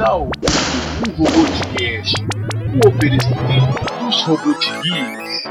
está 0.00 0.14
ouvindo 0.14 0.32
o 1.18 1.24
Robotcast, 1.24 2.14
o 2.72 2.88
oferecimento 2.88 3.98
dos 3.98 4.22
Robotgeeks. 4.22 5.42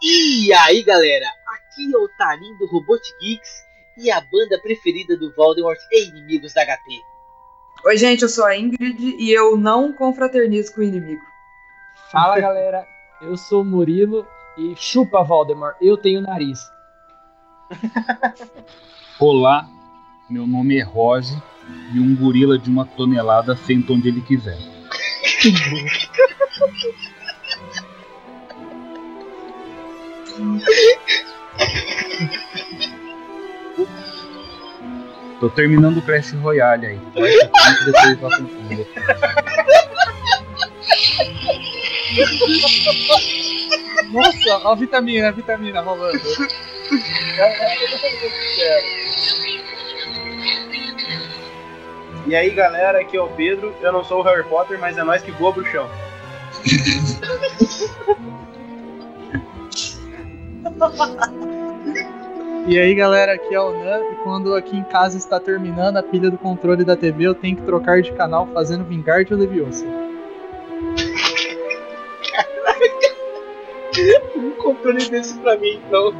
E 0.00 0.52
aí 0.54 0.82
galera, 0.84 1.26
aqui 1.46 1.94
é 1.94 1.98
o 1.98 2.08
Tarim 2.16 2.56
do 2.56 2.66
Robot 2.66 3.02
Geeks 3.20 3.67
e 3.98 4.10
a 4.12 4.20
banda 4.20 4.58
preferida 4.60 5.16
do 5.16 5.34
Voldemort 5.34 5.78
é 5.92 6.04
Inimigos 6.04 6.54
da 6.54 6.64
HP. 6.64 7.02
Oi, 7.84 7.96
gente, 7.96 8.22
eu 8.22 8.28
sou 8.28 8.44
a 8.44 8.56
Ingrid 8.56 9.16
e 9.18 9.32
eu 9.32 9.56
não 9.56 9.92
confraternizo 9.92 10.72
com 10.74 10.80
o 10.80 10.84
inimigo. 10.84 11.22
Fala 12.12 12.38
galera, 12.38 12.86
eu 13.20 13.36
sou 13.36 13.62
o 13.62 13.64
Murilo 13.64 14.24
e 14.56 14.74
chupa 14.76 15.24
Voldemort, 15.24 15.74
eu 15.80 15.96
tenho 15.96 16.20
nariz. 16.20 16.60
Olá, 19.18 19.68
meu 20.30 20.46
nome 20.46 20.78
é 20.78 20.82
Rose 20.82 21.36
e 21.92 21.98
um 21.98 22.14
gorila 22.14 22.56
de 22.56 22.70
uma 22.70 22.86
tonelada 22.86 23.56
senta 23.56 23.92
onde 23.92 24.08
ele 24.08 24.22
quiser. 24.22 24.58
Tô 35.40 35.48
terminando 35.48 35.98
o 35.98 36.02
Clash 36.02 36.32
Royale 36.32 36.86
aí. 36.86 36.98
Depois. 37.14 37.34
Nossa, 44.10 44.68
a 44.68 44.74
vitamina, 44.74 45.28
a 45.28 45.30
vitamina 45.30 45.80
rolando. 45.80 46.20
E 52.26 52.34
aí 52.34 52.50
galera, 52.50 53.00
aqui 53.00 53.16
é 53.16 53.22
o 53.22 53.28
Pedro. 53.28 53.72
Eu 53.80 53.92
não 53.92 54.02
sou 54.02 54.20
o 54.20 54.22
Harry 54.22 54.42
Potter, 54.44 54.78
mas 54.78 54.98
é 54.98 55.04
nós 55.04 55.22
que 55.22 55.30
voa 55.30 55.52
pro 55.52 55.64
chão. 55.66 55.88
E 62.68 62.78
aí 62.78 62.94
galera, 62.94 63.32
aqui 63.32 63.54
é 63.54 63.60
o 63.60 63.72
Nan 63.72 64.12
e 64.12 64.16
quando 64.16 64.54
aqui 64.54 64.76
em 64.76 64.84
casa 64.84 65.16
está 65.16 65.40
terminando 65.40 65.96
a 65.96 66.02
pilha 66.02 66.30
do 66.30 66.36
controle 66.36 66.84
da 66.84 66.94
TV, 66.94 67.26
eu 67.26 67.34
tenho 67.34 67.56
que 67.56 67.62
trocar 67.62 68.02
de 68.02 68.12
canal 68.12 68.46
fazendo 68.48 68.84
vingar 68.84 69.24
de 69.24 69.34
Leviosa. 69.34 69.86
Um 74.36 74.50
controle 74.52 75.08
desse 75.08 75.38
pra 75.38 75.56
mim 75.56 75.80
então. 75.86 76.12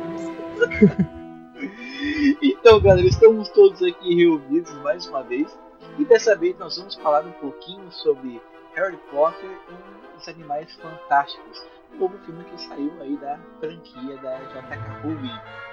então 2.41 2.81
galera, 2.81 3.07
estamos 3.07 3.51
todos 3.51 3.83
aqui 3.83 4.15
reunidos 4.15 4.73
mais 4.77 5.07
uma 5.07 5.23
vez 5.23 5.55
e 5.99 6.05
dessa 6.07 6.35
vez 6.35 6.59
nós 6.59 6.79
vamos 6.79 6.95
falar 6.95 7.27
um 7.27 7.33
pouquinho 7.33 7.93
sobre 7.93 8.41
Harry 8.75 8.99
Potter 9.11 9.51
e 9.69 10.17
os 10.17 10.27
Animais 10.27 10.73
Fantásticos, 10.77 11.63
um 11.93 11.99
novo 11.99 12.17
filme 12.25 12.43
que 12.45 12.59
saiu 12.63 12.91
aí 13.03 13.19
da 13.19 13.39
franquia 13.61 14.17
da 14.23 14.39
JK 14.39 15.03
Rowling. 15.03 15.68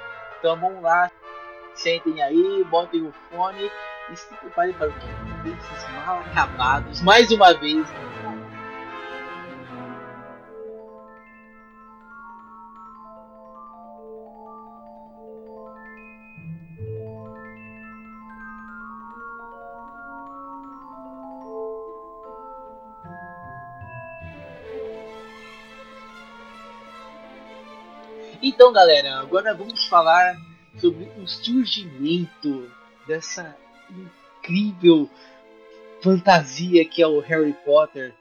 Então 0.45 0.57
vamos 0.57 0.83
lá, 0.83 1.09
sentem 1.73 2.21
aí, 2.21 2.63
botem 2.69 3.01
o 3.01 3.11
fone 3.31 3.71
e 4.11 4.15
se 4.15 4.31
preparem 4.35 4.73
para 4.73 4.89
esses 4.89 6.05
mal 6.05 6.19
acabados 6.19 7.01
mais 7.01 7.31
uma 7.31 7.51
vez. 7.55 7.87
Então, 28.55 28.71
galera, 28.71 29.19
agora 29.19 29.53
vamos 29.53 29.85
falar 29.85 30.37
sobre 30.79 31.11
o 31.21 31.27
surgimento 31.27 32.71
dessa 33.05 33.53
incrível 33.89 35.09
fantasia 36.01 36.85
que 36.85 37.01
é 37.01 37.07
o 37.07 37.19
Harry 37.19 37.51
Potter. 37.65 38.13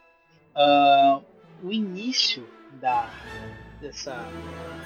Ah, 0.52 1.20
o 1.62 1.72
início 1.72 2.44
da, 2.80 3.08
dessa 3.80 4.28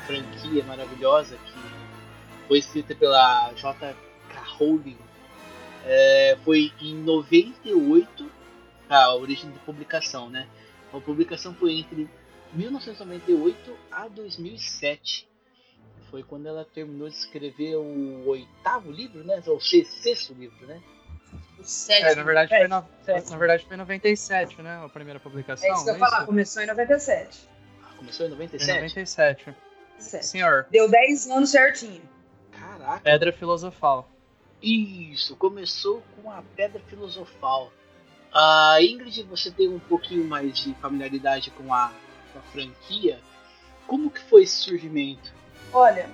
franquia 0.06 0.62
maravilhosa 0.64 1.38
que 1.38 2.46
foi 2.46 2.58
escrita 2.58 2.94
pela 2.94 3.50
J.K. 3.54 3.96
Rowling 4.58 4.98
é, 5.86 6.36
foi 6.44 6.70
em 6.78 6.94
98 6.94 8.30
a 8.86 9.14
origem 9.14 9.50
da 9.50 9.58
publicação, 9.60 10.28
né? 10.28 10.46
A 10.92 11.00
publicação 11.00 11.54
foi 11.54 11.72
entre 11.72 12.06
1998 12.52 13.74
a 13.90 14.08
2007. 14.08 15.27
Foi 16.10 16.22
quando 16.22 16.46
ela 16.46 16.64
terminou 16.64 17.08
de 17.08 17.14
escrever 17.16 17.76
o 17.76 18.26
oitavo 18.28 18.90
livro, 18.90 19.22
né? 19.24 19.42
Ou 19.46 19.60
se- 19.60 19.84
sexto 19.84 20.32
livro, 20.34 20.66
né? 20.66 20.80
O 21.58 21.64
sétimo. 21.64 22.08
É, 22.08 22.14
na 22.14 22.22
verdade, 22.22 22.48
foi 22.56 22.68
no, 22.68 22.84
sétimo. 23.04 23.30
na 23.30 23.36
verdade 23.36 23.64
foi 23.66 23.74
em 23.74 23.78
97, 23.78 24.62
né? 24.62 24.82
A 24.84 24.88
primeira 24.88 25.20
publicação. 25.20 25.68
É 25.68 25.72
isso 25.72 25.84
que 25.84 25.90
eu 25.90 25.94
ia 25.94 25.98
não 26.00 26.06
falar, 26.08 26.24
começou 26.26 26.62
em 26.62 26.66
97. 26.66 27.48
Ah, 27.84 27.92
Começou 27.96 28.24
em 28.26 28.28
Em 28.28 28.32
97? 28.32 28.72
97. 28.74 29.54
Certo. 29.98 30.22
Senhor, 30.24 30.66
Deu 30.70 30.88
10 30.88 31.28
anos 31.28 31.50
certinho. 31.50 32.02
Caraca! 32.52 33.00
Pedra 33.00 33.32
Filosofal. 33.32 34.08
Isso, 34.62 35.36
começou 35.36 36.02
com 36.16 36.30
a 36.30 36.42
Pedra 36.56 36.80
Filosofal. 36.88 37.72
A 38.32 38.76
Ingrid, 38.80 39.22
você 39.24 39.50
tem 39.50 39.68
um 39.68 39.78
pouquinho 39.78 40.24
mais 40.24 40.56
de 40.58 40.72
familiaridade 40.74 41.50
com 41.50 41.72
a, 41.74 41.92
com 42.32 42.38
a 42.38 42.42
franquia. 42.42 43.18
Como 43.86 44.10
que 44.10 44.20
foi 44.20 44.44
esse 44.44 44.56
surgimento? 44.56 45.32
Olha, 45.72 46.06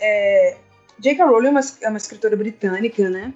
é, 0.00 0.56
J.K. 0.98 1.24
Rowling 1.24 1.48
é 1.48 1.50
uma, 1.50 1.60
é 1.82 1.88
uma 1.88 1.98
escritora 1.98 2.36
britânica, 2.36 3.08
né? 3.08 3.32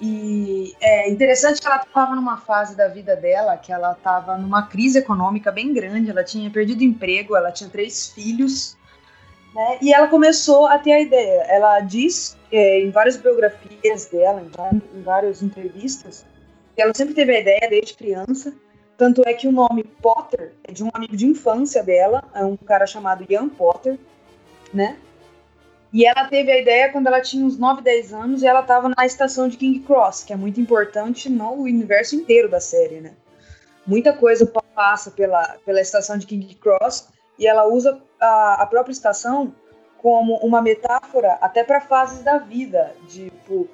E 0.00 0.74
é 0.80 1.08
interessante 1.08 1.60
que 1.60 1.66
ela 1.66 1.76
estava 1.76 2.14
numa 2.14 2.36
fase 2.36 2.76
da 2.76 2.86
vida 2.86 3.16
dela 3.16 3.56
que 3.56 3.72
ela 3.72 3.92
estava 3.92 4.36
numa 4.36 4.66
crise 4.66 4.98
econômica 4.98 5.50
bem 5.50 5.72
grande. 5.72 6.10
Ela 6.10 6.22
tinha 6.22 6.50
perdido 6.50 6.82
emprego, 6.82 7.34
ela 7.34 7.50
tinha 7.50 7.70
três 7.70 8.08
filhos, 8.10 8.76
né? 9.54 9.78
E 9.80 9.94
ela 9.94 10.06
começou 10.08 10.66
a 10.66 10.78
ter 10.78 10.92
a 10.92 11.00
ideia. 11.00 11.42
Ela 11.48 11.80
diz 11.80 12.36
é, 12.52 12.80
em 12.80 12.90
várias 12.90 13.16
biografias 13.16 14.06
dela, 14.06 14.42
em, 14.42 14.98
em 14.98 15.02
várias 15.02 15.42
entrevistas, 15.42 16.26
que 16.74 16.82
ela 16.82 16.92
sempre 16.94 17.14
teve 17.14 17.34
a 17.34 17.40
ideia 17.40 17.66
desde 17.70 17.94
criança. 17.94 18.52
Tanto 18.98 19.22
é 19.26 19.32
que 19.32 19.48
o 19.48 19.52
nome 19.52 19.84
Potter 19.84 20.52
é 20.64 20.72
de 20.72 20.82
um 20.82 20.90
amigo 20.92 21.16
de 21.16 21.26
infância 21.26 21.82
dela, 21.82 22.22
é 22.34 22.44
um 22.44 22.56
cara 22.56 22.86
chamado 22.86 23.24
Ian 23.28 23.48
Potter 23.48 23.98
né? 24.76 24.96
E 25.92 26.04
ela 26.04 26.28
teve 26.28 26.52
a 26.52 26.60
ideia 26.60 26.92
quando 26.92 27.06
ela 27.06 27.20
tinha 27.20 27.44
uns 27.44 27.58
9, 27.58 27.80
10 27.80 28.12
anos 28.12 28.42
e 28.42 28.46
ela 28.46 28.60
estava 28.60 28.88
na 28.94 29.06
estação 29.06 29.48
de 29.48 29.56
King 29.56 29.80
Cross, 29.80 30.24
que 30.24 30.32
é 30.32 30.36
muito 30.36 30.60
importante 30.60 31.30
no 31.30 31.52
universo 31.52 32.14
inteiro 32.14 32.50
da 32.50 32.60
série, 32.60 33.00
né? 33.00 33.14
Muita 33.86 34.12
coisa 34.12 34.44
pa- 34.44 34.62
passa 34.74 35.10
pela, 35.10 35.56
pela 35.64 35.80
estação 35.80 36.18
de 36.18 36.26
King 36.26 36.54
Cross 36.56 37.08
e 37.38 37.46
ela 37.46 37.66
usa 37.66 37.98
a, 38.20 38.62
a 38.62 38.66
própria 38.66 38.92
estação 38.92 39.54
como 39.98 40.36
uma 40.38 40.60
metáfora 40.60 41.38
até 41.40 41.64
para 41.64 41.80
fases 41.80 42.22
da 42.22 42.38
vida, 42.38 42.94
tipo, 43.08 43.68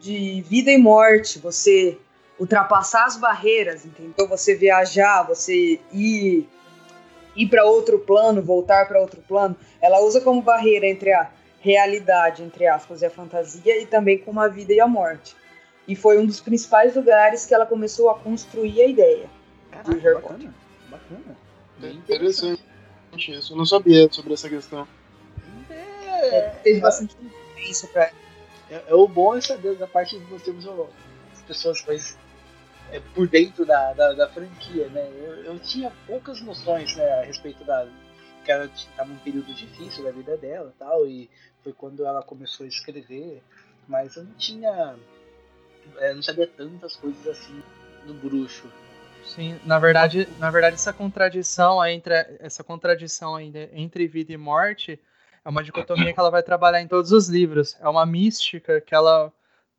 de 0.00 0.42
vida 0.42 0.70
e 0.72 0.78
morte, 0.78 1.38
você 1.38 1.96
ultrapassar 2.40 3.04
as 3.04 3.16
barreiras, 3.16 3.84
entendeu? 3.84 4.26
Você 4.28 4.54
viajar, 4.54 5.22
você 5.22 5.80
ir 5.92 6.48
ir 7.42 7.48
para 7.48 7.64
outro 7.64 7.98
plano, 8.00 8.42
voltar 8.42 8.86
para 8.88 9.00
outro 9.00 9.20
plano. 9.28 9.56
Ela 9.80 10.00
usa 10.00 10.20
como 10.20 10.42
barreira 10.42 10.86
entre 10.86 11.12
a 11.12 11.30
realidade, 11.60 12.42
entre 12.42 12.66
aspas, 12.66 13.02
e 13.02 13.06
a 13.06 13.10
fantasia, 13.10 13.80
e 13.80 13.86
também 13.86 14.18
com 14.18 14.38
a 14.40 14.48
vida 14.48 14.72
e 14.72 14.80
a 14.80 14.86
morte. 14.86 15.36
E 15.86 15.96
foi 15.96 16.18
um 16.18 16.26
dos 16.26 16.40
principais 16.40 16.94
lugares 16.94 17.46
que 17.46 17.54
ela 17.54 17.64
começou 17.64 18.10
a 18.10 18.18
construir 18.18 18.80
a 18.82 18.86
ideia. 18.86 19.30
Caraca, 19.70 19.92
Harry 19.92 20.14
bacana, 20.14 20.54
bacana. 20.90 21.36
Bem 21.78 21.92
Interessante 21.96 22.60
isso. 23.16 23.52
Eu 23.52 23.56
não 23.56 23.64
sabia 23.64 24.10
sobre 24.12 24.34
essa 24.34 24.48
questão. 24.48 24.86
É, 25.70 26.40
Teve 26.62 26.80
bastante 26.80 27.16
influência 27.22 27.88
pra 27.88 28.10
é, 28.70 28.82
é 28.88 28.94
o 28.94 29.08
bom 29.08 29.34
é 29.36 29.40
saber 29.40 29.76
da 29.76 29.86
parte 29.86 30.18
de 30.18 30.30
nós 30.30 30.42
temos 30.42 30.66
o- 30.66 30.88
as 31.32 31.40
pessoas 31.42 31.82
mais 31.86 32.18
é, 32.92 33.00
por 33.14 33.28
dentro 33.28 33.64
da, 33.66 33.92
da, 33.92 34.12
da 34.12 34.28
franquia, 34.28 34.88
né? 34.88 35.08
Eu, 35.14 35.44
eu 35.44 35.58
tinha 35.58 35.92
poucas 36.06 36.40
noções 36.40 36.96
né, 36.96 37.20
a 37.20 37.24
respeito 37.24 37.64
da 37.64 37.86
que 38.44 38.52
ela 38.52 38.64
estava 38.64 39.10
num 39.10 39.18
período 39.18 39.52
difícil 39.52 40.04
da 40.04 40.10
vida 40.10 40.36
dela, 40.36 40.72
tal, 40.78 41.06
e 41.06 41.28
foi 41.62 41.72
quando 41.72 42.06
ela 42.06 42.22
começou 42.22 42.64
a 42.64 42.68
escrever 42.68 43.42
mas 43.88 44.16
eu 44.16 44.24
não 44.24 44.34
tinha. 44.34 44.94
é, 45.96 46.12
não 46.12 46.22
sabia 46.22 46.46
tantas 46.46 46.94
coisas 46.96 47.26
assim 47.26 47.62
do 48.06 48.14
bruxo. 48.14 48.70
Sim, 49.24 49.58
na 49.64 49.78
verdade, 49.78 50.28
na 50.38 50.50
verdade 50.50 50.74
essa 50.74 50.92
contradição 50.92 51.84
entre 51.84 52.14
essa 52.38 52.62
contradição 52.62 53.34
ainda 53.34 53.68
entre 53.72 54.06
vida 54.06 54.32
e 54.32 54.36
morte 54.36 55.00
é 55.44 55.48
uma 55.48 55.62
dicotomia 55.62 56.12
que 56.12 56.20
ela 56.20 56.30
vai 56.30 56.42
trabalhar 56.42 56.80
em 56.80 56.88
todos 56.88 57.12
os 57.12 57.28
livros. 57.28 57.76
É 57.80 57.88
uma 57.88 58.06
mística 58.06 58.80
que 58.80 58.94
ela 58.94 59.32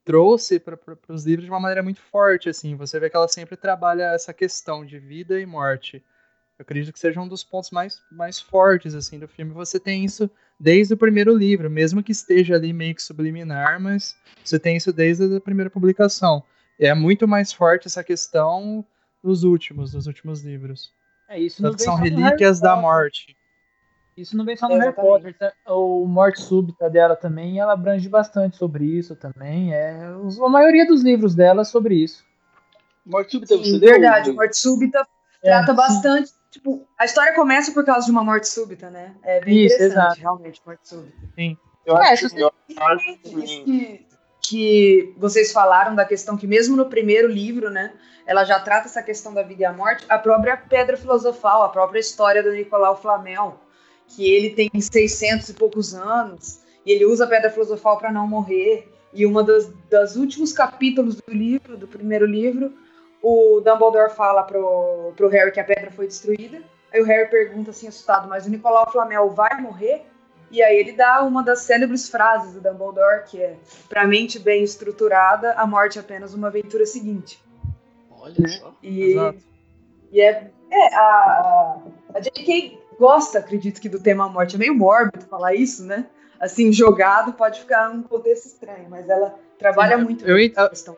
trouxe 0.10 0.60
para 0.60 0.76
os 1.08 1.24
livros 1.24 1.46
de 1.46 1.52
uma 1.52 1.60
maneira 1.60 1.84
muito 1.84 2.02
forte 2.02 2.50
assim. 2.50 2.76
Você 2.76 3.00
vê 3.00 3.12
que 3.12 3.16
ela 3.16 3.28
sempre 3.28 3.56
trabalha 3.56 4.12
essa 4.16 4.34
questão 4.34 4.84
de 4.84 4.98
vida 4.98 5.40
e 5.40 5.46
morte. 5.46 5.98
Eu 6.58 6.64
acredito 6.64 6.92
que 6.92 7.00
seja 7.00 7.22
um 7.22 7.28
dos 7.28 7.44
pontos 7.44 7.70
mais, 7.70 8.02
mais 8.12 8.40
fortes 8.42 8.96
assim 8.96 9.20
do 9.20 9.28
filme. 9.28 9.52
Você 9.54 9.80
tem 9.80 10.04
isso 10.04 10.28
desde 10.60 10.96
o 10.96 10.98
primeiro 10.98 11.38
livro, 11.38 11.70
mesmo 11.70 12.02
que 12.02 12.12
esteja 12.12 12.56
ali 12.56 12.74
meio 12.74 12.96
que 12.96 13.04
subliminar, 13.04 13.80
mas 13.80 14.18
você 14.44 14.58
tem 14.58 14.78
isso 14.78 14.92
desde 14.92 15.36
a 15.36 15.40
primeira 15.40 15.70
publicação. 15.70 16.44
É 16.80 16.92
muito 16.96 17.28
mais 17.28 17.54
forte 17.54 17.86
essa 17.86 18.04
questão 18.04 18.84
nos 19.24 19.44
últimos, 19.44 19.94
nos 19.94 20.08
últimos 20.08 20.42
livros. 20.42 20.92
É 21.28 21.40
isso. 21.40 21.62
Tanto 21.62 21.78
que 21.78 21.84
são 21.84 21.94
relíquias 21.94 22.60
da 22.60 22.76
morte. 22.76 23.38
Isso 24.20 24.36
não 24.36 24.44
vem 24.44 24.58
só 24.58 24.68
no 24.68 24.76
Harry 24.76 24.88
Exatamente. 24.90 25.12
Potter, 25.12 25.38
tá? 25.38 25.74
o 25.74 26.06
Morte 26.06 26.42
Súbita 26.42 26.90
dela 26.90 27.16
também, 27.16 27.60
ela 27.60 27.74
abrange 27.74 28.10
bastante 28.10 28.58
sobre 28.58 28.84
isso 28.84 29.16
também. 29.16 29.74
É, 29.74 29.92
a 29.94 30.50
maioria 30.50 30.86
dos 30.86 31.02
livros 31.02 31.34
dela 31.34 31.62
é 31.62 31.66
sobre 31.66 31.96
isso. 31.96 32.26
Morte 33.06 33.32
súbita, 33.32 33.58
você 33.58 33.64
Sim, 33.64 33.78
leu? 33.78 33.92
verdade, 33.92 34.32
morte 34.32 34.58
súbita 34.58 35.08
É, 35.42 35.50
trata 35.50 35.72
sim. 35.72 35.78
bastante. 35.78 36.32
Tipo, 36.52 36.86
a 36.98 37.06
história 37.06 37.34
começa 37.34 37.72
por 37.72 37.86
causa 37.86 38.06
de 38.06 38.12
uma 38.12 38.24
morte 38.24 38.48
súbita, 38.50 38.90
né? 38.90 39.16
É 39.24 39.40
bem 39.40 39.66
Isso, 39.66 39.76
interessante, 39.76 39.94
exato. 39.94 40.20
realmente, 40.20 40.62
morte 40.66 40.90
súbita. 40.90 41.18
Eu 41.86 41.98
É, 41.98 42.12
acho, 42.12 42.30
se 42.30 42.40
eu 42.40 42.52
acho 42.78 43.20
que, 43.64 44.06
que 44.42 45.14
vocês 45.18 45.52
falaram 45.52 45.96
da 45.96 46.06
questão 46.06 46.36
que 46.36 46.46
mesmo 46.46 46.76
no 46.76 46.88
primeiro 46.90 47.28
livro, 47.28 47.70
né, 47.70 47.94
ela 48.26 48.44
já 48.44 48.60
trata 48.60 48.88
essa 48.88 49.02
questão 49.02 49.34
da 49.34 49.44
vida 49.44 49.62
e 49.62 49.66
a 49.66 49.74
morte, 49.74 50.06
a 50.10 50.20
própria 50.20 50.58
pedra 50.58 50.98
filosofal, 50.98 51.64
a 51.64 51.70
própria 51.70 52.00
história 52.00 52.44
do 52.44 52.52
Nicolau 52.52 52.96
Flamel, 53.00 53.60
que 54.10 54.30
ele 54.30 54.50
tem 54.52 54.70
600 54.80 55.50
e 55.50 55.54
poucos 55.54 55.94
anos, 55.94 56.62
e 56.86 56.92
ele 56.92 57.06
usa 57.06 57.26
a 57.26 57.28
pedra 57.28 57.50
filosofal 57.50 57.98
para 57.98 58.12
não 58.12 58.28
morrer, 58.28 58.92
e 59.14 59.26
uma 59.26 59.44
das, 59.44 59.72
das 59.90 60.16
últimos 60.16 60.54
capítulos 60.54 61.16
do 61.16 61.32
livro, 61.32 61.78
do 61.78 61.88
primeiro 61.88 62.26
livro, 62.26 62.74
o 63.22 63.62
Dumbledore 63.62 64.12
fala 64.12 64.44
pro, 64.44 65.14
pro 65.16 65.28
Harry 65.30 65.52
que 65.52 65.60
a 65.60 65.64
pedra 65.64 65.92
foi 65.92 66.08
destruída, 66.08 66.62
aí 66.92 67.02
o 67.02 67.06
Harry 67.06 67.30
pergunta 67.30 67.72
assim 67.72 67.88
assustado, 67.88 68.28
mas 68.28 68.46
o 68.46 68.50
Nicolau 68.50 68.90
Flamel 68.92 69.30
vai 69.30 69.60
morrer? 69.62 70.06
E 70.52 70.64
aí 70.64 70.78
ele 70.80 70.94
dá 70.94 71.22
uma 71.24 71.44
das 71.44 71.60
célebres 71.60 72.10
frases 72.10 72.54
do 72.54 72.62
Dumbledore, 72.62 73.24
que 73.26 73.40
é 73.40 73.56
Pra 73.88 74.08
mente 74.08 74.40
bem 74.40 74.64
estruturada, 74.64 75.54
a 75.54 75.68
morte 75.68 76.00
é 76.00 76.02
apenas 76.02 76.34
uma 76.34 76.48
aventura 76.48 76.86
seguinte. 76.86 77.40
Olha 78.10 78.48
só. 78.48 78.76
E, 78.82 79.12
Exato. 79.12 79.40
e 80.12 80.22
é, 80.22 80.52
é 80.72 80.96
a, 80.96 81.02
a, 81.02 81.78
a 82.16 82.20
J.K. 82.20 82.80
gosta, 83.00 83.40
acredito 83.40 83.80
que, 83.80 83.88
do 83.90 84.00
tema 84.00 84.28
morte. 84.30 84.56
É 84.56 84.60
meio 84.60 84.76
mórbido 84.76 85.26
falar 85.26 85.56
isso, 85.56 85.84
né? 85.86 86.06
Assim, 86.40 86.72
jogado 86.72 87.34
pode 87.34 87.62
ficar 87.62 87.90
um 87.90 88.04
contexto 88.04 88.46
estranho, 88.46 88.90
mas 88.90 89.10
ela 89.10 89.38
trabalha 89.58 89.98
Sim, 89.98 90.04
muito 90.04 90.26
eu 90.26 90.36
com 90.36 90.42
ent- 90.42 90.52
essa 90.58 90.70
questão. 90.70 90.98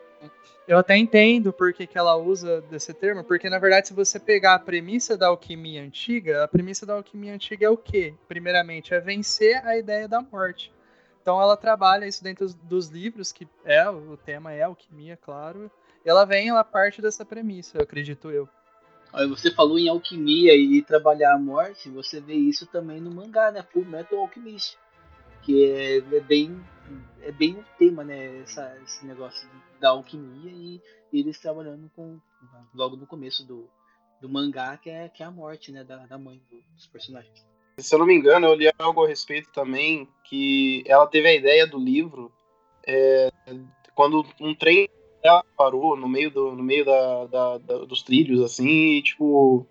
Eu 0.68 0.78
até 0.78 0.96
entendo 0.96 1.52
por 1.52 1.72
que, 1.72 1.86
que 1.86 1.98
ela 1.98 2.14
usa 2.16 2.60
desse 2.62 2.94
termo, 2.94 3.24
porque 3.24 3.50
na 3.50 3.58
verdade, 3.58 3.88
se 3.88 3.94
você 3.94 4.20
pegar 4.20 4.54
a 4.54 4.58
premissa 4.58 5.16
da 5.16 5.26
alquimia 5.26 5.82
antiga, 5.82 6.44
a 6.44 6.48
premissa 6.48 6.86
da 6.86 6.94
alquimia 6.94 7.34
antiga 7.34 7.66
é 7.66 7.70
o 7.70 7.76
quê? 7.76 8.14
Primeiramente, 8.28 8.94
é 8.94 9.00
vencer 9.00 9.60
a 9.66 9.76
ideia 9.76 10.06
da 10.06 10.22
morte. 10.22 10.72
Então 11.20 11.40
ela 11.40 11.56
trabalha 11.56 12.06
isso 12.06 12.22
dentro 12.22 12.44
dos- 12.46 12.54
dos 12.54 12.88
livros, 12.88 13.32
que 13.32 13.46
é 13.64 13.88
o 13.88 14.16
tema 14.16 14.52
é 14.52 14.62
alquimia, 14.62 15.16
claro. 15.20 15.68
E 16.04 16.08
ela 16.08 16.24
vem, 16.24 16.48
ela 16.48 16.62
parte 16.64 17.02
dessa 17.02 17.24
premissa, 17.24 17.78
eu 17.78 17.82
acredito 17.82 18.30
eu. 18.30 18.48
Você 19.28 19.50
falou 19.50 19.78
em 19.78 19.88
alquimia 19.88 20.54
e 20.56 20.80
trabalhar 20.82 21.34
a 21.34 21.38
morte, 21.38 21.90
você 21.90 22.20
vê 22.20 22.34
isso 22.34 22.66
também 22.66 23.00
no 23.00 23.10
mangá, 23.14 23.50
né? 23.50 23.62
Full 23.72 23.84
Metal 23.84 24.18
Alchemist. 24.18 24.78
Que 25.42 25.64
é, 25.64 25.96
é 25.98 26.20
bem 26.20 26.64
é 27.22 27.30
bem 27.32 27.52
o 27.54 27.64
tema, 27.78 28.02
né? 28.04 28.40
Essa, 28.40 28.76
esse 28.84 29.04
negócio 29.06 29.48
da 29.80 29.90
alquimia 29.90 30.50
e 30.50 30.80
eles 31.12 31.38
trabalhando 31.38 31.90
com 31.94 32.18
logo 32.74 32.96
no 32.96 33.06
começo 33.06 33.46
do, 33.46 33.68
do 34.20 34.28
mangá, 34.28 34.76
que 34.78 34.88
é, 34.88 35.08
que 35.08 35.22
é 35.22 35.26
a 35.26 35.30
morte, 35.30 35.70
né? 35.72 35.84
Da, 35.84 36.06
da 36.06 36.18
mãe 36.18 36.40
do- 36.50 36.62
dos 36.74 36.86
personagens. 36.86 37.44
Se 37.78 37.94
eu 37.94 37.98
não 37.98 38.06
me 38.06 38.14
engano, 38.14 38.46
eu 38.46 38.54
li 38.54 38.70
algo 38.78 39.04
a 39.04 39.08
respeito 39.08 39.50
também 39.52 40.08
que 40.24 40.82
ela 40.86 41.06
teve 41.06 41.28
a 41.28 41.34
ideia 41.34 41.66
do 41.66 41.78
livro 41.78 42.30
é, 42.86 43.30
quando 43.94 44.24
um 44.40 44.54
trem 44.54 44.88
dela 45.22 45.44
parou 45.56 45.96
no 45.96 46.08
meio, 46.08 46.30
do, 46.30 46.52
no 46.52 46.62
meio 46.62 46.84
da, 46.84 47.26
da- 47.26 47.58
da- 47.58 47.84
dos 47.84 48.02
trilhos, 48.02 48.40
assim, 48.42 48.96
e, 48.98 49.02
tipo, 49.02 49.66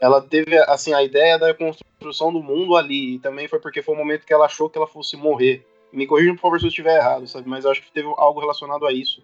ela 0.00 0.20
teve 0.20 0.56
assim 0.68 0.92
a 0.92 1.02
ideia 1.02 1.38
da 1.38 1.54
construção 1.54 2.32
do 2.32 2.42
mundo 2.42 2.76
ali. 2.76 3.14
E 3.14 3.18
também 3.18 3.46
foi 3.48 3.60
porque 3.60 3.82
foi 3.82 3.94
o 3.94 3.98
momento 3.98 4.26
que 4.26 4.32
ela 4.32 4.46
achou 4.46 4.68
que 4.68 4.78
ela 4.78 4.86
fosse 4.86 5.16
morrer. 5.16 5.64
Me 5.92 6.06
corrijam, 6.06 6.34
por 6.36 6.42
favor, 6.42 6.58
se 6.60 6.66
eu 6.66 6.70
estiver 6.70 6.96
errado, 6.96 7.26
sabe? 7.26 7.48
Mas 7.48 7.64
eu 7.64 7.70
acho 7.70 7.82
que 7.82 7.92
teve 7.92 8.08
algo 8.16 8.40
relacionado 8.40 8.86
a 8.86 8.92
isso. 8.92 9.22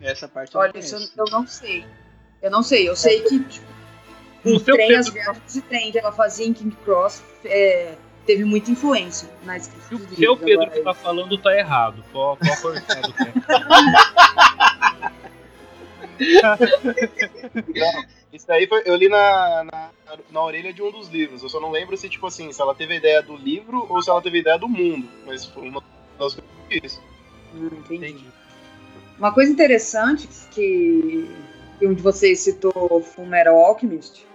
Essa 0.00 0.28
parte 0.28 0.54
eu 0.54 0.60
Olha, 0.60 0.72
não 0.72 0.80
isso 0.80 0.96
eu, 1.16 1.24
eu 1.26 1.30
não 1.32 1.46
sei. 1.46 1.84
Eu 2.42 2.50
não 2.50 2.62
sei. 2.62 2.88
Eu 2.88 2.96
sei 2.96 3.22
que 3.22 3.40
tipo, 3.44 3.66
o 4.44 4.58
seu 4.60 4.74
trem, 4.74 4.88
Pedro, 4.88 5.00
as 5.00 5.08
viagens 5.10 5.52
de 5.52 5.60
trem 5.62 5.92
que 5.92 5.98
ela 5.98 6.12
fazia 6.12 6.46
em 6.46 6.52
King 6.52 6.76
Cross 6.84 7.22
é, 7.44 7.94
teve 8.26 8.44
muita 8.44 8.70
influência 8.70 9.28
na 9.44 9.56
escrita 9.56 10.14
Se 10.14 10.28
o. 10.28 10.36
Pedro 10.36 10.62
Agora, 10.62 10.70
que 10.70 10.80
tá 10.80 10.94
falando 10.94 11.38
tá 11.38 11.56
errado. 11.56 12.04
Pode 12.12 12.40
cortar 12.60 13.00
do 13.00 13.12
tempo. 13.12 13.40
Isso 18.32 18.50
aí 18.52 18.66
foi, 18.66 18.82
eu 18.84 18.94
li 18.94 19.08
na, 19.08 19.64
na, 19.64 19.90
na 20.30 20.42
orelha 20.42 20.72
de 20.72 20.82
um 20.82 20.90
dos 20.90 21.08
livros. 21.08 21.42
Eu 21.42 21.48
só 21.48 21.60
não 21.60 21.70
lembro 21.70 21.96
se, 21.96 22.08
tipo 22.08 22.26
assim, 22.26 22.52
se 22.52 22.60
ela 22.60 22.74
teve 22.74 22.94
a 22.94 22.96
ideia 22.96 23.22
do 23.22 23.36
livro 23.36 23.86
ou 23.88 24.02
se 24.02 24.10
ela 24.10 24.20
teve 24.20 24.38
a 24.38 24.40
ideia 24.40 24.58
do 24.58 24.68
mundo. 24.68 25.08
Mas 25.26 25.46
foi 25.46 25.68
uma 25.68 25.82
das 26.18 26.34
coisas 26.34 26.50
que 26.68 26.76
eu 26.76 26.82
fiz. 26.82 27.00
Hum, 27.54 27.70
entendi. 27.90 28.26
Uma 29.18 29.32
coisa 29.32 29.50
interessante 29.50 30.28
que, 30.50 31.28
que 31.78 31.86
um 31.86 31.94
de 31.94 32.02
vocês 32.02 32.40
citou 32.40 33.02
Fullmetal 33.02 33.56
Alchemist 33.56 34.26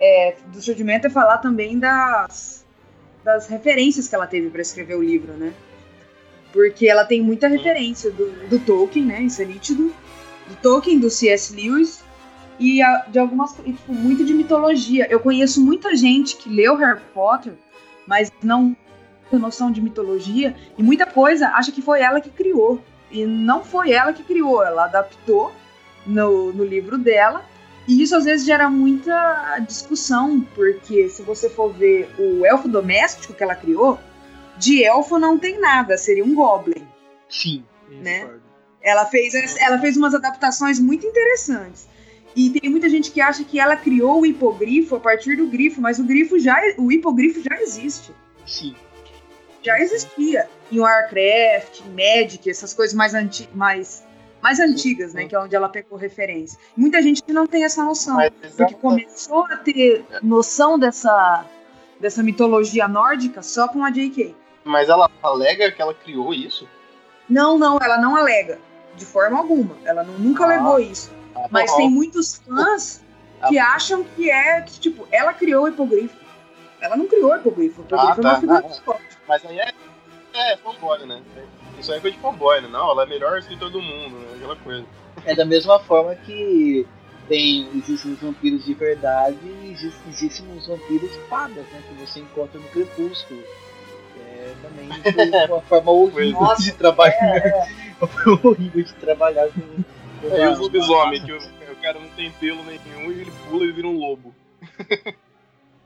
é, 0.00 0.36
do 0.46 0.62
surgimento 0.62 1.06
é 1.06 1.10
falar 1.10 1.38
também 1.38 1.78
das, 1.78 2.64
das 3.24 3.48
referências 3.48 4.08
que 4.08 4.14
ela 4.14 4.26
teve 4.26 4.48
para 4.48 4.62
escrever 4.62 4.96
o 4.96 5.02
livro, 5.02 5.32
né? 5.32 5.52
Porque 6.52 6.88
ela 6.88 7.04
tem 7.04 7.20
muita 7.20 7.48
referência 7.48 8.10
do, 8.10 8.30
do 8.48 8.58
Tolkien, 8.58 9.04
né? 9.04 9.22
Isso 9.22 9.42
é 9.42 9.44
nítido. 9.44 9.92
Do 10.50 10.56
Tolkien, 10.56 10.98
do 10.98 11.08
C.S. 11.08 11.54
Lewis 11.54 12.02
e 12.58 12.82
a- 12.82 13.06
de 13.08 13.18
algumas 13.18 13.56
e, 13.64 13.72
tipo, 13.72 13.92
muito 13.92 14.24
de 14.24 14.34
mitologia. 14.34 15.06
Eu 15.10 15.20
conheço 15.20 15.64
muita 15.64 15.94
gente 15.96 16.36
que 16.36 16.48
leu 16.48 16.76
Harry 16.76 17.00
Potter, 17.14 17.52
mas 18.06 18.30
não 18.42 18.76
tem 19.30 19.38
noção 19.38 19.70
de 19.70 19.80
mitologia 19.80 20.54
e 20.76 20.82
muita 20.82 21.06
coisa 21.06 21.48
acha 21.48 21.70
que 21.70 21.80
foi 21.80 22.00
ela 22.02 22.20
que 22.20 22.30
criou. 22.30 22.82
E 23.10 23.24
não 23.24 23.64
foi 23.64 23.92
ela 23.92 24.12
que 24.12 24.22
criou, 24.22 24.62
ela 24.64 24.84
adaptou 24.84 25.52
no, 26.06 26.52
no 26.52 26.64
livro 26.64 26.98
dela. 26.98 27.44
E 27.88 28.02
isso 28.02 28.14
às 28.14 28.24
vezes 28.24 28.46
gera 28.46 28.68
muita 28.70 29.58
discussão, 29.66 30.40
porque 30.54 31.08
se 31.08 31.22
você 31.22 31.48
for 31.48 31.72
ver 31.72 32.08
o 32.18 32.44
elfo 32.46 32.68
doméstico 32.68 33.32
que 33.34 33.42
ela 33.42 33.54
criou, 33.54 33.98
de 34.58 34.84
elfo 34.84 35.18
não 35.18 35.38
tem 35.38 35.58
nada, 35.58 35.96
seria 35.96 36.24
um 36.24 36.34
goblin. 36.34 36.86
Sim, 37.28 37.64
Né? 37.88 38.20
concordo. 38.20 38.49
Ela 38.82 39.04
fez, 39.06 39.34
ela 39.58 39.78
fez 39.78 39.96
umas 39.96 40.14
adaptações 40.14 40.78
muito 40.78 41.06
interessantes. 41.06 41.88
E 42.34 42.50
tem 42.50 42.70
muita 42.70 42.88
gente 42.88 43.10
que 43.10 43.20
acha 43.20 43.44
que 43.44 43.58
ela 43.58 43.76
criou 43.76 44.20
o 44.20 44.26
hipogrifo 44.26 44.96
a 44.96 45.00
partir 45.00 45.36
do 45.36 45.46
grifo, 45.46 45.80
mas 45.80 45.98
o 45.98 46.04
grifo 46.04 46.38
já, 46.38 46.58
o 46.78 46.90
hipogrifo 46.90 47.42
já 47.42 47.60
existe. 47.60 48.12
Sim. 48.46 48.74
Já 49.62 49.78
existia 49.78 50.48
em 50.72 50.78
Warcraft, 50.78 51.80
em 51.80 51.90
Magic, 51.90 52.48
essas 52.48 52.72
coisas 52.72 52.94
mais, 52.94 53.14
anti 53.14 53.48
mais, 53.52 54.04
mais 54.40 54.58
antigas, 54.58 55.12
né? 55.12 55.26
Que 55.26 55.34
é 55.34 55.40
onde 55.40 55.54
ela 55.54 55.68
pegou 55.68 55.98
referência. 55.98 56.58
Muita 56.76 57.02
gente 57.02 57.22
não 57.28 57.46
tem 57.46 57.64
essa 57.64 57.84
noção. 57.84 58.16
Porque 58.56 58.74
começou 58.74 59.44
a 59.46 59.56
ter 59.56 60.04
noção 60.22 60.78
dessa, 60.78 61.44
dessa 62.00 62.22
mitologia 62.22 62.88
nórdica 62.88 63.42
só 63.42 63.68
com 63.68 63.84
a 63.84 63.90
J.K. 63.90 64.34
Mas 64.64 64.88
ela 64.88 65.10
alega 65.22 65.70
que 65.72 65.82
ela 65.82 65.94
criou 65.94 66.32
isso? 66.32 66.66
Não, 67.28 67.58
não, 67.58 67.78
ela 67.80 67.98
não 67.98 68.16
alega. 68.16 68.58
De 68.96 69.04
forma 69.06 69.38
alguma. 69.38 69.76
Ela 69.84 70.02
não- 70.02 70.18
nunca 70.18 70.44
Ah. 70.44 70.46
alegou 70.46 70.78
isso. 70.78 71.10
Ah, 71.34 71.46
Mas 71.50 71.70
bom. 71.70 71.76
tem 71.78 71.90
muitos 71.90 72.36
fãs 72.36 73.02
que 73.48 73.58
acham 73.58 74.04
que 74.04 74.30
é, 74.30 74.60
que, 74.62 74.78
tipo, 74.80 75.06
ela 75.10 75.32
criou 75.32 75.64
o 75.64 75.68
hipogrifo. 75.68 76.16
Ela 76.80 76.96
não 76.96 77.06
criou 77.06 77.32
o 77.32 77.36
hipogrifo. 77.36 77.82
O 77.82 77.84
hipogrifo 77.84 78.12
Ah, 78.12 78.16
é 78.16 78.20
uma 78.20 78.34
tá. 78.34 78.40
figura 78.40 78.64
Ah, 78.66 78.70
histórica. 78.70 79.16
Mas 79.28 79.44
aí 79.46 79.58
é, 79.58 79.72
é 80.34 80.56
fanboy, 80.58 81.06
né? 81.06 81.22
Isso 81.78 81.90
aí 81.92 81.98
é 81.98 82.00
coisa 82.00 82.16
de 82.16 82.22
fanboy, 82.22 82.60
né? 82.60 82.68
Não, 82.68 82.90
ela 82.90 83.02
é 83.02 83.06
a 83.06 83.08
melhor 83.08 83.38
escritora 83.38 83.70
do 83.70 83.80
mundo, 83.80 84.16
né? 84.16 84.32
Aquela 84.36 84.56
coisa. 84.56 84.84
É 85.24 85.34
da 85.34 85.44
mesma 85.44 85.78
forma 85.80 86.14
que 86.14 86.86
tem, 87.28 87.68
existem 87.76 88.12
os 88.12 88.20
vampiros 88.20 88.64
de 88.64 88.74
verdade 88.74 89.38
e 89.44 89.72
exis- 89.72 90.00
existem 90.08 90.46
os 90.56 90.66
vampiros 90.66 91.10
fadas, 91.28 91.64
né? 91.72 91.82
Que 91.88 91.94
você 92.06 92.20
encontra 92.20 92.58
no 92.58 92.68
Crepúsculo. 92.68 93.42
Também 94.62 94.88
foi 95.02 95.46
uma 95.46 95.60
forma 95.62 95.90
horrível 95.92 96.40
Nossa, 96.40 96.62
de 96.62 96.72
trabalhar. 96.72 97.36
É, 97.36 97.48
é. 97.48 98.06
Foi 98.06 98.32
horrível 98.42 98.82
de 98.84 98.92
trabalhar 98.94 99.48
com. 99.48 99.60
com 100.28 100.34
É, 100.34 100.44
e 100.44 100.48
os 100.48 100.58
lobisomens, 100.58 101.22
que 101.24 101.32
o, 101.32 101.36
o 101.38 101.76
cara 101.82 101.98
não 101.98 102.08
tem 102.10 102.30
pelo 102.32 102.62
nenhum 102.64 103.10
e 103.10 103.20
ele 103.20 103.32
pula 103.48 103.64
e 103.64 103.72
vira 103.72 103.86
um 103.86 103.96
lobo. 103.98 104.34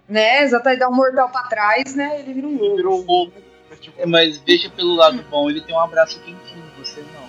Né, 0.09 0.43
exato, 0.43 0.69
aí 0.69 0.77
dá 0.77 0.89
um 0.89 0.95
mortal 0.95 1.31
pra 1.31 1.45
trás, 1.45 1.95
né? 1.97 2.21
Ele 2.21 2.35
vira 2.35 2.47
um 2.47 2.51
Ele 2.51 2.63
lobo. 2.63 2.77
vira 2.77 2.89
um 2.91 3.05
lobo. 3.07 3.33
É, 3.71 3.77
tipo, 3.77 4.01
É, 4.01 4.07
mas 4.07 4.39
veja 4.39 4.69
pelo 4.71 4.95
lado 4.95 5.23
bom, 5.31 5.49
ele 5.49 5.61
tem 5.63 5.75
um 5.75 5.81
abraço 5.81 6.21
quentinho, 6.21 6.65
você 6.79 7.01
não. 7.15 7.25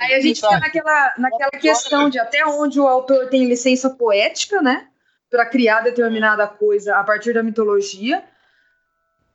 Aí 0.00 0.14
a 0.14 0.20
gente 0.20 0.40
fica 0.40 0.58
naquela, 0.58 1.14
naquela 1.18 1.50
questão 1.50 2.08
de 2.08 2.18
até 2.18 2.44
onde 2.46 2.80
o 2.80 2.86
autor 2.86 3.28
tem 3.28 3.46
licença 3.46 3.90
poética, 3.90 4.60
né? 4.60 4.86
Pra 5.30 5.46
criar 5.46 5.80
determinada 5.80 6.46
coisa 6.46 6.96
a 6.96 7.04
partir 7.04 7.32
da 7.32 7.42
mitologia. 7.42 8.24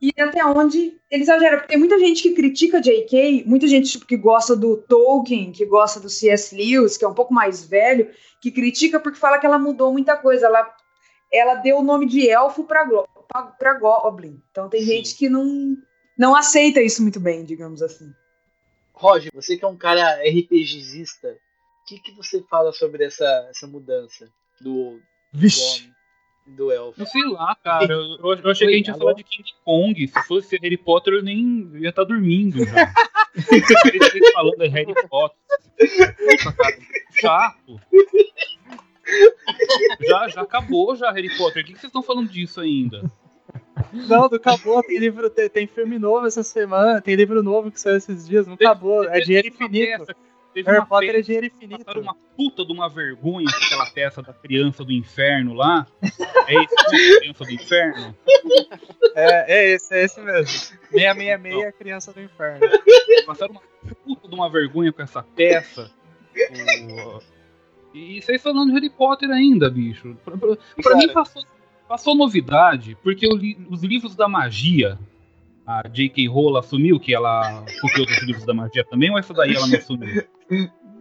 E 0.01 0.11
até 0.19 0.43
onde 0.43 0.99
ele 1.11 1.23
exagera. 1.23 1.57
Porque 1.57 1.69
tem 1.69 1.77
muita 1.77 1.99
gente 1.99 2.23
que 2.23 2.33
critica 2.33 2.81
J.K., 2.81 3.43
muita 3.45 3.67
gente 3.67 3.91
tipo, 3.91 4.05
que 4.05 4.17
gosta 4.17 4.55
do 4.55 4.77
Tolkien, 4.77 5.51
que 5.51 5.63
gosta 5.63 5.99
do 5.99 6.09
C.S. 6.09 6.55
Lewis, 6.55 6.97
que 6.97 7.05
é 7.05 7.07
um 7.07 7.13
pouco 7.13 7.33
mais 7.33 7.63
velho, 7.63 8.09
que 8.41 8.49
critica 8.49 8.99
porque 8.99 9.19
fala 9.19 9.37
que 9.37 9.45
ela 9.45 9.59
mudou 9.59 9.91
muita 9.91 10.17
coisa. 10.17 10.47
Ela, 10.47 10.75
ela 11.31 11.55
deu 11.55 11.77
o 11.77 11.83
nome 11.83 12.07
de 12.07 12.27
elfo 12.27 12.63
pra 12.63 12.83
Goblin. 13.79 14.41
Então 14.49 14.69
tem 14.69 14.81
Sim. 14.81 14.87
gente 14.87 15.15
que 15.15 15.29
não, 15.29 15.77
não 16.17 16.35
aceita 16.35 16.81
isso 16.81 17.03
muito 17.03 17.19
bem, 17.19 17.45
digamos 17.45 17.83
assim. 17.83 18.11
Roger, 19.01 19.31
você 19.33 19.57
que 19.57 19.65
é 19.65 19.67
um 19.67 19.77
cara 19.77 20.21
RPGista, 20.23 21.29
o 21.29 21.85
que, 21.87 21.99
que 21.99 22.11
você 22.15 22.43
fala 22.49 22.71
sobre 22.71 23.05
essa, 23.05 23.47
essa 23.49 23.67
mudança 23.67 24.31
do, 24.59 24.99
do 24.99 25.01
Vixe. 25.31 25.89
do 26.45 26.71
elfo? 26.71 26.99
Não 26.99 27.05
sei 27.05 27.23
lá, 27.25 27.55
cara. 27.63 27.93
Eu, 27.93 28.17
eu 28.17 28.35
eu 28.43 28.51
achei 28.51 28.67
que 28.67 28.73
a 28.73 28.77
gente 28.77 28.87
ia 28.87 28.93
Oi, 28.93 28.99
falar 28.99 29.11
alô? 29.11 29.17
de 29.17 29.23
King 29.23 29.49
Kong. 29.63 30.07
Se 30.07 30.27
fosse 30.27 30.57
Harry 30.57 30.77
Potter, 30.77 31.13
eu 31.13 31.23
nem 31.23 31.69
ia 31.75 31.89
estar 31.89 32.03
dormindo 32.03 32.65
já. 32.65 32.93
Vocês 33.35 34.33
falando 34.33 34.57
de 34.57 34.67
Harry 34.67 34.93
Potter. 35.07 35.37
Puta, 35.77 36.53
cara, 36.53 36.77
chato. 37.19 37.79
Já, 40.01 40.27
já 40.27 40.41
acabou 40.41 40.95
já 40.95 41.11
Harry 41.11 41.35
Potter. 41.37 41.63
O 41.63 41.65
que, 41.65 41.73
que 41.73 41.79
vocês 41.79 41.89
estão 41.89 42.03
falando 42.03 42.29
disso 42.29 42.59
ainda? 42.59 43.09
Não, 43.93 44.27
não 44.29 44.35
acabou. 44.35 44.81
Tem 44.83 44.97
livro, 44.99 45.29
tem, 45.29 45.49
tem 45.49 45.67
filme 45.67 45.97
novo 45.97 46.27
essa 46.27 46.43
semana, 46.43 47.01
tem 47.01 47.15
livro 47.15 47.41
novo 47.41 47.71
que 47.71 47.79
saiu 47.79 47.97
esses 47.97 48.27
dias, 48.27 48.47
não 48.47 48.53
acabou. 48.55 49.03
É 49.05 49.19
dinheiro 49.21 49.47
infinito. 49.47 50.13
Teve 50.53 50.69
Harry 50.71 50.85
Potter 50.85 51.15
é 51.15 51.21
dinheiro 51.21 51.45
infinito. 51.47 51.85
Passaram 51.85 52.01
uma 52.01 52.15
puta 52.35 52.65
de 52.65 52.71
uma 52.73 52.89
vergonha 52.89 53.45
com 53.49 53.65
aquela 53.65 53.85
peça 53.91 54.21
da 54.21 54.33
criança 54.33 54.83
do 54.83 54.91
inferno 54.91 55.53
lá. 55.53 55.85
É 56.47 56.53
isso, 56.53 56.75
né? 56.91 57.19
criança 57.19 57.43
do 57.45 57.51
inferno. 57.51 58.15
É, 59.15 59.53
é 59.53 59.69
esse, 59.73 59.93
é 59.93 60.03
esse 60.03 60.19
mesmo. 60.21 60.47
666, 60.91 61.75
Criança 61.77 62.13
do 62.13 62.21
Inferno. 62.21 62.59
Passaram 63.25 63.51
uma 63.53 63.61
puta 64.05 64.27
de 64.27 64.35
uma 64.35 64.49
vergonha 64.49 64.91
com 64.91 65.01
essa 65.01 65.21
peça. 65.23 65.91
E 67.93 68.21
vocês 68.21 68.41
falando 68.41 68.69
de 68.69 68.73
Harry 68.75 68.89
Potter 68.89 69.29
ainda, 69.29 69.69
bicho. 69.69 70.15
Pra, 70.23 70.37
pra- 70.37 70.57
pra 70.81 70.95
mim 70.95 71.09
passou, 71.09 71.43
passou 71.87 72.15
novidade, 72.15 72.97
porque 73.03 73.27
li- 73.27 73.57
os 73.69 73.83
livros 73.83 74.15
da 74.15 74.27
magia. 74.27 74.97
A 75.67 75.87
J.K. 75.87 76.27
Rowling 76.27 76.57
assumiu 76.57 76.99
que 76.99 77.13
ela 77.13 77.63
copiou 77.81 78.05
dos 78.05 78.23
livros 78.23 78.45
da 78.45 78.53
magia 78.53 78.83
também, 78.83 79.11
ou 79.11 79.17
essa 79.19 79.31
daí 79.33 79.55
ela 79.55 79.67
não 79.67 79.77
assumiu? 79.77 80.23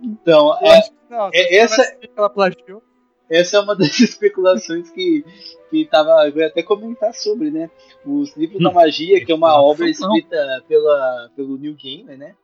Então, 0.03 0.57
é, 0.63 0.81
não, 1.11 1.31
é- 1.33 1.57
essa- 1.57 1.99
ela 2.17 2.31
plagiou. 2.31 2.83
essa 3.29 3.57
é 3.57 3.61
uma 3.61 3.75
das 3.77 3.99
especulações 4.01 4.91
que, 4.91 5.25
que 5.71 5.85
tava. 5.87 6.29
Eu 6.29 6.37
ia 6.37 6.47
até 6.47 6.63
comentar 6.63 7.13
sobre, 7.15 7.51
né? 7.51 7.71
Os 8.05 8.35
livros 8.37 8.61
Não, 8.61 8.71
da 8.73 8.81
magia, 8.81 9.25
que 9.25 9.31
é 9.31 9.35
uma 9.35 9.61
obra 9.61 9.89
escrita 9.89 10.65
pela, 10.67 11.31
pelo 11.37 11.57
New 11.59 11.75
Gamer, 11.75 12.17
né? 12.17 12.35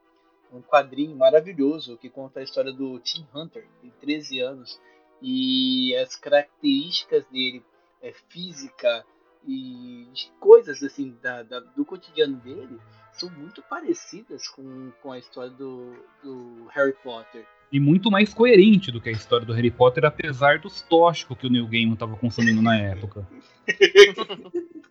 Um 0.53 0.61
quadrinho 0.63 1.17
maravilhoso 1.17 1.97
que 1.97 2.09
conta 2.09 2.41
a 2.41 2.43
história 2.43 2.73
do 2.73 2.99
Tim 3.01 3.27
Hunter, 3.35 3.67
tem 3.83 3.93
13 4.01 4.41
anos, 4.41 4.81
e 5.21 5.95
as 5.97 6.15
características 6.17 7.27
dele, 7.27 7.63
é, 8.03 8.13
física 8.29 9.05
e 9.47 10.07
de 10.13 10.31
coisas 10.39 10.83
assim 10.83 11.17
da, 11.23 11.43
da- 11.43 11.61
do 11.61 11.85
cotidiano 11.85 12.37
dele 12.37 12.79
são 13.17 13.31
muito 13.31 13.63
parecidas 13.63 14.49
com, 14.49 14.93
com 15.03 15.13
a 15.13 15.19
história 15.19 15.51
do, 15.51 15.95
do 16.23 16.67
Harry 16.75 16.95
Potter. 17.03 17.47
E 17.73 17.81
muito 17.81 18.11
mais 18.11 18.33
coerente 18.33 18.93
do 18.93 19.01
que 19.01 19.09
a 19.09 19.13
história 19.13 19.45
do 19.45 19.53
Harry 19.53 19.71
Potter, 19.71 20.05
apesar 20.05 20.59
dos 20.59 20.83
tóxicos 20.83 21.37
que 21.37 21.47
o 21.47 21.51
Neil 21.51 21.67
Gaiman 21.67 21.95
estava 21.95 22.17
consumindo 22.17 22.63
na 22.63 22.77
época. 22.77 23.27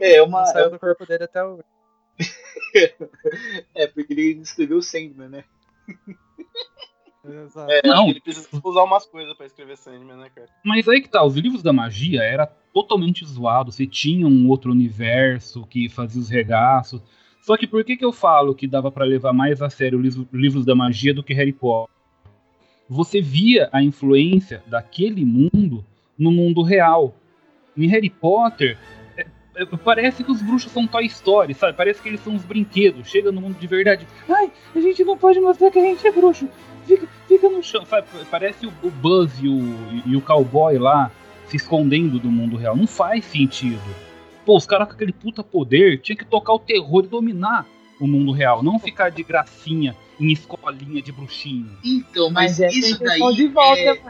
É 0.00 0.22
uma, 0.22 0.40
Não 0.40 0.46
saiu 0.46 0.70
do 0.70 0.78
corpo 0.78 1.04
dele 1.04 1.24
até 1.24 1.42
o. 1.42 1.58
É, 3.74 3.86
porque 3.86 4.12
ele 4.12 4.40
escreveu 4.42 4.80
Sandman, 4.80 5.28
né? 5.28 5.44
É, 7.68 7.86
Não. 7.86 8.08
ele 8.08 8.20
precisa 8.20 8.48
usar 8.62 8.84
umas 8.84 9.04
coisas 9.06 9.36
pra 9.36 9.44
escrever 9.46 9.76
Sandman, 9.76 10.16
né, 10.16 10.30
cara? 10.34 10.48
Mas 10.64 10.88
aí 10.88 11.00
que 11.00 11.08
tá, 11.08 11.24
os 11.24 11.34
livros 11.36 11.62
da 11.62 11.72
magia 11.72 12.22
era 12.22 12.46
totalmente 12.72 13.24
zoado. 13.26 13.72
Você 13.72 13.86
tinha 13.86 14.26
um 14.26 14.48
outro 14.48 14.70
universo 14.70 15.66
que 15.66 15.88
fazia 15.88 16.20
os 16.20 16.28
regaços. 16.30 17.02
Só 17.42 17.56
que 17.56 17.66
por 17.66 17.82
que, 17.84 17.96
que 17.96 18.04
eu 18.04 18.12
falo 18.12 18.54
que 18.54 18.66
dava 18.68 18.90
pra 18.90 19.04
levar 19.04 19.32
mais 19.32 19.60
a 19.60 19.68
sério 19.68 19.98
os 19.98 20.04
livros- 20.04 20.26
livros 20.32 20.64
da 20.64 20.74
magia 20.74 21.12
do 21.12 21.22
que 21.22 21.34
Harry 21.34 21.52
Potter? 21.52 21.92
Você 22.88 23.20
via 23.20 23.68
a 23.72 23.82
influência 23.82 24.62
daquele 24.66 25.24
mundo 25.24 25.84
no 26.18 26.30
mundo 26.32 26.62
real. 26.62 27.14
Em 27.76 27.86
Harry 27.86 28.10
Potter, 28.10 28.78
é- 29.16 29.26
é- 29.56 29.66
parece 29.84 30.24
que 30.24 30.30
os 30.32 30.40
bruxos 30.40 30.72
são 30.72 30.86
Toy 30.86 31.04
Story, 31.06 31.52
sabe? 31.54 31.76
Parece 31.76 32.00
que 32.02 32.08
eles 32.08 32.20
são 32.20 32.34
os 32.34 32.44
brinquedos. 32.44 33.08
Chega 33.08 33.30
no 33.30 33.40
mundo 33.40 33.58
de 33.58 33.66
verdade. 33.66 34.06
Ai, 34.28 34.50
a 34.74 34.80
gente 34.80 35.04
não 35.04 35.16
pode 35.18 35.38
mostrar 35.40 35.70
que 35.70 35.78
a 35.78 35.82
gente 35.82 36.06
é 36.06 36.10
bruxo. 36.12 36.48
Fica, 36.88 37.06
fica 37.28 37.48
no 37.48 37.62
chão. 37.62 37.84
sabe? 37.86 38.06
Parece 38.30 38.66
o, 38.66 38.72
o 38.82 38.90
Buzz 38.90 39.32
e 39.40 39.48
o, 39.48 40.02
e 40.06 40.16
o 40.16 40.20
cowboy 40.20 40.76
lá 40.78 41.10
se 41.46 41.56
escondendo 41.56 42.18
do 42.18 42.30
mundo 42.30 42.56
real. 42.56 42.74
Não 42.76 42.86
faz 42.86 43.24
sentido. 43.24 43.80
Pô, 44.44 44.56
os 44.56 44.66
caras 44.66 44.88
com 44.88 44.94
aquele 44.94 45.12
puta 45.12 45.44
poder 45.44 46.00
tinha 46.00 46.16
que 46.16 46.24
tocar 46.24 46.54
o 46.54 46.58
terror 46.58 47.04
e 47.04 47.08
dominar 47.08 47.66
o 48.00 48.06
mundo 48.06 48.32
real. 48.32 48.62
Não 48.62 48.78
ficar 48.78 49.10
de 49.10 49.22
gracinha 49.22 49.94
em 50.18 50.32
escolinha 50.32 51.00
de 51.02 51.12
bruxinho. 51.12 51.76
Então, 51.84 52.30
mas, 52.30 52.58
Mas 52.58 52.60
é 52.60 52.68
isso 52.68 52.98
daí 52.98 53.18
intenção 53.18 53.32
de 53.34 53.46
volta. 53.48 53.80
é, 53.80 54.02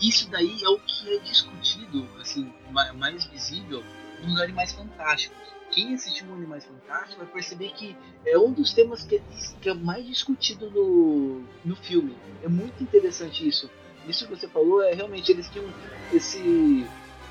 isso 0.00 0.30
daí 0.30 0.56
é 0.62 0.68
o 0.68 0.78
que 0.78 1.16
é 1.16 1.18
discutido, 1.20 2.06
assim, 2.20 2.52
ma- 2.70 2.92
mais 2.92 3.24
visível 3.26 3.82
nos 4.22 4.38
Animais 4.40 4.72
Fantásticos. 4.72 5.36
Quem 5.76 5.92
assistiu 5.92 6.32
Animais 6.32 6.64
Fantásticos 6.64 7.16
vai 7.16 7.26
perceber 7.26 7.70
que 7.74 7.94
é 8.24 8.38
um 8.38 8.50
dos 8.50 8.72
temas 8.72 9.02
que, 9.02 9.20
que 9.60 9.68
é 9.68 9.74
mais 9.74 10.06
discutido 10.06 10.70
no, 10.70 11.44
no 11.62 11.76
filme. 11.76 12.16
É 12.42 12.48
muito 12.48 12.82
interessante 12.82 13.46
isso. 13.46 13.70
Isso 14.08 14.26
que 14.26 14.34
você 14.34 14.48
falou 14.48 14.82
é 14.82 14.94
realmente 14.94 15.30
eles 15.30 15.46
tinham 15.50 15.66
esse 16.14 16.86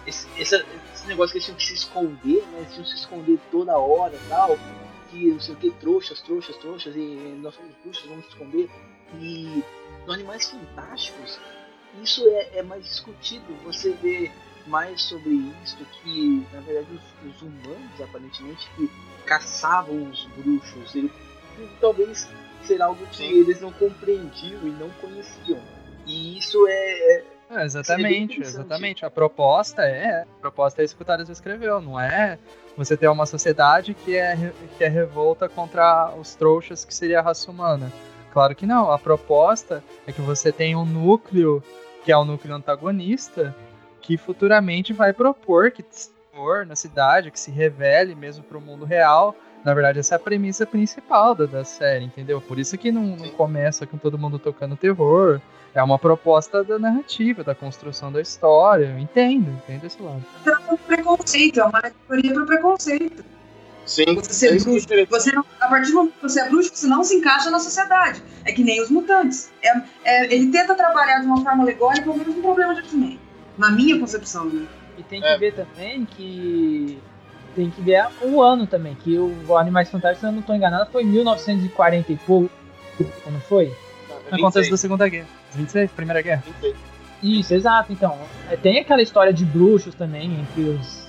esse, 0.05 0.27
esse 0.37 0.63
negócio 1.07 1.31
que 1.31 1.37
eles 1.39 1.45
tinham 1.45 1.57
que 1.57 1.65
se 1.65 1.73
esconder, 1.73 2.45
né? 2.51 2.59
Eles 2.59 2.69
tinham 2.69 2.83
que 2.83 2.89
se 2.91 2.97
esconder 2.97 3.39
toda 3.49 3.79
hora 3.79 4.15
tal. 4.29 4.55
Que 5.09 5.31
não 5.31 5.39
sei 5.39 5.55
o 5.55 5.57
que, 5.57 5.71
trouxas, 5.71 6.21
trouxas, 6.21 6.55
trouxas, 6.57 6.95
e 6.95 7.39
nós 7.41 7.55
somos 7.55 7.73
bruxas, 7.83 8.05
vamos 8.05 8.25
se 8.25 8.31
esconder. 8.31 8.69
E 9.19 9.63
no 10.05 10.13
Animais 10.13 10.51
Fantásticos, 10.51 11.39
isso 11.99 12.23
é, 12.27 12.59
é 12.59 12.61
mais 12.61 12.83
discutido. 12.83 13.55
Você 13.63 13.93
vê 13.93 14.31
mais 14.67 15.01
sobre 15.03 15.29
isso, 15.63 15.77
que 16.01 16.45
na 16.51 16.61
verdade 16.61 16.87
os, 16.93 17.31
os 17.31 17.41
humanos, 17.41 18.01
aparentemente, 18.01 18.69
que 18.75 18.89
caçavam 19.25 20.09
os 20.09 20.25
bruxos. 20.37 20.95
Ele, 20.95 21.11
talvez 21.79 22.27
será 22.63 22.85
algo 22.85 23.05
que 23.07 23.17
Sim. 23.17 23.39
eles 23.39 23.61
não 23.61 23.71
compreendiam 23.71 24.61
e 24.63 24.71
não 24.71 24.89
conheciam. 25.01 25.59
E 26.05 26.37
isso 26.37 26.67
é, 26.67 27.17
é 27.17 27.23
É, 27.49 27.63
exatamente, 27.63 28.41
exatamente. 28.41 29.05
A 29.05 29.09
proposta 29.09 29.83
é, 29.83 30.21
a 30.21 30.39
proposta 30.41 30.81
é 30.81 30.85
isso 30.85 30.95
que 30.95 31.01
o 31.01 31.05
Thales 31.05 31.29
escreveu, 31.29 31.81
não 31.81 31.99
é 31.99 32.37
você 32.75 32.97
ter 32.97 33.07
uma 33.07 33.25
sociedade 33.25 33.93
que 33.93 34.15
é, 34.15 34.51
que 34.77 34.83
é 34.83 34.87
revolta 34.87 35.47
contra 35.47 36.13
os 36.19 36.35
trouxas 36.35 36.83
que 36.83 36.93
seria 36.93 37.19
a 37.19 37.21
raça 37.21 37.49
humana. 37.49 37.91
Claro 38.33 38.53
que 38.53 38.65
não, 38.65 38.91
a 38.91 38.99
proposta 38.99 39.81
é 40.05 40.11
que 40.11 40.21
você 40.21 40.51
tenha 40.51 40.77
um 40.77 40.85
núcleo, 40.85 41.63
que 42.03 42.11
é 42.11 42.17
o 42.17 42.25
núcleo 42.25 42.53
antagonista, 42.53 43.55
que 44.05 44.17
futuramente 44.17 44.93
vai 44.93 45.11
propor 45.11 45.71
que 45.71 45.83
se 45.89 46.11
for 46.31 46.63
na 46.63 46.75
cidade, 46.75 47.31
que 47.31 47.39
se 47.39 47.49
revele 47.49 48.13
mesmo 48.13 48.43
para 48.43 48.57
o 48.57 48.61
mundo 48.61 48.85
real. 48.85 49.35
Na 49.63 49.73
verdade, 49.73 49.97
essa 49.97 50.13
é 50.13 50.17
a 50.17 50.19
premissa 50.19 50.63
principal 50.63 51.33
da, 51.33 51.47
da 51.47 51.63
série, 51.63 52.05
entendeu? 52.05 52.39
Por 52.39 52.59
isso 52.59 52.77
que 52.77 52.91
não, 52.91 53.01
não 53.01 53.29
começa 53.29 53.87
com 53.87 53.97
todo 53.97 54.17
mundo 54.17 54.37
tocando 54.37 54.75
terror. 54.75 55.41
É 55.73 55.81
uma 55.81 55.97
proposta 55.97 56.63
da 56.63 56.77
narrativa, 56.77 57.43
da 57.43 57.55
construção 57.55 58.11
da 58.11 58.21
história. 58.21 58.85
Eu 58.85 58.99
entendo, 58.99 59.49
entendo 59.63 59.85
esse 59.85 59.99
lado. 59.99 60.23
o 60.69 60.77
preconceito, 60.77 61.59
é 61.59 61.63
uma 61.63 61.79
alegoria 61.79 62.33
pro 62.33 62.45
preconceito. 62.45 63.25
Sim, 63.87 64.15
Você 64.15 64.33
ser 64.33 64.53
é 64.53 64.57
é 64.57 64.59
bruxo, 64.59 64.87
você 65.09 65.31
não, 65.31 65.45
a 65.59 65.67
partir 65.67 65.91
do 65.91 65.95
momento 65.95 66.13
que 66.13 66.21
você 66.21 66.41
é 66.41 66.49
bruxo, 66.49 66.71
você 66.73 66.87
não 66.87 67.03
se 67.03 67.15
encaixa 67.15 67.49
na 67.49 67.59
sociedade. 67.59 68.21
É 68.43 68.51
que 68.51 68.63
nem 68.63 68.81
os 68.81 68.89
mutantes. 68.89 69.51
É, 69.63 69.81
é, 70.03 70.33
ele 70.33 70.51
tenta 70.51 70.75
trabalhar 70.75 71.19
de 71.19 71.25
uma 71.25 71.41
forma 71.41 71.63
alegórica 71.63 72.09
o 72.09 72.17
mesmo 72.17 72.41
problema 72.41 72.73
de 72.75 72.81
X-Men. 72.81 73.19
Na 73.57 73.71
minha 73.71 73.99
concepção, 73.99 74.45
né? 74.45 74.65
E 74.97 75.03
tem 75.03 75.21
que 75.21 75.27
É. 75.27 75.37
ver 75.37 75.53
também 75.53 76.05
que. 76.05 76.99
Tem 77.55 77.69
que 77.71 77.81
ver 77.81 78.05
o 78.21 78.41
ano 78.41 78.67
também, 78.67 78.95
que 78.95 79.17
o 79.17 79.55
Animais 79.57 79.89
Fantásticos, 79.89 80.19
se 80.21 80.25
eu 80.27 80.31
não 80.33 80.41
estou 80.41 80.53
enganado, 80.55 80.91
foi 80.91 81.03
em 81.03 81.07
1940 81.07 82.11
e 82.11 82.17
pouco, 82.17 82.49
não 83.31 83.39
foi? 83.41 83.73
No 84.29 84.39
contexto 84.39 84.71
da 84.71 84.77
Segunda 84.77 85.07
Guerra. 85.07 85.27
26, 85.53 85.91
Primeira 85.91 86.21
Guerra. 86.21 86.43
26. 86.45 86.75
Isso, 87.23 87.53
exato. 87.53 87.93
Então, 87.93 88.17
é, 88.49 88.57
tem 88.57 88.79
aquela 88.79 89.01
história 89.01 89.31
de 89.31 89.45
bruxos 89.45 89.95
também, 89.95 90.33
entre 90.37 90.63
os, 90.63 91.07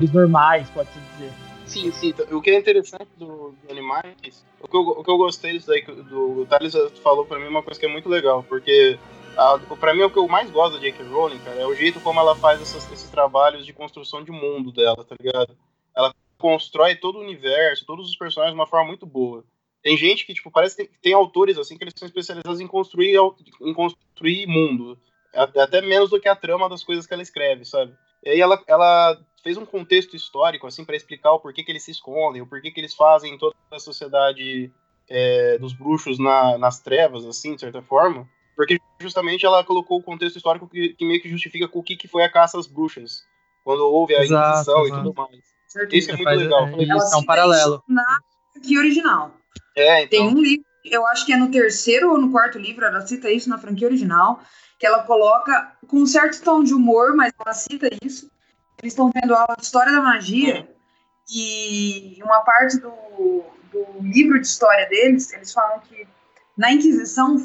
os 0.00 0.12
normais, 0.12 0.68
pode-se 0.70 0.98
dizer. 1.14 1.30
Sim, 1.66 1.92
sim. 1.92 2.08
Então, 2.08 2.26
O 2.36 2.42
que 2.42 2.50
é 2.50 2.58
interessante 2.58 3.06
do, 3.16 3.54
do 3.64 3.70
Animais, 3.70 4.44
o 4.60 4.66
que, 4.66 4.76
eu, 4.76 4.80
o 4.80 5.04
que 5.04 5.10
eu 5.10 5.16
gostei 5.16 5.52
disso 5.52 5.68
daí, 5.68 5.82
que 5.82 5.90
o- 5.92 6.02
do, 6.02 6.40
o 6.42 6.46
Thales 6.46 6.74
falou 7.02 7.24
pra 7.24 7.38
mim 7.38 7.46
uma 7.46 7.62
coisa 7.62 7.78
que 7.78 7.86
é 7.86 7.88
muito 7.88 8.08
legal, 8.08 8.44
porque 8.48 8.98
a, 9.36 9.58
pra 9.76 9.94
mim 9.94 10.02
o 10.02 10.10
que 10.10 10.18
eu 10.18 10.26
mais 10.28 10.50
gosto 10.50 10.74
da 10.74 10.80
J.K. 10.80 11.04
Rowling, 11.04 11.38
cara, 11.40 11.60
é 11.60 11.66
o 11.66 11.74
jeito 11.74 12.00
como 12.00 12.18
ela 12.20 12.34
faz 12.36 12.60
essas- 12.60 12.90
esses 12.92 13.10
trabalhos 13.10 13.64
de 13.66 13.72
construção 13.72 14.22
de 14.24 14.30
mundo 14.32 14.72
dela, 14.72 15.04
tá 15.04 15.14
ligado? 15.20 15.56
Ela 15.94 16.12
constrói 16.38 16.94
todo 16.96 17.16
o 17.18 17.22
universo, 17.22 17.86
todos 17.86 18.08
os 18.08 18.16
personagens 18.16 18.54
de 18.54 18.58
uma 18.60 18.66
forma 18.66 18.86
muito 18.86 19.06
boa. 19.06 19.44
Tem 19.82 19.96
gente 19.96 20.26
que, 20.26 20.34
tipo, 20.34 20.50
parece 20.50 20.76
que 20.76 20.84
tem, 20.84 20.98
tem 21.00 21.12
autores, 21.12 21.58
assim, 21.58 21.76
que 21.78 21.84
eles 21.84 21.94
são 21.96 22.06
especializados 22.06 22.60
em 22.60 22.66
construir, 22.66 23.16
em 23.60 23.72
construir 23.74 24.46
mundo. 24.46 24.98
Até 25.32 25.60
até 25.60 25.80
menos 25.80 26.10
do 26.10 26.20
que 26.20 26.28
a 26.28 26.34
trama 26.36 26.68
das 26.68 26.82
coisas 26.82 27.06
que 27.06 27.12
ela 27.14 27.22
escreve, 27.22 27.64
sabe? 27.64 27.94
E 28.24 28.30
aí 28.30 28.40
ela, 28.40 28.60
ela 28.66 29.16
fez 29.42 29.56
um 29.56 29.64
contexto 29.66 30.16
histórico, 30.16 30.66
assim, 30.66 30.84
para 30.84 30.96
explicar 30.96 31.32
o 31.32 31.38
porquê 31.40 31.62
que 31.62 31.70
eles 31.70 31.84
se 31.84 31.90
escondem, 31.92 32.42
o 32.42 32.46
porquê 32.46 32.70
que 32.70 32.80
eles 32.80 32.94
fazem 32.94 33.36
toda 33.38 33.54
a 33.70 33.78
sociedade 33.78 34.72
é, 35.08 35.56
dos 35.58 35.72
bruxos 35.72 36.18
na- 36.18 36.58
nas 36.58 36.80
trevas, 36.80 37.24
assim, 37.24 37.54
de 37.54 37.60
certa 37.60 37.80
forma. 37.80 38.28
Porque 38.56 38.80
justamente 38.98 39.44
ela 39.44 39.62
colocou 39.62 39.98
o 39.98 40.02
contexto 40.02 40.36
histórico 40.36 40.66
que, 40.66 40.94
que 40.94 41.04
meio 41.04 41.20
que 41.20 41.28
justifica 41.28 41.68
o 41.70 41.82
que, 41.82 41.94
que 41.96 42.08
foi 42.08 42.24
a 42.24 42.32
caça 42.32 42.58
às 42.58 42.66
bruxas. 42.66 43.22
Quando 43.62 43.80
houve 43.80 44.14
a 44.16 44.22
Exato, 44.24 44.48
Inquisição 44.48 44.82
e 44.82 44.86
exato. 44.86 45.02
tudo 45.02 45.14
mais. 45.14 45.44
Certeza. 45.68 45.96
Isso 45.96 46.10
é 46.10 46.14
muito 46.14 46.24
Faz- 46.24 46.40
legal. 46.40 46.66
é, 46.66 46.70
Falei, 46.70 46.88
é 46.90 47.16
um 47.16 47.24
paralelo. 47.24 47.82
Na 47.86 48.18
franquia 48.52 48.78
original. 48.78 49.34
É, 49.76 50.06
Tem 50.06 50.22
então. 50.22 50.34
um 50.38 50.42
livro, 50.42 50.64
eu 50.84 51.06
acho 51.08 51.26
que 51.26 51.32
é 51.32 51.36
no 51.36 51.50
terceiro 51.50 52.10
ou 52.12 52.18
no 52.18 52.30
quarto 52.32 52.58
livro, 52.58 52.84
ela 52.84 53.06
cita 53.06 53.30
isso 53.30 53.48
na 53.50 53.58
franquia 53.58 53.86
original, 53.88 54.40
que 54.78 54.86
ela 54.86 55.02
coloca 55.02 55.76
com 55.86 55.98
um 55.98 56.06
certo 56.06 56.40
tom 56.42 56.62
de 56.64 56.72
humor, 56.72 57.14
mas 57.14 57.32
ela 57.38 57.52
cita 57.52 57.88
isso. 58.02 58.30
Eles 58.80 58.92
estão 58.92 59.10
tendo 59.10 59.34
aula 59.34 59.54
de 59.58 59.64
história 59.64 59.92
da 59.92 60.00
magia 60.00 60.66
e 61.30 62.18
uma 62.22 62.40
parte 62.40 62.78
do, 62.78 62.90
do 63.72 63.84
livro 64.02 64.40
de 64.40 64.46
história 64.46 64.88
deles, 64.88 65.32
eles 65.32 65.52
falam 65.52 65.80
que 65.80 66.06
na 66.56 66.72
Inquisição, 66.72 67.36
é, 67.36 67.40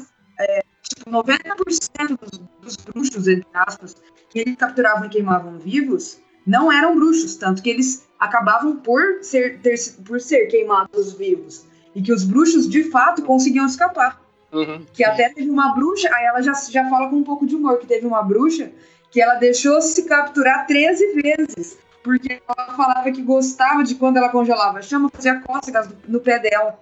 90% 0.94 2.18
dos, 2.18 2.40
dos 2.60 2.76
bruxos, 2.76 3.28
entre 3.28 3.46
aspas, 3.54 3.96
que 4.30 4.40
eles 4.40 4.56
capturavam 4.56 5.06
e 5.06 5.08
queimavam 5.08 5.58
vivos, 5.58 6.18
não 6.46 6.70
eram 6.72 6.94
bruxos, 6.96 7.36
tanto 7.36 7.62
que 7.62 7.70
eles 7.70 8.06
acabavam 8.18 8.76
por 8.76 9.22
ser, 9.22 9.60
ter, 9.60 9.76
por 10.04 10.20
ser 10.20 10.46
queimados 10.46 11.12
vivos. 11.12 11.64
E 11.94 12.00
que 12.02 12.12
os 12.12 12.24
bruxos, 12.24 12.68
de 12.68 12.84
fato, 12.90 13.22
conseguiam 13.22 13.66
escapar. 13.66 14.20
Uhum. 14.52 14.84
Que 14.92 15.04
até 15.04 15.28
teve 15.30 15.48
uma 15.50 15.74
bruxa, 15.74 16.08
aí 16.14 16.24
ela 16.24 16.40
já, 16.42 16.52
já 16.54 16.88
fala 16.88 17.08
com 17.08 17.16
um 17.16 17.22
pouco 17.24 17.46
de 17.46 17.54
humor, 17.56 17.78
que 17.78 17.86
teve 17.86 18.06
uma 18.06 18.22
bruxa 18.22 18.70
que 19.10 19.20
ela 19.20 19.34
deixou 19.34 19.80
se 19.82 20.04
capturar 20.04 20.66
13 20.66 21.12
vezes. 21.22 21.78
Porque 22.02 22.42
ela 22.48 22.74
falava 22.76 23.10
que 23.12 23.22
gostava 23.22 23.84
de 23.84 23.94
quando 23.94 24.16
ela 24.16 24.28
congelava 24.30 24.78
a 24.78 24.82
chama, 24.82 25.08
fazia 25.12 25.38
cócegas 25.40 25.88
no, 25.88 25.96
no 26.08 26.20
pé 26.20 26.38
dela. 26.38 26.78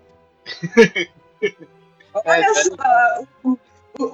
Olha 2.15 2.45
É, 2.45 2.55
só 2.55 2.75
o- 3.45 3.51
o- 3.53 3.59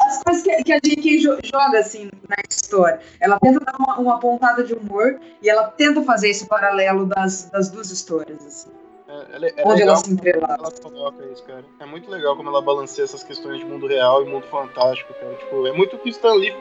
as 0.00 0.22
coisas 0.22 0.42
que, 0.42 0.64
que 0.64 0.72
a 0.72 0.78
J.K. 0.82 1.18
jo- 1.18 1.38
joga 1.44 1.78
assim 1.80 2.10
na 2.28 2.36
história. 2.48 3.00
Ela 3.20 3.38
tenta 3.40 3.60
dar 3.64 3.74
uma, 3.78 3.98
uma 3.98 4.18
pontada 4.20 4.64
de 4.64 4.74
humor 4.74 5.20
e 5.42 5.48
ela 5.48 5.64
tenta 5.68 6.02
fazer 6.02 6.30
esse 6.30 6.46
paralelo 6.46 7.06
das, 7.06 7.50
das 7.50 7.68
duas 7.70 7.90
histórias, 7.90 8.44
assim, 8.44 8.70
É, 9.08 9.46
é, 9.46 9.62
é 9.62 9.66
onde 9.66 9.82
elas 9.82 10.00
se 10.00 10.12
entrelaçam. 10.12 10.56
ela 10.58 10.72
coloca 10.82 11.24
isso, 11.32 11.42
cara. 11.44 11.64
É 11.78 11.86
muito 11.86 12.10
legal 12.10 12.36
como 12.36 12.48
ela 12.48 12.60
balanceia 12.62 13.04
essas 13.04 13.22
questões 13.22 13.58
de 13.60 13.64
mundo 13.64 13.86
real 13.86 14.22
e 14.22 14.26
mundo 14.26 14.46
fantástico, 14.48 15.12
cara. 15.14 15.34
Tipo, 15.36 15.66
é 15.66 15.72
muito 15.72 15.96
o 15.96 15.98
que 15.98 16.08
Stan 16.10 16.34
Lee 16.34 16.54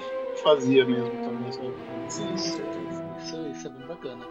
fazia 0.44 0.86
mesmo 0.86 1.10
também, 1.24 1.52
sabe? 1.52 1.74
Sim, 2.10 2.28
com 2.30 2.38
certeza. 2.38 3.06
Isso, 3.24 3.38
isso 3.58 3.68
é 3.68 3.70
bem 3.72 3.88
bacana. 3.88 4.26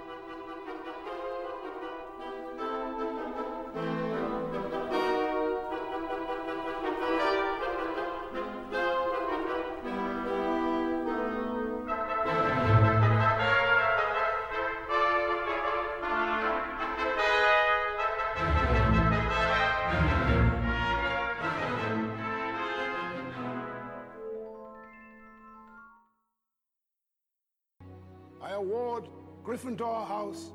Gryffindor 29.55 30.09
House 30.09 30.53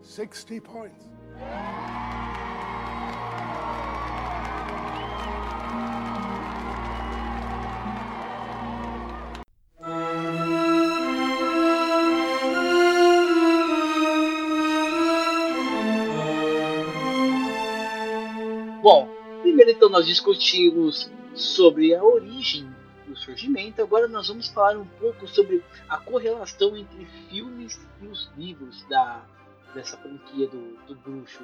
60 0.00 0.60
points. 0.60 0.94
Bom, 18.80 19.08
primeiro 19.42 19.72
então 19.72 19.88
nós 19.88 20.06
discutimos 20.06 21.10
sobre 21.34 21.92
a 21.92 22.04
origem 22.04 22.77
do 23.08 23.16
surgimento, 23.16 23.82
agora 23.82 24.06
nós 24.08 24.28
vamos 24.28 24.48
falar 24.48 24.76
um 24.78 24.84
pouco 24.84 25.26
sobre 25.26 25.62
a 25.88 25.96
correlação 25.98 26.76
entre 26.76 27.06
filmes 27.28 27.80
e 28.02 28.06
os 28.06 28.30
livros 28.36 28.84
da, 28.88 29.22
dessa 29.74 29.96
franquia 29.96 30.46
do, 30.48 30.76
do 30.86 30.94
bruxo. 30.96 31.42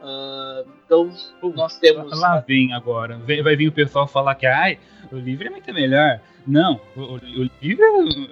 Ah, 0.00 0.64
então 0.84 1.12
nós 1.54 1.78
temos. 1.78 2.18
Lá 2.20 2.40
vem 2.40 2.72
agora. 2.72 3.18
Vai 3.18 3.54
vir 3.56 3.68
o 3.68 3.72
pessoal 3.72 4.06
falar 4.08 4.34
que 4.34 4.46
ai, 4.46 4.78
o 5.12 5.16
livro 5.16 5.46
é 5.46 5.50
muito 5.50 5.72
melhor. 5.72 6.20
Não, 6.46 6.80
o, 6.96 7.00
o- 7.16 7.50
livro 7.60 7.84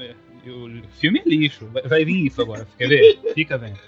é. 0.02 0.14
O 0.42 0.88
filme 0.98 1.20
é 1.20 1.28
lixo. 1.28 1.66
Vai, 1.66 1.82
vai 1.82 2.04
vir 2.04 2.26
isso 2.26 2.40
agora. 2.40 2.66
Quer 2.78 2.88
ver? 2.88 3.20
Fica 3.34 3.58
vendo. 3.58 3.78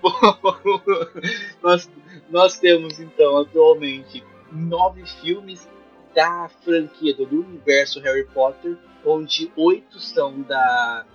Bom, 0.00 0.12
nós, 1.62 1.90
nós 2.30 2.58
temos 2.58 3.00
então 3.00 3.38
atualmente 3.38 4.22
nove 4.52 5.04
filmes 5.20 5.68
da 6.14 6.48
franquia 6.62 7.14
do, 7.14 7.24
universo 7.24 8.00
Harry 8.00 8.26
Potter, 8.26 8.76
onde 9.04 9.52
oito 9.56 9.98
são 9.98 10.42
da 10.42 11.06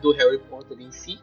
do 0.00 0.12
Harry 0.12 0.38
Potter 0.38 0.80
em 0.80 0.92
si 0.92 1.18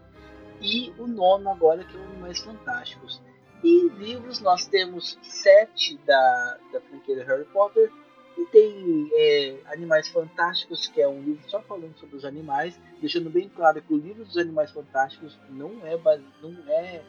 e 0.61 0.93
o 0.97 1.07
nono 1.07 1.49
agora 1.49 1.83
que 1.83 1.95
é 1.95 1.99
o 1.99 2.03
Animais 2.03 2.39
Fantásticos. 2.39 3.21
E 3.63 3.87
livros 3.89 4.41
nós 4.41 4.67
temos 4.67 5.17
sete 5.21 5.97
da, 6.05 6.57
da 6.71 6.81
franquia 6.81 7.15
do 7.15 7.23
Harry 7.23 7.45
Potter 7.45 7.91
e 8.37 8.45
tem 8.47 9.09
é, 9.13 9.57
Animais 9.67 10.09
Fantásticos, 10.09 10.87
que 10.87 11.01
é 11.01 11.07
um 11.07 11.21
livro 11.21 11.49
só 11.49 11.61
falando 11.61 11.97
sobre 11.97 12.17
os 12.17 12.25
animais, 12.25 12.77
deixando 12.99 13.29
bem 13.29 13.49
claro 13.49 13.81
que 13.81 13.93
o 13.93 13.97
livro 13.97 14.25
dos 14.25 14.37
Animais 14.37 14.71
Fantásticos 14.71 15.37
não 15.49 15.71
é 15.85 15.97
não 16.41 16.55
é, 16.67 17.01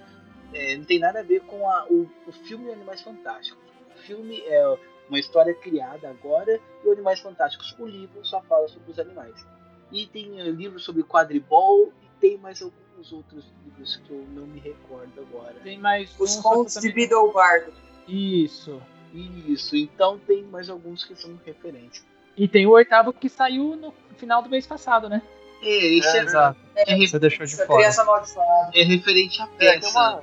é, 0.55 0.77
não 0.77 0.85
tem 0.85 1.01
nada 1.01 1.21
a 1.21 1.25
ver 1.25 1.41
com 1.41 1.69
a, 1.69 1.87
o, 1.91 2.09
o 2.27 2.33
filme 2.33 2.73
Animais 2.73 3.03
Fantásticos. 3.03 3.63
O 3.97 3.99
filme 3.99 4.41
é 4.43 4.79
uma 5.09 5.19
história 5.19 5.55
criada 5.55 6.09
agora 6.09 6.61
e 6.85 6.89
o 6.89 6.93
Animais 6.93 7.21
Fantásticos, 7.21 7.75
o 7.79 7.87
livro 7.87 8.25
só 8.25 8.41
fala 8.43 8.67
sobre 8.69 8.91
os 8.91 8.99
animais. 8.99 9.47
E 9.93 10.07
tem 10.07 10.33
uh, 10.43 10.51
livros 10.51 10.85
sobre 10.85 11.03
quadribol 11.03 11.93
e 12.03 12.21
tem 12.21 12.37
mais 12.39 12.61
alguns 12.61 13.13
outros 13.13 13.45
livros 13.65 13.97
que 13.97 14.11
eu 14.11 14.27
não 14.33 14.47
me 14.47 14.59
recordo 14.59 15.13
agora. 15.21 15.55
Tem 15.63 15.79
mais 15.79 16.15
Os 16.19 16.37
um, 16.39 16.43
contos 16.43 16.75
de 16.75 16.93
Biddlebardo. 16.93 17.73
Isso. 18.09 18.81
Isso, 19.15 19.77
então 19.77 20.19
tem 20.19 20.43
mais 20.43 20.69
alguns 20.69 21.05
que 21.05 21.15
são 21.15 21.39
referentes. 21.47 22.05
E 22.37 22.47
tem 22.47 22.67
o 22.67 22.71
oitavo 22.73 23.13
que 23.13 23.29
saiu 23.31 23.75
no 23.77 23.95
final 24.17 24.43
do 24.43 24.51
mês 24.51 24.67
passado, 24.67 25.09
né? 25.09 25.23
É, 25.63 25.69
esse 25.97 26.19
é, 26.19 26.23
Exato. 26.23 26.59
é, 26.75 26.95
re- 26.95 27.09
Você 27.09 27.19
deixou 27.19 27.47
de 27.47 27.57
fora. 27.57 27.79
criança 27.81 28.03
amaldiçoada. 28.03 28.71
é 28.75 28.83
referente 28.83 29.41
à 29.41 29.45
É, 29.45 29.49
tem 29.49 29.81
peça. 29.81 29.89
uma- 29.91 30.23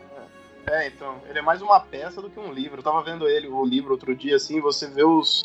é, 0.67 0.87
então, 0.87 1.21
ele 1.29 1.39
é 1.39 1.41
mais 1.41 1.61
uma 1.61 1.79
peça 1.79 2.21
do 2.21 2.29
que 2.29 2.39
um 2.39 2.51
livro. 2.51 2.79
Eu 2.79 2.83
tava 2.83 3.01
vendo 3.03 3.27
ele, 3.27 3.47
o 3.47 3.65
livro, 3.65 3.91
outro 3.91 4.15
dia, 4.15 4.35
assim, 4.35 4.59
você 4.61 4.87
vê 4.87 5.03
os, 5.03 5.43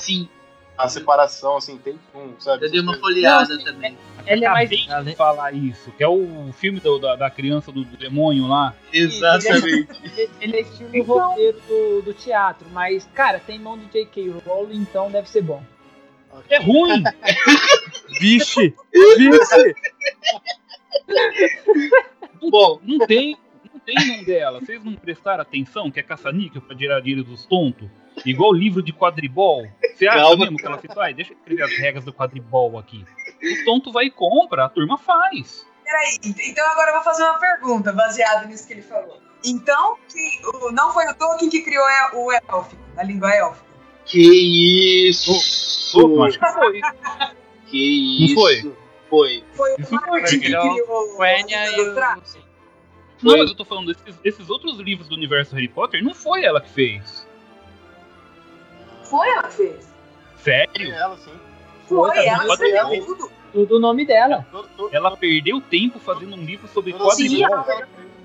Sim, 0.00 0.28
a 0.76 0.88
separação, 0.88 1.56
assim, 1.56 1.76
tem 1.78 1.98
um, 2.14 2.38
sabe? 2.38 2.66
eu 2.66 2.70
dei 2.70 2.80
uma 2.80 2.96
folheada 2.98 3.56
Não, 3.56 3.64
também. 3.64 3.96
Ele 4.26 4.44
é 4.44 4.48
mais. 4.48 4.68
De 4.68 5.14
falar 5.16 5.52
isso, 5.54 5.90
que 5.92 6.04
é 6.04 6.08
o 6.08 6.52
filme 6.52 6.80
do- 6.80 6.98
da, 6.98 7.16
da 7.16 7.30
criança 7.30 7.72
do, 7.72 7.82
do 7.84 7.96
demônio 7.96 8.46
lá. 8.46 8.74
Exatamente. 8.92 9.88
Ele- 10.04 10.30
Ele 10.40 10.56
é 10.56 10.60
estilo 10.60 11.02
roteiro 11.04 11.58
do, 11.66 12.02
do 12.02 12.12
teatro, 12.14 12.66
mas, 12.70 13.08
cara, 13.14 13.40
tem 13.40 13.58
mão 13.58 13.78
de 13.78 13.86
J.K. 13.86 14.28
Rowling, 14.46 14.76
então 14.78 15.10
deve 15.10 15.28
ser 15.28 15.42
bom. 15.42 15.62
É 16.50 16.58
ruim! 16.58 17.02
Vixe! 18.20 18.74
Vixe! 19.16 19.74
Bom, 22.50 22.80
Não 22.82 23.06
tem, 23.06 23.36
tem 23.94 24.06
nome 24.08 24.24
dela. 24.24 24.60
Vocês 24.60 24.84
não 24.84 24.94
prestaram 24.94 25.42
atenção 25.42 25.90
que 25.90 25.98
é 26.00 26.02
caça-níquel 26.02 26.60
pra 26.62 26.76
tirar 26.76 27.00
dinheiro 27.00 27.24
dos 27.24 27.46
tontos? 27.46 27.88
Igual 28.26 28.50
o 28.50 28.54
livro 28.54 28.82
de 28.82 28.92
quadribol. 28.92 29.66
Você 29.94 30.06
acha 30.06 30.18
Calma. 30.18 30.44
mesmo 30.44 30.56
que 30.58 30.66
ela 30.66 30.78
fez? 30.78 30.96
Ai, 30.98 31.14
deixa 31.14 31.32
eu 31.32 31.36
escrever 31.38 31.62
as 31.62 31.78
regras 31.78 32.04
do 32.04 32.12
quadribol 32.12 32.78
aqui. 32.78 33.04
Os 33.42 33.64
tontos 33.64 33.92
vai 33.92 34.06
e 34.06 34.10
compra, 34.10 34.64
a 34.64 34.68
turma 34.68 34.98
faz. 34.98 35.66
Peraí, 35.84 36.18
então 36.22 36.66
agora 36.70 36.90
eu 36.90 36.94
vou 36.96 37.02
fazer 37.04 37.22
uma 37.24 37.38
pergunta 37.38 37.92
baseada 37.92 38.46
nisso 38.46 38.66
que 38.66 38.74
ele 38.74 38.82
falou. 38.82 39.22
Então, 39.44 39.96
que 40.08 40.40
o- 40.66 40.72
não 40.72 40.92
foi 40.92 41.06
o 41.06 41.14
Tolkien 41.14 41.48
que 41.48 41.62
criou 41.62 41.84
o 42.14 42.32
élfico, 42.32 42.82
a 42.96 43.02
língua 43.02 43.32
élfica? 43.32 43.66
que 44.04 45.08
isso! 45.08 45.30
Acho 46.26 46.38
que 46.38 46.52
foi. 46.52 46.80
Que 47.66 48.18
Não 48.20 48.26
isso! 48.26 48.34
foi? 48.34 48.76
Foi. 49.08 49.44
Foi 49.54 49.74
Isso 49.78 49.94
o 49.96 50.00
foi, 50.00 50.20
Martin 50.20 50.40
que 50.40 50.54
é 50.54 50.58
o 50.58 50.62
criou 50.74 51.16
O 51.18 51.24
Enya 51.24 51.60
a 51.60 51.66
e 51.70 51.76
língua 51.76 51.92
o. 51.92 52.47
Não, 53.22 53.36
mas 53.38 53.50
eu 53.50 53.56
tô 53.56 53.64
falando 53.64 53.92
desses, 53.92 54.18
esses 54.24 54.48
outros 54.50 54.78
livros 54.78 55.08
do 55.08 55.14
universo 55.14 55.54
Harry 55.54 55.68
Potter, 55.68 56.02
não 56.02 56.14
foi 56.14 56.44
ela 56.44 56.60
que 56.60 56.68
fez. 56.70 57.26
Foi 59.04 59.28
ela 59.28 59.42
que 59.44 59.54
fez. 59.54 59.94
Sério? 60.38 60.92
Ela, 60.92 61.16
sim. 61.16 61.32
Foi, 61.88 62.12
tá 62.14 62.24
ela 62.24 62.46
pode 62.46 62.58
ser. 62.70 63.04
tudo. 63.04 63.30
Tudo 63.52 63.76
o 63.76 63.80
nome 63.80 64.04
dela. 64.04 64.46
Ela 64.92 65.16
perdeu 65.16 65.58
tempo 65.60 65.98
fazendo 65.98 66.36
um 66.36 66.44
livro 66.44 66.68
sobre 66.68 66.92
todo- 66.92 67.10
Sim, 67.12 67.42
ela- 67.42 67.64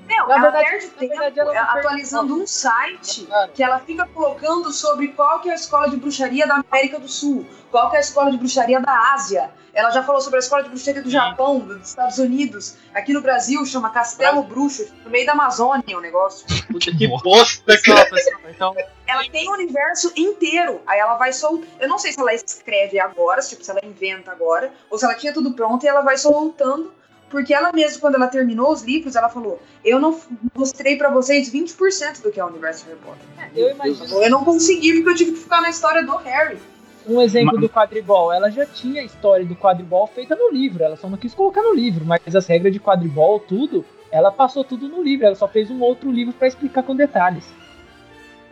Meu, 0.08 0.28
Na 0.28 0.34
ela 0.36 0.42
verdade- 0.52 0.70
perde 0.70 0.86
na 0.88 0.92
tempo 0.94 1.10
verdade, 1.12 1.40
ela 1.40 1.54
não 1.54 1.60
ela 1.60 1.72
atualizando 1.80 2.36
um 2.42 2.48
site 2.48 3.28
que 3.54 3.64
ela 3.64 3.80
fica 3.80 4.06
colocando 4.08 4.72
sobre 4.72 5.10
qual 5.10 5.40
que 5.40 5.50
é 5.50 5.54
a 5.54 5.56
escola 5.56 5.90
de 5.90 5.98
bruxaria 5.98 6.46
da 6.46 6.62
América 6.70 7.00
do 7.00 7.08
Sul, 7.08 7.46
qual 7.72 7.90
que 7.90 7.96
é 7.96 8.00
a 8.00 8.02
escola 8.02 8.32
de 8.32 8.38
bruxaria 8.38 8.80
da 8.80 9.14
Ásia. 9.14 9.52
Ela 9.74 9.90
já 9.90 10.04
falou 10.04 10.22
sobre 10.22 10.38
a 10.38 10.40
escola 10.40 10.62
de 10.62 10.70
bruxaria 10.70 11.02
do 11.02 11.10
Japão, 11.10 11.58
dos 11.60 11.90
Estados 11.90 12.20
Unidos. 12.20 12.76
Aqui 12.94 13.12
no 13.12 13.22
Brasil 13.22 13.66
chama 13.66 13.90
Castelo 13.90 14.44
Bruxo, 14.44 14.86
no 15.04 15.10
meio 15.10 15.26
da 15.26 15.32
Amazônia 15.32 15.98
o 15.98 16.02
negócio. 16.02 16.46
Puta 16.72 16.92
que 16.96 17.08
bosta, 17.08 17.64
Pessoal, 17.66 17.98
cara. 17.98 18.10
pessoal, 18.12 18.40
então, 18.50 18.76
Ela 19.08 19.24
tem 19.32 19.50
o 19.50 19.54
universo 19.54 20.14
inteiro. 20.16 20.80
Aí 20.86 21.00
ela 21.00 21.16
vai 21.16 21.34
soltando. 21.34 21.68
Eu 21.80 21.90
não 21.90 21.98
sei 21.98 22.12
se 22.14 22.20
ela 22.20 22.32
escreve 22.36 23.00
agora, 23.00 23.42
tipo, 23.42 23.64
se 23.64 23.72
ela 23.72 23.80
inventa 23.84 24.32
agora, 24.32 24.72
ou 24.92 25.00
se 25.00 25.06
ela 25.06 25.16
tinha 25.16 25.34
tudo 25.34 25.54
pronto 25.54 25.84
e 25.84 25.88
ela 25.88 26.02
vai 26.02 26.18
soltando. 26.18 26.94
Porque 27.34 27.52
ela 27.52 27.72
mesma, 27.74 28.00
quando 28.00 28.14
ela 28.14 28.28
terminou 28.28 28.72
os 28.72 28.84
livros, 28.84 29.16
ela 29.16 29.28
falou: 29.28 29.60
Eu 29.84 30.00
não 30.00 30.16
mostrei 30.54 30.96
pra 30.98 31.10
vocês 31.10 31.52
20% 31.52 32.22
do 32.22 32.32
que 32.32 32.40
é 32.40 32.46
o 32.46 32.48
universo 32.48 32.86
Harry 32.86 33.00
Potter. 33.00 33.50
Eu 33.56 33.72
imagino 33.72 34.22
Eu 34.24 34.30
não 34.30 34.46
consegui 34.46 34.94
porque 34.94 35.10
eu 35.10 35.16
tive 35.16 35.32
que 35.32 35.40
ficar 35.40 35.60
na 35.60 35.72
história 35.72 36.04
do 36.04 36.16
Harry. 36.18 36.60
um 37.08 37.20
exemplo 37.20 37.56
Ma- 37.56 37.60
do 37.62 37.68
quadribol. 37.68 38.32
Ela 38.32 38.52
já 38.52 38.68
tinha 38.68 39.02
a 39.02 39.04
história 39.04 39.44
do 39.44 39.56
quadribol 39.56 40.06
feita 40.06 40.36
no 40.36 40.52
livro. 40.52 40.84
Ela 40.84 40.96
só 40.96 41.10
não 41.10 41.18
quis 41.18 41.34
colocar 41.34 41.64
no 41.64 41.74
livro, 41.74 42.06
mas 42.06 42.36
as 42.36 42.46
regras 42.46 42.72
de 42.72 42.80
quadribol, 42.80 43.40
tudo, 43.40 43.84
ela 44.12 44.32
passou 44.32 44.64
tudo 44.64 44.88
no 44.88 45.02
livro. 45.02 45.26
Ela 45.26 45.36
só 45.36 45.48
fez 45.48 45.72
um 45.72 45.82
outro 45.82 46.12
livro 46.12 46.34
pra 46.36 46.48
explicar 46.48 46.84
com 46.84 46.96
detalhes. 46.96 47.46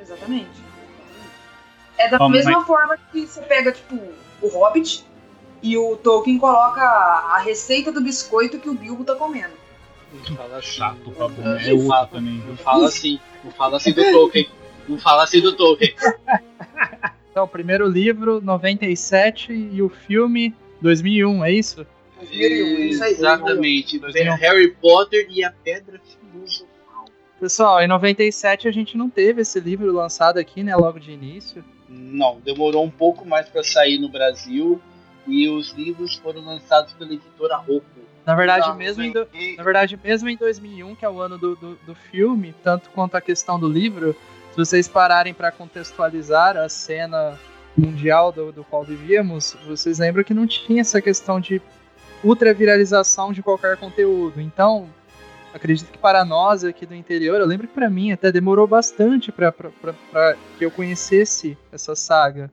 Exatamente. 0.02 0.50
É 2.00 2.10
da 2.10 2.18
Ó, 2.20 2.28
mesma 2.30 2.66
forma 2.66 2.98
que 3.12 3.28
você 3.28 3.42
pega, 3.42 3.72
tipo, 3.72 3.96
o 4.42 4.48
Hobbit 4.48 5.06
e 5.62 5.78
o 5.78 5.96
Tolkien 5.98 6.38
coloca 6.38 6.82
a 6.82 7.40
receita 7.40 7.92
do 7.92 8.02
biscoito 8.02 8.60
que 8.60 8.70
o 8.70 8.74
Bilbo 8.74 9.04
tá 9.04 9.16
comendo. 9.16 9.54
Não 10.14 10.36
fala 10.36 10.58
assim. 10.58 10.68
Chato 10.68 11.12
pra 11.12 11.28
bom. 11.28 11.42
É 11.56 11.88
fala- 11.88 12.08
também. 12.08 12.44
Não 12.48 12.58
fala 12.58 12.88
assim. 12.88 13.20
Não 13.44 13.52
fala 13.52 13.78
assim 13.78 13.94
do 13.94 14.04
Tolkien. 14.12 14.50
Não 14.88 14.98
fala 14.98 15.24
assim 15.24 15.40
do 15.42 15.56
Tolkien. 15.56 15.96
então, 17.32 17.46
o 17.46 17.48
primeiro 17.48 17.88
livro, 17.88 18.42
97, 18.42 19.54
e 19.54 19.82
o 19.82 19.90
filme, 19.90 20.54
2001, 20.82 21.46
é 21.46 21.52
isso? 21.52 21.86
Isso 22.30 23.04
aí. 23.04 23.12
Exatamente. 23.14 24.00
Dois 24.00 24.14
mil 24.14 24.26
e 24.26 24.30
um. 24.30 24.36
Harry 24.36 24.72
Potter 24.72 25.28
e 25.30 25.44
a 25.44 25.52
Pedra 25.52 26.00
Filosofal. 26.00 27.06
Pessoal, 27.40 27.82
em 27.82 27.88
97 27.88 28.68
a 28.68 28.72
gente 28.72 28.98
não 28.98 29.10
teve 29.10 29.42
esse 29.42 29.60
livro 29.60 29.92
lançado 29.92 30.38
aqui, 30.38 30.62
né, 30.64 30.76
logo 30.76 31.00
de 31.00 31.12
início. 31.12 31.64
Não, 31.90 32.40
demorou 32.40 32.84
um 32.86 32.90
pouco 32.92 33.28
mais 33.28 33.50
para 33.50 33.64
sair 33.64 33.98
no 33.98 34.10
Brasil 34.10 34.80
e 35.28 35.48
os 35.50 35.72
livros 35.72 36.16
foram 36.18 36.44
lançados 36.44 36.94
pela 36.94 37.14
editora 37.14 37.58
Rocco. 37.58 37.86
Na 38.26 38.36
verdade, 38.36 38.68
Não, 38.68 38.76
mesmo 38.76 39.02
em, 39.04 39.12
do- 39.12 39.28
na 39.58 39.64
verdade, 39.64 40.00
mesmo 40.04 40.30
em 40.30 40.38
2001, 40.38 40.96
que 40.96 41.04
é 41.06 41.10
o 41.10 41.20
ano 41.20 41.38
do, 41.38 41.56
do, 41.56 41.76
do 41.86 41.96
filme, 41.96 42.54
tanto 42.64 42.90
quanto 42.92 43.16
a 43.16 43.22
questão 43.22 43.60
do 43.60 43.68
livro, 43.68 44.16
se 44.52 44.58
vocês 44.58 44.88
pararem 44.88 45.34
para 45.34 45.52
contextualizar 45.52 46.56
a 46.58 46.70
cena 46.70 47.38
mundial 47.76 48.32
do, 48.32 48.52
do 48.52 48.64
qual 48.64 48.84
vivíamos, 48.84 49.56
vocês 49.66 49.98
lembram 49.98 50.24
que 50.24 50.34
não 50.34 50.46
tinha 50.46 50.82
essa 50.82 51.02
questão 51.02 51.40
de 51.40 51.62
ultra 52.24 52.54
viralização 52.54 53.32
de 53.34 53.42
qualquer 53.42 53.76
conteúdo. 53.78 54.40
Então, 54.40 54.88
acredito 55.54 55.90
que 55.92 55.98
para 55.98 56.24
nós 56.24 56.64
aqui 56.64 56.86
do 56.86 56.94
interior, 56.94 57.40
eu 57.40 57.48
lembro 57.48 57.68
que 57.68 57.74
para 57.74 57.90
mim 57.90 58.12
até 58.12 58.32
demorou 58.32 58.68
bastante 58.68 59.32
para 59.32 59.52
que 60.60 60.66
eu 60.66 60.70
conhecesse 60.70 61.58
essa 61.72 61.96
saga. 61.96 62.52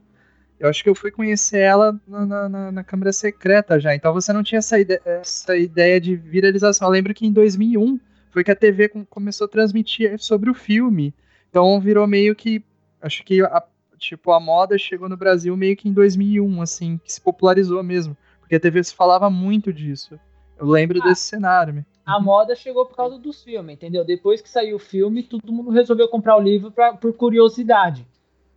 Eu 0.58 0.68
acho 0.68 0.82
que 0.82 0.88
eu 0.90 0.94
fui 0.94 1.10
conhecer 1.10 1.58
ela 1.60 1.98
na, 2.06 2.48
na, 2.48 2.72
na- 2.72 2.84
Câmara 2.84 3.12
Secreta 3.12 3.78
já. 3.78 3.94
Então 3.94 4.12
você 4.12 4.32
não 4.32 4.42
tinha 4.42 4.58
essa, 4.58 4.78
ide 4.78 5.00
essa 5.04 5.56
ideia 5.56 6.00
de 6.00 6.16
viralização. 6.16 6.88
Eu 6.88 6.92
lembro 6.92 7.14
que 7.14 7.24
em 7.26 7.32
2001 7.32 7.98
foi 8.30 8.42
que 8.42 8.50
a 8.50 8.56
TV 8.56 8.88
com- 8.88 9.04
começou 9.04 9.44
a 9.44 9.48
transmitir 9.48 10.18
sobre 10.18 10.50
o 10.50 10.54
filme. 10.54 11.14
Então 11.48 11.80
virou 11.80 12.06
meio 12.06 12.34
que. 12.34 12.62
Acho 13.00 13.24
que 13.24 13.40
a, 13.42 13.62
tipo, 13.96 14.32
a 14.32 14.40
moda 14.40 14.76
chegou 14.76 15.08
no 15.08 15.16
Brasil 15.16 15.56
meio 15.56 15.76
que 15.76 15.88
em 15.88 15.92
2001, 15.92 16.60
assim, 16.60 16.98
que 17.04 17.12
se 17.12 17.20
popularizou 17.20 17.82
mesmo. 17.84 18.16
Porque 18.40 18.56
a 18.56 18.60
TV 18.60 18.82
se 18.82 18.94
falava 18.94 19.30
muito 19.30 19.72
disso. 19.72 20.18
Eu 20.58 20.66
lembro 20.66 20.98
Ah. 21.00 21.04
desse 21.08 21.22
cenário. 21.22 21.72
me- 21.74 21.86
A 22.04 22.18
moda 22.18 22.56
chegou 22.56 22.84
por 22.86 22.96
causa 22.96 23.16
dos 23.18 23.44
filmes, 23.44 23.74
entendeu? 23.76 24.04
Depois 24.04 24.40
que 24.40 24.48
saiu 24.48 24.76
o 24.76 24.80
filme, 24.80 25.22
todo 25.22 25.52
mundo 25.52 25.70
resolveu 25.70 26.08
comprar 26.08 26.36
o 26.36 26.40
livro 26.40 26.72
pra, 26.72 26.94
por 26.94 27.12
curiosidade. 27.12 28.04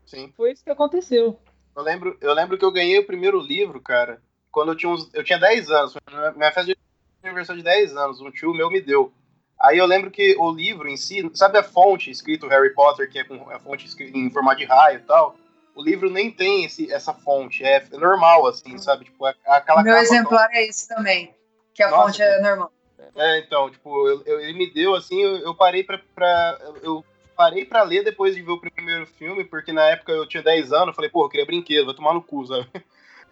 Sim. 0.06 0.32
Foi 0.36 0.52
isso 0.52 0.64
que 0.64 0.70
aconteceu. 0.72 1.38
Eu 1.76 1.84
lembro, 1.84 2.18
eu 2.22 2.34
lembro 2.34 2.58
que 2.58 2.66
eu 2.66 2.72
ganhei 2.72 3.00
o 3.00 3.06
primeiro 3.06 3.40
livro, 3.40 3.80
cara, 3.82 4.22
quando 4.52 4.72
eu 4.72 4.76
tinha 4.76 4.92
uns, 4.92 5.10
eu 5.14 5.24
tinha 5.24 5.40
10 5.40 5.70
anos. 5.70 5.96
Minha 6.36 6.52
festa 6.52 6.66
de 6.66 6.78
aniversário 7.24 7.62
de 7.62 7.64
10 7.64 7.96
anos, 7.96 8.20
um 8.20 8.32
tio 8.32 8.54
meu 8.54 8.70
me 8.70 8.82
deu. 8.82 9.12
Aí 9.60 9.78
eu 9.78 9.86
lembro 9.86 10.10
que 10.10 10.36
o 10.38 10.52
livro 10.52 10.88
em 10.90 10.98
si, 10.98 11.30
sabe 11.34 11.58
a 11.58 11.64
fonte 11.64 12.10
escrito 12.10 12.48
Harry 12.48 12.74
Potter, 12.74 13.10
que 13.10 13.20
é 13.20 13.24
com 13.24 13.50
a 13.50 13.60
fonte 13.60 13.86
escrita 13.86 14.18
em 14.18 14.30
formato 14.30 14.58
de 14.58 14.66
raio 14.66 15.00
e 15.00 15.04
tal? 15.04 15.36
O 15.76 15.82
livro 15.84 16.10
nem 16.10 16.30
tem 16.30 16.66
esse, 16.66 16.92
essa 16.92 17.14
fonte, 17.14 17.64
é 17.64 17.82
normal, 17.92 18.48
assim, 18.48 18.78
sabe? 18.78 19.06
Tipo, 19.06 19.28
é 19.28 19.36
aquela 19.46 19.84
Meu 19.84 19.96
exemplar 19.96 20.50
é 20.52 20.66
esse 20.66 20.88
também. 20.90 21.34
Que 21.74 21.84
a 21.84 21.90
Nossa, 21.90 22.08
fonte 22.08 22.22
é 22.22 22.42
normal. 22.42 22.72
É, 23.16 23.40
então, 23.40 23.70
tipo, 23.70 24.08
eu- 24.08 24.24
eu- 24.26 24.40
ele 24.42 24.54
me 24.54 24.70
deu 24.74 24.96
assim, 24.96 25.22
eu, 25.22 25.38
eu 25.38 25.56
parei 25.56 25.84
pra, 25.84 26.00
pra- 26.14 26.58
Eu 26.82 27.06
parei 27.42 27.66
pra 27.66 27.82
ler 27.82 28.04
depois 28.04 28.36
de 28.36 28.42
ver 28.44 28.52
o 28.52 28.60
primeiro 28.60 29.08
filme, 29.08 29.44
porque 29.44 29.74
na 29.74 29.84
época 29.86 30.12
eu 30.12 30.28
tinha 30.28 30.44
10 30.44 30.72
anos, 30.74 30.96
falei, 30.96 31.10
pô, 31.10 31.26
eu 31.26 31.30
queria 31.30 31.44
brinquedo, 31.44 31.88
vai 31.88 31.96
tomar 31.96 32.14
no 32.14 32.22
cu, 32.22 32.46
sabe? 32.46 32.70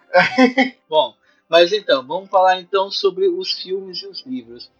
Bom, 0.89 1.13
mas 1.47 1.71
então, 1.71 2.03
vamos 2.03 2.27
falar 2.27 2.59
então 2.59 2.89
sobre 2.89 3.27
os 3.27 3.51
filmes 3.51 4.01
e 4.01 4.07
os 4.07 4.25
livros. 4.25 4.71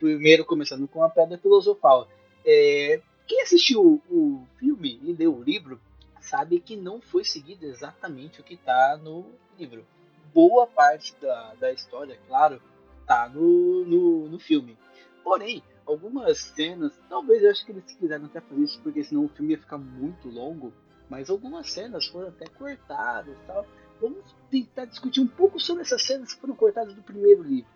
Primeiro, 0.00 0.44
começando 0.44 0.88
com 0.88 1.00
a 1.04 1.08
Pedra 1.08 1.38
Filosofal. 1.38 2.08
É, 2.44 3.00
quem 3.24 3.42
assistiu 3.42 4.02
o 4.10 4.44
filme 4.58 4.98
e 5.04 5.12
leu 5.12 5.32
o 5.32 5.44
livro 5.44 5.80
sabe 6.20 6.58
que 6.58 6.74
não 6.74 7.00
foi 7.00 7.24
seguido 7.24 7.64
exatamente 7.64 8.40
o 8.40 8.44
que 8.44 8.54
está 8.54 8.98
no 9.00 9.26
livro. 9.56 9.86
Boa 10.34 10.66
parte 10.66 11.14
da, 11.22 11.54
da 11.54 11.72
história, 11.72 12.18
claro, 12.26 12.60
tá 13.06 13.28
no, 13.28 13.84
no, 13.84 14.28
no 14.28 14.40
filme. 14.40 14.76
Porém, 15.22 15.62
algumas 15.86 16.38
cenas, 16.38 16.92
talvez 17.08 17.42
eu 17.42 17.50
acho 17.50 17.64
que 17.64 17.72
eles 17.72 17.84
quiseram 17.84 18.26
até 18.26 18.40
fazer 18.40 18.62
isso 18.62 18.80
porque 18.82 19.02
senão 19.04 19.24
o 19.24 19.28
filme 19.28 19.52
ia 19.52 19.58
ficar 19.58 19.78
muito 19.78 20.28
longo, 20.28 20.72
mas 21.08 21.30
algumas 21.30 21.70
cenas 21.70 22.06
foram 22.06 22.28
até 22.28 22.46
cortadas 22.46 23.34
e 23.34 23.46
tal. 23.46 23.66
Vamos 24.00 24.34
tentar 24.50 24.86
discutir 24.86 25.20
um 25.20 25.26
pouco 25.26 25.60
sobre 25.60 25.82
essas 25.82 26.02
cenas 26.02 26.34
que 26.34 26.40
foram 26.40 26.54
cortadas 26.54 26.94
do 26.94 27.02
primeiro 27.02 27.42
livro. 27.42 27.70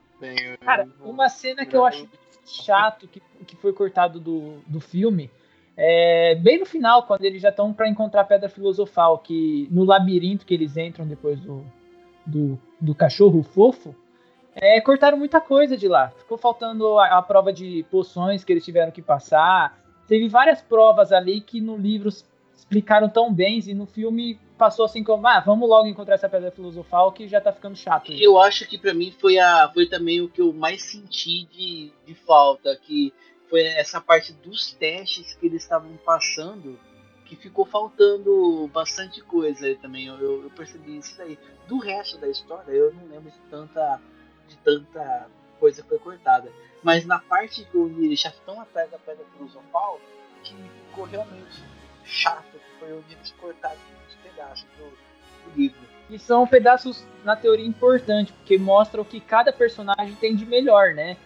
Cara, 0.58 0.88
uma 1.00 1.28
cena 1.28 1.64
que 1.66 1.76
eu 1.76 1.84
acho 1.84 2.08
chato 2.44 3.06
que, 3.08 3.20
que 3.46 3.56
foi 3.56 3.72
cortado 3.72 4.18
do, 4.18 4.60
do 4.66 4.80
filme 4.80 5.30
é 5.76 6.34
bem 6.36 6.58
no 6.58 6.64
final, 6.64 7.06
quando 7.06 7.24
eles 7.24 7.42
já 7.42 7.50
estão 7.50 7.72
para 7.72 7.88
encontrar 7.88 8.22
a 8.22 8.24
Pedra 8.24 8.48
Filosofal, 8.48 9.18
que 9.18 9.68
no 9.70 9.84
labirinto 9.84 10.46
que 10.46 10.54
eles 10.54 10.76
entram 10.76 11.06
depois 11.06 11.38
do, 11.40 11.62
do, 12.24 12.58
do 12.80 12.94
cachorro 12.94 13.42
fofo, 13.42 13.94
é, 14.56 14.80
cortaram 14.80 15.18
muita 15.18 15.40
coisa 15.40 15.76
de 15.76 15.86
lá. 15.86 16.10
Ficou 16.18 16.38
faltando 16.38 16.98
a, 16.98 17.18
a 17.18 17.22
prova 17.22 17.52
de 17.52 17.84
poções 17.90 18.42
que 18.42 18.52
eles 18.52 18.64
tiveram 18.64 18.90
que 18.90 19.02
passar. 19.02 19.78
Teve 20.08 20.28
várias 20.28 20.62
provas 20.62 21.12
ali 21.12 21.40
que 21.40 21.60
no 21.60 21.76
livro 21.76 22.08
explicaram 22.54 23.08
tão 23.08 23.32
bem 23.32 23.60
e 23.66 23.74
no 23.74 23.86
filme 23.86 24.40
passou 24.56 24.86
assim 24.86 25.04
como, 25.04 25.26
ah, 25.26 25.40
vamos 25.40 25.68
logo 25.68 25.86
encontrar 25.86 26.14
essa 26.14 26.28
pedra 26.28 26.50
filosofal 26.50 27.12
que 27.12 27.28
já 27.28 27.40
tá 27.40 27.52
ficando 27.52 27.76
chato. 27.76 28.10
isso." 28.10 28.22
Eu 28.22 28.40
acho 28.40 28.66
que 28.66 28.78
pra 28.78 28.94
mim 28.94 29.14
foi, 29.20 29.38
a, 29.38 29.70
foi 29.72 29.86
também 29.86 30.20
o 30.22 30.28
que 30.28 30.40
eu 30.40 30.52
mais 30.52 30.82
senti 30.82 31.44
de, 31.44 31.92
de 32.06 32.14
falta, 32.14 32.74
que 32.76 33.12
foi 33.50 33.62
essa 33.62 34.00
parte 34.00 34.32
dos 34.32 34.72
testes 34.72 35.34
que 35.34 35.46
eles 35.46 35.62
estavam 35.62 35.96
passando 36.04 36.78
que 37.26 37.36
ficou 37.36 37.66
faltando 37.66 38.70
bastante 38.72 39.20
coisa 39.20 39.66
aí 39.66 39.76
também. 39.76 40.06
Eu, 40.06 40.16
eu, 40.18 40.42
eu 40.44 40.50
percebi 40.50 40.96
isso 40.96 41.16
daí. 41.18 41.38
Do 41.68 41.78
resto 41.78 42.18
da 42.18 42.28
história, 42.28 42.70
eu 42.70 42.94
não 42.94 43.06
lembro 43.08 43.30
de 43.30 43.38
tanta, 43.50 44.00
de 44.48 44.56
tanta 44.58 45.28
coisa 45.58 45.82
que 45.82 45.88
foi 45.88 45.98
cortada. 45.98 46.50
Mas 46.82 47.04
na 47.04 47.18
parte 47.18 47.64
que 47.64 47.76
onde 47.76 48.04
eles 48.04 48.20
já 48.20 48.28
estão 48.28 48.60
atrás 48.60 48.90
da 48.90 48.98
pedra 48.98 49.24
filosofal, 49.36 50.00
que 50.42 50.54
ficou 50.88 51.04
realmente 51.04 51.62
chato, 52.04 52.52
que 52.52 52.78
foi 52.78 52.92
onde 52.92 53.14
eles 53.14 53.34
cortaram 53.40 53.76
os 54.08 54.14
pedaços 54.16 54.66
do, 54.78 54.84
do 54.84 55.56
livro. 55.56 55.78
E 56.08 56.18
são 56.18 56.46
pedaços, 56.46 57.04
na 57.24 57.34
teoria, 57.34 57.66
importantes, 57.66 58.32
porque 58.32 58.56
mostram 58.56 59.02
o 59.02 59.04
que 59.04 59.18
cada 59.18 59.52
personagem 59.52 60.14
tem 60.20 60.36
de 60.36 60.46
melhor, 60.46 60.94
né? 60.94 61.16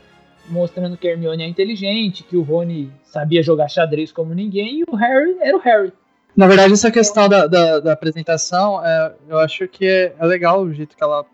Mostrando 0.48 0.96
que 0.96 1.06
a 1.06 1.11
Hermione 1.11 1.42
é 1.42 1.46
inteligente, 1.46 2.22
que 2.22 2.37
o 2.37 2.42
Rony 2.42 2.90
sabia 3.04 3.42
jogar 3.42 3.68
xadrez 3.68 4.11
como 4.11 4.33
ninguém, 4.33 4.80
e 4.80 4.85
o 4.90 4.96
Harry 4.96 5.37
era 5.40 5.56
o 5.56 5.61
Harry. 5.61 5.92
Na 6.35 6.46
verdade, 6.46 6.72
essa 6.72 6.90
questão 6.90 7.28
da, 7.28 7.46
da, 7.46 7.80
da 7.80 7.92
apresentação, 7.92 8.85
é, 8.85 9.14
eu 9.28 9.38
acho 9.38 9.68
que 9.68 9.85
é, 9.85 10.14
é 10.18 10.24
legal 10.24 10.62
o 10.62 10.72
jeito 10.72 10.96
que 10.96 11.04
ela 11.04 11.26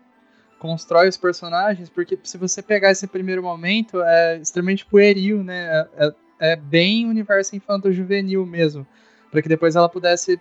constrói 0.59 1.07
os 1.07 1.17
personagens, 1.17 1.89
porque 1.89 2.17
se 2.23 2.37
você 2.37 2.61
pegar 2.61 2.91
esse 2.91 3.07
primeiro 3.07 3.41
momento, 3.41 4.01
é 4.01 4.37
extremamente 4.37 4.85
pueril, 4.85 5.43
né? 5.43 5.67
É, 5.67 6.05
é, 6.05 6.13
é 6.51 6.55
bem 6.55 7.07
universo 7.07 7.55
infanto-juvenil 7.55 8.45
mesmo, 8.45 8.85
para 9.31 9.41
que 9.41 9.49
depois 9.49 9.75
ela 9.75 9.89
pudesse 9.89 10.39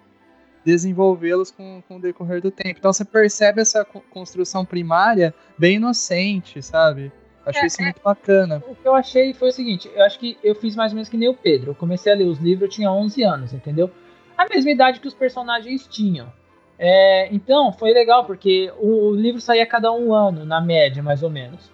desenvolvê-los 0.65 1.51
com, 1.51 1.83
com 1.87 1.97
o 1.97 2.01
decorrer 2.01 2.43
do 2.43 2.51
tempo. 2.51 2.77
Então 2.79 2.93
você 2.93 3.05
percebe 3.05 3.61
essa 3.61 3.85
construção 3.85 4.65
primária 4.65 5.33
bem 5.57 5.77
inocente, 5.77 6.61
sabe? 6.61 7.13
Achei 7.47 7.63
é, 7.63 7.67
isso 7.67 7.81
muito 7.81 8.03
bacana. 8.03 8.63
O 8.67 8.75
que 8.75 8.89
eu 8.89 8.95
achei 8.95 9.33
foi 9.33 9.51
o 9.51 9.53
seguinte, 9.53 9.89
eu 9.95 10.03
acho 10.03 10.19
que 10.19 10.37
eu 10.43 10.57
fiz 10.57 10.75
mais 10.75 10.91
ou 10.91 10.97
menos 10.97 11.09
que 11.09 11.17
nem 11.17 11.29
o 11.29 11.35
Pedro. 11.35 11.71
Eu 11.71 11.75
comecei 11.77 12.13
a 12.13 12.17
ler 12.17 12.25
os 12.25 12.39
livros, 12.41 12.63
eu 12.63 12.69
tinha 12.69 12.91
11 12.91 13.23
anos, 13.23 13.53
entendeu? 13.53 13.89
A 14.37 14.47
mesma 14.49 14.71
idade 14.71 14.99
que 14.99 15.07
os 15.07 15.15
personagens 15.15 15.87
tinham. 15.87 16.33
É, 16.79 17.29
então, 17.35 17.73
foi 17.73 17.93
legal, 17.93 18.25
porque 18.25 18.73
o, 18.79 19.09
o, 19.09 19.15
livro 19.15 19.41
saía 19.41 19.63
a 19.63 19.67
cada 19.67 19.91
um 19.93 20.15
ano, 20.15 20.45
na 20.45 20.61
média, 20.61 21.03
mais 21.03 21.23
ou 21.23 21.31
menos. 21.31 21.71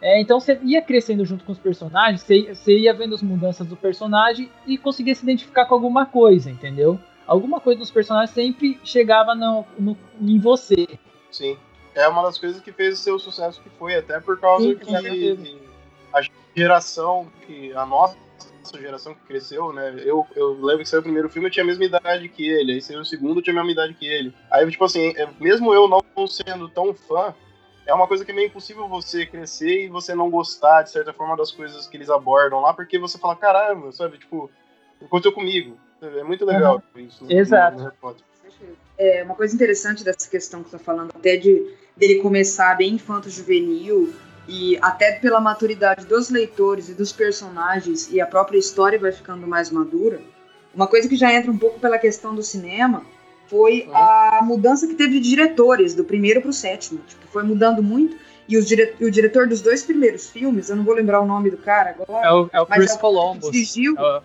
É, 0.00 0.20
então 0.20 0.38
você 0.38 0.58
ia 0.62 0.82
crescendo 0.82 1.24
junto 1.24 1.44
com 1.44 1.52
os 1.52 1.58
personagens, 1.58 2.22
você, 2.22 2.54
você 2.54 2.78
ia 2.78 2.92
vendo 2.92 3.14
as 3.14 3.22
mudanças 3.22 3.66
do 3.66 3.76
personagem 3.76 4.50
e 4.66 4.76
conseguia 4.76 5.14
se 5.14 5.22
identificar 5.22 5.64
com 5.64 5.74
alguma 5.74 6.04
coisa, 6.06 6.50
entendeu? 6.50 6.98
Alguma 7.26 7.60
coisa 7.60 7.80
dos 7.80 7.90
personagens 7.90 8.30
sempre 8.30 8.78
chegava 8.84 9.34
no, 9.34 9.64
no, 9.78 9.96
em 10.20 10.38
você. 10.38 10.86
Sim. 11.30 11.56
É 11.94 12.06
uma 12.08 12.22
das 12.22 12.38
coisas 12.38 12.60
que 12.60 12.70
fez 12.72 13.00
o 13.00 13.02
seu 13.02 13.18
sucesso 13.18 13.60
que 13.62 13.70
foi, 13.70 13.96
até 13.96 14.20
por 14.20 14.38
causa 14.38 14.64
Sim, 14.64 14.76
que 14.76 15.58
a 16.12 16.20
geração, 16.54 17.26
que 17.46 17.72
a 17.72 17.86
nossa 17.86 18.16
essa 18.68 18.80
geração 18.80 19.14
que 19.14 19.20
cresceu, 19.26 19.72
né? 19.72 19.94
Eu, 20.04 20.26
eu 20.34 20.52
lembro 20.52 20.82
que 20.82 20.88
saiu 20.88 21.00
o 21.00 21.04
primeiro 21.04 21.28
filme, 21.28 21.48
eu 21.48 21.52
tinha 21.52 21.62
a 21.62 21.66
mesma 21.66 21.84
idade 21.84 22.28
que 22.28 22.48
ele. 22.48 22.72
Aí 22.72 22.82
saiu 22.82 23.00
o 23.00 23.04
segundo, 23.04 23.38
eu 23.38 23.42
tinha 23.42 23.54
a 23.54 23.56
mesma 23.56 23.72
idade 23.72 23.94
que 23.94 24.06
ele. 24.06 24.34
Aí, 24.50 24.70
tipo 24.70 24.84
assim, 24.84 25.12
é, 25.16 25.28
mesmo 25.40 25.72
eu 25.72 25.88
não 25.88 26.02
sendo 26.26 26.68
tão 26.68 26.92
fã, 26.94 27.34
é 27.86 27.94
uma 27.94 28.06
coisa 28.06 28.24
que 28.24 28.32
é 28.32 28.34
meio 28.34 28.48
impossível 28.48 28.88
você 28.88 29.24
crescer 29.24 29.84
e 29.84 29.88
você 29.88 30.14
não 30.14 30.30
gostar, 30.30 30.82
de 30.82 30.90
certa 30.90 31.12
forma, 31.12 31.36
das 31.36 31.52
coisas 31.52 31.86
que 31.86 31.96
eles 31.96 32.10
abordam 32.10 32.60
lá, 32.60 32.74
porque 32.74 32.98
você 32.98 33.16
fala, 33.16 33.36
caramba, 33.36 33.92
sabe? 33.92 34.18
Tipo, 34.18 34.50
aconteceu 35.00 35.32
comigo. 35.32 35.78
É 36.02 36.22
muito 36.24 36.44
legal 36.44 36.82
uhum. 36.94 37.02
isso. 37.02 37.24
Exato. 37.30 37.92
No, 38.02 38.16
é, 38.98 39.22
uma 39.22 39.34
coisa 39.34 39.54
interessante 39.54 40.04
dessa 40.04 40.28
questão 40.28 40.62
que 40.62 40.70
você 40.70 40.78
tá 40.78 40.84
falando, 40.84 41.12
até 41.14 41.36
de 41.36 41.74
dele 41.96 42.20
começar 42.20 42.76
bem 42.76 42.94
infanto-juvenil, 42.94 44.12
e 44.48 44.78
até 44.80 45.12
pela 45.12 45.40
maturidade 45.40 46.06
dos 46.06 46.30
leitores 46.30 46.88
e 46.88 46.94
dos 46.94 47.12
personagens 47.12 48.10
e 48.12 48.20
a 48.20 48.26
própria 48.26 48.58
história 48.58 48.98
vai 48.98 49.12
ficando 49.12 49.46
mais 49.46 49.70
madura. 49.70 50.20
Uma 50.74 50.86
coisa 50.86 51.08
que 51.08 51.16
já 51.16 51.32
entra 51.32 51.50
um 51.50 51.58
pouco 51.58 51.80
pela 51.80 51.98
questão 51.98 52.34
do 52.34 52.42
cinema 52.42 53.02
foi 53.48 53.88
a 53.92 54.40
mudança 54.42 54.86
que 54.86 54.94
teve 54.94 55.20
de 55.20 55.30
diretores 55.30 55.94
do 55.94 56.04
primeiro 56.04 56.40
para 56.40 56.50
o 56.50 56.52
sétimo. 56.52 57.00
Tipo, 57.06 57.26
foi 57.28 57.42
mudando 57.42 57.82
muito. 57.82 58.16
E 58.48 58.60
dire... 58.60 58.94
o 59.00 59.10
diretor 59.10 59.48
dos 59.48 59.60
dois 59.60 59.82
primeiros 59.82 60.30
filmes, 60.30 60.68
eu 60.70 60.76
não 60.76 60.84
vou 60.84 60.94
lembrar 60.94 61.20
o 61.20 61.26
nome 61.26 61.50
do 61.50 61.56
cara 61.56 61.96
agora. 61.98 62.26
É 62.26 62.32
o, 62.32 62.50
é 62.52 62.60
o 62.60 62.66
Chris 62.66 62.92
é 62.92 62.94
o 62.94 62.98
Columbus. 62.98 63.50
Dirigiu, 63.50 63.96
é, 63.98 64.22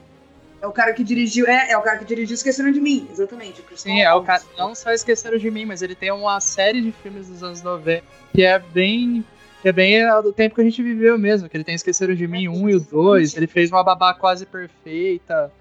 é 0.62 0.68
o 0.68 0.72
cara 0.72 0.94
que 0.94 1.04
dirigiu. 1.04 1.48
É, 1.48 1.72
é 1.72 1.78
o 1.78 1.82
cara 1.82 1.98
que 1.98 2.06
dirigiu 2.06 2.36
Esqueceram 2.36 2.72
de 2.72 2.80
Mim, 2.80 3.08
exatamente. 3.12 3.64
Sim, 3.76 4.02
é 4.02 4.14
o 4.14 4.22
cara. 4.22 4.44
Não 4.58 4.76
só 4.76 4.92
Esqueceram 4.92 5.40
de 5.40 5.50
Mim, 5.50 5.66
mas 5.66 5.82
ele 5.82 5.96
tem 5.96 6.12
uma 6.12 6.40
série 6.40 6.82
de 6.82 6.92
filmes 6.92 7.28
dos 7.28 7.42
anos 7.42 7.64
90 7.64 8.04
que 8.34 8.44
é 8.44 8.60
bem 8.60 9.26
que 9.62 9.70
é 9.70 9.72
bem 9.72 10.08
do 10.24 10.34
tempo 10.34 10.56
que 10.56 10.62
a 10.62 10.64
gente 10.64 10.82
viveu 10.82 11.18
mesmo, 11.18 11.48
que 11.48 11.56
ele 11.56 11.64
tem 11.64 11.76
Esqueceram 11.76 12.16
de 12.16 12.28
Mim, 12.28 12.48
um 12.48 12.68
e 12.68 12.76
o 12.76 12.80
dois, 12.80 13.38
ele 13.38 13.48
fez 13.48 13.72
uma 13.72 13.84
babá 13.84 14.14
quase 14.14 14.46
perfeita. 14.46 15.52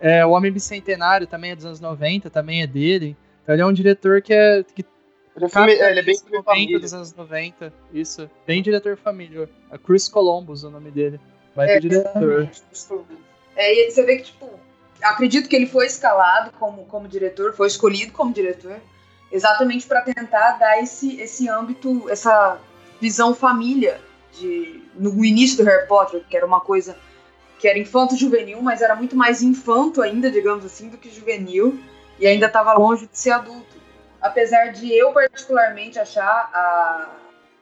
É, 0.00 0.24
o 0.24 0.30
Homem 0.30 0.50
Bicentenário 0.50 1.26
também 1.26 1.50
é 1.50 1.56
dos 1.56 1.66
anos 1.66 1.80
90, 1.80 2.30
também 2.30 2.62
é 2.62 2.66
dele. 2.66 3.16
Então 3.42 3.54
ele 3.54 3.62
é 3.62 3.66
um 3.66 3.72
diretor 3.72 4.22
que 4.22 4.32
é. 4.32 4.62
Que 4.62 4.84
ele, 5.36 5.44
é, 5.44 5.48
filme, 5.48 5.72
é, 5.72 5.90
ele 5.90 6.00
é 6.00 6.02
bem 6.02 6.18
filme 6.18 6.42
família. 6.42 6.78
dos 6.78 6.94
anos 6.94 7.14
90, 7.14 7.72
isso. 7.92 8.30
Bem 8.46 8.62
diretor 8.62 8.96
família. 8.96 9.48
É 9.70 9.78
Chris 9.78 10.08
Columbus 10.08 10.64
o 10.64 10.70
nome 10.70 10.90
dele. 10.90 11.20
Vai 11.54 11.70
é, 11.70 11.80
diretor. 11.80 12.48
É, 13.56 13.88
e 13.88 13.90
você 13.90 14.02
vê 14.04 14.16
que, 14.16 14.24
tipo, 14.24 14.50
acredito 15.02 15.48
que 15.48 15.56
ele 15.56 15.66
foi 15.66 15.86
escalado 15.86 16.50
como, 16.58 16.84
como 16.86 17.06
diretor, 17.06 17.52
foi 17.52 17.66
escolhido 17.66 18.12
como 18.12 18.32
diretor, 18.32 18.80
exatamente 19.30 19.86
para 19.86 20.00
tentar 20.00 20.52
dar 20.52 20.82
esse, 20.82 21.20
esse 21.20 21.48
âmbito, 21.48 22.08
essa 22.08 22.58
visão 23.00 23.34
família 23.34 24.00
de 24.32 24.82
no 24.94 25.24
início 25.24 25.58
do 25.58 25.64
Harry 25.64 25.86
Potter, 25.86 26.24
que 26.28 26.36
era 26.36 26.46
uma 26.46 26.60
coisa 26.60 26.96
que 27.58 27.68
era 27.68 27.78
infanto 27.78 28.16
juvenil, 28.16 28.60
mas 28.62 28.82
era 28.82 28.94
muito 28.94 29.16
mais 29.16 29.42
infanto 29.42 30.02
ainda, 30.02 30.30
digamos 30.30 30.64
assim, 30.64 30.88
do 30.88 30.98
que 30.98 31.10
juvenil, 31.10 31.80
e 32.18 32.26
ainda 32.26 32.46
estava 32.46 32.72
longe 32.74 33.06
de 33.06 33.18
ser 33.18 33.30
adulto. 33.30 33.76
Apesar 34.20 34.72
de 34.72 34.92
eu 34.92 35.12
particularmente 35.12 35.98
achar 35.98 36.22
a 36.22 37.16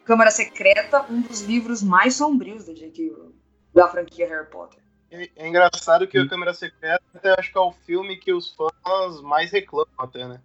Câmara 0.04 0.30
Secreta 0.30 1.04
um 1.08 1.20
dos 1.20 1.42
livros 1.42 1.82
mais 1.82 2.16
sombrios 2.16 2.64
da 2.64 2.72
J.K. 2.72 3.12
Da 3.74 3.88
franquia 3.88 4.28
Harry 4.28 4.46
Potter. 4.46 4.80
É, 5.10 5.28
é 5.36 5.48
engraçado 5.48 6.06
que 6.06 6.18
a 6.18 6.28
Câmara 6.28 6.54
Secreta 6.54 7.00
acho 7.38 7.52
que 7.52 7.58
é 7.58 7.60
o 7.60 7.72
filme 7.72 8.16
que 8.16 8.32
os 8.32 8.54
fãs 8.54 9.20
mais 9.22 9.50
reclamam 9.50 9.86
até, 9.98 10.26
né? 10.26 10.40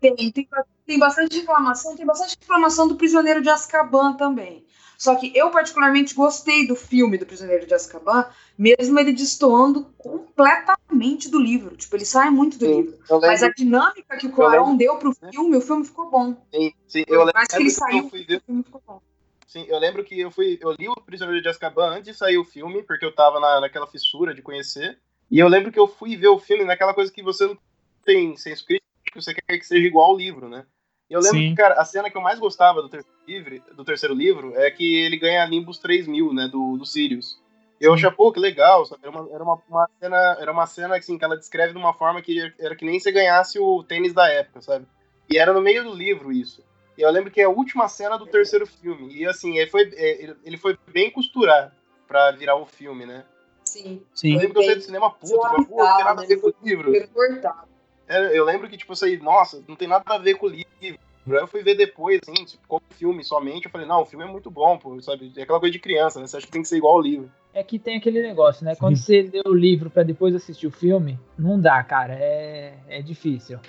Tem, 0.00 0.14
tem, 0.14 0.48
tem 0.90 0.98
bastante 0.98 1.38
reclamação, 1.38 1.96
tem 1.96 2.04
bastante 2.04 2.36
reclamação 2.40 2.88
do 2.88 2.96
Prisioneiro 2.96 3.40
de 3.40 3.48
Azkaban 3.48 4.14
também. 4.14 4.66
Só 4.98 5.14
que 5.14 5.32
eu 5.36 5.48
particularmente 5.50 6.14
gostei 6.14 6.66
do 6.66 6.74
filme 6.74 7.16
do 7.16 7.24
Prisioneiro 7.24 7.64
de 7.64 7.72
Azkaban, 7.72 8.26
mesmo 8.58 8.98
ele 8.98 9.12
destoando 9.12 9.84
completamente 9.96 11.30
do 11.30 11.38
livro. 11.38 11.76
Tipo, 11.76 11.96
ele 11.96 12.04
sai 12.04 12.28
muito 12.28 12.58
do 12.58 12.66
sim, 12.66 12.82
livro. 12.82 12.98
Mas 13.22 13.42
a 13.44 13.50
dinâmica 13.50 14.16
que 14.16 14.26
o 14.26 14.32
Cuarón 14.32 14.76
deu 14.76 14.96
pro 14.96 15.14
filme, 15.14 15.56
o 15.56 15.60
filme 15.60 15.84
ficou 15.86 16.10
bom. 16.10 16.36
Sim, 16.52 16.72
sim. 16.88 17.04
Eu 17.06 17.20
lembro 17.20 17.46
que 17.48 17.56
ele 17.56 17.70
saiu, 17.70 18.06
o 18.06 18.10
filme 18.10 18.62
ficou 18.64 18.82
bom. 18.84 19.00
Sim, 19.46 19.64
eu 19.68 19.78
lembro 19.78 20.04
que 20.04 20.18
eu 20.18 20.30
fui, 20.30 20.58
eu 20.60 20.72
li 20.72 20.88
o 20.88 20.96
Prisioneiro 20.96 21.40
de 21.40 21.48
Azkaban 21.48 21.90
antes 21.90 22.12
de 22.12 22.18
sair 22.18 22.36
o 22.36 22.44
filme, 22.44 22.82
porque 22.82 23.04
eu 23.04 23.14
tava 23.14 23.38
na, 23.38 23.60
naquela 23.60 23.86
fissura 23.86 24.34
de 24.34 24.42
conhecer. 24.42 24.98
E 25.30 25.38
eu 25.38 25.46
lembro 25.46 25.70
que 25.70 25.78
eu 25.78 25.86
fui 25.86 26.16
ver 26.16 26.28
o 26.28 26.38
filme 26.40 26.64
naquela 26.64 26.92
coisa 26.92 27.12
que 27.12 27.22
você 27.22 27.46
não 27.46 27.56
tem 28.04 28.36
senso 28.36 28.66
crítico 28.66 28.90
você 29.14 29.34
quer 29.34 29.58
que 29.58 29.66
seja 29.66 29.86
igual 29.86 30.10
ao 30.10 30.16
livro, 30.16 30.48
né? 30.48 30.64
E 31.10 31.14
eu 31.14 31.20
lembro 31.20 31.38
Sim. 31.38 31.50
que, 31.50 31.56
cara, 31.56 31.74
a 31.74 31.84
cena 31.84 32.08
que 32.08 32.16
eu 32.16 32.22
mais 32.22 32.38
gostava 32.38 32.80
do 32.80 32.88
terceiro, 32.88 33.18
livro, 33.26 33.62
do 33.74 33.84
terceiro 33.84 34.14
livro 34.14 34.54
é 34.54 34.70
que 34.70 35.00
ele 35.00 35.16
ganha 35.16 35.46
Nimbus 35.46 35.78
3000, 35.78 36.32
né, 36.32 36.46
do, 36.46 36.76
do 36.76 36.86
Sirius. 36.86 37.40
E 37.80 37.84
eu 37.84 37.94
achei, 37.94 38.08
pô, 38.10 38.30
que 38.30 38.38
legal, 38.38 38.86
sabe? 38.86 39.00
Era 39.02 39.10
uma, 39.10 39.34
era 39.34 39.42
uma, 39.42 39.62
uma, 39.68 39.90
cena, 39.98 40.36
era 40.38 40.52
uma 40.52 40.66
cena 40.66 40.96
assim, 40.96 41.18
que 41.18 41.24
ela 41.24 41.36
descreve 41.36 41.72
de 41.72 41.78
uma 41.78 41.92
forma 41.94 42.22
que 42.22 42.52
era 42.60 42.76
que 42.76 42.84
nem 42.84 43.00
você 43.00 43.10
ganhasse 43.10 43.58
o 43.58 43.82
tênis 43.82 44.12
da 44.12 44.28
época, 44.28 44.60
sabe? 44.60 44.86
E 45.28 45.38
era 45.38 45.52
no 45.52 45.60
meio 45.60 45.82
do 45.82 45.94
livro 45.94 46.30
isso. 46.30 46.62
E 46.96 47.02
eu 47.02 47.10
lembro 47.10 47.30
que 47.30 47.40
é 47.40 47.44
a 47.44 47.48
última 47.48 47.88
cena 47.88 48.18
do 48.18 48.26
terceiro 48.26 48.66
filme. 48.66 49.12
E 49.14 49.26
assim, 49.26 49.58
ele 49.58 49.70
foi, 49.70 49.90
é, 49.94 50.34
ele 50.44 50.58
foi 50.58 50.78
bem 50.92 51.10
costurado 51.10 51.72
pra 52.06 52.30
virar 52.32 52.56
o 52.56 52.66
filme, 52.66 53.06
né? 53.06 53.24
Sim. 53.64 54.02
Sim. 54.14 54.34
Eu 54.34 54.40
lembro 54.40 54.54
que 54.54 54.58
eu 54.60 54.64
saí 54.64 54.74
do 54.74 54.82
cinema 54.82 55.10
puto, 55.10 55.38
mas, 55.42 55.66
pô, 55.66 55.82
não 55.82 55.96
tem 55.96 56.04
nada 56.04 56.22
a 56.22 56.26
ver 56.26 56.36
com 56.36 56.48
o 56.48 56.54
livro. 56.62 56.92
Cortado. 57.08 57.69
É, 58.10 58.36
eu 58.36 58.44
lembro 58.44 58.68
que, 58.68 58.76
tipo, 58.76 58.92
isso 58.92 59.04
aí, 59.04 59.16
nossa, 59.18 59.62
não 59.68 59.76
tem 59.76 59.86
nada 59.86 60.02
a 60.04 60.18
ver 60.18 60.34
com 60.34 60.46
o 60.46 60.48
livro. 60.48 60.98
Eu 61.28 61.46
fui 61.46 61.62
ver 61.62 61.76
depois, 61.76 62.18
assim, 62.22 62.44
tipo, 62.44 62.66
como 62.66 62.82
filme 62.90 63.22
somente. 63.22 63.66
Eu 63.66 63.70
falei, 63.70 63.86
não, 63.86 64.02
o 64.02 64.04
filme 64.04 64.24
é 64.24 64.28
muito 64.28 64.50
bom, 64.50 64.76
pô, 64.76 65.00
sabe? 65.00 65.32
É 65.36 65.42
aquela 65.42 65.60
coisa 65.60 65.72
de 65.72 65.78
criança, 65.78 66.18
né? 66.18 66.26
Você 66.26 66.36
acha 66.36 66.46
que 66.46 66.50
tem 66.50 66.62
que 66.62 66.66
ser 66.66 66.78
igual 66.78 66.96
ao 66.96 67.00
livro. 67.00 67.30
É 67.54 67.62
que 67.62 67.78
tem 67.78 67.96
aquele 67.96 68.20
negócio, 68.20 68.64
né? 68.64 68.74
Quando 68.74 68.96
você 68.96 69.22
lê 69.22 69.40
o 69.46 69.54
livro 69.54 69.90
para 69.90 70.02
depois 70.02 70.34
assistir 70.34 70.66
o 70.66 70.72
filme, 70.72 71.20
não 71.38 71.60
dá, 71.60 71.80
cara. 71.84 72.14
É, 72.14 72.74
é 72.88 73.00
difícil. 73.00 73.60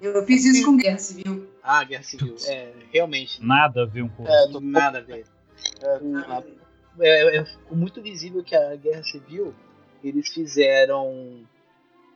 Eu 0.00 0.24
fiz 0.24 0.44
isso 0.44 0.64
com 0.64 0.76
Guerra 0.76 0.98
Civil. 0.98 1.48
Ah, 1.60 1.82
Guerra 1.82 2.02
Civil. 2.04 2.36
É, 2.46 2.72
realmente. 2.92 3.44
Nada 3.44 3.82
a 3.82 3.86
ver 3.86 4.02
um 4.02 4.08
pouco. 4.08 4.30
É, 4.30 4.48
tô... 4.52 4.60
nada 4.60 4.98
a 4.98 5.02
ver. 5.02 5.24
É, 5.82 6.00
nada. 6.00 6.46
É, 7.00 7.38
é, 7.38 7.46
muito 7.72 8.00
visível 8.00 8.44
que 8.44 8.54
a 8.54 8.76
Guerra 8.76 9.02
Civil 9.02 9.52
eles 10.02 10.28
fizeram 10.28 11.44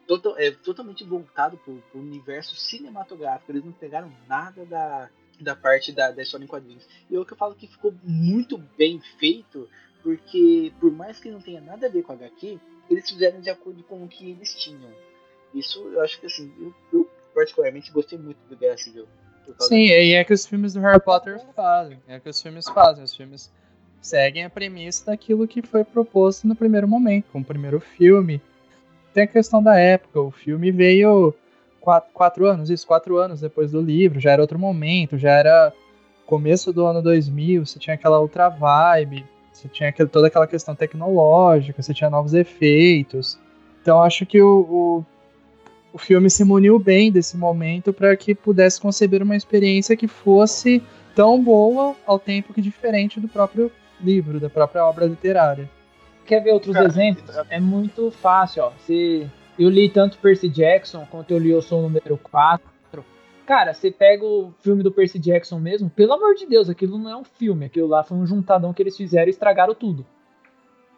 total, 0.09 0.37
é, 0.39 0.51
totalmente 0.51 1.05
voltado 1.05 1.59
para 1.59 1.73
o 1.73 2.01
universo 2.01 2.57
cinematográfico. 2.57 3.53
Eles 3.53 3.65
não 3.65 3.73
pegaram 3.73 4.11
nada 4.27 4.65
da, 4.65 5.11
da 5.39 5.55
parte 5.55 5.93
da, 5.93 6.11
da 6.11 6.23
história 6.23 6.45
em 6.45 6.49
quadrinhos. 6.49 6.85
E 7.09 7.15
é 7.15 7.21
o 7.21 7.25
que 7.25 7.35
eu 7.35 7.37
falo 7.37 7.55
que 7.55 7.69
ficou 7.69 7.95
muito 8.03 8.57
bem 8.77 9.01
feito, 9.21 9.69
porque 10.03 10.73
por 10.81 10.91
mais 10.91 11.21
que 11.21 11.31
não 11.31 11.41
tenha 11.41 11.61
nada 11.61 11.87
a 11.87 11.91
ver 11.91 12.03
com 12.03 12.13
a 12.13 12.17
HQ, 12.17 12.59
eles 12.91 13.09
fizeram 13.09 13.41
de 13.41 13.51
acordo 13.51 13.83
com 13.85 14.03
o 14.03 14.09
que 14.09 14.31
eles 14.31 14.55
tinham. 14.55 14.91
Isso 15.55 15.81
eu 15.93 16.01
acho 16.03 16.19
que 16.19 16.27
assim, 16.27 16.51
eu, 16.59 16.75
eu 16.93 17.11
particularmente 17.35 17.93
gostei 17.93 18.19
muito 18.19 18.39
do 18.49 18.57
Guerra 18.57 18.79
Civil. 18.79 19.07
Sim, 19.61 19.87
e 19.87 20.13
é 20.13 20.25
que 20.25 20.33
os 20.33 20.47
filmes 20.47 20.75
do 20.75 20.81
Harry 20.81 21.01
Potter 21.01 21.41
fazem. 21.55 21.99
É 22.07 22.21
que 22.21 22.29
os 22.29 22.41
filmes 22.41 22.67
fazem. 22.69 23.03
Os 23.03 23.15
filmes 23.15 23.51
seguem 24.01 24.45
a 24.45 24.51
premissa 24.51 25.07
daquilo 25.07 25.49
que 25.49 25.63
foi 25.63 25.85
proposto 25.85 26.47
no 26.47 26.55
primeiro 26.55 26.87
momento, 26.87 27.27
com 27.33 27.41
o 27.41 27.45
primeiro 27.45 27.81
filme. 27.81 28.43
Tem 29.19 29.25
a 29.25 29.27
questão 29.27 29.61
da 29.61 29.77
época. 29.77 30.21
O 30.21 30.31
filme 30.31 30.71
veio 30.71 31.35
quatro, 31.81 32.09
quatro 32.15 32.47
anos, 32.47 32.71
isso, 32.71 32.87
quatro 32.87 33.17
anos 33.17 33.41
depois 33.41 33.73
do 33.73 33.81
livro. 33.81 34.21
Já 34.21 34.31
era 34.31 34.41
outro 34.41 34.61
momento, 34.61 35.19
já 35.19 35.33
era 35.33 35.73
começo 36.25 36.73
do 36.73 36.87
ano 36.87 37.03
2000. 37.03 37.67
Você 37.67 37.81
tinha 37.81 37.95
aquela 37.95 38.21
outra 38.21 38.49
vibe. 38.49 39.27
Você 39.53 39.67
tinha 39.67 39.89
aquele- 39.89 40.09
toda 40.09 40.29
aquela 40.29 40.47
questão 40.47 40.73
tecnológica, 40.73 41.83
você 41.83 41.93
tinha 41.93 42.09
novos 42.09 42.33
efeitos. 42.33 43.37
Então 43.83 44.01
acho 44.01 44.25
que 44.25 44.41
o, 44.41 44.61
o, 44.61 45.05
o 45.93 45.99
filme 45.99 46.31
se 46.31 46.45
muniu 46.45 46.79
bem 46.79 47.11
desse 47.11 47.37
momento 47.37 47.93
para 47.93 48.17
que 48.17 48.37
pudesse 48.37 48.81
conceber 48.81 49.21
uma 49.21 49.35
experiência 49.35 49.97
que 49.97 50.07
fosse 50.07 50.81
tão 51.13 51.43
boa 51.43 51.97
ao 52.07 52.21
tempo 52.21 52.55
que 52.55 52.63
diferente 52.63 53.19
do 53.19 53.27
próprio 53.27 53.69
livro, 54.01 54.39
da 54.39 54.49
própria 54.49 54.87
obra 54.87 55.07
literária. 55.07 55.69
Quer 56.29 56.41
ver 56.41 56.53
outros 56.53 56.75
Cara, 56.75 56.87
exemplos? 56.87 57.35
É 57.51 57.59
muito 57.59 58.11
fácil, 58.11 58.65
ó. 58.65 58.73
Se 58.81 59.27
eu 59.59 59.69
li 59.71 59.89
tanto 59.89 60.19
Percy 60.19 60.49
Jackson 60.49 61.05
quanto 61.11 61.31
eu 61.33 61.39
li 61.39 61.51
Eu 61.51 61.63
Sou 61.63 61.81
o 61.81 61.83
Número 61.83 62.17
4. 62.19 62.69
Cara, 63.47 63.73
você 63.73 63.91
pega 63.91 64.23
o 64.27 64.53
filme 64.61 64.83
do 64.83 64.93
Percy 64.93 65.19
Jackson 65.19 65.59
mesmo, 65.59 65.89
pelo 65.89 66.13
amor 66.13 66.35
de 66.35 66.45
Deus, 66.45 66.69
aquilo 66.69 66.99
não 66.99 67.11
é 67.11 67.17
um 67.17 67.25
filme, 67.25 67.65
aquilo 67.65 67.87
lá 67.89 68.05
foi 68.05 68.19
um 68.19 68.27
juntadão 68.27 68.75
que 68.75 68.83
eles 68.83 68.95
fizeram 68.95 69.27
e 69.27 69.31
estragaram 69.31 69.75
tudo. 69.75 70.05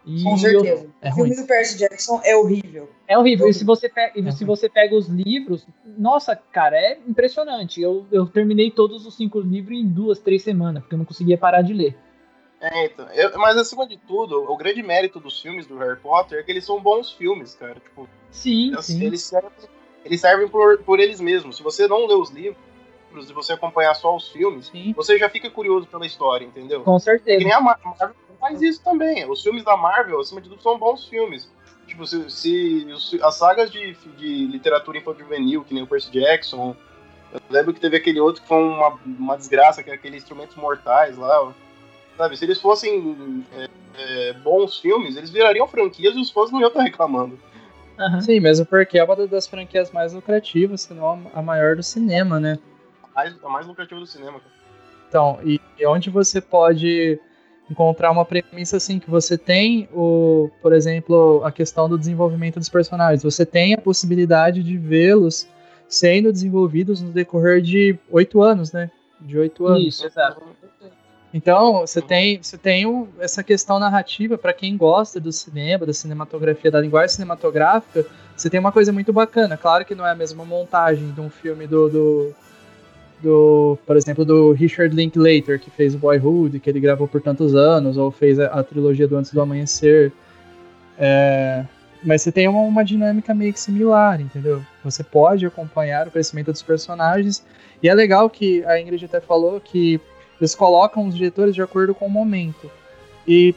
E 0.04 0.24
Com 0.24 0.32
eu- 0.32 0.36
certeza. 0.38 0.88
é 1.00 1.10
o 1.10 1.14
filme 1.14 1.36
do 1.36 1.44
Percy 1.46 1.78
Jackson 1.78 2.20
é 2.24 2.34
horrível. 2.34 2.90
É 3.06 3.16
horrível. 3.16 3.48
E 3.48 3.54
se 3.54 3.64
você, 3.64 3.88
pega, 3.88 4.18
É 4.18 4.32
se 4.32 4.44
você 4.44 4.68
pega 4.68 4.96
os 4.96 5.06
livros, 5.08 5.64
nossa, 5.96 6.34
cara, 6.34 6.76
é 6.76 6.98
impressionante. 7.06 7.80
Eu, 7.80 8.04
eu 8.10 8.26
terminei 8.26 8.68
todos 8.68 9.06
os 9.06 9.14
cinco 9.14 9.38
livros 9.38 9.78
em 9.78 9.86
duas, 9.86 10.18
três 10.18 10.42
semanas, 10.42 10.82
porque 10.82 10.94
eu 10.96 10.98
não 10.98 11.04
conseguia 11.04 11.38
parar 11.38 11.62
de 11.62 11.72
ler. 11.72 11.96
É, 12.60 12.86
então. 12.86 13.06
eu- 13.12 13.38
mas 13.38 13.56
acima 13.56 13.86
de 13.86 13.96
tudo, 13.96 14.44
o 14.50 14.56
grande 14.56 14.82
mérito 14.82 15.18
dos 15.18 15.40
filmes 15.40 15.66
do 15.66 15.78
Harry 15.78 15.96
Potter 15.98 16.38
é 16.38 16.42
que 16.42 16.50
eles 16.50 16.64
são 16.64 16.80
bons 16.80 17.10
filmes, 17.12 17.54
cara. 17.54 17.74
Tipo, 17.74 18.08
Sim, 18.30 18.74
assim, 18.76 18.98
sim. 18.98 19.04
eles 19.06 19.22
servem, 19.22 19.50
eles 20.04 20.20
servem 20.20 20.48
por, 20.48 20.78
por 20.82 21.00
eles 21.00 21.20
mesmos. 21.20 21.56
Se 21.56 21.62
você 21.62 21.88
não 21.88 22.06
lê 22.06 22.14
os 22.14 22.30
livros 22.30 22.58
e 23.28 23.32
você 23.32 23.54
acompanhar 23.54 23.94
só 23.94 24.14
os 24.14 24.28
filmes, 24.28 24.66
Sim. 24.66 24.92
você 24.94 25.18
já 25.18 25.28
fica 25.28 25.48
curioso 25.50 25.86
pela 25.86 26.04
história, 26.06 26.44
entendeu? 26.44 26.82
Com 26.82 26.96
Que 26.96 27.02
certeza. 27.04 27.42
nem 27.42 27.52
a 27.52 27.60
Mar- 27.60 27.80
Marvel 27.82 28.14
faz 28.38 28.60
isso 28.62 28.82
também. 28.84 29.28
Os 29.28 29.42
filmes 29.42 29.64
da 29.64 29.76
Marvel, 29.76 30.20
acima 30.20 30.40
de 30.40 30.48
tudo, 30.50 30.62
são 30.62 30.78
bons 30.78 31.06
filmes. 31.08 31.50
Tipo, 31.86 32.06
se, 32.06 32.30
se- 32.30 33.18
as 33.22 33.34
sagas 33.36 33.70
de, 33.70 33.94
de 34.16 34.46
literatura 34.46 34.98
infantil-juvenil, 34.98 35.64
que 35.64 35.74
nem 35.74 35.82
o 35.82 35.86
Percy 35.86 36.10
Jackson. 36.12 36.76
Eu 37.32 37.40
lembro 37.48 37.72
que 37.74 37.80
teve 37.80 37.96
aquele 37.96 38.20
outro 38.20 38.42
que 38.42 38.48
foi 38.48 38.58
uma, 38.62 38.98
uma 39.04 39.36
desgraça, 39.36 39.82
que 39.82 39.90
é 39.90 39.94
aquele 39.94 40.16
Instrumentos 40.16 40.54
Mortais 40.56 41.16
lá. 41.18 41.52
Sabe, 42.20 42.36
se 42.36 42.44
eles 42.44 42.60
fossem 42.60 43.46
é, 43.56 43.68
é, 43.94 44.32
bons 44.34 44.78
filmes, 44.78 45.16
eles 45.16 45.30
virariam 45.30 45.66
franquias 45.66 46.14
e 46.14 46.20
os 46.20 46.30
fãs 46.30 46.50
não 46.50 46.60
iam 46.60 46.68
estar 46.68 46.82
reclamando. 46.82 47.38
Aham. 47.98 48.20
Sim, 48.20 48.40
mesmo 48.40 48.66
porque 48.66 48.98
é 48.98 49.04
uma 49.04 49.16
das 49.26 49.46
franquias 49.46 49.90
mais 49.90 50.12
lucrativas, 50.12 50.82
se 50.82 50.92
não 50.92 51.30
a 51.32 51.40
maior 51.40 51.76
do 51.76 51.82
cinema, 51.82 52.38
né? 52.38 52.58
A 53.02 53.08
mais, 53.14 53.34
a 53.42 53.48
mais 53.48 53.66
lucrativa 53.66 53.98
do 53.98 54.06
cinema. 54.06 54.38
cara. 54.38 54.52
Então, 55.08 55.38
e, 55.42 55.58
e 55.78 55.86
onde 55.86 56.10
você 56.10 56.42
pode 56.42 57.18
encontrar 57.70 58.10
uma 58.10 58.26
premissa 58.26 58.76
assim 58.76 58.98
que 58.98 59.08
você 59.08 59.38
tem 59.38 59.88
o, 59.90 60.50
por 60.60 60.74
exemplo, 60.74 61.40
a 61.42 61.50
questão 61.50 61.88
do 61.88 61.96
desenvolvimento 61.96 62.58
dos 62.58 62.68
personagens. 62.68 63.22
Você 63.22 63.46
tem 63.46 63.72
a 63.72 63.78
possibilidade 63.78 64.62
de 64.62 64.76
vê-los 64.76 65.48
sendo 65.88 66.30
desenvolvidos 66.30 67.00
no 67.00 67.12
decorrer 67.12 67.62
de 67.62 67.98
oito 68.10 68.42
anos, 68.42 68.72
né? 68.72 68.90
De 69.18 69.38
oito 69.38 69.66
anos. 69.66 69.86
Isso, 69.86 70.06
exato. 70.06 70.42
Então, 71.32 71.80
você 71.86 72.02
tem, 72.02 72.42
você 72.42 72.58
tem 72.58 72.86
o- 72.86 73.08
essa 73.20 73.42
questão 73.42 73.78
narrativa 73.78 74.36
para 74.36 74.52
quem 74.52 74.76
gosta 74.76 75.20
do 75.20 75.30
cinema, 75.30 75.86
da 75.86 75.92
cinematografia, 75.92 76.70
da 76.70 76.80
linguagem 76.80 77.10
cinematográfica. 77.14 78.04
Você 78.36 78.50
tem 78.50 78.58
uma 78.58 78.72
coisa 78.72 78.92
muito 78.92 79.12
bacana. 79.12 79.56
Claro 79.56 79.84
que 79.84 79.94
não 79.94 80.06
é 80.06 80.10
a 80.10 80.14
mesma 80.14 80.44
montagem 80.44 81.10
de 81.12 81.20
um 81.20 81.30
filme 81.30 81.68
do, 81.68 81.88
do, 81.88 82.34
do, 83.22 83.78
por 83.86 83.96
exemplo, 83.96 84.24
do 84.24 84.52
Richard 84.52 84.94
Linklater, 84.94 85.60
que 85.60 85.70
fez 85.70 85.94
o 85.94 85.98
Boyhood, 85.98 86.58
que 86.58 86.68
ele 86.68 86.80
gravou 86.80 87.06
por 87.06 87.20
tantos 87.20 87.54
anos, 87.54 87.96
ou 87.96 88.10
fez 88.10 88.40
a, 88.40 88.46
a 88.46 88.64
trilogia 88.64 89.06
do 89.06 89.16
Antes 89.16 89.32
do 89.32 89.40
Amanhecer. 89.40 90.12
É, 90.98 91.64
mas 92.02 92.22
você 92.22 92.32
tem 92.32 92.48
uma, 92.48 92.60
uma 92.62 92.84
dinâmica 92.84 93.32
meio 93.32 93.52
que 93.52 93.60
similar, 93.60 94.20
entendeu? 94.20 94.62
Você 94.82 95.04
pode 95.04 95.46
acompanhar 95.46 96.08
o 96.08 96.10
crescimento 96.10 96.50
dos 96.50 96.62
personagens. 96.62 97.44
E 97.82 97.88
é 97.88 97.94
legal 97.94 98.28
que 98.28 98.64
a 98.64 98.80
Ingrid 98.80 99.04
até 99.04 99.20
falou 99.20 99.60
que 99.60 100.00
eles 100.40 100.54
colocam 100.54 101.06
os 101.06 101.14
diretores 101.14 101.54
de 101.54 101.62
acordo 101.62 101.94
com 101.94 102.06
o 102.06 102.10
momento. 102.10 102.70
E 103.26 103.54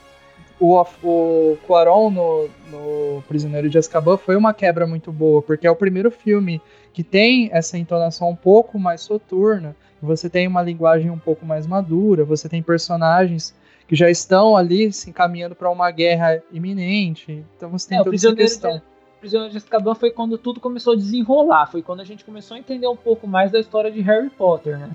o, 0.60 0.80
o 1.04 1.58
Cuarón 1.66 2.12
no, 2.12 2.50
no 2.70 3.24
Prisioneiro 3.28 3.70
de 3.70 3.78
Azkaban 3.78 4.18
foi 4.18 4.36
uma 4.36 4.54
quebra 4.54 4.86
muito 4.86 5.12
boa, 5.12 5.42
porque 5.42 5.66
é 5.66 5.72
o 5.72 5.76
primeiro 5.76 6.12
filme 6.12 6.62
que 6.94 7.04
tem 7.04 7.50
essa 7.52 7.78
entonação 7.78 8.30
um 8.30 8.36
pouco 8.36 8.78
mais 8.78 9.02
soturna, 9.02 9.76
você 10.02 10.30
tem 10.30 10.48
uma 10.48 10.62
linguagem 10.62 11.10
um 11.10 11.18
pouco 11.18 11.46
mais 11.46 11.66
madura, 11.66 12.26
você 12.26 12.48
tem 12.50 12.62
personagens 12.62 13.56
que 13.88 13.96
já 13.96 14.10
estão 14.10 14.56
ali 14.56 14.92
se 14.92 15.10
encaminhando 15.10 15.56
para 15.56 15.70
uma 15.70 15.90
guerra 15.92 16.42
iminente. 16.52 17.44
Então 17.58 17.70
você 17.70 17.90
tem 17.90 18.00
É, 18.00 18.04
toda 18.04 18.16
essa 18.16 18.36
questão. 18.36 18.76
de, 18.78 18.84
Prisioneiro 19.20 19.52
de 19.52 19.58
Azkaban 19.58 19.96
foi 19.96 20.12
quando 20.12 20.38
tudo 20.38 20.60
começou 20.60 20.94
a 20.94 20.96
desenrolar, 20.98 21.68
foi 21.68 21.82
quando 21.82 22.02
a 22.02 22.04
gente 22.06 22.26
começou 22.26 22.56
a 22.56 22.60
entender 22.60 22.88
um 22.88 22.96
pouco 22.96 23.26
mais 23.26 23.52
da 23.52 23.60
história 23.60 23.90
de 23.90 24.02
Harry 24.02 24.30
Potter, 24.30 24.78
né? 24.78 24.92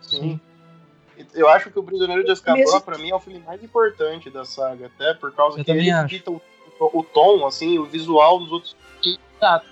Sim. 0.00 0.40
Eu 1.34 1.48
acho 1.48 1.70
que 1.70 1.78
o 1.78 1.82
Prisioneiro 1.82 2.24
de 2.24 2.30
Azkaban, 2.30 2.58
Mesmo- 2.58 2.80
pra 2.80 2.98
mim, 2.98 3.10
é 3.10 3.14
o 3.14 3.20
filme 3.20 3.38
mais 3.40 3.62
importante 3.62 4.30
da 4.30 4.44
saga, 4.44 4.86
até 4.86 5.14
por 5.14 5.32
causa 5.34 5.58
Eu 5.58 5.64
que 5.64 5.70
também 5.70 5.82
ele 5.86 5.90
acho. 5.92 6.08
dita 6.08 6.30
o, 6.30 6.40
o 6.80 7.02
tom, 7.04 7.46
assim, 7.46 7.78
o 7.78 7.84
visual 7.84 8.38
dos 8.38 8.52
outros. 8.52 8.76
Exato. 9.38 9.66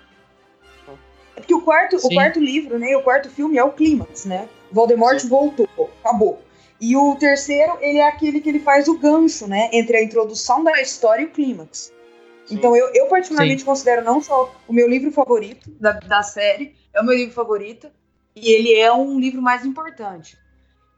É 1.37 1.40
porque 1.40 1.55
o 1.55 1.62
quarto, 1.62 1.96
o 1.96 2.00
Sim. 2.00 2.14
quarto 2.14 2.40
livro, 2.40 2.79
né? 2.79 2.96
O 2.96 3.03
quarto 3.03 3.31
filme 3.31 3.57
é 3.57 3.64
o 3.64 3.72
clímax, 3.72 4.24
né? 4.24 4.48
Voldemort 4.70 5.22
voltou, 5.26 5.68
acabou. 6.05 6.42
E 6.81 6.96
o 6.96 7.14
terceiro, 7.16 7.76
ele 7.81 7.98
é 7.98 8.09
aquele 8.09 8.40
que 8.40 8.48
ele 8.48 8.61
faz 8.61 8.88
o 8.88 8.98
gancho, 8.98 9.46
né? 9.46 9.68
Entre 9.72 9.96
a 9.96 10.03
introdução 10.03 10.62
da 10.64 10.81
história 10.81 11.22
e 11.22 11.26
o 11.26 11.31
clímax. 11.31 11.92
Sim. 12.46 12.55
Então 12.57 12.76
eu, 12.76 12.90
eu 12.94 13.07
particularmente 13.07 13.64
considero 13.64 14.03
não 14.05 14.20
só 14.20 14.53
o 14.66 14.72
meu 14.72 14.88
livro 14.88 15.11
favorito 15.12 15.70
da, 15.79 15.92
da 15.92 16.22
série, 16.22 16.74
é 16.92 17.00
o 17.00 17.05
meu 17.05 17.14
livro 17.14 17.35
favorito, 17.35 17.88
e 18.35 18.50
ele 18.53 18.74
é 18.74 18.92
um 18.92 19.18
livro 19.20 19.40
mais 19.42 19.64
importante. 19.64 20.37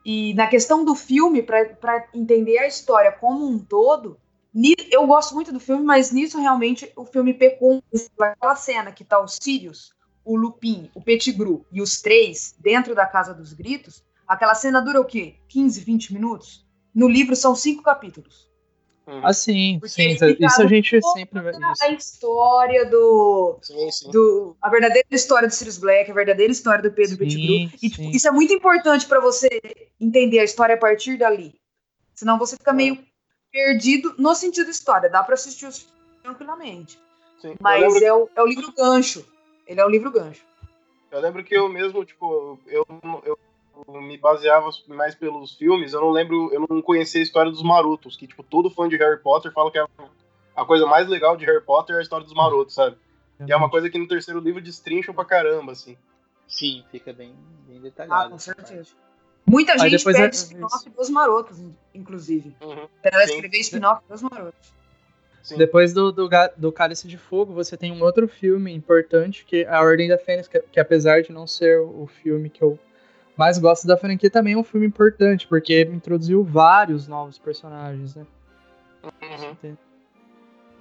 E 0.05 0.35
na 0.35 0.47
questão 0.47 0.85
do 0.85 0.95
filme, 0.95 1.43
para 1.43 2.09
entender 2.13 2.59
a 2.59 2.67
história 2.67 3.13
como 3.13 3.47
um 3.47 3.59
todo, 3.59 4.19
eu 4.91 5.07
gosto 5.07 5.35
muito 5.35 5.53
do 5.53 5.61
filme, 5.61 5.85
mas 5.85 6.11
nisso 6.11 6.39
realmente 6.39 6.91
o 6.97 7.05
filme 7.05 7.33
pecou. 7.33 7.83
Aquela 8.21 8.57
cena 8.57 8.93
que 8.93 9.05
tá 9.05 9.21
o 9.21 9.29
Sirius, 9.29 9.95
o 10.25 10.37
Lupin, 10.37 10.91
o 10.95 11.01
Pettigrew 11.01 11.65
e 11.73 11.81
os 11.81 12.01
três 12.01 12.55
dentro 12.59 12.95
da 12.95 13.07
Casa 13.07 13.33
dos 13.33 13.53
Gritos, 13.53 14.05
aquela 14.27 14.55
cena 14.55 14.81
dura 14.81 15.01
o 15.01 15.05
quê? 15.05 15.37
15, 15.49 15.81
20 15.81 16.13
minutos? 16.13 16.67
No 16.95 17.09
livro 17.09 17.35
são 17.35 17.55
cinco 17.55 17.83
capítulos. 17.83 18.52
Assim, 19.23 19.81
sim, 19.85 20.03
ele 20.03 20.13
isso 20.13 20.25
a 20.25 20.29
ficava 20.29 20.69
gente 20.69 21.01
sempre 21.13 21.41
vê 21.41 21.53
A 21.83 21.89
história 21.93 22.85
do, 22.87 23.59
Sim, 23.63 23.91
sim. 23.91 24.11
do. 24.11 24.57
A 24.63 24.71
verdadeira 24.71 25.07
história 25.11 25.49
do 25.49 25.55
Sirius 25.55 25.79
Black, 25.79 26.11
a 26.11 26.15
verdadeira 26.15 26.53
história 26.53 26.83
do 26.83 26.93
Pedro 26.93 27.13
Sim, 27.13 27.19
Pettigrew. 27.19 27.71
E 27.83 27.91
tipo, 27.91 27.97
sim. 27.97 28.11
isso 28.11 28.29
é 28.29 28.31
muito 28.31 28.53
importante 28.53 29.07
para 29.07 29.21
você 29.21 29.49
entender 30.01 30.39
a 30.39 30.45
história 30.45 30.75
a 30.75 30.79
partir 30.79 31.17
dali. 31.19 31.55
Senão 32.15 32.39
você 32.39 32.57
fica 32.57 32.73
meio 32.73 32.99
perdido 33.51 34.15
no 34.19 34.35
sentido 34.35 34.71
história. 34.71 35.11
Dá 35.11 35.23
para 35.23 35.35
assistir 35.35 35.67
os 35.67 35.79
filmes 35.79 36.03
tranquilamente. 36.23 36.99
sim. 37.41 37.55
Mas 37.61 37.83
lembro 37.83 38.05
é 38.05 38.13
o, 38.13 38.29
é 38.37 38.43
o 38.43 38.47
livro 38.47 38.73
gancho. 38.73 39.27
Ele 39.67 39.81
é 39.81 39.85
o 39.85 39.89
livro 39.89 40.11
gancho. 40.11 40.43
Eu 41.11 41.21
lembro 41.21 41.45
que 41.45 41.55
eu 41.55 41.69
mesmo, 41.69 42.05
tipo, 42.05 42.59
eu, 42.67 42.87
eu 43.25 43.39
me 43.89 44.17
baseava 44.17 44.69
mais 44.89 45.15
pelos 45.15 45.53
filmes, 45.55 45.93
eu 45.93 46.01
não 46.01 46.11
lembro, 46.11 46.53
eu 46.53 46.65
não 46.69 46.81
conhecia 46.83 47.21
a 47.21 47.25
história 47.25 47.51
dos 47.51 47.63
marotos, 47.63 48.17
que, 48.17 48.27
tipo, 48.27 48.43
todo 48.43 48.71
fã 48.71 48.89
de 48.89 48.97
Harry 48.97 49.19
Potter 49.21 49.53
fala 49.53 49.71
que 49.71 49.79
é 49.79 49.87
a 50.55 50.65
coisa 50.65 50.87
mais 50.87 51.09
legal 51.09 51.37
de 51.37 51.45
Harry 51.45 51.63
Potter 51.65 51.97
é 51.97 51.99
a 51.99 52.03
história 52.03 52.25
dos 52.25 52.35
marotos, 52.35 52.75
sabe? 52.75 52.97
E 53.47 53.51
é 53.53 53.57
uma 53.57 53.71
coisa 53.71 53.91
que 53.91 53.99
no 53.99 54.07
terceiro 54.07 54.39
livro 54.41 54.61
destrincham 54.61 55.15
pra 55.15 55.25
caramba, 55.25 55.73
assim. 55.73 55.97
Sim, 56.47 56.85
fica 56.93 57.13
bem, 57.13 57.35
bem 57.67 57.79
Ah, 57.79 57.81
detalhado. 57.81 58.31
com 58.31 58.37
essa 58.37 58.55
certeza. 58.55 58.91
Muita 59.45 59.73
Aí 59.73 59.79
gente 59.91 59.99
depois 59.99 60.17
pede 60.17 60.29
é- 60.29 60.39
spin-off 60.39 60.91
dos 60.91 61.11
marotos, 61.11 61.59
inclusive. 61.95 62.55
Uhum. 62.61 62.87
Pra 63.01 63.11
ela 63.13 63.27
Sim. 63.27 63.35
escrever 63.35 63.59
spin-off 63.61 64.03
dos 64.09 64.23
marotos. 64.23 64.73
Sim. 65.43 65.57
Depois 65.57 65.93
do, 65.93 66.13
do, 66.13 66.29
do 66.57 66.71
Cálice 66.71 67.09
de 67.09 67.19
Fogo, 67.19 67.53
você 67.53 67.77
tem 67.77 67.91
um 67.91 68.01
outro 68.05 68.29
filme 68.29 68.73
importante, 68.73 69.45
que 69.45 69.65
é 69.65 69.69
A 69.69 69.81
Ordem 69.81 70.09
da 70.09 70.17
Fênix, 70.17 70.47
que, 70.47 70.61
que 70.61 70.79
apesar 70.79 71.23
de 71.23 71.33
não 71.33 71.49
ser 71.49 71.81
o 71.81 72.07
filme 72.07 72.49
que 72.49 72.63
eu 72.63 72.79
mais 73.37 73.59
gosto 73.59 73.87
da 73.87 73.97
franquia, 73.97 74.31
também 74.31 74.55
é 74.55 74.57
um 74.57 74.65
filme 74.65 74.87
importante, 74.87 75.47
porque 75.47 75.83
introduziu 75.83 76.45
vários 76.45 77.09
novos 77.09 77.39
personagens, 77.39 78.15
né? 78.15 78.27
Uhum. 79.05 79.77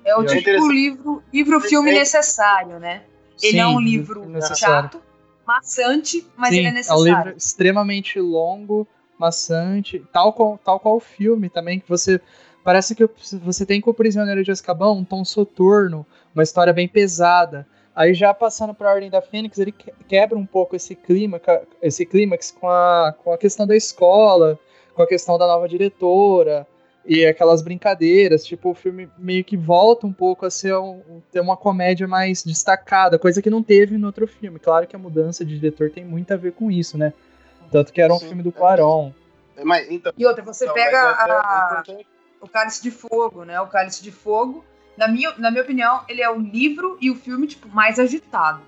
É 0.03 0.15
o 0.15 0.23
é 0.23 0.25
tipo 0.25 0.71
livro, 0.71 1.23
livro 1.31 1.59
filme 1.61 1.91
É- 1.91 1.99
necessário, 1.99 2.79
né? 2.79 3.03
Ele 3.41 3.57
é 3.59 3.65
Sim, 3.65 3.75
um 3.75 3.79
livro 3.79 4.25
necessário. 4.27 4.89
chato, 4.89 5.01
maçante, 5.45 6.27
mas 6.35 6.49
Sim, 6.49 6.59
ele 6.59 6.67
é 6.67 6.69
É 6.69 6.71
um 6.71 6.75
necessário. 6.75 7.05
livro 7.05 7.37
extremamente 7.37 8.19
longo, 8.19 8.87
maçante, 9.17 10.03
tal 10.11 10.33
qual, 10.33 10.57
tal 10.63 10.79
qual 10.79 10.95
o 10.97 10.99
filme 10.99 11.49
também, 11.49 11.79
que 11.79 11.89
você. 11.89 12.19
Parece 12.63 12.93
que 12.93 13.09
você 13.41 13.65
tem 13.65 13.81
com 13.81 13.89
o 13.89 13.93
Prisioneiro 13.93 14.43
de 14.43 14.51
Azkaban 14.51 14.91
um 14.91 15.03
tom 15.03 15.25
soturno, 15.25 16.05
uma 16.33 16.43
história 16.43 16.71
bem 16.71 16.87
pesada. 16.87 17.67
Aí 17.95 18.13
já 18.13 18.33
passando 18.33 18.73
para 18.73 18.89
a 18.89 18.93
Ordem 18.93 19.09
da 19.09 19.21
Fênix, 19.21 19.59
ele 19.59 19.71
que- 19.71 19.91
quebra 20.07 20.37
um 20.37 20.45
pouco 20.45 20.75
esse 20.75 20.95
clima, 20.95 21.41
esse 21.81 22.05
clímax 22.05 22.51
com 22.51 22.69
a, 22.69 23.13
com 23.23 23.33
a 23.33 23.37
questão 23.37 23.67
da 23.67 23.75
escola, 23.75 24.57
com 24.95 25.01
a 25.03 25.07
questão 25.07 25.37
da 25.37 25.45
nova 25.45 25.67
diretora 25.67 26.65
e 27.05 27.25
aquelas 27.25 27.61
brincadeiras. 27.61 28.45
Tipo, 28.45 28.69
o 28.69 28.73
filme 28.73 29.09
meio 29.17 29.43
que 29.43 29.57
volta 29.57 30.07
um 30.07 30.13
pouco 30.13 30.45
a 30.45 30.49
ser 30.49 30.73
um, 30.77 31.21
ter 31.31 31.41
uma 31.41 31.57
comédia 31.57 32.07
mais 32.07 32.43
destacada, 32.43 33.19
coisa 33.19 33.41
que 33.41 33.49
não 33.49 33.61
teve 33.61 33.97
no 33.97 34.07
outro 34.07 34.25
filme. 34.25 34.57
Claro 34.57 34.87
que 34.87 34.95
a 34.95 34.99
mudança 34.99 35.43
de 35.43 35.55
diretor 35.59 35.89
tem 35.89 36.05
muito 36.05 36.33
a 36.33 36.37
ver 36.37 36.53
com 36.53 36.71
isso, 36.71 36.97
né? 36.97 37.11
Tanto 37.71 37.91
que 37.91 38.01
era 38.01 38.13
um 38.13 38.19
Sim. 38.19 38.27
filme 38.29 38.43
do 38.43 38.51
Quaron. 38.53 39.11
É, 39.57 39.65
Mas, 39.65 39.89
então, 39.91 40.13
E 40.17 40.25
outra, 40.25 40.43
você 40.43 40.63
então, 40.63 40.73
pega 40.73 40.97
é- 40.97 41.01
a- 41.01 41.81
importante- 41.83 42.07
o 42.39 42.47
Cálice 42.47 42.81
de 42.81 42.89
Fogo, 42.91 43.43
né? 43.43 43.59
O 43.59 43.67
Cálice 43.67 44.01
de 44.01 44.11
Fogo, 44.11 44.63
na 44.97 45.07
minha, 45.07 45.33
na 45.37 45.51
minha 45.51 45.63
opinião, 45.63 46.03
ele 46.07 46.21
é 46.21 46.29
o 46.29 46.39
livro 46.39 46.97
e 47.01 47.09
o 47.09 47.15
filme 47.15 47.47
tipo 47.47 47.67
mais 47.69 47.99
agitado, 47.99 48.61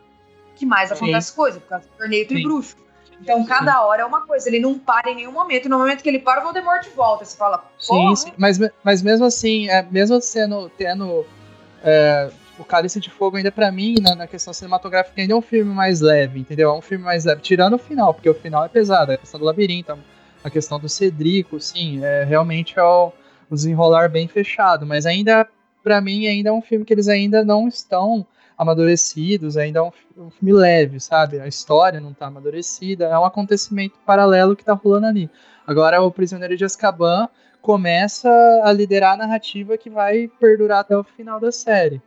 que 0.55 0.65
mais 0.65 0.89
Sim. 0.89 0.95
acontece 0.95 1.33
coisa, 1.33 1.59
por 1.59 1.67
causa 1.69 1.87
do 1.87 1.97
Corneto 1.97 2.33
e. 2.33 2.43
Bruxo. 2.43 2.83
Então, 3.21 3.45
cada 3.45 3.81
hora 3.85 4.01
é 4.01 4.05
uma 4.05 4.21
coisa, 4.25 4.49
ele 4.49 4.59
não 4.59 4.77
para 4.77 5.09
em 5.09 5.15
nenhum 5.15 5.31
momento. 5.31 5.69
No 5.69 5.77
momento 5.77 6.03
que 6.03 6.09
ele 6.09 6.19
para, 6.19 6.41
o 6.41 6.43
Voldemort 6.43 6.85
volta. 6.93 7.23
Você 7.23 7.37
fala, 7.37 7.63
Sim, 7.79 7.87
porra, 7.87 8.15
sim. 8.17 8.33
Mas, 8.37 8.59
mas 8.83 9.01
mesmo 9.01 9.25
assim, 9.25 9.69
é, 9.69 9.81
mesmo 9.83 10.19
sendo 10.19 10.69
tendo 10.69 11.25
é, 11.81 12.29
o 12.57 12.63
Cálice 12.63 12.99
de 12.99 13.09
Fogo 13.09 13.37
ainda 13.37 13.51
pra 13.51 13.71
mim, 13.71 13.95
na, 14.01 14.15
na 14.15 14.27
questão 14.27 14.53
cinematográfica, 14.53 15.21
ainda 15.21 15.33
é 15.33 15.35
um 15.35 15.41
filme 15.41 15.73
mais 15.73 16.01
leve, 16.01 16.39
entendeu? 16.39 16.69
É 16.69 16.73
um 16.73 16.81
filme 16.81 17.03
mais 17.03 17.25
leve, 17.25 17.41
tirando 17.41 17.73
o 17.73 17.79
final, 17.79 18.13
porque 18.13 18.29
o 18.29 18.33
final 18.33 18.65
é 18.65 18.69
pesado, 18.69 19.11
a 19.11 19.17
questão 19.17 19.39
do 19.39 19.45
labirinto, 19.45 19.97
a 20.43 20.49
questão 20.49 20.79
do 20.79 20.89
Cedrico, 20.89 21.59
sim, 21.59 22.03
é, 22.03 22.23
realmente 22.23 22.77
é 22.77 22.83
o, 22.83 23.11
o 23.49 23.55
desenrolar 23.55 24.09
bem 24.09 24.27
fechado, 24.27 24.85
mas 24.85 25.05
ainda, 25.05 25.47
pra 25.83 26.01
mim, 26.01 26.27
ainda 26.27 26.49
é 26.49 26.53
um 26.53 26.61
filme 26.61 26.85
que 26.85 26.93
eles 26.93 27.07
ainda 27.07 27.43
não 27.43 27.67
estão 27.67 28.25
amadurecidos, 28.57 29.57
ainda 29.57 29.79
é 29.79 29.81
um, 29.81 29.91
um 30.17 30.29
filme 30.29 30.53
leve, 30.53 30.99
sabe? 30.99 31.39
A 31.39 31.47
história 31.47 31.99
não 31.99 32.13
tá 32.13 32.27
amadurecida, 32.27 33.05
é 33.05 33.19
um 33.19 33.25
acontecimento 33.25 33.95
paralelo 34.05 34.55
que 34.55 34.63
tá 34.63 34.73
rolando 34.73 35.07
ali. 35.07 35.29
Agora, 35.67 36.01
o 36.01 36.11
Prisioneiro 36.11 36.55
de 36.55 36.63
Azkaban 36.65 37.27
começa 37.61 38.29
a 38.63 38.71
liderar 38.71 39.13
a 39.13 39.17
narrativa 39.17 39.77
que 39.77 39.89
vai 39.89 40.29
perdurar 40.39 40.79
até 40.79 40.97
o 40.97 41.03
final 41.03 41.39
da 41.39 41.51
série. 41.51 42.01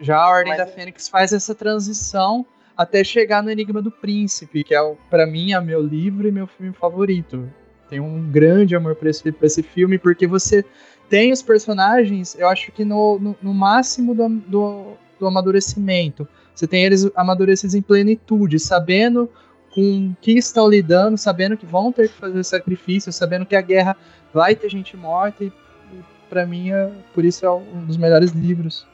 Já 0.00 0.18
a 0.18 0.28
Ordem 0.28 0.52
Mas 0.52 0.58
da 0.58 0.64
é- 0.64 0.74
Fênix 0.74 1.08
faz 1.08 1.32
essa 1.32 1.54
transição 1.54 2.44
até 2.76 3.02
chegar 3.02 3.42
no 3.42 3.50
Enigma 3.50 3.80
do 3.80 3.90
Príncipe, 3.90 4.62
que 4.62 4.74
é, 4.74 4.94
para 5.08 5.26
mim, 5.26 5.54
é 5.54 5.60
meu 5.60 5.80
livro 5.80 6.28
e 6.28 6.32
meu 6.32 6.46
filme 6.46 6.74
favorito. 6.74 7.50
Tenho 7.88 8.04
um 8.04 8.30
grande 8.30 8.76
amor 8.76 8.96
por 8.96 9.08
esse, 9.08 9.32
por 9.32 9.46
esse 9.46 9.62
filme, 9.62 9.96
porque 9.96 10.26
você 10.26 10.64
tem 11.08 11.32
os 11.32 11.42
personagens, 11.42 12.34
eu 12.38 12.48
acho 12.48 12.72
que 12.72 12.84
no, 12.84 13.18
no, 13.18 13.36
no 13.42 13.54
máximo 13.54 14.14
do, 14.14 14.28
do, 14.28 14.92
do 15.20 15.26
amadurecimento. 15.26 16.26
Você 16.54 16.66
tem 16.66 16.84
eles 16.84 17.08
amadurecidos 17.14 17.74
em 17.74 17.82
plenitude, 17.82 18.58
sabendo 18.58 19.30
com 19.74 20.08
o 20.08 20.16
que 20.22 20.32
estão 20.32 20.68
lidando, 20.68 21.18
sabendo 21.18 21.56
que 21.56 21.66
vão 21.66 21.92
ter 21.92 22.08
que 22.08 22.14
fazer 22.14 22.42
sacrifício, 22.44 23.12
sabendo 23.12 23.44
que 23.44 23.54
a 23.54 23.60
guerra 23.60 23.96
vai 24.32 24.54
ter 24.54 24.70
gente 24.70 24.96
morta, 24.96 25.44
e, 25.44 25.48
e 25.48 26.00
para 26.30 26.46
mim, 26.46 26.70
é, 26.72 26.90
por 27.14 27.24
isso 27.24 27.44
é 27.44 27.50
um 27.50 27.84
dos 27.84 27.96
melhores 27.98 28.30
livros. 28.32 28.86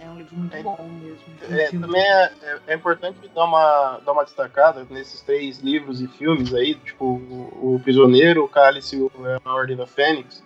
É 0.00 0.10
um 0.10 0.16
livro 0.18 0.36
muito 0.36 0.54
É- 0.56 0.62
bom 0.62 0.76
mesmo. 1.00 1.18
É, 1.58 1.66
filme 1.68 1.86
também 1.86 2.02
é, 2.02 2.24
é- 2.42 2.58
é 2.68 2.74
importante 2.74 3.18
dar 3.34 3.44
uma, 3.44 4.00
dar 4.04 4.12
uma 4.12 4.24
destacada 4.24 4.84
nesses 4.90 5.20
três 5.20 5.60
livros 5.60 6.00
e 6.00 6.08
filmes 6.08 6.52
aí, 6.52 6.74
tipo 6.74 7.04
o, 7.04 7.74
o 7.76 7.80
Prisioneiro, 7.82 8.44
o 8.44 8.48
Cálice 8.48 8.96
e 8.96 9.00
o- 9.00 9.10
a 9.44 9.54
Ordem 9.54 9.76
da 9.76 9.86
Fênix. 9.86 10.42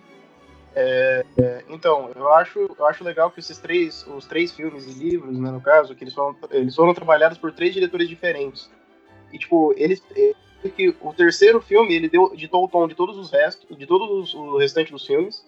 É, 0.73 1.25
é, 1.37 1.63
então, 1.69 2.11
eu 2.15 2.31
acho, 2.33 2.59
eu 2.59 2.85
acho 2.85 3.03
legal 3.03 3.29
que 3.29 3.39
esses 3.39 3.57
três, 3.57 4.05
os 4.07 4.25
três 4.25 4.51
filmes 4.51 4.85
e 4.85 4.91
livros, 4.91 5.37
né, 5.37 5.51
no 5.51 5.61
caso, 5.61 5.93
que 5.95 6.03
eles 6.03 6.13
foram, 6.13 6.35
eles 6.51 6.75
foram 6.75 6.93
trabalhados 6.93 7.37
por 7.37 7.51
três 7.51 7.73
diretores 7.73 8.07
diferentes. 8.07 8.69
E 9.31 9.37
tipo, 9.37 9.73
eles 9.77 10.01
que 10.75 10.95
o 11.01 11.13
terceiro 11.13 11.59
filme 11.59 11.95
ele 11.95 12.07
deu 12.07 12.33
ditou 12.35 12.63
o 12.63 12.67
tom 12.67 12.87
de 12.87 12.93
todos 12.93 13.17
os 13.17 13.31
restos, 13.31 13.65
de 13.75 13.87
todos 13.87 14.09
os, 14.09 14.33
o 14.33 14.57
restante 14.57 14.91
dos 14.91 15.05
filmes. 15.05 15.43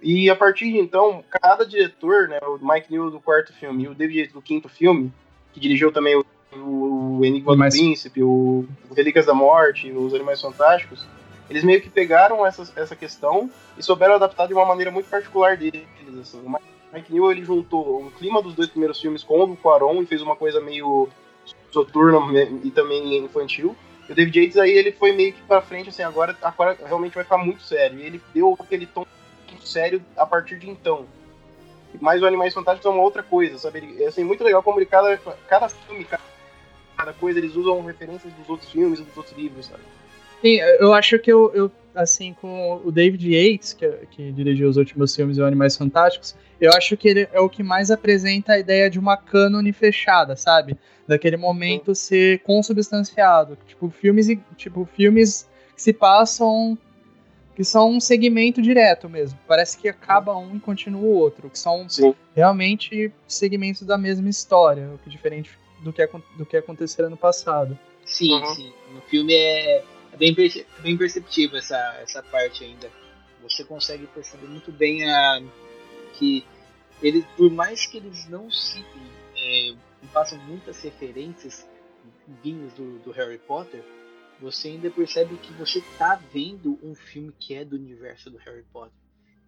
E 0.00 0.30
a 0.30 0.36
partir 0.36 0.70
de 0.70 0.78
então, 0.78 1.24
cada 1.28 1.66
diretor, 1.66 2.28
né, 2.28 2.38
o 2.42 2.58
Mike 2.64 2.90
Newell 2.90 3.10
do 3.10 3.20
quarto 3.20 3.52
filme 3.52 3.84
e 3.84 3.88
o 3.88 3.94
David 3.94 4.20
Yates 4.20 4.32
do 4.32 4.40
quinto 4.40 4.68
filme, 4.68 5.12
que 5.52 5.58
dirigiu 5.58 5.90
também 5.90 6.14
o, 6.14 6.24
o 6.56 7.24
Enigma 7.24 7.56
do 7.56 7.68
Príncipe, 7.68 8.22
o, 8.22 8.64
o 8.88 8.94
Relíquias 8.94 9.26
da 9.26 9.34
Morte, 9.34 9.90
os 9.90 10.14
Animais 10.14 10.40
Fantásticos, 10.40 11.04
eles 11.48 11.64
meio 11.64 11.80
que 11.80 11.88
pegaram 11.88 12.46
essa, 12.46 12.70
essa 12.76 12.94
questão 12.94 13.50
e 13.76 13.82
souberam 13.82 14.14
adaptar 14.14 14.46
de 14.46 14.54
uma 14.54 14.64
maneira 14.64 14.90
muito 14.90 15.08
particular 15.08 15.56
deles. 15.56 15.86
Assim. 16.20 16.40
O 16.40 16.50
Mike 16.92 17.12
Newell 17.12 17.32
ele 17.32 17.44
juntou 17.44 18.02
o 18.04 18.10
clima 18.10 18.42
dos 18.42 18.54
dois 18.54 18.68
primeiros 18.68 19.00
filmes 19.00 19.22
com 19.22 19.42
o 19.42 19.56
Quaron 19.56 20.02
e 20.02 20.06
fez 20.06 20.20
uma 20.20 20.36
coisa 20.36 20.60
meio 20.60 21.08
soturna 21.70 22.20
e 22.62 22.70
também 22.70 23.16
infantil. 23.18 23.74
E 24.08 24.12
o 24.12 24.14
David 24.14 24.40
Yates 24.40 24.56
aí 24.56 24.70
ele 24.70 24.92
foi 24.92 25.12
meio 25.12 25.32
que 25.32 25.42
pra 25.42 25.60
frente, 25.60 25.90
assim, 25.90 26.02
agora, 26.02 26.36
agora 26.42 26.76
realmente 26.84 27.14
vai 27.14 27.24
ficar 27.24 27.38
muito 27.38 27.62
sério. 27.62 27.98
E 27.98 28.02
ele 28.02 28.22
deu 28.34 28.56
aquele 28.58 28.86
tom 28.86 29.06
sério 29.62 30.02
a 30.16 30.26
partir 30.26 30.58
de 30.58 30.68
então. 30.68 31.06
Mas 32.00 32.22
o 32.22 32.26
Animais 32.26 32.54
Fantásticos 32.54 32.90
é 32.90 32.94
uma 32.94 33.02
outra 33.02 33.22
coisa, 33.22 33.58
sabe? 33.58 33.78
Ele, 33.78 34.04
é 34.04 34.08
assim, 34.08 34.24
muito 34.24 34.44
legal 34.44 34.62
como 34.62 34.78
ele, 34.78 34.86
cada, 34.86 35.16
cada 35.48 35.68
filme, 35.68 36.04
cada, 36.04 36.22
cada 36.96 37.12
coisa, 37.14 37.38
eles 37.38 37.54
usam 37.54 37.84
referências 37.84 38.32
dos 38.34 38.48
outros 38.48 38.70
filmes 38.70 39.00
e 39.00 39.02
dos 39.02 39.16
outros 39.16 39.36
livros, 39.36 39.66
sabe? 39.66 39.82
Sim, 40.40 40.56
eu 40.78 40.92
acho 40.94 41.18
que 41.18 41.32
eu, 41.32 41.52
eu, 41.54 41.70
assim, 41.94 42.32
com 42.34 42.80
o 42.84 42.92
David 42.92 43.28
Yates, 43.34 43.72
que, 43.72 43.88
que 44.10 44.32
dirigiu 44.32 44.68
os 44.68 44.76
últimos 44.76 45.14
filmes 45.14 45.36
e 45.36 45.42
Animais 45.42 45.76
Fantásticos, 45.76 46.34
eu 46.60 46.72
acho 46.72 46.96
que 46.96 47.08
ele 47.08 47.28
é 47.32 47.40
o 47.40 47.48
que 47.48 47.62
mais 47.62 47.90
apresenta 47.90 48.52
a 48.52 48.58
ideia 48.58 48.88
de 48.90 48.98
uma 48.98 49.16
cânone 49.16 49.72
fechada, 49.72 50.36
sabe? 50.36 50.76
Daquele 51.06 51.36
momento 51.36 51.94
ser 51.94 52.40
consubstanciado. 52.40 53.56
Tipo, 53.66 53.90
filmes, 53.90 54.28
e- 54.28 54.40
tipo, 54.56 54.84
filmes 54.94 55.48
que 55.74 55.82
se 55.82 55.92
passam. 55.92 56.76
que 57.56 57.64
são 57.64 57.90
um 57.90 57.98
segmento 58.00 58.62
direto 58.62 59.08
mesmo. 59.08 59.36
Parece 59.48 59.76
que 59.76 59.88
acaba 59.88 60.36
um 60.36 60.54
e 60.54 60.60
continua 60.60 61.00
o 61.02 61.12
outro. 61.16 61.50
Que 61.50 61.58
são 61.58 61.88
Sim. 61.88 62.14
realmente 62.32 63.12
segmentos 63.26 63.82
da 63.82 63.98
mesma 63.98 64.28
história, 64.28 64.88
o 64.94 64.98
que 64.98 65.08
é 65.08 65.10
diferente 65.10 65.50
do 65.82 65.92
que, 65.92 66.08
do 66.36 66.46
que 66.46 66.56
aconteceram 66.56 67.10
no 67.10 67.16
passado. 67.16 67.76
Sim, 68.04 68.32
Uhum. 68.32 68.54
sim. 68.54 68.72
No 68.94 69.00
filme 69.02 69.34
é, 69.34 69.82
é 70.12 70.16
bem, 70.16 70.34
perce- 70.34 70.66
é 70.78 70.80
bem 70.82 70.96
perceptível 70.96 71.58
essa, 71.58 71.76
essa 72.02 72.22
parte 72.22 72.64
ainda. 72.64 72.90
Você 73.42 73.64
consegue 73.64 74.06
perceber 74.08 74.46
muito 74.46 74.72
bem 74.72 75.08
a, 75.08 75.42
que 76.18 76.44
eles, 77.02 77.24
por 77.36 77.50
mais 77.50 77.86
que 77.86 77.98
eles 77.98 78.28
não 78.28 78.50
citem, 78.50 79.02
é, 79.36 79.74
façam 80.12 80.38
muitas 80.44 80.82
referências 80.82 81.66
vindas 82.42 82.72
do, 82.74 82.98
do 82.98 83.10
Harry 83.12 83.38
Potter, 83.38 83.82
você 84.40 84.68
ainda 84.68 84.90
percebe 84.90 85.36
que 85.36 85.52
você 85.54 85.82
tá 85.98 86.20
vendo 86.32 86.78
um 86.82 86.94
filme 86.94 87.32
que 87.38 87.54
é 87.54 87.64
do 87.64 87.76
universo 87.76 88.30
do 88.30 88.38
Harry 88.38 88.64
Potter. 88.72 88.92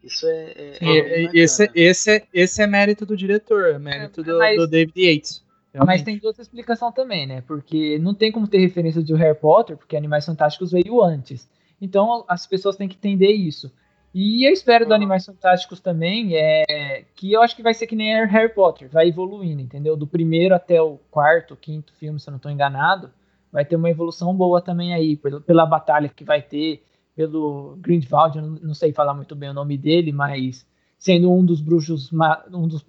Isso 0.02 0.26
é, 0.26 0.52
é, 0.56 0.78
é 0.80 1.30
esse, 1.34 1.70
esse, 1.74 2.10
é, 2.10 2.26
esse 2.32 2.62
é 2.62 2.66
mérito 2.66 3.04
do 3.04 3.16
diretor, 3.16 3.74
é 3.74 3.78
mérito 3.78 4.22
É, 4.22 4.24
do, 4.24 4.38
mas- 4.38 4.56
do 4.56 4.66
David 4.66 4.98
Yates. 4.98 5.44
Mas 5.86 6.02
tem 6.02 6.20
outra 6.24 6.42
explicação 6.42 6.90
também, 6.90 7.26
né? 7.26 7.42
Porque 7.42 7.98
não 7.98 8.12
tem 8.14 8.32
como 8.32 8.48
ter 8.48 8.58
referência 8.58 9.02
de 9.02 9.14
Harry 9.14 9.38
Potter, 9.38 9.76
porque 9.76 9.96
Animais 9.96 10.26
Fantásticos 10.26 10.72
veio 10.72 11.02
antes. 11.02 11.48
Então 11.80 12.24
as 12.28 12.46
pessoas 12.46 12.76
têm 12.76 12.88
que 12.88 12.96
entender 12.96 13.30
isso. 13.32 13.72
E 14.12 14.44
eu 14.46 14.52
espero 14.52 14.84
do 14.84 14.88
Uhum. 14.88 14.96
Animais 14.96 15.24
Fantásticos 15.24 15.78
também 15.80 16.34
é 16.34 17.04
que 17.14 17.32
eu 17.32 17.40
acho 17.42 17.54
que 17.54 17.62
vai 17.62 17.72
ser 17.72 17.86
que 17.86 17.94
nem 17.94 18.26
Harry 18.26 18.52
Potter, 18.52 18.88
vai 18.90 19.08
evoluindo, 19.08 19.62
entendeu? 19.62 19.96
Do 19.96 20.06
primeiro 20.06 20.52
até 20.54 20.82
o 20.82 20.98
quarto, 21.10 21.54
quinto 21.56 21.94
filme, 21.94 22.18
se 22.18 22.28
eu 22.28 22.32
não 22.32 22.36
estou 22.38 22.50
enganado, 22.50 23.10
vai 23.52 23.64
ter 23.64 23.76
uma 23.76 23.88
evolução 23.88 24.34
boa 24.34 24.60
também 24.60 24.92
aí, 24.92 25.16
pelo- 25.16 25.40
pela 25.40 25.64
batalha 25.64 26.08
que 26.08 26.24
vai 26.24 26.42
ter, 26.42 26.82
pelo 27.14 27.76
Grindelwald, 27.80 28.36
eu 28.38 28.42
não 28.44 28.74
sei 28.74 28.92
falar 28.92 29.14
muito 29.14 29.36
bem 29.36 29.50
o 29.50 29.54
nome 29.54 29.76
dele, 29.78 30.10
mas 30.10 30.66
sendo 31.00 31.32
um 31.32 31.42
dos 31.42 31.62
bruxos 31.62 32.10
um 32.52 32.68
dos 32.68 32.84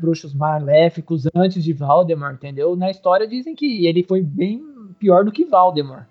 bruxos 0.00 0.32
maléficos 0.34 1.24
antes 1.34 1.62
de 1.62 1.74
Valdemar, 1.74 2.32
entendeu? 2.32 2.74
Na 2.74 2.90
história 2.90 3.28
dizem 3.28 3.54
que 3.54 3.86
ele 3.86 4.02
foi 4.02 4.22
bem 4.22 4.64
pior 4.98 5.24
do 5.24 5.30
que 5.30 5.44
Valdemar. 5.44 6.08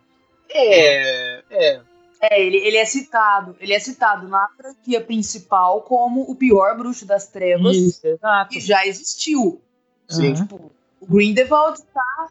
É, 0.47 1.43
é. 1.50 1.82
É, 2.22 2.41
ele, 2.41 2.58
ele 2.58 2.78
é 2.78 2.86
citado. 2.86 3.56
Ele 3.60 3.74
é 3.74 3.80
citado 3.80 4.28
na 4.28 4.47
franquia 4.56 5.02
principal 5.02 5.82
como 5.82 6.22
o 6.30 6.36
pior 6.36 6.78
bruxo 6.78 7.06
das 7.06 7.28
trevas 7.28 7.76
Isso, 7.76 8.06
exato. 8.06 8.52
que 8.52 8.60
já 8.60 8.86
existiu. 8.86 9.62
Sim. 10.08 10.34
Aham. 10.34 10.34
Tipo, 10.36 10.72
o 11.00 11.08
Grindelwald 11.08 11.82
tá 11.93 12.28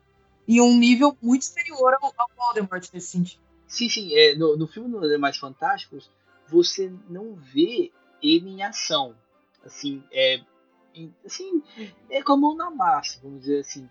em 0.46 0.60
um 0.60 0.78
nível 0.78 1.16
muito 1.20 1.44
superior 1.44 1.94
ao, 2.00 2.12
ao 2.16 2.30
Voldemort 2.36 2.86
nesse 2.92 3.08
sentido. 3.08 3.40
Sim, 3.66 3.88
sim. 3.88 4.14
É, 4.14 4.34
no, 4.36 4.56
no 4.56 4.66
filme 4.66 4.90
dos 4.90 5.02
Animais 5.04 5.38
Fantásticos, 5.38 6.10
você 6.48 6.92
não 7.08 7.34
vê 7.34 7.90
ele 8.22 8.48
em 8.48 8.62
ação. 8.62 9.14
Assim, 9.64 10.02
é, 10.12 10.40
assim, 11.24 11.62
é 12.10 12.22
como 12.22 12.54
na 12.54 12.70
massa, 12.70 13.18
vamos 13.22 13.40
dizer 13.40 13.60
assim. 13.60 13.88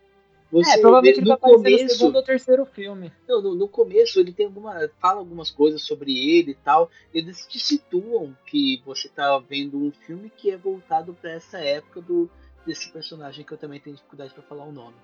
Você 0.51 0.71
É, 0.71 0.77
provavelmente 0.79 1.19
ele 1.19 1.29
no 1.29 1.37
vai 1.37 1.51
no 1.51 1.57
começo, 1.57 1.97
segundo 1.97 2.15
ou 2.15 2.23
terceiro 2.23 2.65
filme. 2.65 3.11
Não, 3.27 3.41
no, 3.41 3.55
no 3.55 3.67
começo 3.67 4.19
ele 4.19 4.31
tem 4.31 4.45
alguma. 4.45 4.89
fala 4.99 5.19
algumas 5.19 5.51
coisas 5.51 5.81
sobre 5.81 6.17
ele 6.17 6.51
e 6.51 6.55
tal. 6.55 6.89
Eles 7.13 7.45
te 7.45 7.59
situam 7.59 8.35
que 8.45 8.81
você 8.85 9.09
tá 9.09 9.37
vendo 9.39 9.77
um 9.77 9.91
filme 9.91 10.29
que 10.29 10.49
é 10.49 10.57
voltado 10.57 11.13
para 11.13 11.31
essa 11.31 11.57
época 11.57 11.99
do, 11.99 12.29
desse 12.65 12.89
personagem 12.91 13.43
que 13.43 13.51
eu 13.51 13.57
também 13.57 13.79
tenho 13.79 13.95
dificuldade 13.95 14.33
para 14.33 14.43
falar 14.43 14.63
o 14.65 14.71
nome. 14.71 14.95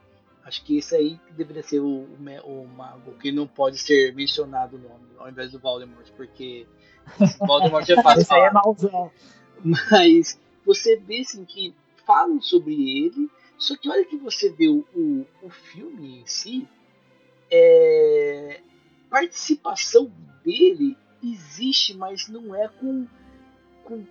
Acho 0.46 0.64
que 0.64 0.78
esse 0.78 0.96
aí 0.96 1.20
deveria 1.32 1.64
ser 1.64 1.80
o, 1.80 1.86
o, 1.88 2.64
o 2.64 2.68
mago, 2.68 3.14
que 3.14 3.32
não 3.32 3.48
pode 3.48 3.78
ser 3.78 4.14
mencionado 4.14 4.76
o 4.76 4.80
nome, 4.80 5.06
ao 5.18 5.30
invés 5.30 5.52
do 5.52 5.60
Voldemort, 5.60 6.10
porque 6.18 6.68
Voldemort 7.39 7.89
é 7.89 8.02
fácil 8.02 8.22
Esse 8.22 8.34
aí 8.34 8.41
é 8.41 8.52
mauzão. 8.52 9.12
Mas 9.64 10.38
você 10.66 10.98
vê 10.98 11.22
assim 11.22 11.46
que 11.46 11.74
falam 12.06 12.41
sobre 12.41 12.74
ele, 12.74 13.30
só 13.58 13.78
que 13.78 13.89
olha 13.89 14.06
que 14.06 14.18
você 14.18 14.50
vê 14.50 14.68
o, 14.68 14.86
o, 14.94 15.26
o 15.41 15.50
filme 15.50 16.20
em 16.20 16.26
si, 16.26 16.68
é, 17.50 18.60
participação 19.10 20.12
dele 20.44 20.98
existe, 21.24 21.96
mas 21.96 22.28
não 22.28 22.54
é 22.54 22.68
com, 22.68 23.08
com 23.86 24.06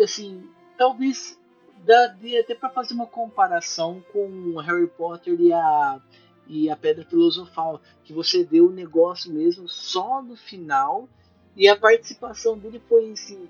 assim, 0.00 0.48
talvez 0.78 1.38
dá 1.86 2.16
até 2.40 2.54
para 2.54 2.68
fazer 2.70 2.94
uma 2.94 3.06
comparação 3.06 4.02
com 4.12 4.58
Harry 4.58 4.88
Potter 4.88 5.40
e 5.40 5.52
a 5.52 6.00
e 6.48 6.70
a 6.70 6.76
Pedra 6.76 7.04
Filosofal, 7.04 7.80
que 8.04 8.12
você 8.12 8.44
vê 8.44 8.60
o 8.60 8.70
negócio 8.70 9.32
mesmo 9.32 9.68
só 9.68 10.22
no 10.22 10.36
final 10.36 11.08
e 11.56 11.66
a 11.68 11.74
participação 11.74 12.56
dele 12.56 12.80
foi 12.88 13.10
assim, 13.10 13.48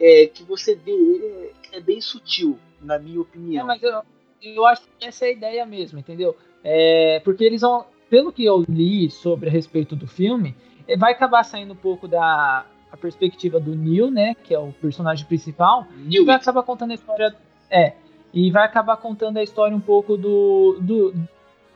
é, 0.00 0.26
que 0.26 0.42
você 0.42 0.74
vê 0.74 1.52
é, 1.72 1.76
é 1.76 1.80
bem 1.80 2.00
sutil, 2.00 2.58
na 2.80 2.98
minha 2.98 3.18
É, 3.18 3.20
opinião. 3.20 3.66
mas 3.66 3.82
eu, 3.82 4.02
eu 4.42 4.64
acho 4.64 4.82
que 4.82 5.06
essa 5.06 5.26
é 5.26 5.28
a 5.28 5.32
ideia 5.32 5.66
mesmo, 5.66 5.98
entendeu? 5.98 6.34
É, 6.64 7.20
porque 7.24 7.44
eles 7.44 7.60
vão, 7.60 7.84
pelo 8.08 8.32
que 8.32 8.44
eu 8.44 8.64
li 8.68 9.10
sobre 9.10 9.48
a 9.48 9.52
respeito 9.52 9.94
do 9.94 10.06
filme, 10.06 10.56
eh, 10.86 10.96
vai 10.96 11.12
acabar 11.12 11.44
saindo 11.44 11.74
um 11.74 11.76
pouco 11.76 12.08
da 12.08 12.64
a 12.92 12.96
perspectiva 12.96 13.58
do 13.60 13.74
Neil, 13.74 14.10
né, 14.10 14.34
que 14.42 14.54
é 14.54 14.58
o 14.58 14.72
personagem 14.72 15.26
principal, 15.26 15.86
e 15.96 16.08
Newt, 16.08 16.24
vai 16.26 16.36
acabar 16.36 16.62
contando 16.62 16.90
a 16.92 16.94
história, 16.94 17.34
é, 17.70 17.92
e 18.32 18.50
vai 18.50 18.64
acabar 18.64 18.96
contando 18.96 19.36
a 19.38 19.42
história 19.42 19.76
um 19.76 19.80
pouco 19.80 20.16
do, 20.16 20.78
do 20.80 21.14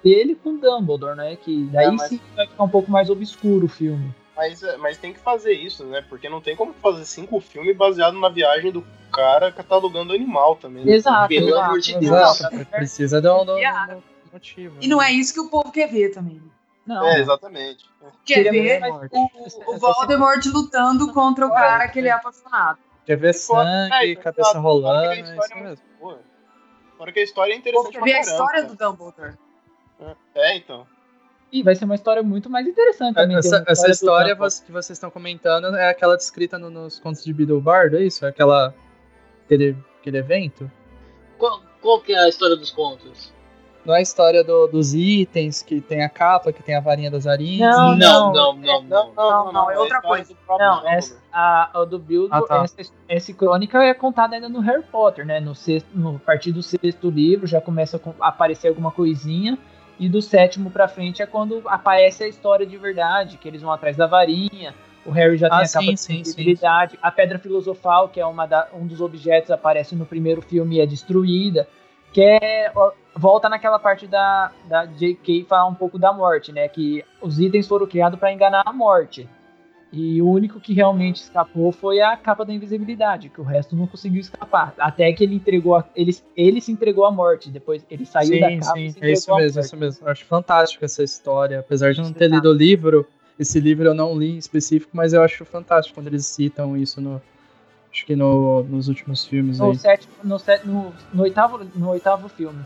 dele 0.03 0.35
com 0.35 0.57
Dumbledore, 0.57 1.17
né, 1.17 1.37
que 1.37 1.65
daí 1.73 1.87
É, 1.87 1.91
mas- 1.91 2.09
sim 2.09 2.21
vai 2.35 2.47
ficar 2.47 2.65
um 2.65 2.69
pouco 2.69 2.91
mais 2.91 3.09
obscuro 3.11 3.67
o 3.67 3.69
filme. 3.69 4.13
Mas, 4.35 4.63
é, 4.63 4.77
mas 4.79 4.97
tem 4.97 5.13
que 5.13 5.19
fazer 5.21 5.53
isso, 5.53 5.85
né? 5.85 6.03
Porque 6.09 6.27
não 6.27 6.41
tem 6.41 6.57
como 6.57 6.73
fazer 6.73 7.05
cinco 7.05 7.39
filmes 7.39 7.77
baseados 7.77 8.19
na 8.19 8.31
viagem 8.31 8.73
do 8.73 8.83
cara 9.13 9.53
catalogando 9.53 10.15
animal 10.15 10.57
também. 10.57 10.87
né? 10.87 10.93
Exato, 10.95 11.29
pelo 11.29 11.49
exato, 11.49 11.63
amor 11.65 11.79
de 11.81 11.99
Deus. 11.99 12.41
Exato, 12.41 12.67
precisa 12.71 13.21
de 13.21 13.29
um, 13.29 13.45
de 13.45 13.51
um- 13.53 13.57
um 13.99 14.03
motivo. 14.33 14.77
E 14.81 14.89
não 14.89 15.03
é 15.03 15.13
isso 15.13 15.35
que 15.35 15.41
o 15.41 15.51
povo 15.51 15.71
quer 15.71 15.87
ver 15.87 16.09
também. 16.15 16.41
Não, 16.87 17.05
É, 17.07 17.21
exatamente. 17.21 17.85
Quer 18.25 18.51
ver 18.51 18.83
o, 19.13 19.75
o 19.75 19.79
Voldemort 19.79 20.45
lutando 20.47 21.13
contra 21.13 21.47
o 21.47 21.51
cara 21.51 21.89
que 21.89 21.99
ele 21.99 22.09
é 22.09 22.13
apaixonado. 22.13 22.79
Quer 23.07 23.17
ver 23.17 23.33
sangue, 23.35 24.13
é, 24.13 24.17
cabeça 24.17 24.51
fora 24.51 24.53
que 24.53 24.59
a 24.59 24.61
rolando, 24.61 25.13
é 25.13 25.21
história 25.21 25.41
isso 25.45 25.53
é 25.55 25.63
muito 25.63 25.83
boa. 26.01 26.19
Fora 26.99 27.13
que 27.13 27.21
a 27.21 27.23
história 27.23 27.53
é 27.53 27.57
interessante 27.57 27.93
quer 27.93 28.03
ver 28.03 28.15
a 28.15 28.21
história 28.21 28.65
do 28.65 28.77
Dumbledore. 28.77 29.35
É, 30.35 30.57
então. 30.57 30.87
e 31.53 31.63
vai 31.63 31.75
ser 31.77 31.85
uma 31.85 31.95
história 31.95 32.23
muito 32.23 32.49
mais 32.51 32.67
interessante 32.67 33.15
também. 33.15 33.37
Essa, 33.37 33.65
essa 33.69 33.91
história 33.91 34.35
vo- 34.35 34.47
que 34.65 34.73
vocês 34.73 34.97
estão 34.97 35.11
comentando 35.11 35.75
é 35.77 35.89
aquela 35.91 36.17
descrita 36.17 36.59
no- 36.59 36.71
nos 36.71 36.99
contos 36.99 37.23
de 37.25 37.33
Biddlebardo, 37.33 37.97
é 37.97 38.03
isso? 38.03 38.25
É 38.25 38.29
aquela, 38.31 38.75
aquele, 39.45 39.77
aquele 40.01 40.19
evento? 40.19 40.71
qual, 41.39 41.61
qual 41.81 42.01
que 42.01 42.13
é 42.13 42.19
a 42.19 42.29
história 42.29 42.57
dos 42.57 42.71
contos? 42.71 43.33
Não 43.85 43.95
é 43.95 43.99
a 43.99 44.01
história 44.03 44.45
do- 44.45 44.69
dos 44.69 44.95
itens, 44.95 45.61
que 45.63 45.81
tem 45.81 46.05
a 46.05 46.09
capa, 46.09 46.53
que 46.53 46.63
tem 46.63 46.77
a 46.77 46.81
varinha 46.81 47.11
das 47.11 47.27
arinhas? 47.27 47.77
Não, 47.77 47.97
Não, 47.97 48.33
não, 48.33 48.55
não, 48.55 48.83
não. 48.85 49.13
Não, 49.15 49.53
não, 49.53 49.71
é 49.71 49.77
outra 49.79 49.97
história 49.99 50.25
coisa. 50.25 50.35
Não, 50.59 50.89
essa, 50.89 51.19
a, 51.33 51.81
a 51.81 51.85
do 51.85 51.99
Build, 51.99 52.29
Ah, 52.31 52.43
tá. 52.43 52.63
essa, 52.63 52.93
essa 53.09 53.33
crônica 53.33 53.83
é 53.83 53.93
contada 53.93 54.37
ainda 54.37 54.49
no 54.49 54.61
Harry 54.61 54.85
Potter, 54.85 55.27
né? 55.27 55.41
No 55.41 55.55
sexto, 55.55 55.89
no, 55.95 56.17
a 56.17 56.19
partir 56.21 56.53
do 56.53 56.63
sexto 56.63 57.11
livro 57.11 57.47
já 57.47 57.61
começa 57.61 58.01
a 58.21 58.29
aparecer 58.29 58.69
alguma 58.69 58.93
coisinha. 58.93 59.59
E 59.99 60.09
do 60.09 60.23
sétimo 60.23 60.71
pra 60.71 60.89
frente 60.89 61.23
é 61.23 61.27
quando 61.27 61.63
aparece 61.67 62.25
a 62.25 62.29
história 62.29 62.65
de 62.67 62.77
verdade, 62.77 63.37
que 63.37 63.47
eles 63.47 63.63
vão 63.63 63.71
atrás 63.73 63.97
da 63.97 64.07
varinha. 64.07 64.75
O 65.05 65.11
Harry 65.11 65.37
já 65.37 65.49
Ah, 65.49 65.51
tem 65.51 65.59
a 65.61 65.67
sim, 65.67 65.73
capa 65.81 65.93
de 65.93 66.01
sim, 66.01 66.07
sim. 66.07 66.21
invisibilidade. 66.21 66.99
A 67.03 67.11
pedra 67.11 67.39
filosofal, 67.39 68.09
que 68.09 68.21
é 68.21 68.27
uma 68.27 68.47
da- 68.47 68.69
um 68.73 68.87
dos 68.87 69.01
objetos, 69.01 69.51
aparece 69.51 69.95
no 69.97 70.07
primeiro 70.07 70.41
filme 70.41 70.77
e 70.77 70.81
é 70.81 70.87
destruída. 70.87 71.69
Que 72.13 72.21
é, 72.21 72.73
volta 73.17 73.49
naquela 73.49 73.79
parte 73.79 74.07
da, 74.07 74.53
da 74.67 74.87
J.K. 74.87 75.45
falar 75.49 75.67
um 75.67 75.75
pouco 75.75 75.99
da 75.99 76.13
morte, 76.13 76.53
né? 76.53 76.69
Que 76.69 77.05
os 77.21 77.39
itens 77.39 77.67
foram 77.67 77.87
criados 77.87 78.19
para 78.19 78.33
enganar 78.33 78.63
a 78.67 78.73
morte. 78.73 79.29
E 79.93 80.23
o 80.23 80.29
único 80.29 80.59
que 80.59 80.73
realmente 80.73 81.17
escapou 81.17 81.71
foi 81.71 82.01
a 82.01 82.17
capa 82.17 82.47
da 82.47 82.53
invisibilidade, 82.53 83.29
que 83.29 83.41
o 83.41 83.45
resto 83.45 83.77
não 83.77 83.87
conseguiu 83.87 84.23
escapar. 84.23 84.73
Até 84.79 85.13
que 85.13 85.23
ele 85.23 85.35
entregou 85.35 85.77
a, 85.77 85.85
ele, 85.95 86.17
ele 86.35 86.63
se 86.63 86.73
entregou 86.73 87.05
à 87.05 87.13
morte. 87.13 87.51
Depois 87.51 87.85
ele 87.91 88.07
saiu 88.07 88.41
da 88.41 88.49
sim, 88.49 88.59
capa 88.59 88.73
sim, 88.73 88.91
se 88.91 89.05
é 89.05 89.13
isso 89.13 89.35
mesmo, 89.37 89.61
é 89.61 89.63
isso 89.63 89.77
mesmo. 89.77 90.07
Eu 90.07 90.13
acho 90.13 90.25
fantástico 90.25 90.83
essa 90.83 91.03
história. 91.03 91.61
Apesar 91.61 91.93
de 91.93 92.01
não 92.01 92.11
ter 92.11 92.31
lido 92.31 92.49
o 92.49 92.55
livro, 92.55 93.07
esse 93.39 93.61
livro 93.61 93.87
eu 93.87 93.95
não 93.95 94.19
li 94.19 94.31
em 94.31 94.39
específico, 94.39 94.91
mas 94.95 95.13
eu 95.13 95.23
acho 95.23 95.45
fantástico 95.45 95.95
quando 95.95 96.07
eles 96.07 96.25
citam 96.25 96.75
isso 96.75 96.99
no. 96.99 97.21
Acho 97.93 98.07
que 98.07 98.17
no, 98.17 98.63
nos 98.65 98.89
últimos 98.89 99.25
filmes 99.27 99.59
No, 99.59 99.71
aí. 99.71 99.79
sétimo, 99.79 100.13
no, 100.25 100.39
no, 100.65 100.95
no 101.13 101.23
oitavo, 101.23 101.59
no 101.75 101.91
oitavo 101.91 102.29
filme. 102.29 102.65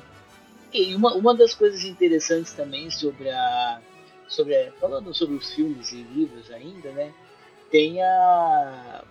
E 0.73 0.95
uma, 0.95 1.15
uma 1.15 1.35
das 1.35 1.55
coisas 1.55 1.85
interessantes 1.85 2.53
também 2.53 2.91
sobre 2.91 3.29
a. 3.31 3.81
Sobre 4.29 4.55
a- 4.57 4.73
falando 4.81 5.13
sobre 5.15 5.37
os 5.37 5.53
filmes 5.53 5.93
e 5.93 6.03
livros 6.03 6.51
ainda, 6.51 6.91
né? 6.93 7.13
Tem 7.71 8.03
a. 8.03 9.03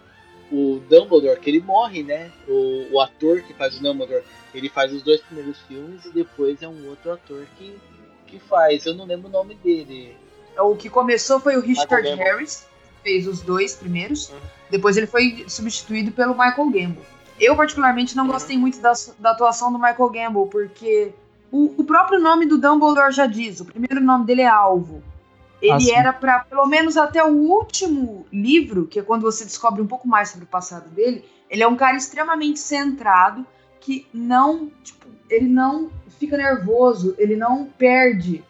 O 0.51 0.79
Dumbledore, 0.89 1.39
que 1.39 1.49
ele 1.49 1.59
morre, 1.59 2.03
né? 2.03 2.31
O, 2.47 2.87
o 2.93 3.01
ator 3.01 3.41
que 3.41 3.53
faz 3.53 3.77
o 3.77 3.81
Dumbledore, 3.81 4.23
ele 4.53 4.69
faz 4.69 4.93
os 4.93 5.01
dois 5.01 5.19
primeiros 5.21 5.59
filmes 5.61 6.05
e 6.05 6.11
depois 6.13 6.61
é 6.61 6.67
um 6.67 6.87
outro 6.87 7.11
ator 7.13 7.45
que, 7.57 7.75
que 8.27 8.39
faz. 8.39 8.85
Eu 8.85 8.93
não 8.93 9.05
lembro 9.05 9.27
o 9.27 9.31
nome 9.31 9.55
dele. 9.55 10.15
O 10.57 10.75
que 10.75 10.87
começou 10.89 11.39
foi 11.39 11.57
o 11.57 11.61
Richard. 11.61 12.07
Harris, 12.09 12.67
fez 13.05 13.27
os 13.27 13.41
dois 13.41 13.75
primeiros. 13.75 14.31
Depois 14.71 14.97
ele 14.97 15.05
foi 15.05 15.45
substituído 15.47 16.11
pelo 16.11 16.33
Michael 16.33 16.71
Gambon. 16.71 17.01
Eu, 17.39 17.55
particularmente, 17.55 18.15
não 18.15 18.27
gostei 18.27 18.57
muito 18.57 18.79
da, 18.79 18.93
da 19.19 19.31
atuação 19.31 19.71
do 19.71 19.77
Michael 19.77 20.09
Gambon, 20.09 20.47
porque 20.47 21.13
o, 21.51 21.71
o 21.77 21.83
próprio 21.83 22.19
nome 22.19 22.47
do 22.47 22.57
Dumbledore 22.57 23.13
já 23.13 23.27
diz, 23.27 23.59
o 23.59 23.65
primeiro 23.65 24.01
nome 24.01 24.25
dele 24.25 24.41
é 24.41 24.47
Alvo. 24.47 25.03
Ele 25.61 25.91
Ah, 25.91 25.99
era 25.99 26.13
para 26.13 26.39
pelo 26.39 26.65
menos 26.65 26.97
até 26.97 27.23
o 27.23 27.33
último 27.33 28.25
livro, 28.31 28.87
que 28.87 28.99
é 28.99 29.03
quando 29.03 29.21
você 29.21 29.45
descobre 29.45 29.81
um 29.81 29.87
pouco 29.87 30.07
mais 30.07 30.29
sobre 30.29 30.45
o 30.45 30.49
passado 30.49 30.89
dele, 30.89 31.23
ele 31.49 31.61
é 31.61 31.67
um 31.67 31.75
cara 31.75 31.95
extremamente 31.95 32.59
centrado, 32.59 33.45
que 33.79 34.07
não, 34.11 34.71
tipo, 34.83 35.05
ele 35.29 35.47
não 35.47 35.91
fica 36.19 36.35
nervoso, 36.37 37.13
ele 37.17 37.35
não 37.35 37.65
perde 37.65 38.43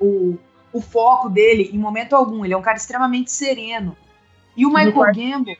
o, 0.00 0.36
o 0.72 0.80
foco 0.80 1.28
dele 1.28 1.70
em 1.72 1.78
momento 1.78 2.14
algum. 2.14 2.44
Ele 2.44 2.54
é 2.54 2.56
um 2.56 2.62
cara 2.62 2.76
extremamente 2.76 3.30
sereno. 3.30 3.96
E 4.56 4.64
o 4.66 4.68
No 4.68 4.74
Michael 4.74 4.92
quarto- 4.92 5.16
Gambon, 5.18 5.54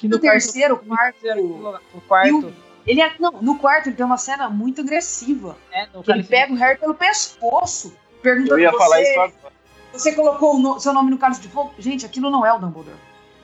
Que 0.00 0.08
no 0.08 0.18
terceiro, 0.18 0.76
quarto, 0.78 1.20
quarto, 1.20 1.80
no 1.94 2.00
quarto, 2.08 2.46
o- 2.48 2.52
ele 2.86 3.00
é, 3.02 3.12
não, 3.20 3.30
no 3.42 3.58
quarto 3.58 3.88
ele 3.88 3.96
tem 3.96 4.04
uma 4.06 4.16
cena 4.16 4.48
muito 4.48 4.80
agressiva, 4.80 5.56
no 5.94 6.02
que 6.02 6.10
ele 6.10 6.24
pega 6.24 6.52
o 6.52 6.56
Harry 6.56 6.78
pelo 6.78 6.94
pescoço, 6.94 7.88
Eu 7.88 8.20
perguntando 8.22 8.58
ia 8.60 8.72
falar 8.72 9.02
isso 9.02 9.12
você, 9.12 9.18
agora. 9.18 9.52
você 9.92 10.12
colocou 10.14 10.56
o 10.56 10.58
no- 10.58 10.80
seu 10.80 10.92
nome 10.94 11.10
no 11.10 11.18
cálice 11.18 11.42
de 11.42 11.48
fogo? 11.48 11.72
Gente, 11.78 12.04
aquilo 12.06 12.30
não 12.30 12.44
é 12.44 12.52
o 12.52 12.58
Dumbledore. 12.58 12.96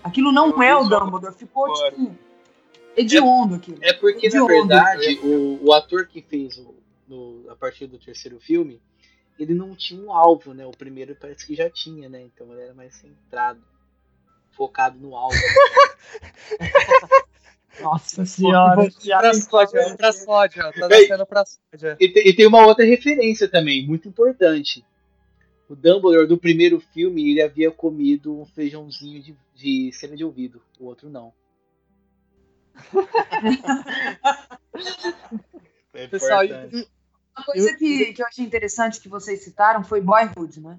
Aquilo 0.02 0.32
não 0.32 0.48
Eu 0.50 0.62
é 0.62 0.74
o 0.76 0.80
isso 0.80 0.88
Dumbledore. 0.90 1.34
Ficou, 1.34 1.66
agora. 1.66 1.90
tipo, 1.92 2.16
hediondo 2.96 3.54
aquilo. 3.56 3.78
É 3.82 3.92
porque, 3.92 4.22
na 4.28 4.34
Hediondo. 4.34 4.48
verdade, 4.48 5.20
o, 5.22 5.58
o 5.66 5.72
ator 5.72 6.06
que 6.06 6.22
fez 6.22 6.56
o, 6.58 6.74
no- 7.06 7.44
a 7.50 7.54
partir 7.54 7.86
do 7.86 7.98
terceiro 7.98 8.40
filme, 8.40 8.80
ele 9.38 9.54
não 9.54 9.74
tinha 9.74 10.00
um 10.00 10.12
alvo, 10.12 10.54
né? 10.54 10.66
O 10.66 10.70
primeiro 10.70 11.16
parece 11.16 11.46
que 11.46 11.54
já 11.54 11.68
tinha, 11.70 12.08
né? 12.08 12.22
Então 12.22 12.50
ele 12.52 12.62
era 12.62 12.74
mais 12.74 12.94
centrado, 12.94 13.62
focado 14.52 14.98
no 14.98 15.16
alvo. 15.16 15.36
Nossa 17.80 18.24
senhora. 18.24 18.88
Pra 18.90 19.32
pode- 19.50 19.96
pra 19.96 20.12
sódio, 20.12 20.64
ó, 20.66 20.72
tá 20.72 20.88
descendo 20.88 21.26
pra 21.26 21.44
sódio. 21.44 21.96
E, 22.00 22.30
e 22.30 22.34
tem 22.34 22.46
uma 22.46 22.64
outra 22.64 22.84
referência 22.84 23.48
também, 23.48 23.86
muito 23.86 24.08
importante. 24.08 24.84
O 25.68 25.74
Dumbledore 25.74 26.28
do 26.28 26.38
primeiro 26.38 26.80
filme, 26.80 27.30
ele 27.30 27.42
havia 27.42 27.70
comido 27.70 28.40
um 28.40 28.46
feijãozinho 28.46 29.22
de, 29.22 29.36
de 29.54 29.92
cera 29.92 30.16
de 30.16 30.24
ouvido, 30.24 30.62
o 30.78 30.86
outro 30.86 31.10
não. 31.10 31.32
é 35.92 36.06
Pessoal, 36.06 36.44
importante. 36.44 36.88
Uma 37.36 37.44
coisa 37.44 37.76
que, 37.76 38.12
que 38.14 38.22
eu 38.22 38.26
achei 38.26 38.44
interessante 38.44 39.00
que 39.00 39.08
vocês 39.08 39.42
citaram 39.44 39.84
foi 39.84 40.00
Boyhood, 40.00 40.60
né? 40.60 40.78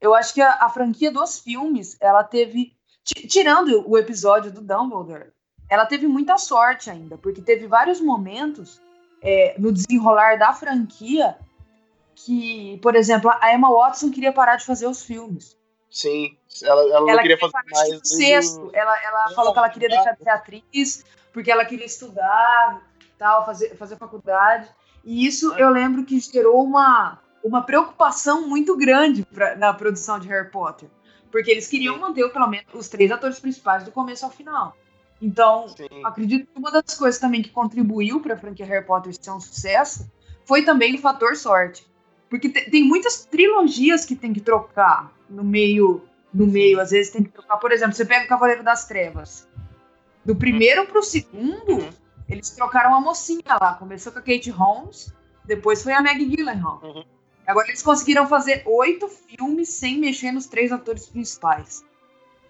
Eu 0.00 0.14
acho 0.14 0.32
que 0.32 0.40
a, 0.40 0.52
a 0.64 0.68
franquia 0.68 1.10
dos 1.10 1.38
filmes, 1.40 1.96
ela 2.00 2.22
teve. 2.22 2.76
ti- 3.04 3.26
Tirando 3.26 3.84
o 3.88 3.98
episódio 3.98 4.52
do 4.52 4.60
Dumbledore, 4.60 5.32
ela 5.68 5.84
teve 5.86 6.06
muita 6.06 6.38
sorte 6.38 6.88
ainda, 6.88 7.18
porque 7.18 7.42
teve 7.42 7.66
vários 7.66 8.00
momentos 8.00 8.80
é, 9.20 9.56
no 9.58 9.72
desenrolar 9.72 10.38
da 10.38 10.52
franquia 10.52 11.36
que, 12.14 12.78
por 12.82 12.94
exemplo, 12.96 13.30
a 13.40 13.52
Emma 13.54 13.70
Watson 13.70 14.10
queria 14.10 14.32
parar 14.32 14.56
de 14.56 14.64
fazer 14.64 14.86
os 14.86 15.02
filmes. 15.04 15.56
Sim, 15.90 16.36
ela, 16.62 16.80
ela, 16.82 17.00
não 17.00 17.08
Ela 17.10 17.22
queria 17.22 17.36
queria 17.36 17.50
fazer 17.50 17.70
mais. 17.70 18.00
sexto. 18.08 18.70
Ela, 18.74 19.02
ela 19.04 19.30
falou 19.34 19.52
que 19.52 19.58
ela 19.58 19.70
queria 19.70 19.88
deixar 19.88 20.12
de 20.12 20.22
ser 20.22 20.30
atriz, 20.30 21.04
porque 21.32 21.50
ela 21.50 21.64
queria 21.64 21.86
estudar, 21.86 22.82
tal, 23.18 23.44
fazer, 23.46 23.76
fazer 23.76 23.96
faculdade. 23.96 24.68
E 25.08 25.24
isso 25.26 25.54
eu 25.54 25.70
lembro 25.70 26.04
que 26.04 26.20
gerou 26.20 26.62
uma, 26.62 27.18
uma 27.42 27.62
preocupação 27.62 28.46
muito 28.46 28.76
grande 28.76 29.24
pra, 29.24 29.56
na 29.56 29.72
produção 29.72 30.18
de 30.18 30.28
Harry 30.28 30.50
Potter. 30.50 30.90
Porque 31.32 31.50
eles 31.50 31.66
queriam 31.66 31.98
manter 31.98 32.30
pelo 32.30 32.46
menos 32.46 32.66
os 32.74 32.88
três 32.88 33.10
atores 33.10 33.40
principais 33.40 33.84
do 33.84 33.90
começo 33.90 34.26
ao 34.26 34.30
final. 34.30 34.76
Então, 35.20 35.66
Sim. 35.70 35.88
acredito 36.04 36.46
que 36.52 36.58
uma 36.58 36.70
das 36.70 36.94
coisas 36.94 37.18
também 37.18 37.40
que 37.40 37.48
contribuiu 37.48 38.20
para 38.20 38.34
a 38.34 38.38
franquia 38.38 38.66
Harry 38.66 38.84
Potter 38.84 39.14
ser 39.18 39.30
um 39.30 39.40
sucesso 39.40 40.06
foi 40.44 40.62
também 40.62 40.94
o 40.96 40.98
fator 40.98 41.34
sorte. 41.36 41.86
Porque 42.28 42.50
te- 42.50 42.70
tem 42.70 42.84
muitas 42.84 43.24
trilogias 43.24 44.04
que 44.04 44.14
tem 44.14 44.34
que 44.34 44.42
trocar 44.42 45.10
no 45.30 45.42
meio, 45.42 46.02
no 46.34 46.46
meio, 46.46 46.78
às 46.82 46.90
vezes 46.90 47.10
tem 47.10 47.22
que 47.22 47.30
trocar. 47.30 47.56
Por 47.56 47.72
exemplo, 47.72 47.94
você 47.94 48.04
pega 48.04 48.26
o 48.26 48.28
Cavaleiro 48.28 48.62
das 48.62 48.86
Trevas. 48.86 49.48
Do 50.22 50.36
primeiro 50.36 50.84
pro 50.86 51.02
segundo, 51.02 51.88
eles 52.28 52.50
trocaram 52.50 52.94
a 52.94 53.00
mocinha 53.00 53.58
lá. 53.60 53.74
Começou 53.74 54.12
com 54.12 54.18
a 54.18 54.22
Kate 54.22 54.50
Holmes, 54.50 55.12
depois 55.44 55.82
foi 55.82 55.92
a 55.92 56.02
Maggie 56.02 56.26
Gyllenhaal. 56.26 56.80
Uhum. 56.82 57.04
Agora 57.46 57.68
eles 57.68 57.82
conseguiram 57.82 58.26
fazer 58.28 58.62
oito 58.66 59.08
filmes 59.08 59.70
sem 59.70 59.98
mexer 59.98 60.30
nos 60.32 60.46
três 60.46 60.70
atores 60.70 61.06
principais. 61.06 61.82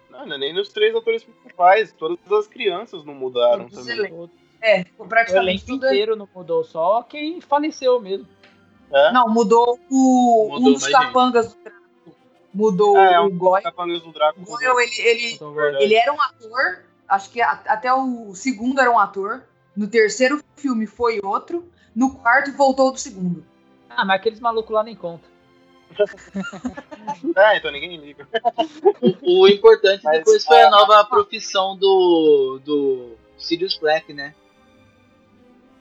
Não, 0.09 0.25
não 0.25 0.35
é 0.35 0.37
nem 0.37 0.53
nos 0.53 0.69
três 0.69 0.93
atores 0.93 1.23
principais. 1.23 1.93
Todas 1.93 2.19
as 2.31 2.47
crianças 2.47 3.05
não 3.05 3.13
mudaram 3.13 3.69
Todos 3.69 3.79
os 3.79 3.85
também. 3.85 4.29
É, 4.61 4.85
O 4.97 5.07
praticamente 5.07 5.63
elenco 5.63 5.65
tudo 5.65 5.85
inteiro 5.87 6.15
não 6.17 6.27
mudou, 6.35 6.65
só 6.65 7.01
quem 7.03 7.39
faleceu 7.39 7.99
mesmo. 8.01 8.27
É? 8.91 9.11
Não, 9.13 9.29
mudou 9.29 9.79
o 9.89 10.47
Mudou 10.49 10.69
um 10.69 10.73
dos 10.73 10.87
capangas 10.87 11.53
do 11.53 11.63
Draco. 11.63 11.79
Mudou 12.53 12.97
Ah, 12.97 13.13
é, 13.13 13.19
o 13.19 13.29
Goyle. 13.29 13.63
Capangas 13.63 14.01
do 14.01 14.11
Draco. 14.11 14.41
O 14.41 14.43
Goyle, 14.43 14.65
ele, 14.83 15.01
ele, 15.01 15.83
ele 15.83 15.95
era 15.95 16.11
um 16.11 16.21
ator, 16.21 16.83
acho 17.07 17.29
que 17.29 17.41
até 17.41 17.93
o 17.93 18.33
segundo 18.35 18.81
era 18.81 18.91
um 18.91 18.99
ator. 18.99 19.43
No 19.79 19.87
terceiro 19.87 20.43
filme 20.57 20.85
foi 20.85 21.21
outro. 21.23 21.71
No 21.95 22.13
quarto 22.15 22.51
voltou 22.51 22.91
do 22.91 22.99
segundo. 22.99 23.45
Ah, 23.89 24.03
mas 24.03 24.19
aqueles 24.19 24.41
malucos 24.41 24.71
lá 24.75 24.83
nem 24.83 24.93
conta. 24.93 25.23
É, 27.35 27.57
então 27.57 27.71
ninguém 27.71 27.97
liga. 27.97 28.27
O 29.21 29.47
importante 29.47 30.03
Mas, 30.03 30.19
depois 30.19 30.45
foi 30.45 30.61
a 30.61 30.67
ah, 30.67 30.69
nova 30.69 31.03
profissão 31.05 31.75
do, 31.75 32.59
do 32.63 33.15
Sirius 33.37 33.77
Black, 33.77 34.13
né? 34.13 34.35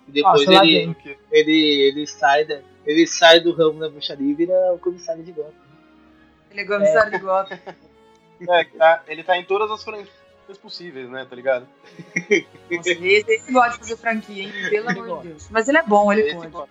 Depois 0.07 0.47
Nossa, 0.47 0.65
ele, 0.65 0.95
vem. 0.95 1.17
ele, 1.31 1.81
ele, 1.83 2.07
sai 2.07 2.45
da, 2.45 2.61
ele 2.87 3.07
sai 3.07 3.41
do 3.41 3.53
ramo 3.53 3.81
da 3.81 3.89
bruxaria 3.89 4.31
e 4.31 4.35
vira 4.35 4.73
o 4.73 4.79
comissário 4.79 5.23
de 5.23 5.33
Gotham. 5.33 5.53
Ele 6.51 6.61
é 6.61 6.65
comissário 6.65 7.13
de 7.13 7.19
Gotham. 7.19 7.59
É, 8.49 8.65
tá- 8.65 9.03
ele 9.09 9.25
tá 9.25 9.37
em 9.37 9.45
todas 9.45 9.71
as 9.71 9.83
franquias 9.83 10.18
possíveis, 10.57 11.11
né? 11.11 11.27
Tá 11.29 11.37
ligado? 11.37 11.67
Nossa, 12.71 12.91
esse, 12.91 13.31
esse 13.31 13.53
gosta 13.53 13.73
de 13.73 13.79
fazer 13.79 13.97
franquia, 13.97 14.45
hein? 14.45 14.53
Pelo 14.71 14.89
amor 14.89 15.21
de 15.23 15.29
Deus. 15.29 15.49
Mas 15.51 15.69
ele 15.69 15.79
é 15.79 15.83
bom, 15.83 16.13
ele 16.13 16.33
pode. 16.35 16.49
pode. 16.51 16.71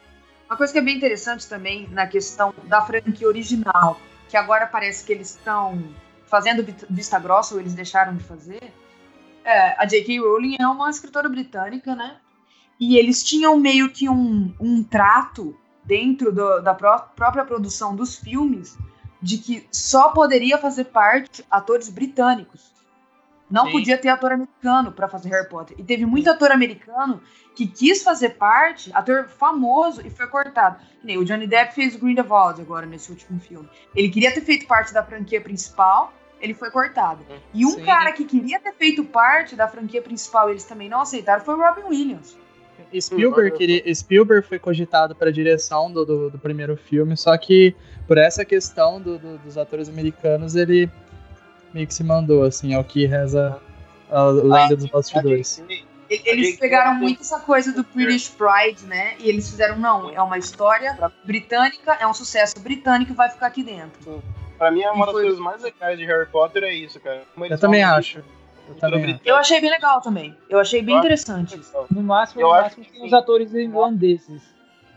Uma 0.49 0.55
coisa 0.57 0.71
que 0.73 0.79
é 0.79 0.81
bem 0.81 0.95
interessante 0.95 1.47
também 1.47 1.87
na 1.89 2.07
questão 2.07 2.53
da 2.63 2.81
franquia 2.81 3.27
original, 3.27 3.99
que 4.29 4.37
agora 4.37 4.65
parece 4.65 5.05
que 5.05 5.11
eles 5.11 5.31
estão 5.31 5.77
fazendo 6.25 6.63
vi- 6.63 6.75
vista 6.89 7.19
grossa, 7.19 7.53
ou 7.53 7.59
eles 7.61 7.73
deixaram 7.73 8.15
de 8.15 8.23
fazer. 8.23 8.73
É, 9.43 9.75
a 9.81 9.85
J.K. 9.85 10.19
Rowling 10.19 10.55
é 10.59 10.67
uma 10.67 10.89
escritora 10.89 11.27
britânica, 11.29 11.95
né? 11.95 12.17
E 12.79 12.97
eles 12.97 13.23
tinham 13.23 13.57
meio 13.57 13.89
que 13.91 14.07
um, 14.09 14.53
um 14.59 14.83
trato 14.83 15.57
dentro 15.83 16.31
do- 16.31 16.61
da 16.61 16.73
pró- 16.73 16.99
própria 17.15 17.43
produção 17.45 17.95
dos 17.95 18.15
filmes 18.15 18.77
de 19.21 19.37
que 19.39 19.67
só 19.71 20.09
poderia 20.09 20.57
fazer 20.57 20.85
parte 20.85 21.43
atores 21.49 21.89
britânicos. 21.89 22.71
Não 23.49 23.65
Sim. 23.67 23.71
podia 23.71 23.97
ter 23.97 24.09
ator 24.09 24.31
americano 24.33 24.91
para 24.91 25.07
fazer 25.07 25.29
Harry 25.29 25.47
Potter. 25.47 25.75
E 25.79 25.83
teve 25.83 26.05
muito 26.05 26.29
ator 26.29 26.51
americano 26.51 27.21
que 27.55 27.65
quis 27.65 28.03
fazer 28.03 28.31
parte, 28.31 28.91
ator 28.93 29.27
famoso, 29.29 30.05
e 30.05 30.09
foi 30.09 30.27
cortado. 30.27 30.77
O 31.17 31.23
Johnny 31.23 31.47
Depp 31.47 31.73
fez 31.73 31.95
o 31.95 31.99
Grindelwald 31.99 32.61
agora 32.61 32.85
nesse 32.85 33.09
último 33.09 33.39
filme. 33.39 33.67
Ele 33.95 34.09
queria 34.09 34.33
ter 34.33 34.41
feito 34.41 34.67
parte 34.67 34.93
da 34.93 35.01
franquia 35.01 35.39
principal, 35.41 36.11
ele 36.41 36.53
foi 36.53 36.69
cortado. 36.69 37.23
E 37.53 37.65
um 37.65 37.71
Sim. 37.71 37.83
cara 37.85 38.11
que 38.11 38.25
queria 38.25 38.59
ter 38.59 38.73
feito 38.73 39.03
parte 39.05 39.55
da 39.55 39.67
franquia 39.67 40.01
principal, 40.01 40.49
eles 40.49 40.65
também 40.65 40.89
não 40.89 41.01
aceitaram, 41.01 41.43
foi 41.43 41.55
o 41.55 41.57
Robin 41.57 41.83
Williams. 41.89 42.37
Spielberg, 42.99 43.53
Hum, 43.53 43.57
queria- 43.57 43.95
Spielberg 43.95 44.47
foi 44.47 44.59
cogitado 44.59 45.15
para 45.15 45.31
direção 45.31 45.91
do, 45.91 46.05
do, 46.05 46.29
do 46.29 46.37
primeiro 46.39 46.77
filme, 46.77 47.17
só 47.17 47.35
que 47.37 47.75
por 48.07 48.17
essa 48.17 48.45
questão 48.45 49.01
do- 49.01 49.17
do- 49.17 49.37
dos 49.39 49.57
atores 49.57 49.89
americanos, 49.89 50.55
ele 50.55 50.89
meio 51.73 51.87
que 51.87 51.93
se 51.93 52.03
mandou, 52.03 52.43
assim, 52.43 52.73
ao 52.73 52.83
que 52.83 53.05
reza 53.05 53.59
a 54.09 54.23
lenda 54.25 54.75
dos 54.75 54.87
bastidores. 54.89 55.63
Eles 56.09 56.57
pegaram 56.57 56.95
muito 56.95 57.21
essa 57.21 57.39
coisa 57.41 57.73
do 57.73 57.83
British 57.93 58.29
Pride, 58.29 58.85
né? 58.85 59.15
E 59.19 59.27
eles 59.27 59.49
fizeram, 59.49 59.77
não, 59.77 60.09
é 60.09 60.21
uma 60.21 60.37
história 60.37 60.97
britânica, 61.25 61.97
é 61.99 62.07
um 62.07 62.13
sucesso 62.13 62.57
britânico 62.61 63.11
e 63.11 63.15
vai 63.15 63.29
ficar 63.29 63.47
aqui 63.47 63.61
dentro. 63.61 64.23
Pra 64.57 64.71
mim, 64.71 64.81
é 64.81 64.89
uma 64.91 65.03
E 65.03 65.05
das 65.07 65.11
foi- 65.13 65.23
coisas 65.23 65.39
mais 65.39 65.61
legais 65.61 65.99
de 65.99 66.05
Harry 66.05 66.25
Potter 66.27 66.63
é 66.63 66.73
isso, 66.73 66.99
cara. 67.01 67.23
Eu 67.49 67.59
também 67.59 67.83
acho. 67.83 68.23
Eu 68.69 68.75
também. 68.75 69.19
Eu 69.25 69.35
achei 69.35 69.59
bem 69.61 69.69
legal 69.69 70.01
também. 70.01 70.35
Eu 70.49 70.59
achei 70.59 70.81
bem 70.81 70.97
interessante. 70.97 71.59
No 71.91 72.01
máximo, 72.01 72.41
Eu 72.41 72.47
no 72.47 72.53
acho 72.53 72.63
máximo 72.63 72.85
que 72.85 72.91
tem 72.93 73.05
os 73.05 73.13
atores 73.13 73.53
irlandeses. 73.53 74.41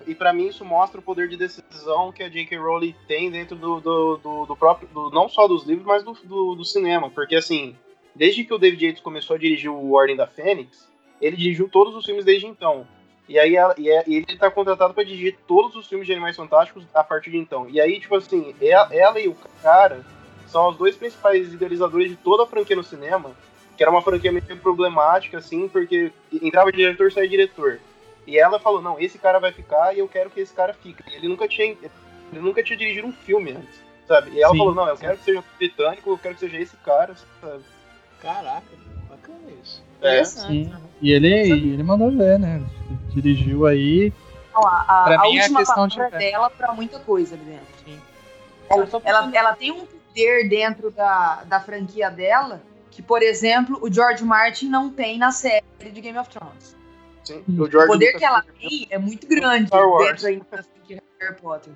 E 0.07 0.15
pra 0.15 0.33
mim 0.33 0.47
isso 0.47 0.65
mostra 0.65 0.99
o 0.99 1.03
poder 1.03 1.29
de 1.29 1.37
decisão 1.37 2.11
que 2.13 2.23
a 2.23 2.29
J.K. 2.29 2.57
Rowling 2.59 2.95
tem 3.07 3.31
dentro 3.31 3.55
do, 3.57 3.81
do, 3.81 4.17
do, 4.17 4.47
do 4.47 4.57
próprio, 4.57 4.89
do- 4.89 5.11
não 5.11 5.29
só 5.29 5.47
dos 5.47 5.65
livros, 5.67 5.87
mas 5.87 6.03
do, 6.03 6.13
do, 6.25 6.55
do 6.55 6.65
cinema. 6.65 7.11
Porque 7.11 7.37
assim, 7.37 7.77
desde 8.15 8.45
que 8.45 8.55
o 8.55 8.59
David 8.59 8.87
Yates 8.87 9.03
começou 9.03 9.37
a 9.37 9.39
dirigir 9.39 9.71
o 9.71 9.93
Ordem 9.93 10.17
da 10.17 10.27
Fênix, 10.27 10.89
ele 11.21 11.37
dirigiu 11.37 11.69
todos 11.69 11.95
os 11.95 12.05
filmes 12.05 12.25
desde 12.25 12.47
então. 12.47 12.87
E 13.29 13.39
aí 13.39 13.53
e 13.79 13.89
é- 13.91 14.05
e 14.07 14.15
ele 14.17 14.37
tá 14.39 14.51
contratado 14.51 14.95
pra 14.95 15.05
dirigir 15.05 15.37
todos 15.47 15.77
os 15.77 15.87
filmes 15.87 16.07
de 16.07 16.13
Animais 16.13 16.37
Fantásticos 16.37 16.85
a 16.95 17.05
partir 17.05 17.31
de 17.31 17.37
então. 17.37 17.69
E 17.69 17.81
aí, 17.81 18.01
tipo 18.01 18.17
assim, 18.17 18.55
ela, 18.61 18.89
ela 18.95 19.21
e 19.21 19.29
o 19.29 19.37
cara 19.63 20.01
são 20.49 20.69
os 20.71 20.77
dois 20.77 20.97
principais 20.97 21.53
idealizadores 21.53 22.09
de 22.11 22.17
toda 22.17 22.43
a 22.43 22.47
franquia 22.47 22.75
no 22.75 22.83
cinema, 22.83 23.31
que 23.77 23.83
era 23.85 23.91
uma 23.93 24.03
franquia 24.03 24.33
meio 24.33 24.45
problemática, 24.57 25.39
assim, 25.39 25.69
porque 25.69 26.11
entrava 26.43 26.73
diretor, 26.73 27.13
saía 27.13 27.29
diretor. 27.29 27.79
E 28.31 28.39
ela 28.39 28.61
falou, 28.61 28.81
não, 28.81 28.97
esse 29.01 29.19
cara 29.19 29.41
vai 29.41 29.51
ficar 29.53 29.93
e 29.93 29.99
eu 29.99 30.07
quero 30.07 30.31
que 30.31 30.39
esse 30.41 30.55
cara 30.55 30.73
fique. 30.73 31.03
Ele 31.13 31.27
nunca 31.27 31.49
tinha, 31.49 31.67
ele 31.67 32.41
nunca 32.41 32.63
tinha 32.63 32.79
dirigido 32.79 33.09
um 33.09 33.13
filme 33.13 33.51
antes, 33.51 33.83
sabe? 34.07 34.31
E 34.31 34.41
ela 34.41 34.53
Sim. 34.53 34.59
falou, 34.59 34.73
não, 34.75 34.87
eu 34.87 34.97
quero 34.97 35.19
que 35.19 35.25
seja 35.25 35.43
britânico, 35.59 36.11
eu 36.11 36.17
quero 36.19 36.35
que 36.35 36.41
seja 36.41 36.57
esse 36.59 36.77
cara, 36.77 37.17
sabe? 37.41 37.65
Caraca, 38.23 38.63
bacana 39.09 39.39
isso. 39.61 39.83
É. 40.01 40.23
Sim. 40.23 40.73
E 41.03 41.11
ele, 41.11 41.27
ele 41.29 41.83
mandou 41.83 42.09
ver, 42.13 42.39
né? 42.39 42.63
Dirigiu 43.13 43.67
aí. 43.67 44.13
Ó, 44.55 44.65
a, 44.65 44.81
a- 44.81 45.05
Pra 45.07 45.19
a 45.19 45.23
mim 45.23 45.37
é 45.37 45.41
última 45.41 45.59
questão 45.59 45.89
de 45.89 45.97
palavra 45.97 46.19
fé. 46.21 46.31
dela 46.31 46.51
pra 46.51 46.73
muita 46.73 47.01
coisa 47.01 47.35
ali 47.35 47.45
dentro. 47.45 47.67
Sim. 47.85 48.01
Ela, 48.71 48.89
ela, 49.05 49.37
ela 49.37 49.57
tem 49.57 49.73
um 49.73 49.85
poder 49.85 50.49
dentro 50.49 50.93
da, 50.93 51.43
da 51.47 51.59
franquia 51.59 52.09
dela 52.09 52.63
que, 52.93 53.03
por 53.03 53.23
exemplo, 53.23 53.77
o 53.83 53.93
George 53.93 54.23
Martin 54.23 54.69
não 54.69 54.89
tem 54.89 55.19
na 55.19 55.33
série 55.33 55.65
de 55.81 56.01
Game 56.01 56.17
of 56.19 56.31
Thrones. 56.31 56.77
Sim. 57.31 57.45
Hum. 57.49 57.61
O 57.61 57.65
O 57.65 57.87
poder 57.87 58.07
Lucas 58.07 58.19
que 58.19 58.25
ela 58.25 58.43
tem 58.43 58.87
é 58.91 58.99
muito 58.99 59.27
grande 59.27 59.67
Star 59.67 59.89
Wars. 59.89 60.23
dentro 60.23 60.27
ainda 60.27 61.01
Harry 61.21 61.41
Potter. 61.41 61.73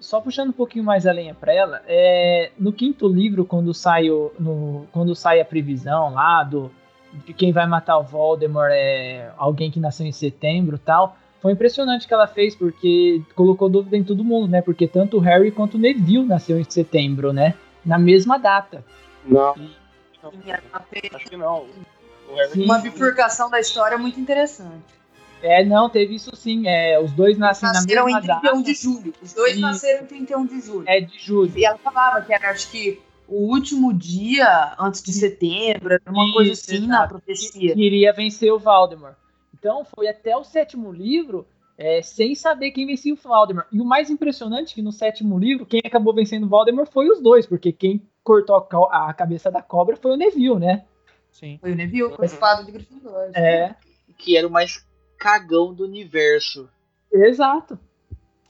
Só 0.00 0.20
puxando 0.20 0.50
um 0.50 0.52
pouquinho 0.52 0.84
mais 0.84 1.06
a 1.06 1.12
lenha 1.12 1.34
pra 1.34 1.52
ela, 1.52 1.82
é, 1.86 2.52
no 2.58 2.72
quinto 2.72 3.08
livro, 3.08 3.44
quando 3.44 3.74
sai, 3.74 4.08
o, 4.10 4.32
no, 4.38 4.86
quando 4.92 5.14
sai 5.14 5.40
a 5.40 5.44
previsão 5.44 6.14
lá 6.14 6.44
do, 6.44 6.70
de 7.26 7.32
quem 7.32 7.52
vai 7.52 7.66
matar 7.66 7.98
o 7.98 8.04
Voldemort 8.04 8.70
é 8.70 9.30
alguém 9.36 9.70
que 9.70 9.80
nasceu 9.80 10.06
em 10.06 10.12
setembro 10.12 10.76
e 10.76 10.78
tal, 10.78 11.16
foi 11.40 11.52
impressionante 11.52 12.04
o 12.04 12.08
que 12.08 12.14
ela 12.14 12.26
fez, 12.28 12.54
porque 12.54 13.22
colocou 13.34 13.68
dúvida 13.68 13.96
em 13.96 14.04
todo 14.04 14.24
mundo, 14.24 14.48
né? 14.48 14.62
Porque 14.62 14.86
tanto 14.86 15.16
o 15.16 15.20
Harry 15.20 15.50
quanto 15.50 15.74
o 15.74 15.78
Neville 15.80 16.26
nasceu 16.26 16.58
em 16.58 16.64
setembro, 16.68 17.32
né? 17.32 17.54
Na 17.84 17.98
mesma 17.98 18.38
data. 18.38 18.84
Não, 19.24 19.54
Ela 20.46 20.80
fez 20.90 21.14
acho 21.14 21.26
que 21.26 21.36
não. 21.36 21.66
Sim. 22.52 22.64
Uma 22.64 22.78
bifurcação 22.78 23.50
da 23.50 23.60
história 23.60 23.96
muito 23.98 24.18
interessante. 24.20 24.98
É, 25.42 25.64
não, 25.64 25.88
teve 25.88 26.14
isso 26.16 26.34
sim. 26.34 26.66
É, 26.66 27.00
os 27.00 27.12
dois 27.12 27.38
nascem 27.38 27.68
na 27.68 27.74
nasceram 27.74 28.06
mesma 28.06 28.18
em 28.18 28.22
31 28.22 28.42
data. 28.42 28.62
de 28.62 28.74
julho. 28.74 29.14
Os 29.22 29.32
dois 29.32 29.52
Isso. 29.52 29.60
nasceram 29.60 30.04
em 30.04 30.06
31 30.06 30.46
de 30.46 30.60
julho. 30.60 30.84
É 30.86 31.00
de 31.00 31.18
julho. 31.18 31.52
E 31.56 31.64
ela 31.64 31.78
falava 31.78 32.20
que 32.22 32.32
era, 32.32 32.50
acho 32.50 32.70
que, 32.70 33.00
o 33.28 33.52
último 33.52 33.92
dia 33.92 34.74
antes 34.78 35.02
de 35.02 35.12
setembro, 35.12 35.92
era 35.92 36.02
uma 36.08 36.32
coisa 36.32 36.52
Isso, 36.52 36.70
assim 36.70 36.86
na 36.86 36.96
exato. 36.96 37.08
profecia. 37.10 37.74
que 37.74 37.80
iria 37.80 38.12
vencer 38.12 38.52
o 38.52 38.58
Valdemar. 38.58 39.16
Então 39.56 39.84
foi 39.84 40.08
até 40.08 40.36
o 40.36 40.42
sétimo 40.42 40.90
livro 40.90 41.46
é, 41.76 42.02
sem 42.02 42.34
saber 42.34 42.72
quem 42.72 42.86
vencia 42.86 43.12
o 43.12 43.16
Valdemar. 43.16 43.66
E 43.70 43.80
o 43.80 43.84
mais 43.84 44.10
impressionante 44.10 44.72
é 44.72 44.74
que 44.74 44.82
no 44.82 44.90
sétimo 44.90 45.38
livro, 45.38 45.66
quem 45.66 45.80
acabou 45.84 46.12
vencendo 46.14 46.44
o 46.44 46.48
Valdemar 46.48 46.86
foi 46.86 47.08
os 47.08 47.20
dois, 47.20 47.46
porque 47.46 47.70
quem 47.70 48.02
cortou 48.24 48.56
a, 48.56 49.08
a 49.08 49.14
cabeça 49.14 49.50
da 49.50 49.62
cobra 49.62 49.96
foi 49.96 50.12
o 50.12 50.16
Neville, 50.16 50.58
né? 50.58 50.84
Sim. 51.32 51.58
Foi 51.60 51.72
o 51.72 51.76
Neville 51.76 52.10
com 52.10 52.22
a 52.22 52.26
espada 52.26 52.64
de 52.64 52.72
Gryffindor. 52.72 53.30
É, 53.34 53.74
Que 54.16 54.36
era 54.36 54.46
o 54.46 54.50
mais 54.50 54.84
cagão 55.18 55.72
do 55.74 55.84
universo. 55.84 56.68
exato. 57.12 57.78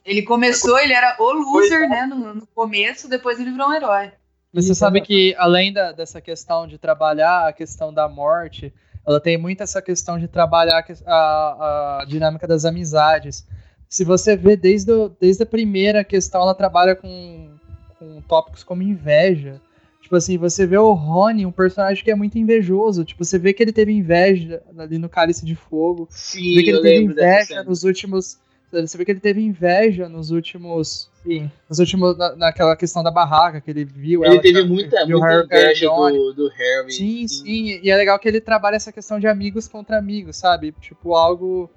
Ele 0.04 0.22
começou, 0.22 0.78
ele 0.78 0.94
era 0.94 1.16
o 1.18 1.32
loser, 1.32 1.86
né, 1.88 2.06
no, 2.06 2.34
no 2.34 2.46
começo, 2.54 3.08
depois 3.10 3.38
ele 3.38 3.50
virou 3.50 3.68
um 3.68 3.74
herói. 3.74 4.10
Mas 4.50 4.64
você 4.64 4.74
sabe 4.74 5.02
que, 5.02 5.34
além 5.36 5.70
da- 5.70 5.92
dessa 5.92 6.18
questão 6.18 6.66
de 6.66 6.78
trabalhar 6.78 7.46
a 7.48 7.52
questão 7.52 7.92
da 7.92 8.08
morte, 8.08 8.72
ela 9.06 9.20
tem 9.20 9.36
muito 9.36 9.62
essa 9.62 9.82
questão 9.82 10.18
de 10.18 10.26
trabalhar 10.26 10.82
a, 11.06 11.98
a 12.00 12.04
dinâmica 12.06 12.46
das 12.46 12.64
amizades. 12.64 13.46
Se 13.86 14.02
você 14.04 14.34
vê 14.34 14.56
desde, 14.56 14.90
o- 14.90 15.10
desde 15.20 15.42
a 15.42 15.46
primeira 15.46 16.02
questão, 16.02 16.40
ela 16.40 16.54
trabalha 16.54 16.96
com, 16.96 17.50
com 17.98 18.22
tópicos 18.22 18.64
como 18.64 18.82
inveja. 18.82 19.60
Tipo 20.00 20.16
assim, 20.16 20.38
você 20.38 20.66
vê 20.66 20.78
o 20.78 20.92
Rony, 20.92 21.44
um 21.44 21.52
personagem 21.52 22.02
que 22.02 22.10
é 22.10 22.14
muito 22.14 22.38
invejoso. 22.38 23.04
Tipo, 23.04 23.24
você 23.24 23.38
vê 23.38 23.52
que 23.52 23.62
ele 23.62 23.72
teve 23.72 23.92
inveja 23.92 24.62
ali 24.78 24.96
no 24.96 25.08
Cálice 25.08 25.44
de 25.44 25.54
Fogo. 25.54 26.06
Você 26.08 26.38
Sim, 26.38 26.54
vê 26.54 26.62
que 26.62 26.70
ele 26.70 26.80
teve 26.80 27.04
inveja 27.04 27.62
nos 27.64 27.84
últimos. 27.84 28.38
Você 28.70 28.98
vê 28.98 29.04
que 29.04 29.10
ele 29.10 29.20
teve 29.20 29.40
inveja 29.42 30.08
nos 30.08 30.30
últimos. 30.30 31.10
Sim. 31.22 31.50
Nos 31.68 31.78
últimos. 31.78 32.16
na- 32.16 32.36
naquela 32.36 32.76
questão 32.76 33.02
da 33.02 33.10
barraca 33.10 33.60
que 33.60 33.70
ele 33.70 33.84
viu. 33.84 34.24
Ele 34.24 34.34
ela- 34.34 34.42
teve 34.42 34.62
muita, 34.64 35.04
viu 35.04 35.18
muita 35.18 35.44
inveja 35.44 35.88
do, 35.88 36.32
do 36.32 36.48
Harry. 36.48 36.92
Sim, 36.92 37.26
sim, 37.28 37.80
e 37.82 37.90
é 37.90 37.96
legal 37.96 38.18
que 38.18 38.28
ele 38.28 38.40
trabalha 38.40 38.76
essa 38.76 38.92
questão 38.92 39.18
de 39.18 39.26
amigos 39.26 39.68
contra 39.68 39.98
amigos, 39.98 40.36
sabe? 40.36 40.72
Tipo, 40.80 41.14
algo. 41.14 41.70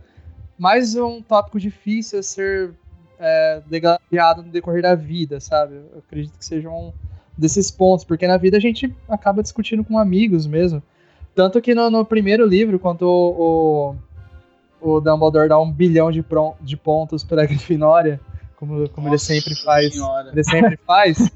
Mais 0.57 0.95
um 0.95 1.21
tópico 1.21 1.59
difícil 1.59 2.19
a 2.19 2.23
ser 2.23 2.71
é, 3.19 3.61
no 4.37 4.43
decorrer 4.51 4.81
da 4.83 4.95
vida, 4.95 5.39
sabe? 5.39 5.75
Eu 5.75 5.99
acredito 5.99 6.37
que 6.37 6.45
seja 6.45 6.69
um 6.69 6.93
desses 7.41 7.71
pontos, 7.71 8.05
porque 8.05 8.27
na 8.27 8.37
vida 8.37 8.55
a 8.57 8.59
gente 8.59 8.93
acaba 9.09 9.41
discutindo 9.41 9.83
com 9.83 9.97
amigos 9.97 10.45
mesmo. 10.45 10.81
Tanto 11.33 11.59
que 11.61 11.73
no, 11.73 11.89
no 11.89 12.05
primeiro 12.05 12.45
livro, 12.45 12.77
quando 12.77 13.01
o, 13.03 13.95
o, 14.79 14.95
o 14.95 15.01
Dumbledore 15.01 15.49
dá 15.49 15.59
um 15.59 15.71
bilhão 15.71 16.11
de, 16.11 16.21
pron- 16.21 16.55
de 16.61 16.77
pontos 16.77 17.23
pra 17.23 17.43
Grifinória, 17.47 18.19
como, 18.55 18.87
como 18.89 19.07
ele 19.07 19.17
sempre 19.17 19.55
faz. 19.55 19.93
Senhora. 19.93 20.29
Ele 20.31 20.43
sempre 20.43 20.77
faz. 20.85 21.17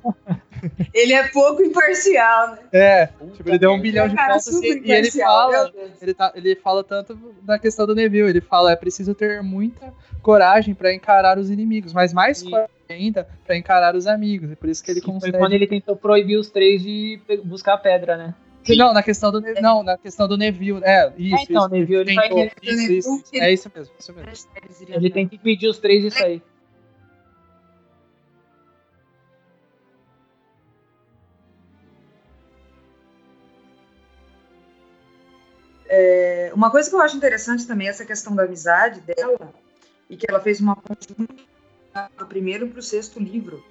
Ele 0.93 1.14
é 1.14 1.28
pouco 1.28 1.62
imparcial, 1.62 2.51
né? 2.53 2.60
É, 2.72 3.06
tipo, 3.34 3.49
ele 3.49 3.60
deu 3.60 3.72
um 3.72 3.80
bilhão 3.80 4.08
de 4.08 4.16
Cara, 4.16 4.34
pontos 4.34 4.45
super 4.45 4.78
e, 4.84 4.88
e 4.88 4.91
ele 4.91 5.12
fala, 5.12 5.72
ele, 6.01 6.14
tá, 6.14 6.32
ele 6.34 6.56
fala 6.56 6.84
tanto 6.84 7.16
da 7.43 7.60
questão 7.60 7.86
do 7.86 7.93
Neville, 7.93 8.30
ele 8.30 8.41
fala, 8.41 8.72
é 8.72 8.76
preciso 8.76 9.14
ter 9.14 9.43
muita 9.43 9.93
coragem 10.24 10.74
pra 10.74 10.93
encarar 10.93 11.38
os 11.38 11.51
inimigos, 11.51 11.93
mas 11.93 12.14
mais 12.14 12.39
Sim. 12.39 12.49
coragem 12.49 12.75
ainda 12.94 13.28
pra 13.46 13.58
encarar 13.58 13.96
os 13.96 14.08
amigos, 14.08 14.52
e 14.52 14.56
por 14.56 14.70
isso 14.70 14.84
que 14.84 14.92
ele 14.92 15.00
Que 15.00 15.06
foi 15.06 15.14
consegue... 15.16 15.38
quando 15.38 15.54
ele 15.54 15.68
tentou 15.68 15.96
proibir 15.96 16.38
os 16.38 16.50
três 16.50 16.82
de 16.82 17.20
buscar 17.44 17.74
a 17.74 17.78
pedra, 17.78 18.18
né? 18.18 18.36
Não, 18.68 18.94
na 18.94 19.04
questão 19.04 19.32
do 19.32 19.40
Ne- 19.40 19.62
não, 19.62 19.84
na 19.84 19.96
questão 19.96 20.28
do 20.28 20.36
Neville, 20.36 20.82
é, 20.84 21.14
isso, 21.18 21.36
É, 21.36 21.44
então, 21.44 21.66
isso, 21.66 21.70
Neville, 21.70 22.02
ele 22.02 22.16
tentou- 22.16 22.38
vai- 22.38 22.52
isso, 22.64 22.92
isso, 22.92 23.24
é 23.36 23.54
isso 23.54 23.72
mesmo, 23.76 23.94
isso 24.00 24.14
mesmo. 24.14 24.32
Ele 24.90 25.10
tem 25.12 25.28
que 25.28 25.36
impedir 25.36 25.68
os 25.68 25.78
três 25.78 26.02
disso 26.04 26.24
aí. 26.24 26.42
É, 35.88 36.52
uma 36.54 36.72
coisa 36.72 36.90
que 36.90 36.96
eu 36.96 37.02
acho 37.02 37.16
interessante 37.16 37.68
também 37.68 37.88
é 37.88 37.92
essa 37.92 38.06
questão 38.06 38.36
da 38.36 38.44
amizade 38.44 39.02
dela, 39.02 39.54
e 40.10 40.18
que 40.18 40.26
ela 40.28 40.40
fez 40.40 40.60
uma 40.60 40.76
ponte 40.76 41.08
muito 41.18 41.36
do 42.18 42.26
primeiro 42.26 42.68
para 42.68 42.80
o 42.80 42.84
sexto 42.84 43.20
livro. 43.20 43.64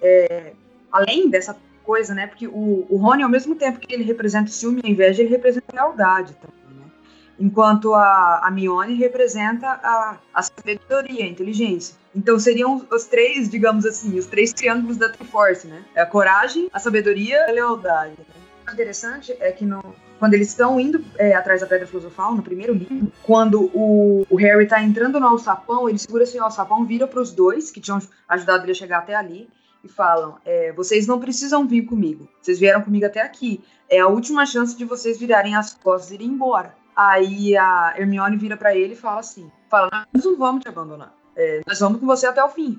É, 0.00 0.52
além 0.90 1.30
dessa 1.30 1.56
coisa, 1.84 2.14
né? 2.14 2.26
Porque 2.26 2.46
o, 2.46 2.86
o 2.88 2.96
Rony, 2.96 3.22
ao 3.22 3.28
mesmo 3.28 3.54
tempo 3.54 3.78
que 3.78 3.92
ele 3.94 4.04
representa 4.04 4.50
o 4.50 4.52
ciúme 4.52 4.80
e 4.82 4.88
a 4.88 4.90
inveja, 4.90 5.22
ele 5.22 5.30
representa 5.30 5.66
a 5.72 5.74
lealdade 5.84 6.34
também, 6.34 6.76
né? 6.76 6.90
Enquanto 7.38 7.94
a, 7.94 8.40
a 8.42 8.50
Mione 8.50 8.94
representa 8.94 9.68
a, 9.68 10.18
a 10.34 10.42
sabedoria, 10.42 11.24
a 11.24 11.28
inteligência. 11.28 11.96
Então 12.14 12.38
seriam 12.38 12.86
os, 12.90 13.04
três, 13.06 13.48
digamos 13.48 13.86
assim, 13.86 14.18
os 14.18 14.26
três 14.26 14.52
triângulos 14.52 14.96
da 14.96 15.08
Triforce, 15.08 15.66
né? 15.66 15.84
É 15.94 16.02
a 16.02 16.06
coragem, 16.06 16.68
a 16.72 16.78
sabedoria 16.78 17.36
e 17.46 17.50
a 17.50 17.52
lealdade. 17.52 18.16
Né? 18.18 18.24
O 18.68 18.72
interessante 18.72 19.34
é 19.40 19.50
que 19.50 19.64
no, 19.64 19.82
quando 20.22 20.34
eles 20.34 20.50
estão 20.50 20.78
indo 20.78 21.04
é, 21.18 21.34
atrás 21.34 21.62
da 21.62 21.66
Pedra 21.66 21.84
Filosofal, 21.84 22.32
no 22.32 22.44
primeiro 22.44 22.72
livro, 22.72 23.10
quando 23.24 23.64
o, 23.74 24.24
o 24.30 24.36
Harry 24.36 24.68
tá 24.68 24.80
entrando 24.80 25.18
no 25.18 25.26
alçapão, 25.26 25.88
ele 25.88 25.98
segura 25.98 26.22
assim 26.22 26.38
o 26.38 26.44
alçapão, 26.44 26.86
vira 26.86 27.08
para 27.08 27.20
os 27.20 27.32
dois, 27.32 27.72
que 27.72 27.80
tinham 27.80 28.00
ajudado 28.28 28.62
ele 28.62 28.70
a 28.70 28.74
chegar 28.76 28.98
até 28.98 29.16
ali, 29.16 29.48
e 29.82 29.88
falam: 29.88 30.36
é, 30.44 30.70
vocês 30.74 31.08
não 31.08 31.18
precisam 31.18 31.66
vir 31.66 31.86
comigo, 31.86 32.28
vocês 32.40 32.60
vieram 32.60 32.82
comigo 32.82 33.04
até 33.04 33.20
aqui. 33.20 33.64
É 33.90 33.98
a 33.98 34.06
última 34.06 34.46
chance 34.46 34.76
de 34.76 34.84
vocês 34.84 35.18
virarem 35.18 35.56
as 35.56 35.74
costas 35.74 36.12
e 36.12 36.14
irem 36.14 36.28
embora. 36.28 36.72
Aí 36.94 37.56
a 37.56 37.92
Hermione 37.98 38.36
vira 38.36 38.56
para 38.56 38.76
ele 38.76 38.92
e 38.92 38.96
fala 38.96 39.18
assim: 39.18 39.50
fala, 39.68 40.06
nós 40.14 40.24
não 40.24 40.36
vamos 40.36 40.62
te 40.62 40.68
abandonar, 40.68 41.12
é, 41.34 41.62
nós 41.66 41.80
vamos 41.80 41.98
com 41.98 42.06
você 42.06 42.28
até 42.28 42.44
o 42.44 42.48
fim. 42.48 42.78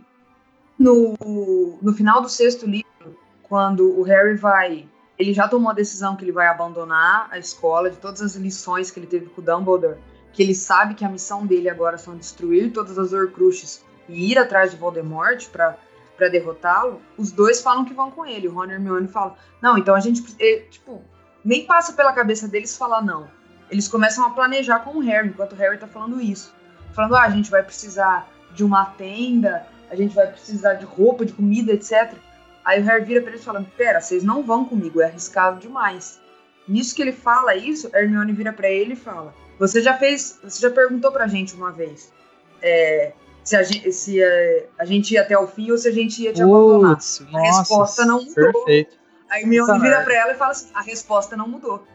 No, 0.80 1.14
no 1.82 1.94
final 1.94 2.22
do 2.22 2.30
sexto 2.30 2.66
livro, 2.66 3.18
quando 3.44 4.00
o 4.00 4.04
Harry 4.04 4.36
vai 4.38 4.88
ele 5.18 5.34
já 5.34 5.48
tomou 5.48 5.72
a 5.72 5.74
decisão 5.74 6.16
que 6.16 6.24
ele 6.24 6.32
vai 6.32 6.48
abandonar 6.48 7.28
a 7.32 7.38
escola, 7.38 7.90
de 7.90 7.98
todas 7.98 8.22
as 8.22 8.36
lições 8.36 8.90
que 8.90 9.00
ele 9.00 9.08
teve 9.08 9.28
com 9.28 9.42
o 9.42 9.44
Dumbledore, 9.44 9.98
que 10.32 10.42
ele 10.42 10.56
sabe 10.56 10.96
que 10.96 11.06
a 11.06 11.10
missão 11.10 11.46
dele 11.46 11.70
agora 11.70 11.98
são 11.98 12.18
destruir 12.18 12.72
todas 12.72 12.98
as 12.98 13.14
Horcruxes 13.14 13.84
e 14.10 14.32
ir 14.32 14.38
atrás 14.38 14.72
de 14.72 14.78
Voldemort 14.78 15.48
para 15.50 15.78
para 16.16 16.30
derrotá-lo. 16.30 17.02
Os 17.18 17.32
dois 17.32 17.62
falam 17.62 17.86
que 17.86 17.94
vão 17.94 18.12
com 18.12 18.26
ele. 18.26 18.48
O 18.48 18.54
Ron 18.54 18.68
e 18.68 18.74
Hermione 18.74 19.08
falam: 19.08 19.36
"Não, 19.62 19.78
então 19.78 19.96
a 19.96 20.00
gente 20.00 20.24
ele, 20.40 20.62
tipo, 20.70 21.02
nem 21.44 21.66
passa 21.66 21.94
pela 21.94 22.14
cabeça 22.14 22.48
deles 22.48 22.78
falar 22.78 23.02
não. 23.02 23.28
Eles 23.70 23.88
começam 23.88 24.26
a 24.26 24.30
planejar 24.30 24.80
com 24.80 24.98
o 24.98 25.00
Harry, 25.00 25.30
enquanto 25.30 25.54
o 25.54 25.56
Harry 25.56 25.78
tá 25.78 25.88
falando 25.88 26.22
isso. 26.22 26.54
Falando: 26.94 27.16
"Ah, 27.16 27.24
a 27.24 27.30
gente 27.30 27.50
vai 27.50 27.64
precisar 27.64 28.30
de 28.54 28.64
uma 28.64 28.86
tenda, 28.86 29.66
a 29.90 29.96
gente 29.96 30.14
vai 30.14 30.28
precisar 30.28 30.76
de 30.76 30.86
roupa, 30.86 31.26
de 31.26 31.34
comida, 31.34 31.74
etc." 31.74 32.14
Aí 32.66 32.82
o 32.82 32.86
Harry 32.86 33.04
vira 33.06 33.22
pra 33.22 33.32
eles 33.32 33.44
falando: 33.44 33.68
Pera, 33.78 34.00
vocês 34.02 34.24
não 34.24 34.44
vão 34.44 34.66
comigo, 34.66 35.02
é 35.02 35.06
arriscado 35.06 35.60
demais. 35.60 36.20
Nisso 36.68 36.96
que 36.96 37.02
ele 37.02 37.12
fala 37.12 37.56
isso, 37.56 37.90
a 37.94 38.00
Hermione 38.00 38.32
vira 38.34 38.54
pra 38.54 38.70
ele 38.70 38.94
e 38.94 38.98
fala: 38.98 39.34
Você 39.60 39.82
já 39.82 39.94
fez, 39.98 40.40
você 40.44 40.62
já 40.62 40.70
perguntou 40.70 41.12
pra 41.12 41.28
gente 41.28 41.54
uma 41.56 41.72
vez 41.72 42.12
é, 42.62 43.12
se, 43.44 43.56
a 43.58 43.64
gente, 43.64 43.92
se 43.92 44.24
é, 44.24 44.68
a 44.80 44.86
gente 44.86 45.14
ia 45.14 45.22
até 45.22 45.38
o 45.38 45.46
fim 45.48 45.70
ou 45.72 45.78
se 45.78 45.88
a 45.88 45.92
gente 45.92 46.22
ia 46.22 46.32
te 46.32 46.42
abandonar. 46.42 46.96
Putz, 46.96 47.22
A 47.22 47.32
nossa, 47.32 47.60
resposta 47.60 48.06
não 48.06 48.24
mudou. 48.24 48.54
perfeito. 48.54 48.98
A 49.30 49.40
Hermione 49.40 49.68
Puta 49.68 49.80
vira 49.80 49.90
merda. 49.98 50.04
pra 50.06 50.16
ela 50.16 50.32
e 50.32 50.36
fala 50.36 50.52
assim: 50.52 50.68
A 50.74 50.82
resposta 50.82 51.36
não 51.36 51.48
mudou. 51.48 51.86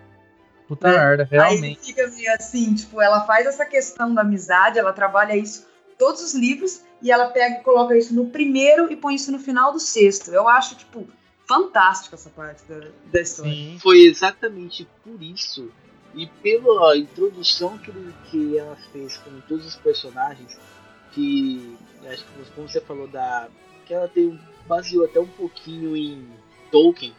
Puta 0.67 0.87
né? 0.93 0.99
merda, 0.99 1.23
Aí 1.23 1.39
realmente. 1.39 1.81
fica 1.87 2.07
meio 2.09 2.31
assim, 2.35 2.75
tipo, 2.75 3.01
ela 3.01 3.25
faz 3.25 3.47
essa 3.47 3.65
questão 3.65 4.13
da 4.13 4.21
amizade, 4.21 4.79
ela 4.79 4.93
trabalha 4.93 5.35
isso 5.35 5.67
todos 5.99 6.23
os 6.23 6.35
livros 6.35 6.83
e 7.03 7.11
ela 7.11 7.27
pega 7.27 7.61
e 7.61 7.63
coloca 7.63 7.97
isso 7.97 8.15
no 8.15 8.27
primeiro 8.27 8.91
e 8.91 8.97
põe 8.97 9.15
isso 9.15 9.31
no 9.31 9.39
final 9.39 9.73
do 9.73 9.81
sexto. 9.81 10.31
Eu 10.31 10.49
acho, 10.49 10.75
tipo, 10.75 11.07
fantástico 11.47 12.15
essa 12.15 12.31
parte 12.31 12.63
da, 12.65 12.89
da 13.13 13.21
história. 13.21 13.53
Sim. 13.53 13.79
Foi 13.81 14.01
exatamente 14.01 14.87
por 15.03 15.23
isso 15.23 15.71
e 16.15 16.27
pela 16.27 16.97
introdução 16.97 17.79
que, 17.79 17.93
que 18.31 18.59
ela 18.59 18.77
fez 18.93 19.17
com 19.19 19.41
todos 19.43 19.67
os 19.67 19.77
personagens, 19.77 20.59
que 21.13 21.77
acho 22.07 22.25
que 22.25 22.51
como 22.55 22.69
você 22.69 22.81
falou 22.81 23.07
da 23.07 23.49
que 23.87 23.95
ela 23.95 24.09
tem 24.09 24.39
baseou 24.67 25.05
até 25.05 25.19
um 25.19 25.27
pouquinho 25.27 25.97
em 25.97 26.29
Tolkien 26.71 27.15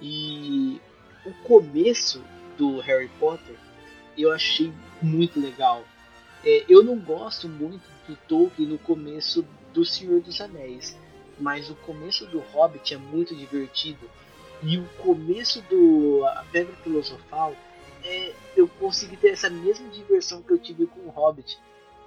e 0.00 0.80
o 1.24 1.32
começo 1.42 2.22
do 2.56 2.78
Harry 2.80 3.10
Potter 3.18 3.56
eu 4.16 4.32
achei 4.32 4.72
muito 5.02 5.40
legal. 5.40 5.84
É, 6.44 6.64
eu 6.68 6.82
não 6.82 6.96
gosto 6.96 7.48
muito 7.48 7.82
do 8.08 8.16
Tolkien 8.28 8.68
no 8.68 8.78
começo 8.78 9.44
do 9.72 9.84
Senhor 9.84 10.20
dos 10.20 10.40
Anéis, 10.40 10.96
mas 11.38 11.70
o 11.70 11.74
começo 11.74 12.26
do 12.26 12.38
Hobbit 12.38 12.94
é 12.94 12.96
muito 12.96 13.34
divertido. 13.34 14.08
E 14.62 14.78
o 14.78 14.88
começo 14.98 15.60
do 15.62 16.24
A 16.24 16.44
Pedra 16.50 16.74
Filosofal, 16.76 17.54
é, 18.02 18.32
eu 18.56 18.66
consegui 18.68 19.16
ter 19.16 19.28
essa 19.28 19.50
mesma 19.50 19.88
diversão 19.88 20.42
que 20.42 20.52
eu 20.52 20.58
tive 20.58 20.86
com 20.86 21.00
o 21.00 21.10
Hobbit. 21.10 21.58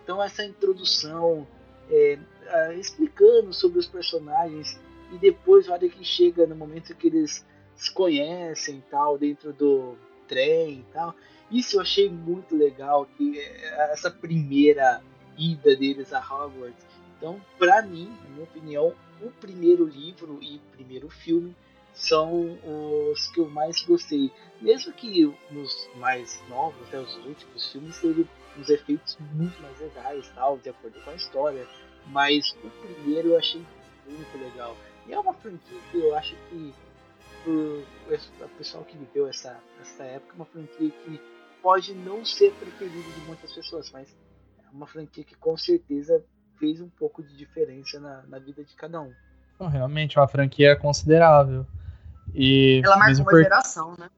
Então 0.04 0.22
essa 0.24 0.43
introdução, 0.43 1.47
é, 1.89 2.18
explicando 2.80 3.54
sobre 3.54 3.78
os 3.78 3.86
personagens, 3.86 4.80
e 5.12 5.18
depois 5.18 5.70
a 5.70 5.78
que 5.78 6.04
chega 6.04 6.45
no 6.45 6.56
momento 6.56 6.95
que 6.95 7.08
eles 7.08 7.45
se 7.76 7.91
conhecem 7.91 8.84
tal, 8.89 9.18
dentro 9.18 9.54
do 9.54 9.95
trem 10.28 10.80
e 10.80 10.86
tal. 10.93 11.16
Isso 11.52 11.78
eu 11.78 11.82
achei 11.82 12.10
muito 12.10 12.56
legal, 12.56 13.08
que 13.18 13.39
é 13.39 13.91
essa 13.91 14.12
primeira 14.12 15.02
ida 15.40 15.76
deles 15.76 16.14
a 16.14 16.20
Hogwarts. 16.20 16.86
Então, 17.18 17.42
pra 17.58 17.82
mim, 17.82 18.16
na 18.24 18.30
minha 18.30 18.44
opinião, 18.44 18.96
o 19.22 19.32
primeiro 19.32 19.86
livro 19.86 20.38
e 20.42 20.58
o 20.58 20.76
primeiro 20.76 21.10
filme 21.10 21.56
são 21.94 22.58
os 23.12 23.28
que 23.30 23.40
eu 23.40 23.50
mais 23.50 23.82
gostei. 23.84 24.32
Mesmo 24.62 24.94
que 24.94 25.26
nos 25.52 25.90
mais 25.96 26.42
novos, 26.48 26.82
até 26.88 27.00
os 27.00 27.16
últimos 27.26 27.72
filmes, 27.72 28.00
teve 28.00 28.28
uns 28.58 28.70
efeitos 28.70 29.18
muito 29.34 29.62
mais 29.62 29.80
legais, 29.80 30.30
tal, 30.36 30.58
de 30.58 30.70
acordo 30.70 31.00
com 31.02 31.10
a 31.10 31.16
história. 31.16 31.68
Mas 32.08 32.52
o 32.64 32.70
primeiro 32.70 33.30
eu 33.30 33.38
achei 33.38 33.66
muito 34.06 34.38
legal. 34.38 34.76
E 35.08 35.14
é 35.14 35.20
uma 35.20 35.34
franquia 35.34 35.78
que 35.92 35.98
eu 35.98 36.16
acho 36.16 36.36
que 36.50 36.74
o 37.48 37.84
pessoal 38.58 38.84
que 38.84 38.98
viveu 38.98 39.28
essa, 39.28 39.60
essa 39.82 40.04
época, 40.04 40.34
é 40.34 40.36
uma 40.36 40.46
franquia 40.46 40.90
que 40.90 41.22
pode 41.62 41.94
não 41.94 42.24
ser 42.24 42.54
preferida 42.54 43.10
de 43.10 43.20
muitas 43.22 43.52
pessoas, 43.52 43.92
mas 43.92 44.16
uma 44.74 44.88
franquia 44.88 45.24
que 45.24 45.36
com 45.36 45.55
certeza 45.57 46.24
fez 46.57 46.82
um 46.82 46.89
pouco 46.89 47.24
de 47.24 47.36
diferença 47.38 47.99
na, 47.99 48.24
na 48.28 48.39
vida 48.39 48.63
de 48.63 48.76
cada 48.76 49.01
um. 49.01 49.11
Então, 49.55 49.67
realmente, 49.67 50.17
é 50.17 50.22
uma 50.22 50.28
franquia 50.28 50.76
considerável. 50.76 51.65
E 52.34 52.82
Ela 52.84 52.95
marcou 52.97 53.07
mesmo, 53.09 53.24
uma 53.26 53.32
por- 53.32 53.43
geração, 53.43 53.95
né? 53.97 54.09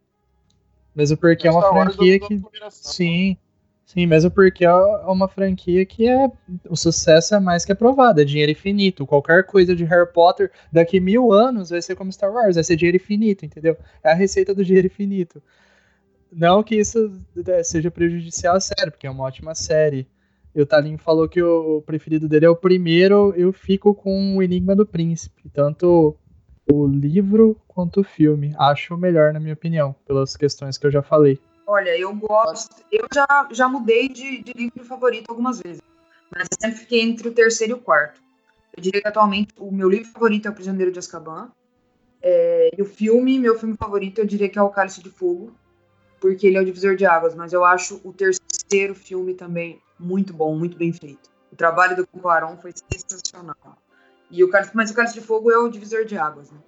mesmo 0.96 1.18
porque 1.18 1.48
é 1.48 1.52
uma 1.52 1.70
franquia 1.70 2.20
do- 2.20 2.28
que. 2.28 2.36
do 2.38 2.50
geração. 2.54 2.92
Sim. 2.92 3.38
Sim, 3.86 4.06
mesmo 4.06 4.32
porque 4.32 4.64
é 4.64 4.72
uma 4.74 5.28
franquia 5.28 5.86
que 5.86 6.08
é. 6.08 6.32
O 6.70 6.78
sucesso 6.78 7.36
é 7.36 7.40
mais 7.42 7.66
que 7.66 7.74
aprovado, 7.74 8.22
é 8.22 8.24
dinheiro 8.24 8.52
infinito. 8.52 9.06
Qualquer 9.06 9.46
coisa 9.46 9.76
de 9.76 9.84
Harry 9.84 10.10
Potter, 10.14 10.50
daqui 10.72 11.00
mil 11.02 11.34
anos, 11.34 11.72
vai 11.72 11.82
ser 11.82 11.96
como 11.96 12.12
Star 12.12 12.32
Wars, 12.32 12.56
vai 12.56 12.64
ser 12.64 12.78
dinheiro 12.78 12.96
infinito, 12.96 13.46
entendeu? 13.46 13.78
É 14.02 14.12
a 14.12 14.16
receita 14.16 14.56
do 14.56 14.64
dinheiro 14.64 14.88
infinito. 14.88 15.44
Não 16.32 16.64
que 16.64 16.76
isso 16.76 17.20
é, 17.46 17.64
seja 17.64 17.92
prejudicial 17.92 18.56
à 18.56 18.60
série, 18.62 18.92
porque 18.92 19.06
é 19.08 19.12
uma 19.12 19.26
ótima 19.26 19.54
série. 19.54 20.08
E 20.54 20.62
o 20.62 20.66
Talim 20.66 20.98
falou 20.98 21.30
que 21.30 21.42
o 21.42 21.82
preferido 21.82 22.28
dele 22.28 22.46
é 22.46 22.50
o 22.50 22.56
primeiro, 22.56 23.34
eu 23.38 23.54
fico 23.54 23.96
com 23.96 24.36
o 24.36 24.44
Enigma 24.44 24.76
do 24.76 24.86
Príncipe. 24.86 25.50
Tanto 25.50 26.18
o 26.70 26.88
livro 26.88 27.58
quanto 27.68 28.02
o 28.02 28.04
filme. 28.04 28.54
Acho 28.58 28.96
o 28.96 28.98
melhor, 28.98 29.34
na 29.34 29.40
minha 29.40 29.54
opinião, 29.54 29.96
pelas 30.06 30.36
questões 30.36 30.78
que 30.78 30.86
eu 30.86 30.92
já 30.92 31.02
falei. 31.02 31.40
Olha, 31.66 31.98
eu 31.98 32.14
gosto. 32.14 32.84
Eu 32.92 33.08
já, 33.14 33.48
já 33.52 33.70
mudei 33.70 34.10
de, 34.10 34.44
de 34.44 34.52
livro 34.54 34.84
favorito 34.84 35.30
algumas 35.30 35.62
vezes. 35.62 35.82
Mas 36.30 36.48
sempre 36.60 36.80
fiquei 36.80 37.02
entre 37.02 37.30
o 37.30 37.34
terceiro 37.34 37.74
e 37.74 37.76
o 37.76 37.80
quarto. 37.80 38.22
Eu 38.76 38.82
diria 38.82 39.02
que 39.02 39.08
atualmente 39.08 39.54
o 39.58 39.72
meu 39.72 39.90
livro 39.90 40.12
favorito 40.12 40.48
é 40.48 40.52
O 40.52 40.54
Prisioneiro 40.54 40.92
de 40.92 41.00
Azkaban. 41.00 41.50
É, 42.22 42.72
e 42.78 42.82
o 42.82 42.86
filme, 42.86 43.40
meu 43.40 43.58
filme 43.58 43.76
favorito, 43.78 44.20
eu 44.20 44.26
diria 44.26 44.50
que 44.50 44.60
é 44.60 44.62
O 44.62 44.70
Cálice 44.70 45.02
de 45.02 45.10
Fogo. 45.10 45.54
Porque 46.20 46.46
ele 46.46 46.58
é 46.58 46.62
o 46.62 46.66
divisor 46.66 46.96
de 46.96 47.06
águas. 47.06 47.36
Mas 47.36 47.54
eu 47.54 47.64
acho 47.64 48.02
o 48.04 48.12
terceiro 48.12 48.94
filme 48.94 49.34
também 49.34 49.82
muito 50.02 50.34
bom, 50.34 50.56
muito 50.56 50.78
bem 50.78 50.92
feito. 50.92 51.30
O 51.52 51.56
trabalho 51.56 51.96
do 51.96 52.08
Cuarón 52.08 52.58
foi 52.58 52.72
sensacional. 52.92 53.78
E 54.30 54.44
o 54.44 54.50
Cálice, 54.50 54.76
mas 54.76 54.90
o 54.92 54.94
Cálice 54.94 55.16
de 55.16 55.22
Fogo 55.22 55.52
é 55.52 55.58
o 55.58 55.70
divisor 55.70 56.06
de 56.06 56.18
águas, 56.18 56.50
né? 56.52 56.60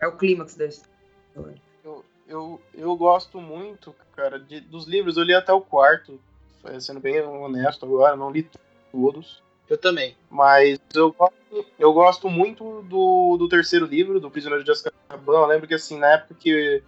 É 0.00 0.06
o 0.06 0.16
clímax 0.16 0.54
da 0.54 0.66
história. 0.66 1.60
Eu, 1.84 2.04
eu, 2.26 2.60
eu 2.74 2.96
gosto 2.96 3.40
muito, 3.40 3.94
cara, 4.14 4.38
de- 4.38 4.60
dos 4.60 4.86
livros. 4.86 5.16
Eu 5.16 5.24
li 5.24 5.34
até 5.34 5.52
o 5.52 5.60
quarto, 5.60 6.20
eh, 6.64 6.78
sendo 6.78 7.00
bem 7.00 7.20
honesto 7.20 7.84
agora, 7.84 8.16
não 8.16 8.30
li 8.30 8.48
todos. 8.92 9.42
Eu 9.68 9.76
também. 9.78 10.16
Mas 10.30 10.78
eu 10.94 11.12
gosto, 11.12 11.66
eu 11.78 11.92
gosto 11.92 12.28
muito 12.30 12.82
do, 12.82 13.36
do 13.36 13.48
terceiro 13.48 13.86
livro, 13.86 14.20
do 14.20 14.30
Prisioneiro 14.30 14.64
de 14.64 14.70
Azkaban. 14.70 14.94
Eu 15.26 15.46
lembro 15.46 15.66
que, 15.68 15.74
assim, 15.74 15.98
na 15.98 16.12
época 16.12 16.34
que 16.34 16.82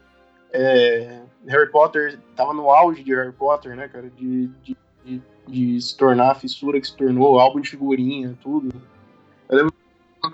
é, 0.52 1.22
Harry 1.46 1.70
Potter 1.70 2.18
tava 2.36 2.52
no 2.52 2.70
auge 2.70 3.02
de 3.02 3.14
Harry 3.14 3.32
Potter, 3.32 3.74
né, 3.74 3.88
cara? 3.88 4.10
De, 4.10 4.46
de, 4.46 4.76
de, 5.04 5.22
de 5.46 5.80
se 5.80 5.96
tornar 5.96 6.30
a 6.30 6.34
fissura 6.34 6.80
que 6.80 6.86
se 6.86 6.96
tornou, 6.96 7.38
álbum 7.38 7.60
de 7.60 7.70
figurinha, 7.70 8.38
tudo. 8.42 8.70
Eu 9.48 9.56
lembro 9.56 9.74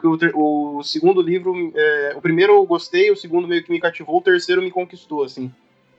que 0.01 0.27
o, 0.35 0.79
o 0.79 0.83
segundo 0.83 1.23
livro, 1.23 1.73
é, 1.75 2.15
o 2.17 2.21
primeiro 2.21 2.53
eu 2.53 2.67
gostei, 2.67 3.11
o 3.11 3.17
segundo 3.17 3.49
meio 3.49 3.65
que 3.65 3.73
me 3.73 3.81
cativou, 3.81 4.19
o 4.19 4.23
terceiro 4.23 4.63
me 4.63 4.71
conquistou, 4.71 5.25
assim. 5.25 5.53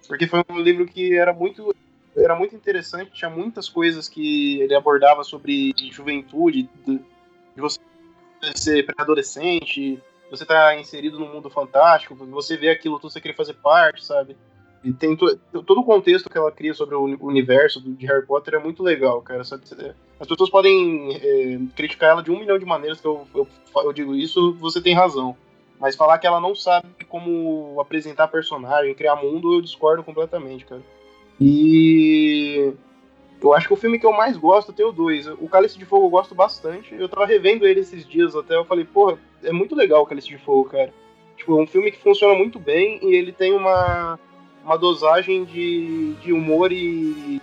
Porque 0.07 0.28
foi 0.28 0.43
um 0.49 0.60
livro 0.60 0.86
que 0.86 1.16
era 1.16 1.34
muito 1.34 1.76
era 2.16 2.36
muito 2.36 2.55
interessante, 2.55 3.12
tinha 3.12 3.30
muitas 3.30 3.70
coisas 3.70 4.10
que 4.10 4.60
ele 4.62 4.76
abordava 4.76 5.24
sobre 5.24 5.74
juventude, 5.91 6.70
de, 6.86 6.97
de 6.97 7.62
você 7.62 7.80
ser 8.55 8.86
pré-adolescente, 8.86 10.01
você 10.30 10.45
tá 10.45 10.78
inserido 10.78 11.20
no 11.20 11.28
mundo 11.28 11.49
fantástico, 11.49 12.16
você 12.16 12.57
vê 12.57 12.70
aquilo 12.70 12.99
tudo, 12.99 13.12
você 13.12 13.22
querer 13.22 13.36
fazer 13.36 13.53
parte, 13.55 14.03
sabe? 14.03 14.36
E 14.84 14.94
tem 14.94 15.16
to- 15.16 15.38
todo 15.66 15.82
o 15.82 15.84
contexto 15.84 16.30
que 16.30 16.38
ela 16.38 16.52
cria 16.52 16.74
sobre 16.74 16.96
o 16.96 17.04
uni- 17.04 17.18
universo 17.20 17.82
de 17.82 18.06
Harry 18.06 18.26
Potter 18.26 18.56
é 18.56 18.60
muito 18.60 18.82
legal, 18.82 19.22
cara. 19.22 19.42
As 19.42 20.28
pessoas 20.28 20.50
podem 20.50 21.16
é, 21.16 21.60
criticar 21.76 22.12
ela 22.12 22.24
de 22.24 22.32
um 22.32 22.40
milhão 22.40 22.58
de 22.58 22.66
maneiras 22.66 23.02
que 23.02 23.08
eu, 23.08 23.28
eu, 23.36 23.48
eu 23.76 23.92
digo 23.94 24.16
isso, 24.16 24.54
você 24.54 24.82
tem 24.82 24.94
razão. 24.96 25.36
Mas 25.80 25.96
falar 25.96 26.18
que 26.18 26.28
ela 26.28 26.40
não 26.42 26.54
sabe 26.56 26.88
como 27.08 27.80
apresentar 27.80 28.28
personagem, 28.28 28.94
criar 28.94 29.16
mundo, 29.16 29.54
eu 29.54 29.62
discordo 29.62 30.04
completamente, 30.04 30.66
cara. 30.66 30.82
E 31.40 32.74
eu 33.42 33.54
acho 33.54 33.68
que 33.68 33.74
o 33.74 33.78
filme 33.78 33.98
que 33.98 34.06
eu 34.06 34.12
mais 34.12 34.36
gosto 34.38 34.74
tem 34.74 34.86
o 34.86 34.92
dois. 34.92 35.28
O 35.28 35.48
Cálice 35.48 35.78
de 35.78 35.86
Fogo 35.86 36.06
eu 36.08 36.10
gosto 36.10 36.36
bastante. 36.36 36.94
Eu 36.94 37.08
tava 37.08 37.26
revendo 37.26 37.66
ele 37.66 37.80
esses 37.80 38.06
dias 38.06 38.36
até. 38.36 38.56
Eu 38.56 38.66
falei, 38.66 38.84
porra, 38.86 39.18
é 39.44 39.52
muito 39.54 39.74
legal 39.76 40.04
o 40.04 40.06
Cálice 40.06 40.28
de 40.28 40.38
Fogo, 40.38 40.70
cara. 40.70 40.94
Tipo, 41.38 41.58
é 41.58 41.64
um 41.64 41.68
filme 41.68 41.92
que 41.92 42.02
funciona 42.02 42.34
muito 42.36 42.60
bem 42.60 43.00
e 43.02 43.16
ele 43.16 43.32
tem 43.32 43.54
uma, 43.54 44.20
uma 44.64 44.78
dosagem 44.78 45.45
de, 45.45 46.14
de 46.22 46.34
humor 46.34 46.72
e, 46.72 47.41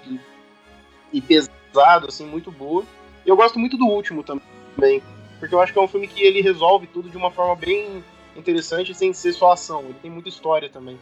e 1.12 1.20
pesado, 1.20 2.06
assim, 2.08 2.26
muito 2.26 2.50
boa. 2.50 2.84
E 3.24 3.28
eu 3.28 3.36
gosto 3.36 3.58
muito 3.58 3.76
do 3.76 3.86
último 3.86 4.22
também. 4.22 5.02
Porque 5.38 5.54
eu 5.54 5.60
acho 5.60 5.72
que 5.72 5.78
é 5.78 5.82
um 5.82 5.88
filme 5.88 6.06
que 6.06 6.22
ele 6.22 6.40
resolve 6.40 6.86
tudo 6.86 7.10
de 7.10 7.16
uma 7.16 7.30
forma 7.30 7.54
bem 7.56 8.02
interessante 8.36 8.94
sem 8.94 9.12
ser 9.12 9.32
só 9.32 9.52
ação. 9.52 9.80
Ele 9.82 9.94
tem 10.00 10.10
muita 10.10 10.28
história 10.28 10.68
também. 10.68 10.98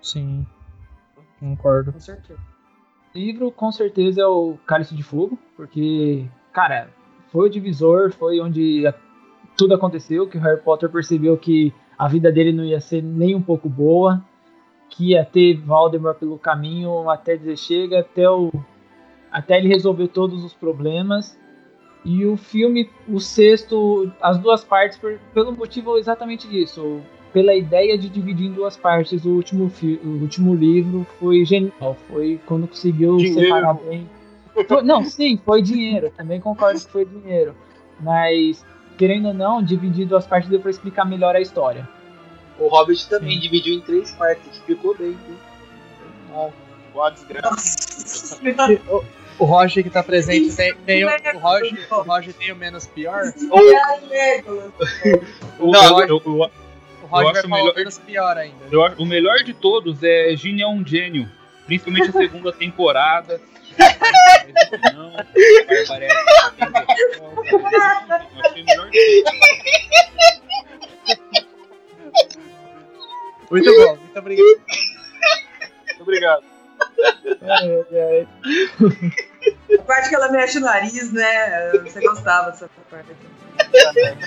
Sim. 0.00 0.46
Concordo. 1.38 1.92
Com 1.92 2.00
certeza. 2.00 2.38
livro 3.14 3.50
com 3.50 3.70
certeza 3.72 4.22
é 4.22 4.26
o 4.26 4.56
Cálice 4.66 4.94
de 4.94 5.02
Fogo, 5.02 5.38
porque, 5.56 6.24
cara, 6.52 6.88
foi 7.30 7.48
o 7.48 7.50
divisor, 7.50 8.12
foi 8.12 8.40
onde 8.40 8.86
a- 8.86 8.94
tudo 9.56 9.74
aconteceu, 9.74 10.26
que 10.26 10.38
o 10.38 10.40
Harry 10.40 10.60
Potter 10.62 10.88
percebeu 10.88 11.36
que 11.36 11.72
a 11.98 12.08
vida 12.08 12.32
dele 12.32 12.52
não 12.52 12.64
ia 12.64 12.80
ser 12.80 13.02
nem 13.02 13.34
um 13.34 13.42
pouco 13.42 13.68
boa, 13.68 14.24
que 14.94 15.10
ia 15.12 15.24
ter 15.24 15.54
Voldemort 15.58 16.18
pelo 16.18 16.38
caminho 16.38 17.08
até 17.08 17.34
dizer 17.36 17.56
chega, 17.56 18.00
até, 18.00 18.28
o, 18.28 18.50
até 19.30 19.56
ele 19.58 19.68
resolver 19.68 20.08
todos 20.08 20.44
os 20.44 20.52
problemas. 20.52 21.36
E 22.04 22.26
o 22.26 22.36
filme, 22.36 22.90
o 23.08 23.18
sexto, 23.20 24.12
as 24.20 24.36
duas 24.38 24.62
partes, 24.62 24.98
por- 24.98 25.18
pelo 25.32 25.52
motivo 25.52 25.96
exatamente 25.96 26.46
disso, 26.48 27.00
pela 27.32 27.54
ideia 27.54 27.96
de 27.96 28.08
dividir 28.08 28.48
em 28.48 28.52
duas 28.52 28.76
partes 28.76 29.24
o 29.24 29.30
último, 29.30 29.70
o 30.04 30.08
último 30.20 30.54
livro 30.54 31.06
foi 31.18 31.44
genial. 31.44 31.96
Foi 32.08 32.38
quando 32.44 32.66
conseguiu 32.68 33.16
Dinheiro. 33.16 33.40
separar 33.40 33.74
bem. 33.74 34.06
Foi- 34.68 34.82
não, 34.82 35.02
sim, 35.04 35.40
foi 35.42 35.62
dinheiro. 35.62 36.12
Também 36.14 36.38
concordo 36.40 36.78
que 36.78 36.90
foi 36.90 37.06
dinheiro. 37.06 37.54
Mas, 38.00 38.62
querendo 38.98 39.28
ou 39.28 39.34
não, 39.34 39.62
dividir 39.62 40.04
em 40.04 40.08
duas 40.08 40.26
partes 40.26 40.50
deu 40.50 40.60
pra 40.60 40.70
explicar 40.70 41.04
melhor 41.06 41.34
a 41.36 41.40
história. 41.40 41.88
O 42.58 42.68
Hobbit 42.68 43.08
também 43.08 43.34
Sim. 43.34 43.40
dividiu 43.40 43.74
em 43.74 43.80
três 43.80 44.12
partes, 44.12 44.58
ficou 44.66 44.94
bem. 44.96 45.12
viu? 45.26 45.36
Bom, 46.28 46.52
Ó, 46.94 47.04
a 47.04 47.10
desgraça. 47.10 48.38
O, 48.90 49.04
o 49.38 49.44
Roger 49.46 49.82
que 49.82 49.88
tá 49.90 50.02
presente 50.02 50.54
tem, 50.54 50.74
tem 50.74 51.04
o, 51.04 51.08
o, 51.08 51.38
Roger, 51.38 51.86
o 51.90 52.02
Roger 52.02 52.34
tem 52.34 52.52
o 52.52 52.56
menos 52.56 52.86
pior. 52.86 53.22
O, 55.58 55.70
Não, 55.70 56.00
eu, 56.02 56.06
eu- 56.08 56.22
eu- 56.24 56.50
O 57.02 57.06
Roger 57.06 57.32
vai 57.32 57.42
falar 57.42 57.56
melhor- 57.56 57.72
o 57.72 57.76
menos 57.76 57.98
pior 57.98 58.36
ainda. 58.36 58.64
eu 58.70 58.82
o 58.98 59.06
melhor 59.06 59.38
de 59.38 59.54
todos 59.54 60.02
é 60.02 60.34
Gini 60.36 60.60
é 60.62 60.68
um 60.68 60.86
gênio. 60.86 61.28
Principalmente 61.66 62.08
a 62.10 62.12
segunda 62.12 62.52
temporada. 62.58 63.40
Não, 64.94 65.12
Barbarella, 65.12 66.20
eu 67.50 68.40
achei 68.44 68.62
o 68.62 68.66
melhor 68.66 68.90
de 68.90 69.22
todos. 69.22 69.32
Muito 73.50 73.70
bom, 73.76 73.96
muito 73.96 74.18
obrigado. 74.18 74.60
Muito 75.86 76.02
obrigado. 76.02 76.44
A 79.78 79.82
parte 79.82 80.08
que 80.08 80.14
ela 80.14 80.30
mexe 80.30 80.58
o 80.58 80.60
nariz, 80.60 81.12
né? 81.12 81.70
Você 81.84 82.00
gostava 82.00 82.50
dessa 82.50 82.68
parte. 82.90 83.10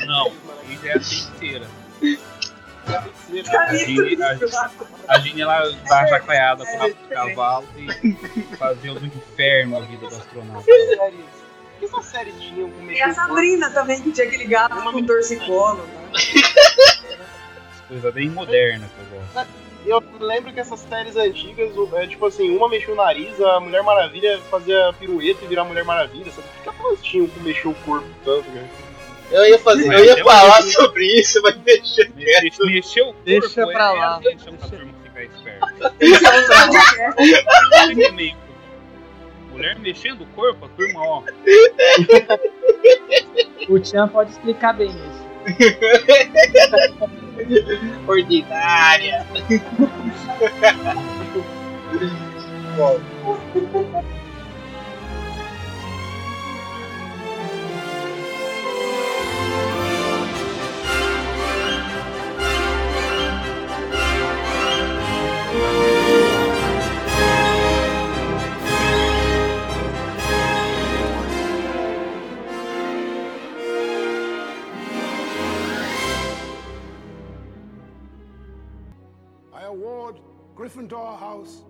Não, 0.05 0.27
isso 0.69 0.87
é 0.87 0.91
a 0.91 0.93
terceira. 0.93 1.67
Tá 2.85 3.03
A 3.61 3.75
Gini, 3.75 4.21
a, 4.21 4.37
a 5.07 5.19
Gini 5.19 5.41
ela 5.41 5.71
dá 5.89 6.05
jacaiada 6.05 6.63
com 6.63 6.75
o 6.75 6.79
rabo 6.79 6.93
de 6.93 7.07
cavalo 7.09 7.67
e 7.77 8.55
fazia 8.57 8.93
do 8.93 9.05
inferno 9.05 9.77
a 9.77 9.81
vida 9.81 10.07
do 10.07 10.15
astronauta. 10.15 10.65
Que 10.65 11.85
essas 11.85 12.05
séries 12.05 12.35
tinham 12.35 12.69
com 12.69 12.91
E 12.91 13.01
a? 13.01 13.13
Sabrina 13.13 13.71
também, 13.71 14.01
que 14.01 14.11
tinha 14.11 14.27
aquele 14.27 14.45
gato 14.45 14.75
com 14.83 15.03
torcicolo. 15.03 15.83
Né? 15.83 16.11
Coisa 17.87 18.11
bem 18.11 18.29
moderna 18.29 18.87
que 18.87 18.99
eu 19.13 19.19
gosto. 19.19 19.47
Eu 19.85 20.03
lembro 20.19 20.51
que 20.51 20.59
essas 20.59 20.79
séries 20.79 21.15
antigas, 21.15 21.71
é, 21.93 22.07
tipo 22.07 22.25
assim, 22.25 22.49
uma 22.57 22.67
mexia 22.67 22.91
o 22.91 22.97
nariz, 22.97 23.39
a 23.39 23.59
Mulher 23.59 23.83
Maravilha 23.83 24.39
fazia 24.49 24.91
pirueta 24.99 25.45
e 25.45 25.47
virar 25.47 25.63
Mulher 25.63 25.85
Maravilha, 25.85 26.31
sabe? 26.31 26.47
Por 26.63 26.73
que 26.73 26.81
elas 26.81 27.03
tinham 27.03 27.27
que 27.27 27.39
mexer 27.41 27.67
o 27.67 27.73
corpo 27.85 28.07
tanto, 28.23 28.45
cara? 28.51 28.67
eu 29.31 29.45
ia 29.47 29.59
fazer, 29.59 29.85
Mas 29.87 29.99
eu 29.99 30.05
ia 30.05 30.13
até 30.13 30.23
falar 30.23 30.61
sobre 30.63 31.03
isso, 31.19 31.39
mas 31.43 31.55
deixa 31.57 32.07
Mexe- 32.15 32.63
Mexer 32.65 33.01
o 33.01 33.05
corpo 33.05 33.21
Deixa 33.25 33.67
pra 33.67 33.89
é 33.91 33.93
lá. 33.99 34.15
a 34.15 34.19
deixa 34.19 34.51
pra 34.51 34.67
turma 34.69 34.93
ficar 35.03 35.23
esperta. 35.23 35.95
é 35.99 37.85
Segmento. 37.85 38.37
Mulher 39.51 39.77
mexendo 39.79 40.21
o 40.21 40.27
corpo, 40.27 40.65
a 40.65 40.69
turma, 40.69 40.99
ó. 41.01 41.23
O 43.69 43.79
Tian 43.79 44.07
pode 44.07 44.31
explicar 44.31 44.73
bem 44.73 44.89
isso. 44.89 45.25
ordinária. 48.07 49.25
award 79.75 80.21
Gryffindor 80.55 81.19
House 81.19 81.65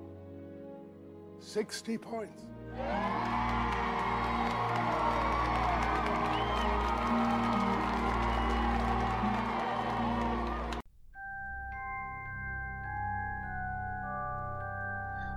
60 1.40 2.00
points. 2.00 2.46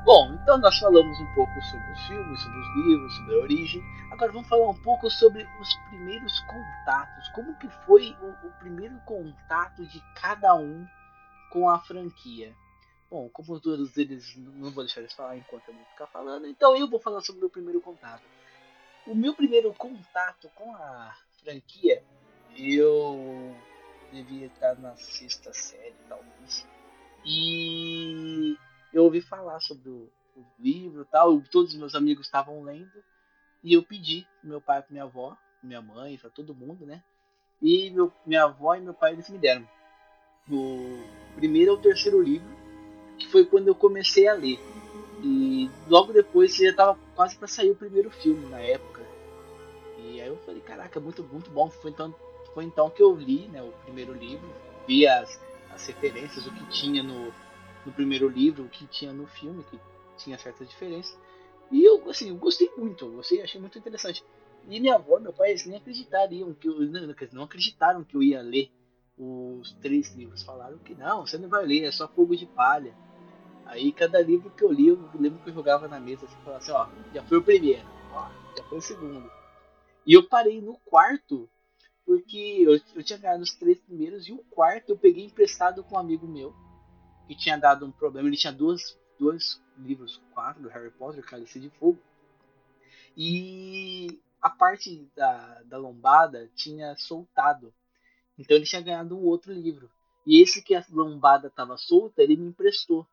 Bom, 0.04 0.32
então 0.32 0.56
nós 0.58 0.78
falamos 0.78 1.20
um 1.20 1.34
pouco 1.34 1.60
sobre 1.62 1.92
os 1.92 2.06
filmes, 2.06 2.40
sobre 2.40 2.58
os 2.58 2.76
livros, 2.76 3.16
sobre 3.16 3.34
a 3.34 3.38
origem. 3.42 3.82
Agora 4.10 4.32
vamos 4.32 4.48
falar 4.48 4.70
um 4.70 4.82
pouco 4.82 5.10
sobre 5.10 5.46
os 5.60 5.74
primeiros 5.90 6.40
contatos. 6.40 7.28
Como 7.34 7.54
que 7.56 7.68
foi 7.84 8.16
o, 8.22 8.46
o 8.46 8.50
primeiro 8.58 8.98
contato 9.04 9.84
de 9.86 10.02
cada 10.14 10.54
um 10.54 10.86
com 11.50 11.68
a 11.68 11.78
franquia? 11.78 12.54
Bom, 13.10 13.28
como 13.30 13.58
todos 13.58 13.96
eles 13.96 14.36
não 14.36 14.70
vou 14.70 14.84
deixar 14.84 15.00
eles 15.00 15.14
falar 15.14 15.36
enquanto 15.36 15.68
eu 15.68 15.74
vou 15.74 15.84
ficar 15.86 16.06
falando, 16.08 16.46
então 16.46 16.76
eu 16.76 16.88
vou 16.88 17.00
falar 17.00 17.22
sobre 17.22 17.38
o 17.38 17.40
meu 17.40 17.50
primeiro 17.50 17.80
contato. 17.80 18.22
O 19.06 19.14
meu 19.14 19.34
primeiro 19.34 19.72
contato 19.72 20.50
com 20.54 20.74
a 20.74 21.16
franquia, 21.42 22.04
eu 22.56 23.56
devia 24.12 24.46
estar 24.46 24.78
na 24.78 24.94
sexta 24.96 25.52
série, 25.54 25.94
talvez. 26.06 26.66
E 27.24 28.58
eu 28.92 29.04
ouvi 29.04 29.22
falar 29.22 29.60
sobre 29.60 29.88
o, 29.88 30.10
o 30.36 30.44
livro 30.58 31.06
tal, 31.06 31.40
todos 31.50 31.72
os 31.72 31.78
meus 31.78 31.94
amigos 31.94 32.26
estavam 32.26 32.62
lendo, 32.62 33.02
e 33.64 33.72
eu 33.72 33.82
pedi 33.82 34.26
pro 34.40 34.50
meu 34.50 34.60
pai, 34.60 34.82
pra 34.82 34.92
minha 34.92 35.04
avó, 35.04 35.34
minha 35.62 35.80
mãe, 35.80 36.18
para 36.18 36.28
todo 36.28 36.54
mundo, 36.54 36.84
né? 36.84 37.02
E 37.60 37.90
meu, 37.90 38.12
minha 38.26 38.44
avó 38.44 38.74
e 38.74 38.80
meu 38.80 38.94
pai 38.94 39.14
eles 39.14 39.28
me 39.30 39.38
deram 39.38 39.66
o 40.50 41.02
primeiro 41.36 41.72
ou 41.72 41.78
terceiro 41.78 42.20
livro, 42.20 42.48
que 43.18 43.28
foi 43.28 43.44
quando 43.44 43.68
eu 43.68 43.74
comecei 43.74 44.28
a 44.28 44.34
ler. 44.34 44.58
E 45.22 45.68
logo 45.88 46.12
depois 46.12 46.54
já 46.54 46.70
estava 46.70 46.98
quase 47.14 47.36
para 47.36 47.48
sair 47.48 47.70
o 47.70 47.74
primeiro 47.74 48.10
filme 48.10 48.46
na 48.46 48.60
época. 48.60 49.02
E 49.98 50.20
aí 50.20 50.28
eu 50.28 50.36
falei, 50.38 50.60
caraca, 50.60 51.00
muito, 51.00 51.22
muito 51.24 51.50
bom. 51.50 51.68
Foi 51.68 51.90
então, 51.90 52.14
foi 52.54 52.64
então 52.64 52.88
que 52.90 53.02
eu 53.02 53.14
li 53.14 53.48
né, 53.48 53.62
o 53.62 53.72
primeiro 53.84 54.12
livro, 54.12 54.48
vi 54.86 55.06
as, 55.06 55.40
as 55.72 55.86
referências, 55.86 56.46
o 56.46 56.52
que 56.52 56.66
tinha 56.66 57.02
no, 57.02 57.32
no 57.84 57.92
primeiro 57.92 58.28
livro, 58.28 58.64
o 58.64 58.68
que 58.68 58.86
tinha 58.86 59.12
no 59.12 59.26
filme, 59.26 59.64
que 59.64 59.78
tinha 60.16 60.38
certas 60.38 60.68
diferenças. 60.68 61.16
E 61.70 61.84
eu, 61.84 62.08
assim, 62.08 62.30
eu 62.30 62.36
gostei 62.36 62.70
muito, 62.76 63.04
eu 63.04 63.12
gostei, 63.12 63.42
achei 63.42 63.60
muito 63.60 63.78
interessante. 63.78 64.24
E 64.68 64.80
minha 64.80 64.94
avó 64.96 65.18
meu 65.18 65.32
pai 65.32 65.50
eles 65.50 65.66
nem 65.66 65.78
acreditariam 65.78 66.52
que 66.54 66.68
eu, 66.68 66.80
não, 66.80 67.14
não 67.32 67.44
acreditaram 67.44 68.04
que 68.04 68.16
eu 68.16 68.22
ia 68.22 68.40
ler 68.42 68.70
os 69.18 69.72
três 69.80 70.14
livros. 70.14 70.42
Falaram 70.42 70.78
que 70.78 70.94
não, 70.94 71.26
você 71.26 71.36
não 71.38 71.48
vai 71.48 71.66
ler, 71.66 71.84
é 71.84 71.90
só 71.90 72.08
fogo 72.08 72.36
de 72.36 72.46
palha. 72.46 72.94
Aí 73.66 73.92
cada 73.92 74.20
livro 74.20 74.50
que 74.50 74.64
eu 74.64 74.72
li, 74.72 74.88
eu 74.88 74.98
lembro 75.18 75.40
que 75.40 75.50
eu 75.50 75.54
jogava 75.54 75.88
na 75.88 76.00
mesa 76.00 76.24
assim, 76.24 76.36
falava 76.36 76.58
assim, 76.58 76.72
ó, 76.72 76.88
já 77.12 77.22
foi 77.24 77.38
o 77.38 77.42
primeiro, 77.42 77.86
ó, 78.12 78.30
já 78.56 78.64
foi 78.64 78.78
o 78.78 78.82
segundo. 78.82 79.30
E 80.06 80.14
eu 80.14 80.26
parei 80.26 80.62
no 80.62 80.78
quarto, 80.78 81.48
porque 82.06 82.64
eu, 82.66 82.80
eu 82.94 83.02
tinha 83.02 83.18
ganhado 83.18 83.42
os 83.42 83.54
três 83.54 83.78
primeiros 83.80 84.26
e 84.26 84.32
o 84.32 84.38
quarto 84.38 84.90
eu 84.90 84.98
peguei 84.98 85.26
emprestado 85.26 85.84
com 85.84 85.96
um 85.96 85.98
amigo 85.98 86.26
meu, 86.26 86.54
que 87.26 87.36
tinha 87.36 87.58
dado 87.58 87.84
um 87.84 87.90
problema, 87.90 88.26
ele 88.26 88.38
tinha 88.38 88.52
dois, 88.52 88.98
dois 89.18 89.60
livros, 89.76 90.22
quatro 90.32 90.62
do 90.62 90.70
Harry 90.70 90.90
Potter, 90.90 91.22
Cálice 91.22 91.60
de 91.60 91.68
Fogo, 91.68 91.98
e 93.14 94.18
a 94.40 94.48
parte 94.48 95.10
da, 95.14 95.62
da 95.64 95.76
lombada 95.76 96.48
tinha 96.54 96.96
soltado. 96.96 97.74
Então 98.38 98.56
ele 98.56 98.64
tinha 98.66 98.80
ganhado 98.80 99.16
um 99.18 99.24
outro 99.24 99.52
livro. 99.52 99.90
E 100.26 100.40
esse 100.42 100.62
que 100.62 100.74
a 100.74 100.84
lombada 100.90 101.48
estava 101.48 101.76
solta, 101.76 102.22
ele 102.22 102.36
me 102.36 102.46
emprestou 102.48 103.06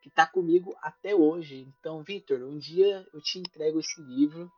que 0.00 0.08
está 0.08 0.26
comigo 0.26 0.74
até 0.82 1.14
hoje. 1.14 1.68
Então, 1.78 2.02
Victor, 2.02 2.40
um 2.42 2.58
dia 2.58 3.06
eu 3.12 3.20
te 3.20 3.38
entrego 3.38 3.78
esse 3.78 4.00
livro. 4.02 4.50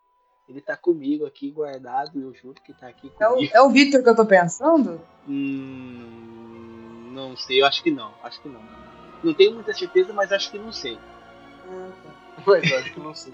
Ele 0.49 0.59
está 0.59 0.77
comigo 0.77 1.25
aqui 1.27 1.51
guardado, 1.51 2.21
eu 2.21 2.33
juro 2.35 2.61
que 2.63 2.73
está 2.73 2.89
aqui 2.89 3.11
É 3.19 3.27
o, 3.29 3.35
comigo. 3.35 3.53
é 3.55 3.63
o 3.63 3.71
Victor 3.71 4.03
que 4.03 4.09
eu 4.11 4.17
tô 4.17 4.27
pensando? 4.27 5.01
Hum, 5.27 7.11
não 7.13 7.37
sei, 7.37 7.63
eu 7.63 7.67
acho 7.67 7.83
que 7.83 7.91
não, 7.91 8.15
acho 8.23 8.41
que 8.43 8.49
não. 8.49 8.63
Não 9.23 9.33
tenho 9.33 9.55
muita 9.55 9.73
certeza, 9.73 10.13
mas 10.13 10.33
acho 10.33 10.51
que 10.51 10.59
não 10.59 10.73
sei. 10.73 10.99
Mas 12.47 12.71
acho 12.73 12.93
que 12.93 13.01
não 13.01 13.15
sei. 13.15 13.33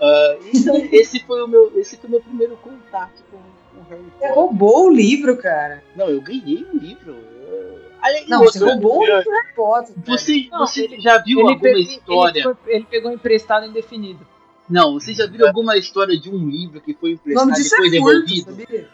Ah, 0.00 0.36
então, 0.52 0.76
esse 0.92 1.20
foi 1.20 1.42
o 1.42 1.46
meu, 1.48 1.72
esse 1.78 1.96
foi 1.96 2.08
o 2.08 2.10
meu 2.12 2.20
primeiro 2.20 2.56
contato 2.56 3.22
com, 3.30 3.36
com 3.38 3.88
Harry 3.88 4.02
Você 4.02 4.10
Potter. 4.18 4.34
roubou 4.34 4.86
o 4.86 4.90
livro, 4.90 5.36
cara. 5.36 5.82
Não, 5.96 6.08
eu 6.08 6.20
ganhei 6.20 6.66
o 6.72 6.76
livro. 6.76 7.12
Eu- 7.12 7.84
Além 8.02 8.28
Não, 8.28 8.40
você 8.40 8.58
roubou 8.58 8.98
o 9.00 9.04
livro 9.06 9.30
Harry 9.30 9.54
Potter. 9.54 9.94
cara. 9.94 10.06
Você, 10.18 10.48
Não, 10.50 10.66
você 10.66 10.84
ele- 10.84 11.00
já 11.00 11.18
viu 11.18 11.40
alguma 11.40 11.58
pe- 11.58 11.80
história? 11.80 12.40
ele, 12.40 12.42
foi- 12.42 12.74
ele 12.74 12.86
pegou 12.90 13.12
emprestado 13.12 13.66
indefinido. 13.66 14.26
Não, 14.68 14.94
você 14.94 15.12
já 15.14 15.26
viu 15.26 15.46
alguma 15.46 15.76
história 15.76 16.18
de 16.18 16.30
um 16.30 16.48
livro 16.48 16.80
que 16.80 16.94
foi 16.94 17.12
emprestado 17.12 17.50
e 17.58 17.64
foi 17.68 17.86
é 17.86 17.90
devolvido? 17.90 18.56
furto? 18.56 18.86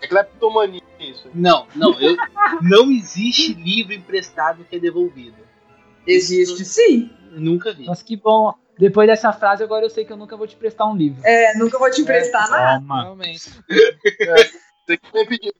É 0.00 0.06
cleptomania 0.06 0.82
isso. 1.00 1.28
Não, 1.34 1.66
não, 1.74 1.98
eu, 2.00 2.16
não 2.62 2.90
existe 2.90 3.52
livro 3.54 3.92
emprestado 3.94 4.64
que 4.68 4.76
é 4.76 4.78
devolvido. 4.78 5.36
Existe 6.06 6.64
sim. 6.64 7.10
Nunca 7.32 7.72
vi. 7.72 7.84
Nossa, 7.86 8.04
que 8.04 8.16
bom. 8.16 8.54
Depois 8.78 9.08
dessa 9.08 9.32
frase, 9.32 9.62
agora 9.62 9.84
eu 9.84 9.90
sei 9.90 10.04
que 10.04 10.12
eu 10.12 10.16
nunca 10.16 10.36
vou 10.36 10.46
te 10.46 10.54
prestar 10.54 10.86
um 10.86 10.96
livro. 10.96 11.20
É, 11.24 11.56
nunca 11.56 11.78
vou 11.78 11.90
te 11.90 12.02
emprestar 12.02 12.48
nada. 12.48 12.78
Toma. 12.78 13.02
Realmente. 13.02 13.50
Você 14.86 14.96
que 14.96 15.12
veio 15.12 15.26
pedir. 15.26 15.54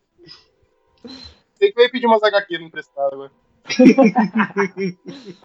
Você 1.05 1.71
que 1.71 1.75
veio 1.75 1.91
pedir 1.91 2.07
umas 2.07 2.23
HQ 2.23 2.55
emprestado 2.57 3.15
agora. 3.15 3.33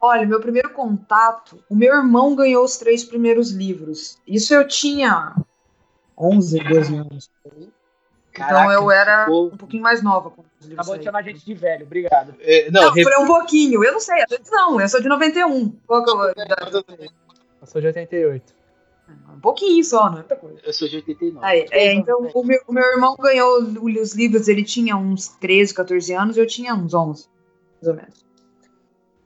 Olha, 0.00 0.26
meu 0.26 0.38
primeiro 0.38 0.70
contato, 0.70 1.64
o 1.68 1.74
meu 1.74 1.94
irmão 1.94 2.36
ganhou 2.36 2.62
os 2.62 2.76
três 2.76 3.02
primeiros 3.02 3.50
livros. 3.50 4.18
Isso 4.26 4.52
eu 4.52 4.68
tinha 4.68 5.34
11, 6.16 6.62
12 6.62 6.96
anos. 6.96 7.30
Então 8.34 8.72
eu 8.72 8.90
era 8.90 9.24
ficou- 9.24 9.46
um 9.48 9.56
pouquinho 9.56 9.82
mais 9.82 10.02
nova 10.02 10.30
quando 10.30 10.46
os 10.60 10.66
livros 10.66 10.80
Acabou 10.86 10.98
de 10.98 11.04
chamar 11.04 11.18
a 11.20 11.22
gente 11.22 11.44
de 11.44 11.54
velho, 11.54 11.84
obrigado. 11.86 12.34
É, 12.40 12.70
não, 12.70 12.82
Não, 12.86 12.92
re- 12.92 13.02
foi 13.04 13.16
um 13.22 13.26
pouquinho. 13.26 13.84
Eu 13.84 13.92
não 13.92 14.00
sei, 14.00 14.22
às 14.22 14.30
vezes 14.30 14.50
não. 14.50 14.80
Eu 14.80 14.88
sou 14.88 15.00
de 15.00 15.08
91. 15.08 15.70
Qual 15.86 16.04
que 16.04 16.10
eu 16.10 16.16
vou 16.16 16.34
dar? 16.34 16.70
Eu 17.60 17.66
sou 17.66 17.80
de 17.80 17.86
88. 17.88 18.54
Um 19.34 19.40
pouquinho 19.40 19.84
só, 19.84 20.24
é 20.28 20.34
coisa. 20.34 20.58
eu 20.64 20.72
sou 20.72 20.88
de 20.88 20.96
89. 20.96 21.44
Aí, 21.46 21.66
é, 21.70 21.92
então, 21.92 22.30
o 22.34 22.42
meu, 22.44 22.58
o 22.66 22.72
meu 22.72 22.82
irmão 22.84 23.14
ganhou 23.16 23.58
os 23.62 24.14
livros, 24.14 24.48
ele 24.48 24.64
tinha 24.64 24.96
uns 24.96 25.28
13, 25.28 25.74
14 25.74 26.12
anos, 26.14 26.36
eu 26.38 26.46
tinha 26.46 26.74
uns 26.74 26.94
11, 26.94 27.28
mais 27.82 27.88
ou 27.88 27.94
menos. 27.94 28.24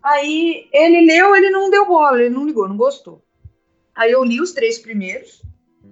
Aí, 0.02 0.68
ele 0.72 1.06
leu, 1.06 1.34
ele 1.36 1.50
não 1.50 1.70
deu 1.70 1.86
bola, 1.86 2.20
ele 2.20 2.30
não 2.34 2.46
ligou, 2.46 2.68
não 2.68 2.76
gostou. 2.76 3.22
Aí 3.94 4.10
eu 4.12 4.24
li 4.24 4.40
os 4.40 4.52
três 4.52 4.78
primeiros, 4.78 5.42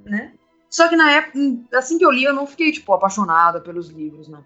né? 0.04 0.32
Só 0.76 0.88
que 0.90 0.94
na 0.94 1.10
época, 1.10 1.38
assim 1.72 1.96
que 1.96 2.04
eu 2.04 2.10
li, 2.10 2.24
eu 2.24 2.34
não 2.34 2.46
fiquei, 2.46 2.70
tipo, 2.70 2.92
apaixonada 2.92 3.62
pelos 3.62 3.88
livros, 3.88 4.28
não. 4.28 4.44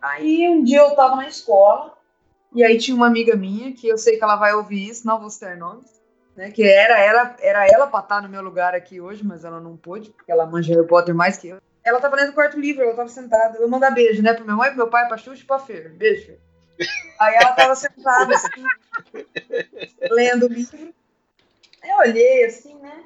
Aí, 0.00 0.48
um 0.48 0.62
dia 0.62 0.78
eu 0.78 0.94
tava 0.94 1.16
na 1.16 1.26
escola, 1.26 1.92
e 2.54 2.62
aí 2.62 2.78
tinha 2.78 2.96
uma 2.96 3.08
amiga 3.08 3.34
minha, 3.34 3.72
que 3.72 3.88
eu 3.88 3.98
sei 3.98 4.16
que 4.16 4.22
ela 4.22 4.36
vai 4.36 4.54
ouvir 4.54 4.88
isso, 4.88 5.04
não 5.04 5.18
vou 5.18 5.28
citar 5.28 5.56
nomes, 5.56 5.90
né? 6.36 6.52
Que 6.52 6.62
era 6.62 7.00
ela, 7.00 7.34
era 7.40 7.66
ela 7.66 7.88
pra 7.88 7.98
estar 7.98 8.22
no 8.22 8.28
meu 8.28 8.40
lugar 8.42 8.76
aqui 8.76 9.00
hoje, 9.00 9.26
mas 9.26 9.44
ela 9.44 9.58
não 9.58 9.76
pôde, 9.76 10.10
porque 10.10 10.30
ela 10.30 10.46
manja 10.46 10.72
Harry 10.72 10.86
Potter 10.86 11.12
mais 11.12 11.36
que 11.36 11.48
eu. 11.48 11.58
Ela 11.82 11.98
tava 11.98 12.14
lendo 12.14 12.30
o 12.30 12.34
quarto 12.34 12.60
livro, 12.60 12.84
ela 12.84 12.94
tava 12.94 13.08
sentada. 13.08 13.58
Eu 13.58 13.68
mandar 13.68 13.90
beijo, 13.90 14.22
né? 14.22 14.34
Pra 14.34 14.44
minha 14.44 14.54
mãe, 14.54 14.68
pro 14.68 14.78
meu 14.78 14.88
pai, 14.88 15.08
pra 15.08 15.16
Xuxa 15.16 15.42
e 15.42 15.46
pra 15.46 15.58
Fer. 15.58 15.92
Beijo. 15.94 16.32
Aí 17.18 17.34
ela 17.34 17.50
tava 17.54 17.74
sentada, 17.74 18.36
assim, 18.36 18.62
lendo 20.12 20.46
o 20.46 20.48
livro. 20.48 20.94
Eu 21.82 21.96
olhei, 21.98 22.44
assim, 22.44 22.76
né? 22.76 23.02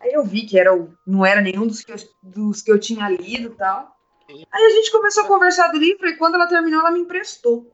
Aí 0.00 0.12
eu 0.12 0.24
vi 0.24 0.42
que 0.42 0.58
era 0.58 0.74
o, 0.74 0.92
não 1.06 1.24
era 1.24 1.40
nenhum 1.40 1.66
dos 1.66 1.82
que, 1.82 1.92
eu, 1.92 1.96
dos 2.22 2.62
que 2.62 2.70
eu 2.70 2.78
tinha 2.78 3.08
lido 3.08 3.48
e 3.48 3.56
tal. 3.56 3.96
Aí 4.28 4.64
a 4.64 4.70
gente 4.70 4.92
começou 4.92 5.24
a 5.24 5.28
conversar 5.28 5.68
do 5.68 5.78
livro 5.78 6.06
e 6.08 6.16
quando 6.16 6.34
ela 6.34 6.46
terminou, 6.46 6.80
ela 6.80 6.90
me 6.90 7.00
emprestou. 7.00 7.70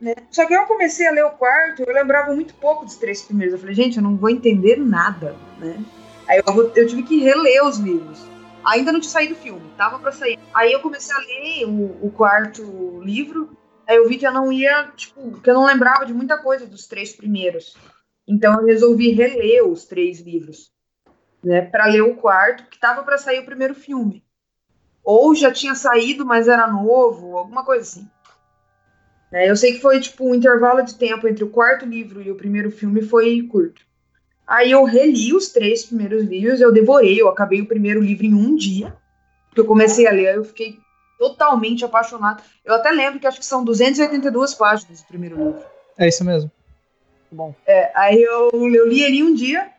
Né? 0.00 0.14
Só 0.30 0.46
que 0.46 0.54
eu 0.54 0.66
comecei 0.66 1.06
a 1.06 1.10
ler 1.10 1.24
o 1.24 1.30
quarto, 1.30 1.82
eu 1.82 1.92
lembrava 1.92 2.34
muito 2.34 2.54
pouco 2.54 2.84
dos 2.84 2.96
três 2.96 3.22
primeiros. 3.22 3.54
Eu 3.54 3.60
falei, 3.60 3.74
gente, 3.74 3.96
eu 3.96 4.02
não 4.02 4.16
vou 4.16 4.30
entender 4.30 4.76
nada, 4.76 5.34
né? 5.58 5.82
Aí 6.28 6.42
eu, 6.46 6.72
eu 6.74 6.86
tive 6.86 7.02
que 7.02 7.20
reler 7.20 7.64
os 7.64 7.78
livros. 7.78 8.20
Ainda 8.64 8.92
não 8.92 9.00
tinha 9.00 9.12
saído 9.12 9.34
o 9.34 9.38
filme, 9.38 9.62
tava 9.76 9.98
pra 9.98 10.12
sair. 10.12 10.38
Aí 10.52 10.72
eu 10.72 10.80
comecei 10.80 11.14
a 11.14 11.18
ler 11.18 11.66
o, 11.66 12.06
o 12.06 12.10
quarto 12.10 13.00
livro, 13.00 13.56
aí 13.86 13.96
eu 13.96 14.08
vi 14.08 14.18
que 14.18 14.26
eu 14.26 14.32
não 14.32 14.52
ia, 14.52 14.90
tipo, 14.96 15.40
que 15.40 15.48
eu 15.48 15.54
não 15.54 15.64
lembrava 15.64 16.04
de 16.04 16.12
muita 16.12 16.36
coisa 16.36 16.66
dos 16.66 16.86
três 16.86 17.14
primeiros. 17.14 17.76
Então 18.26 18.60
eu 18.60 18.66
resolvi 18.66 19.10
reler 19.10 19.64
os 19.64 19.84
três 19.84 20.20
livros, 20.20 20.72
né, 21.46 21.62
para 21.62 21.86
ler 21.86 22.02
o 22.02 22.16
quarto, 22.16 22.64
que 22.64 22.78
tava 22.78 23.04
pra 23.04 23.16
sair 23.16 23.38
o 23.38 23.44
primeiro 23.44 23.74
filme. 23.74 24.24
Ou 25.04 25.32
já 25.32 25.52
tinha 25.52 25.76
saído, 25.76 26.26
mas 26.26 26.48
era 26.48 26.66
novo, 26.66 27.36
alguma 27.36 27.64
coisa 27.64 27.82
assim. 27.82 28.10
É, 29.32 29.48
eu 29.48 29.56
sei 29.56 29.74
que 29.74 29.80
foi 29.80 30.00
tipo 30.00 30.28
um 30.28 30.34
intervalo 30.34 30.82
de 30.82 30.96
tempo 30.96 31.28
entre 31.28 31.44
o 31.44 31.50
quarto 31.50 31.86
livro 31.86 32.20
e 32.20 32.30
o 32.30 32.36
primeiro 32.36 32.70
filme 32.70 33.00
foi 33.00 33.42
curto. 33.42 33.82
Aí 34.44 34.72
eu 34.72 34.82
reli 34.84 35.34
os 35.34 35.48
três 35.48 35.84
primeiros 35.84 36.24
livros, 36.24 36.60
eu 36.60 36.72
devorei, 36.72 37.20
eu 37.20 37.28
acabei 37.28 37.60
o 37.60 37.66
primeiro 37.66 38.00
livro 38.00 38.26
em 38.26 38.34
um 38.34 38.56
dia, 38.56 38.96
porque 39.48 39.60
eu 39.60 39.66
comecei 39.66 40.06
a 40.06 40.12
ler, 40.12 40.34
eu 40.34 40.44
fiquei 40.44 40.78
totalmente 41.18 41.84
apaixonada. 41.84 42.42
Eu 42.64 42.74
até 42.74 42.90
lembro 42.90 43.20
que 43.20 43.26
acho 43.26 43.38
que 43.38 43.46
são 43.46 43.64
282 43.64 44.54
páginas 44.54 45.00
do 45.00 45.06
primeiro 45.06 45.36
livro. 45.36 45.62
É 45.96 46.08
isso 46.08 46.24
mesmo. 46.24 46.50
Bom. 47.30 47.54
É, 47.66 47.92
aí 47.94 48.22
eu, 48.22 48.50
eu 48.52 48.88
li 48.88 49.02
ele 49.02 49.18
em 49.18 49.22
um 49.22 49.34
dia. 49.34 49.75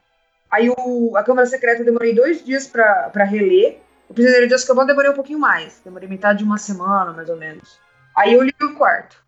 Aí 0.49 0.69
o, 0.69 1.15
a 1.15 1.23
Câmara 1.23 1.45
Secreta 1.45 1.81
eu 1.81 1.85
demorei 1.85 2.13
dois 2.13 2.43
dias 2.43 2.67
pra, 2.67 3.09
pra 3.09 3.23
reler. 3.25 3.79
O 4.09 4.13
Prisioneiro 4.13 4.47
de 4.47 4.53
Azkaban 4.53 4.85
demorei 4.85 5.11
um 5.11 5.15
pouquinho 5.15 5.39
mais. 5.39 5.81
Demorei 5.83 6.07
metade 6.07 6.39
de 6.39 6.45
uma 6.45 6.57
semana, 6.57 7.11
mais 7.11 7.29
ou 7.29 7.35
menos. 7.35 7.79
Aí 8.15 8.33
eu 8.33 8.41
li 8.41 8.53
o 8.61 8.73
quarto. 8.75 9.23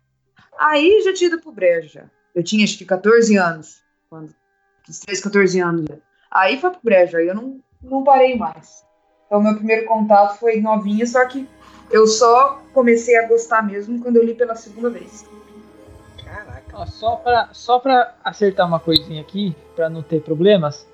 Aí 0.58 1.02
já 1.04 1.12
tinha 1.12 1.28
ido 1.28 1.40
pro 1.40 1.52
brejo 1.52 1.88
já. 1.88 2.04
Eu 2.34 2.42
tinha 2.42 2.64
acho 2.64 2.78
que 2.78 2.84
14 2.84 3.36
anos. 3.36 3.82
Quando, 4.08 4.34
uns 4.88 4.98
13, 5.00 5.22
14 5.22 5.60
anos 5.60 5.84
já. 5.88 5.96
Aí 6.30 6.60
foi 6.60 6.70
pro 6.70 6.80
brejo, 6.82 7.16
aí 7.16 7.26
eu 7.26 7.34
não, 7.34 7.60
não 7.82 8.04
parei 8.04 8.36
mais. 8.36 8.84
Então 9.26 9.42
meu 9.42 9.54
primeiro 9.54 9.86
contato 9.86 10.38
foi 10.38 10.60
novinha, 10.60 11.06
só 11.06 11.24
que 11.26 11.48
eu 11.90 12.06
só 12.06 12.62
comecei 12.72 13.16
a 13.16 13.26
gostar 13.26 13.62
mesmo 13.62 14.00
quando 14.00 14.16
eu 14.16 14.24
li 14.24 14.34
pela 14.34 14.54
segunda 14.54 14.90
vez. 14.90 15.24
Caraca. 16.24 16.62
Ó, 16.72 16.86
só 16.86 17.16
para 17.16 17.48
só 17.52 17.78
pra 17.78 18.14
acertar 18.24 18.66
uma 18.66 18.80
coisinha 18.80 19.20
aqui, 19.20 19.54
para 19.74 19.88
não 19.88 20.02
ter 20.02 20.22
problemas, 20.22 20.86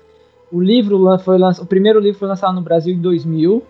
o 0.51 0.61
livro 0.61 1.17
foi 1.19 1.37
lançado, 1.37 1.63
o 1.63 1.67
primeiro 1.67 1.99
livro 1.99 2.19
foi 2.19 2.27
lançado 2.27 2.53
no 2.53 2.61
Brasil 2.61 2.93
em 2.93 2.99
2000 2.99 3.63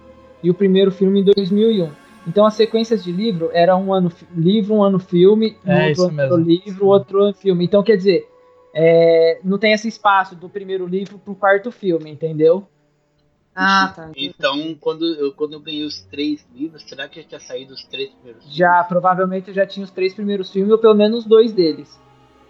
e 0.43 0.49
o 0.49 0.53
primeiro 0.53 0.91
filme 0.91 1.21
em 1.21 1.23
2001. 1.23 1.89
Então 2.27 2.45
as 2.45 2.53
sequências 2.55 3.03
de 3.03 3.11
livro 3.11 3.49
era 3.53 3.75
um 3.75 3.93
ano 3.93 4.11
livro, 4.35 4.75
um 4.75 4.83
ano 4.83 4.99
filme, 4.99 5.57
um 5.65 5.71
É, 5.71 5.89
outro 5.89 6.11
mesmo. 6.11 6.35
livro, 6.37 6.85
outro 6.87 7.21
ano 7.23 7.33
filme. 7.33 7.63
Então 7.65 7.81
quer 7.81 7.95
dizer, 7.95 8.27
é, 8.73 9.39
não 9.43 9.57
tem 9.57 9.73
esse 9.73 9.87
espaço 9.87 10.35
do 10.35 10.49
primeiro 10.49 10.85
livro 10.85 11.17
pro 11.17 11.33
quarto 11.33 11.71
filme, 11.71 12.11
entendeu? 12.11 12.67
Ah, 13.55 13.91
tá. 13.95 14.11
Então, 14.15 14.75
quando 14.79 15.03
eu, 15.15 15.33
quando 15.33 15.53
eu 15.53 15.59
ganhei 15.59 15.83
os 15.83 16.01
três 16.03 16.45
livros, 16.53 16.83
será 16.83 17.07
que 17.07 17.19
já 17.19 17.27
tinha 17.27 17.39
saído 17.39 17.73
os 17.73 17.83
três 17.85 18.11
primeiros? 18.11 18.43
Já 18.55 18.83
provavelmente 18.83 19.47
eu 19.47 19.53
já 19.55 19.65
tinha 19.65 19.83
os 19.83 19.89
três 19.89 20.13
primeiros 20.13 20.51
filmes 20.51 20.71
ou 20.71 20.77
pelo 20.77 20.93
menos 20.93 21.25
dois 21.25 21.51
deles. 21.51 21.99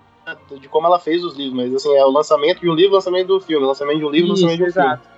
de 0.60 0.68
como 0.68 0.86
ela 0.86 0.98
fez 1.00 1.24
os 1.24 1.34
livros, 1.36 1.54
mas 1.56 1.74
assim, 1.74 1.94
é 1.96 2.04
o 2.04 2.10
lançamento 2.10 2.60
de 2.60 2.68
um 2.68 2.74
livro, 2.74 2.94
lançamento 2.94 3.26
do 3.28 3.40
filme, 3.40 3.66
lançamento 3.66 3.98
de 3.98 4.04
um 4.04 4.10
livro, 4.10 4.32
Isso, 4.34 4.42
lançamento 4.44 4.58
de 4.58 4.70
um 4.70 4.72
filme. 4.72 4.88
exato. 4.88 5.08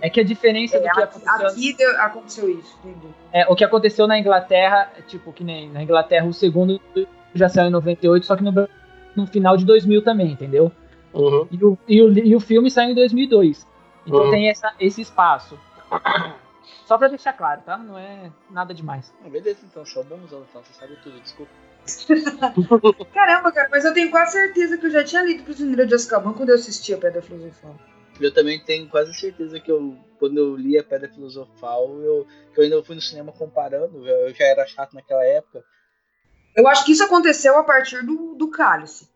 É 0.00 0.10
que 0.10 0.20
a 0.20 0.24
diferença 0.24 0.80
do 0.80 0.86
É, 0.86 0.90
que 0.90 1.00
aqui 1.00 1.02
aconteceu, 1.18 1.46
aqui 1.48 1.72
deu- 1.76 2.00
aconteceu 2.00 2.50
isso, 2.50 2.76
entendi. 2.84 3.06
é, 3.32 3.46
o 3.48 3.54
que 3.54 3.62
aconteceu 3.64 4.06
na 4.08 4.18
Inglaterra, 4.18 4.90
é, 4.98 5.02
tipo, 5.02 5.32
que 5.32 5.44
nem 5.44 5.70
na 5.70 5.80
Inglaterra 5.82 6.26
o 6.26 6.32
segundo 6.32 6.80
já 7.34 7.48
saiu 7.48 7.68
em 7.68 7.70
98, 7.70 8.26
só 8.26 8.34
que 8.34 8.42
no, 8.42 8.68
no 9.14 9.26
final 9.28 9.56
de 9.56 9.64
2000 9.64 10.02
também, 10.02 10.32
entendeu? 10.32 10.72
Uhum. 11.14 11.46
E 11.52 11.64
o, 11.64 11.78
e 11.86 12.02
o, 12.02 12.18
e 12.18 12.34
o 12.34 12.40
filme 12.40 12.68
saiu 12.70 12.90
em 12.90 12.94
2002. 12.94 13.64
Então 14.04 14.24
Uhum. 14.24 14.30
tem 14.30 14.48
essa, 14.48 14.72
esse 14.80 15.00
espaço. 15.02 15.56
Só 16.86 16.98
pra 16.98 17.08
deixar 17.08 17.32
claro, 17.32 17.62
tá? 17.62 17.76
Não 17.78 17.98
é 17.98 18.30
nada 18.50 18.72
demais. 18.74 19.12
Ah, 19.24 19.28
beleza, 19.28 19.60
então, 19.64 19.84
sou 19.84 20.04
bonzão, 20.04 20.44
então, 20.48 20.62
você 20.62 20.72
sabe 20.72 20.96
tudo, 21.02 21.20
desculpa. 21.20 21.50
Caramba, 23.12 23.50
cara, 23.52 23.68
mas 23.70 23.84
eu 23.84 23.92
tenho 23.94 24.10
quase 24.10 24.32
certeza 24.32 24.78
que 24.78 24.86
eu 24.86 24.90
já 24.90 25.04
tinha 25.04 25.22
lido 25.22 25.42
Prisioneiro 25.44 25.86
de 25.86 25.94
Azkaban 25.94 26.32
quando 26.32 26.50
eu 26.50 26.54
assisti 26.54 26.94
a 26.94 26.98
Pedra 26.98 27.22
Filosofal. 27.22 27.74
Eu 28.20 28.32
também 28.32 28.62
tenho 28.62 28.88
quase 28.88 29.12
certeza 29.14 29.58
que 29.58 29.70
eu, 29.70 29.96
quando 30.18 30.38
eu 30.38 30.54
li 30.56 30.78
a 30.78 30.84
Pedra 30.84 31.08
Filosofal, 31.08 31.88
eu, 32.02 32.26
que 32.52 32.60
eu 32.60 32.64
ainda 32.64 32.82
fui 32.84 32.94
no 32.94 33.00
cinema 33.00 33.32
comparando, 33.32 34.06
eu, 34.06 34.34
já 34.34 34.44
era 34.44 34.66
chato 34.66 34.94
naquela 34.94 35.24
época. 35.24 35.64
Eu 36.54 36.68
acho 36.68 36.84
que 36.84 36.92
isso 36.92 37.02
aconteceu 37.04 37.58
a 37.58 37.64
partir 37.64 38.04
do, 38.04 38.34
do 38.34 38.50
Cálice. 38.50 39.08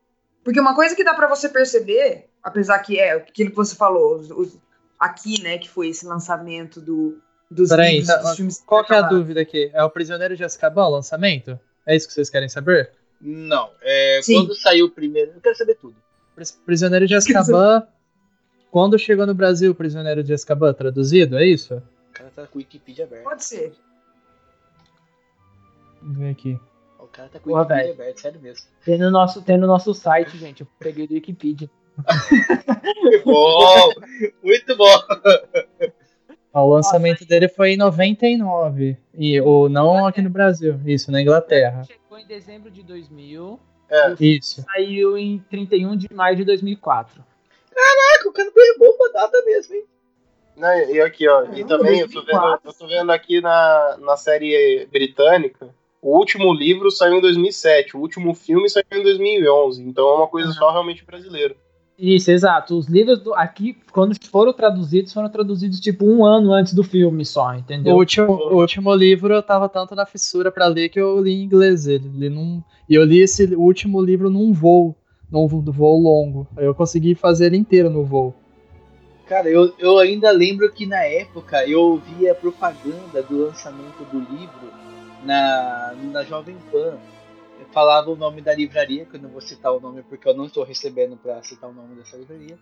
Porque 0.42 0.60
uma 0.60 0.74
coisa 0.74 0.94
que 0.96 1.04
dá 1.04 1.12
pra 1.12 1.28
você 1.28 1.48
perceber, 1.48 2.30
apesar 2.42 2.78
que 2.78 2.98
é 2.98 3.12
aquilo 3.12 3.50
que 3.50 3.56
você 3.56 3.76
falou, 3.76 4.16
os- 4.16 4.30
os- 4.30 4.58
aqui, 4.98 5.42
né, 5.42 5.58
que 5.58 5.68
foi 5.68 5.88
esse 5.88 6.06
lançamento 6.06 6.80
do, 6.80 7.20
dos 7.50 7.68
Peraí, 7.68 7.98
livros, 8.00 8.08
tá, 8.08 8.22
dos 8.22 8.36
filmes. 8.36 8.62
qual 8.66 8.84
que 8.84 8.92
é 8.92 8.96
a 8.98 9.02
dúvida 9.02 9.40
aqui? 9.40 9.70
É 9.72 9.82
o 9.82 9.90
Prisioneiro 9.90 10.36
de 10.36 10.44
Azkaban, 10.44 10.86
o 10.86 10.90
lançamento? 10.90 11.58
É 11.86 11.94
isso 11.94 12.06
que 12.08 12.12
vocês 12.14 12.28
querem 12.30 12.48
saber? 12.48 12.90
Não, 13.20 13.70
é, 13.82 14.20
Sim. 14.22 14.34
quando 14.40 14.54
saiu 14.54 14.86
o 14.86 14.90
primeiro, 14.90 15.32
eu 15.34 15.40
quero 15.40 15.56
saber 15.56 15.76
tudo. 15.76 15.96
Pris- 16.34 16.50
Prisioneiro 16.66 17.06
de 17.06 17.14
Azkaban, 17.14 17.86
quando 18.70 18.98
chegou 18.98 19.26
no 19.26 19.34
Brasil, 19.34 19.74
Prisioneiro 19.74 20.22
de 20.22 20.34
Azkaban, 20.34 20.72
traduzido, 20.74 21.38
é 21.38 21.46
isso? 21.46 21.74
O 21.76 22.12
cara 22.12 22.30
tá 22.34 22.46
com 22.46 22.58
o 22.58 22.58
Wikipedia 22.58 23.04
aberto. 23.04 23.24
Pode 23.24 23.44
ser. 23.44 23.72
Vamos 26.02 26.18
ver 26.18 26.30
aqui. 26.30 26.58
O 26.98 27.06
cara 27.06 27.28
tá 27.28 27.38
com 27.38 27.50
o 27.50 27.54
Wikipedia 27.54 27.82
velho. 27.84 27.94
aberto, 27.94 28.20
sério 28.20 28.40
mesmo. 28.40 28.66
Tem 28.84 28.98
no 28.98 29.10
nosso, 29.10 29.40
tem 29.42 29.56
no 29.56 29.66
nosso 29.66 29.94
site, 29.94 30.36
gente. 30.36 30.60
Eu 30.62 30.68
peguei 30.78 31.06
do 31.06 31.14
Wikipedia. 31.14 31.70
bom, 33.24 33.92
muito 34.42 34.76
bom. 34.76 34.86
O 36.62 36.70
lançamento 36.70 37.26
dele 37.26 37.48
foi 37.48 37.72
em 37.72 37.76
99. 37.76 38.96
E, 39.14 39.40
ou 39.40 39.68
não 39.68 40.06
aqui 40.06 40.22
no 40.22 40.30
Brasil. 40.30 40.80
Isso, 40.86 41.10
na 41.10 41.20
Inglaterra. 41.20 41.84
Chegou 41.84 42.18
em 42.18 42.26
dezembro 42.26 42.70
de 42.70 42.82
2000. 42.82 43.60
É. 43.90 44.14
Isso. 44.18 44.62
Saiu 44.62 45.16
em 45.18 45.38
31 45.50 45.96
de 45.96 46.12
maio 46.12 46.36
de 46.36 46.44
2004. 46.44 47.22
Caraca, 47.74 48.28
o 48.28 48.32
cara 48.32 48.50
foi 48.50 48.78
bom 48.78 48.96
pra 48.96 49.20
data 49.20 49.42
mesmo, 49.44 49.74
hein? 49.74 49.84
Né, 50.56 50.90
e 50.90 51.00
aqui, 51.02 51.28
ó, 51.28 51.44
e 51.54 51.62
também 51.66 52.00
eu 52.00 52.10
tô 52.10 52.22
vendo, 52.22 52.58
eu 52.64 52.72
tô 52.72 52.86
vendo 52.86 53.12
aqui 53.12 53.42
na, 53.42 53.98
na 54.00 54.16
série 54.16 54.88
britânica, 54.90 55.68
o 56.00 56.16
último 56.16 56.50
livro 56.54 56.90
saiu 56.90 57.18
em 57.18 57.20
2007, 57.20 57.94
o 57.94 58.00
último 58.00 58.32
filme 58.34 58.66
saiu 58.70 58.86
em 58.90 59.02
2011, 59.02 59.82
então 59.82 60.08
é 60.08 60.14
uma 60.14 60.26
coisa 60.26 60.50
só 60.52 60.70
realmente 60.70 61.04
brasileira. 61.04 61.54
Isso, 61.98 62.30
exato. 62.30 62.76
Os 62.76 62.86
livros 62.86 63.20
do- 63.20 63.34
aqui, 63.34 63.76
quando 63.90 64.14
foram 64.30 64.52
traduzidos, 64.52 65.12
foram 65.12 65.30
traduzidos 65.30 65.80
tipo 65.80 66.04
um 66.04 66.24
ano 66.26 66.52
antes 66.52 66.74
do 66.74 66.82
filme 66.84 67.24
só, 67.24 67.52
O 67.52 67.56
entendeu? 67.56 67.96
último, 67.96 68.32
o 68.32 68.56
último 68.60 68.94
livro 68.94 69.32
eu 69.32 69.42
tava 69.42 69.68
tanto 69.68 69.94
na 69.94 70.04
fissura 70.04 70.50
pra 70.52 70.66
ler 70.66 70.90
que 70.90 71.00
eu 71.00 71.20
li 71.22 71.32
em 71.32 71.42
inglês 71.44 71.86
ele. 71.86 72.28
Num, 72.28 72.62
e 72.88 72.94
eu 72.94 73.04
li 73.04 73.20
esse 73.20 73.44
último 73.54 74.00
livro 74.02 74.28
num 74.28 74.52
voo, 74.52 74.94
num 75.30 75.46
vo- 75.46 75.62
voo 75.72 75.98
longo. 75.98 76.46
Aí 76.56 76.66
eu 76.66 76.74
consegui 76.74 77.14
fazer 77.14 77.46
ele 77.46 77.56
inteiro 77.56 77.88
no 77.88 78.04
voo. 78.04 78.34
Cara, 79.26 79.48
eu, 79.48 79.72
eu 79.78 79.98
ainda 79.98 80.30
lembro 80.30 80.70
que 80.70 80.86
na 80.86 81.02
época 81.02 81.66
eu 81.68 81.96
via 81.96 82.34
propaganda 82.34 83.22
do 83.28 83.38
lançamento 83.46 84.04
do 84.12 84.18
livro 84.18 84.70
na, 85.24 85.94
na 86.12 86.22
Jovem 86.24 86.56
Pan. 86.70 86.94
Falava 87.76 88.10
o 88.10 88.16
nome 88.16 88.40
da 88.40 88.54
livraria, 88.54 89.04
que 89.04 89.16
eu 89.16 89.20
não 89.20 89.28
vou 89.28 89.42
citar 89.42 89.70
o 89.70 89.78
nome 89.78 90.02
porque 90.02 90.26
eu 90.26 90.32
não 90.32 90.46
estou 90.46 90.64
recebendo 90.64 91.14
para 91.14 91.42
citar 91.42 91.68
o 91.68 91.74
nome 91.74 91.94
dessa 91.94 92.16
livraria. 92.16 92.58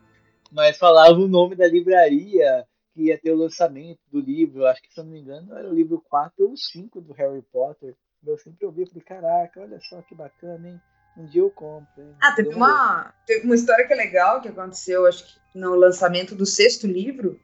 Mas 0.50 0.76
falava 0.76 1.16
o 1.16 1.28
nome 1.28 1.54
da 1.54 1.68
livraria 1.68 2.66
que 2.92 3.02
ia 3.04 3.16
ter 3.16 3.30
o 3.30 3.36
lançamento 3.36 4.00
do 4.10 4.18
livro. 4.18 4.66
Acho 4.66 4.82
que, 4.82 4.92
se 4.92 4.98
eu 4.98 5.04
não 5.04 5.12
me 5.12 5.20
engano, 5.20 5.56
era 5.56 5.70
o 5.70 5.72
livro 5.72 6.02
4 6.10 6.44
ou 6.44 6.56
5 6.56 7.00
do 7.00 7.12
Harry 7.12 7.42
Potter. 7.52 7.94
Eu 8.26 8.36
sempre 8.38 8.66
ouvi 8.66 8.82
e 8.82 8.86
falei, 8.86 9.04
caraca, 9.04 9.60
olha 9.60 9.78
só 9.88 10.02
que 10.02 10.16
bacana, 10.16 10.68
hein? 10.68 10.80
Um 11.16 11.26
dia 11.26 11.42
eu 11.42 11.50
compro. 11.50 12.02
hein? 12.02 12.16
Ah, 12.20 12.32
teve 12.32 12.52
uma, 12.52 13.14
teve 13.24 13.46
uma 13.46 13.54
história 13.54 13.86
que 13.86 13.92
é 13.92 13.96
legal 13.96 14.40
que 14.40 14.48
aconteceu, 14.48 15.06
acho 15.06 15.24
que 15.26 15.40
no 15.54 15.76
lançamento 15.76 16.34
do 16.34 16.44
sexto 16.44 16.88
livro. 16.88 17.38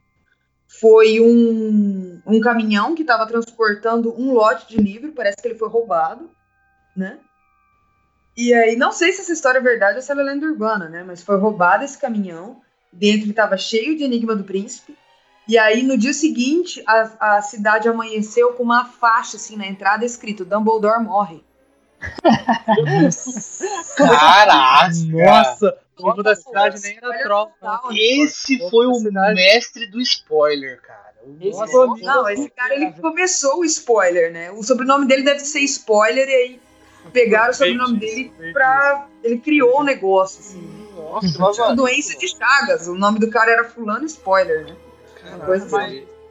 Foi 0.80 1.20
um, 1.20 2.20
um 2.26 2.40
caminhão 2.40 2.96
que 2.96 3.02
estava 3.02 3.28
transportando 3.28 4.12
um 4.20 4.32
lote 4.32 4.66
de 4.66 4.76
livro, 4.76 5.12
parece 5.12 5.36
que 5.40 5.46
ele 5.46 5.58
foi 5.58 5.68
roubado, 5.68 6.28
né? 6.96 7.20
E 8.36 8.54
aí, 8.54 8.76
não 8.76 8.92
sei 8.92 9.12
se 9.12 9.20
essa 9.22 9.32
história 9.32 9.58
é 9.58 9.62
verdade 9.62 9.96
ou 9.96 10.02
se 10.02 10.10
ela 10.10 10.22
é 10.22 10.24
lenda 10.24 10.46
urbana, 10.46 10.88
né? 10.88 11.02
Mas 11.04 11.22
foi 11.22 11.36
roubado 11.36 11.84
esse 11.84 11.98
caminhão, 11.98 12.60
dentro 12.92 13.22
ele 13.22 13.30
estava 13.30 13.56
cheio 13.56 13.96
de 13.96 14.04
Enigma 14.04 14.34
do 14.34 14.44
Príncipe. 14.44 14.96
E 15.48 15.58
aí, 15.58 15.82
no 15.82 15.98
dia 15.98 16.12
seguinte, 16.12 16.82
a, 16.86 17.36
a 17.36 17.42
cidade 17.42 17.88
amanheceu 17.88 18.52
com 18.52 18.62
uma 18.62 18.84
faixa 18.84 19.36
assim 19.36 19.56
na 19.56 19.66
entrada 19.66 20.04
escrito 20.04 20.44
Dumbledore 20.44 21.02
morre. 21.02 21.42
Caraca! 23.96 24.90
Nossa, 25.06 25.78
o 25.98 26.02
povo 26.02 26.22
da 26.22 26.34
cidade 26.34 26.80
nem 26.80 26.96
era 26.96 27.22
troll. 27.24 27.46
total, 27.60 27.90
Esse 27.92 28.58
Nossa, 28.58 28.70
foi 28.70 28.86
o 28.86 28.94
cidade. 28.94 29.34
mestre 29.34 29.86
do 29.86 30.00
spoiler, 30.00 30.80
cara. 30.80 31.14
Esse 31.40 31.58
Nossa, 31.58 31.72
foi 31.72 31.88
o 31.88 31.96
Não, 31.96 32.28
esse 32.28 32.48
cara 32.50 32.74
ele 32.74 32.92
começou 32.92 33.60
o 33.60 33.64
spoiler, 33.64 34.32
né? 34.32 34.50
O 34.52 34.62
sobrenome 34.62 35.06
dele 35.06 35.22
deve 35.22 35.40
ser 35.40 35.60
spoiler 35.60 36.28
e 36.28 36.34
aí 36.34 36.60
pegaram 37.10 37.50
o 37.50 37.54
sobrenome 37.54 37.98
dele 37.98 38.32
pra. 38.52 39.08
Ele 39.22 39.38
criou 39.38 39.80
o 39.80 39.84
negócio, 39.84 40.40
assim. 40.40 40.80
Nossa, 40.94 41.26
que 41.26 41.52
Tipo 41.52 41.74
doença 41.76 42.16
de 42.18 42.28
Chagas. 42.28 42.86
O 42.88 42.94
nome 42.94 43.18
do 43.18 43.30
cara 43.30 43.50
era 43.50 43.64
Fulano 43.64 44.04
Spoiler, 44.06 44.66
né? 44.66 44.76
Coisa 45.44 45.66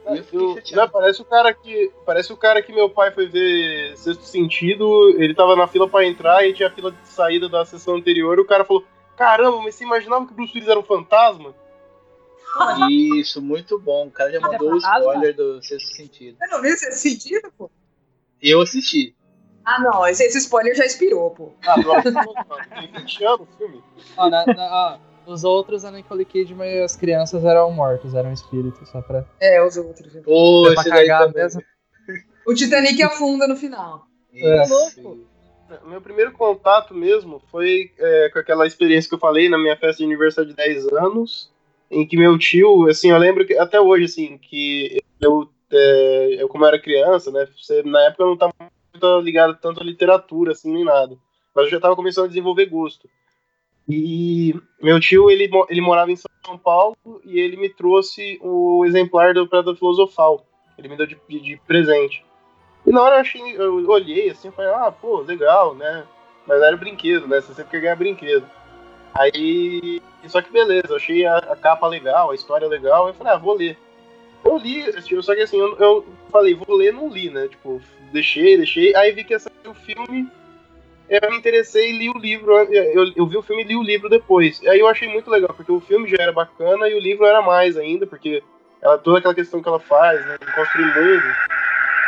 Eu 0.06 0.24
Eu- 0.32 0.54
chateado. 0.56 0.76
não, 0.76 0.88
parece 0.88 1.22
o 1.22 1.24
cara 1.24 1.54
que. 1.54 1.92
Parece 2.04 2.32
o 2.32 2.36
cara 2.36 2.62
que 2.62 2.72
meu 2.72 2.88
pai 2.90 3.10
foi 3.12 3.26
ver 3.28 3.96
Sexto 3.96 4.24
Sentido, 4.24 5.10
ele 5.18 5.34
tava 5.34 5.54
na 5.54 5.66
fila 5.68 5.88
pra 5.88 6.04
entrar 6.04 6.44
e 6.46 6.52
tinha 6.52 6.68
a 6.68 6.72
fila 6.72 6.90
de 6.90 6.98
saída 7.08 7.48
da 7.48 7.64
sessão 7.64 7.96
anterior, 7.96 8.38
e 8.38 8.40
o 8.40 8.46
cara 8.46 8.64
falou: 8.64 8.84
Caramba, 9.16 9.60
mas 9.62 9.74
você 9.74 9.84
imaginava 9.84 10.26
que 10.26 10.32
o 10.32 10.34
Bruce 10.34 10.52
Willis 10.54 10.68
era 10.68 10.80
um 10.80 10.84
fantasma? 10.84 11.54
Isso, 12.90 13.40
muito 13.40 13.78
bom. 13.78 14.08
O 14.08 14.10
cara 14.10 14.30
já 14.32 14.38
é 14.38 14.40
mandou 14.40 14.72
o 14.72 14.78
spoiler 14.78 15.34
do 15.36 15.62
sexto 15.62 15.94
sentido. 15.94 16.36
Você 16.38 16.46
não 16.48 16.60
viu 16.62 16.74
esse 16.74 16.92
sentido, 16.92 17.52
pô? 17.56 17.70
Eu 18.42 18.60
assisti. 18.62 19.14
Ah, 19.72 19.78
não, 19.80 20.06
esse, 20.06 20.24
esse 20.24 20.38
spoiler 20.38 20.74
já 20.74 20.84
expirou, 20.84 21.30
pô. 21.30 21.52
Ah, 21.66 21.74
tem 22.80 22.90
20 22.92 23.24
anos 23.24 23.40
o 23.42 23.56
filme. 23.58 23.82
Ó, 24.16 24.28
na- 24.28 24.98
os 25.26 25.44
outros, 25.44 25.84
a 25.84 25.90
Nicole 25.92 26.24
Kidman 26.24 26.66
e 26.68 26.82
as 26.82 26.96
crianças 26.96 27.44
eram 27.44 27.70
mortos, 27.70 28.14
eram 28.14 28.32
espíritos, 28.32 28.88
só 28.88 29.00
pra... 29.00 29.24
É, 29.40 29.62
os 29.62 29.76
outros. 29.76 30.12
Pô, 30.24 30.66
É 30.68 30.72
pra 30.74 30.80
esse 30.80 30.90
daí 30.90 31.06
cagar 31.06 31.26
também. 31.28 31.42
mesmo. 31.44 31.62
O 32.46 32.54
Titanic 32.54 33.00
afunda 33.02 33.46
no 33.46 33.54
final. 33.54 34.06
É. 34.34 34.62
Isso. 34.64 35.20
Meu 35.86 36.00
primeiro 36.00 36.32
contato 36.32 36.92
mesmo 36.92 37.40
foi 37.48 37.92
é, 37.96 38.28
com 38.32 38.40
aquela 38.40 38.66
experiência 38.66 39.08
que 39.08 39.14
eu 39.14 39.20
falei 39.20 39.48
na 39.48 39.56
minha 39.58 39.76
festa 39.76 39.98
de 39.98 40.04
aniversário 40.04 40.50
de 40.50 40.56
10 40.56 40.88
anos, 40.92 41.48
em 41.88 42.04
que 42.04 42.16
meu 42.16 42.36
tio, 42.36 42.88
assim, 42.88 43.10
eu 43.10 43.18
lembro 43.18 43.46
que 43.46 43.56
até 43.56 43.80
hoje, 43.80 44.06
assim, 44.06 44.36
que 44.36 45.00
eu, 45.20 45.48
é, 45.72 46.36
eu 46.42 46.48
como 46.48 46.66
era 46.66 46.80
criança, 46.80 47.30
né, 47.30 47.46
você- 47.56 47.84
na 47.84 48.00
época 48.06 48.24
eu 48.24 48.26
não 48.30 48.36
tava 48.36 48.52
muito 48.58 48.69
ligado 49.20 49.58
tanto 49.60 49.80
à 49.80 49.84
literatura, 49.84 50.52
assim, 50.52 50.72
nem 50.72 50.84
nada, 50.84 51.16
mas 51.54 51.64
eu 51.64 51.70
já 51.70 51.80
tava 51.80 51.96
começando 51.96 52.24
a 52.24 52.28
desenvolver 52.28 52.66
gosto. 52.66 53.08
E 53.88 54.54
meu 54.80 55.00
tio, 55.00 55.30
ele, 55.30 55.50
ele 55.68 55.80
morava 55.80 56.12
em 56.12 56.16
São 56.16 56.56
Paulo 56.62 56.96
e 57.24 57.40
ele 57.40 57.56
me 57.56 57.68
trouxe 57.68 58.38
o 58.42 58.84
exemplar 58.84 59.34
do 59.34 59.48
Pedra 59.48 59.74
Filosofal, 59.74 60.46
ele 60.78 60.88
me 60.88 60.96
deu 60.96 61.06
de, 61.06 61.18
de 61.28 61.60
presente. 61.66 62.24
E 62.86 62.90
na 62.90 63.02
hora 63.02 63.16
eu, 63.16 63.20
achei, 63.20 63.42
eu 63.56 63.88
olhei 63.88 64.30
assim 64.30 64.48
e 64.48 64.52
falei, 64.52 64.72
ah, 64.72 64.90
pô, 64.90 65.20
legal, 65.20 65.74
né? 65.74 66.04
Mas 66.46 66.62
era 66.62 66.76
brinquedo, 66.76 67.28
né? 67.28 67.40
Você 67.40 67.52
sempre 67.52 67.72
quer 67.72 67.80
ganhar 67.80 67.96
brinquedo. 67.96 68.46
Aí. 69.14 70.00
Só 70.26 70.40
que 70.42 70.52
beleza, 70.52 70.88
eu 70.90 70.96
achei 70.96 71.26
a, 71.26 71.38
a 71.38 71.56
capa 71.56 71.86
legal, 71.86 72.30
a 72.30 72.34
história 72.34 72.68
legal, 72.68 73.08
eu 73.08 73.14
falei, 73.14 73.32
ah, 73.32 73.38
vou 73.38 73.54
ler. 73.54 73.78
Eu 74.44 74.56
li, 74.56 74.84
só 75.22 75.34
que 75.34 75.42
assim, 75.42 75.58
eu, 75.58 75.76
eu 75.78 76.06
falei, 76.30 76.54
vou 76.54 76.76
ler, 76.76 76.92
não 76.92 77.08
li, 77.08 77.30
né? 77.30 77.48
Tipo, 77.48 77.80
deixei, 78.12 78.56
deixei. 78.56 78.94
Aí 78.94 79.12
vi 79.12 79.24
que 79.24 79.32
ia 79.32 79.38
sair 79.38 79.52
o 79.66 79.74
filme, 79.74 80.30
eu 81.08 81.30
me 81.30 81.36
interessei 81.36 81.90
e 81.90 81.98
li 81.98 82.08
o 82.08 82.18
livro. 82.18 82.52
Eu, 82.52 83.12
eu 83.16 83.26
vi 83.26 83.36
o 83.36 83.42
filme 83.42 83.62
e 83.62 83.66
li 83.66 83.76
o 83.76 83.82
livro 83.82 84.08
depois. 84.08 84.60
Aí 84.66 84.78
eu 84.78 84.86
achei 84.86 85.08
muito 85.08 85.30
legal, 85.30 85.52
porque 85.54 85.72
o 85.72 85.80
filme 85.80 86.08
já 86.08 86.16
era 86.20 86.32
bacana 86.32 86.88
e 86.88 86.94
o 86.94 87.00
livro 87.00 87.26
era 87.26 87.42
mais 87.42 87.76
ainda, 87.76 88.06
porque 88.06 88.42
ela, 88.80 88.96
toda 88.96 89.18
aquela 89.18 89.34
questão 89.34 89.60
que 89.60 89.68
ela 89.68 89.80
faz, 89.80 90.24
né? 90.24 90.38
De 90.38 90.52
construir 90.54 90.86
mundo. 90.86 91.34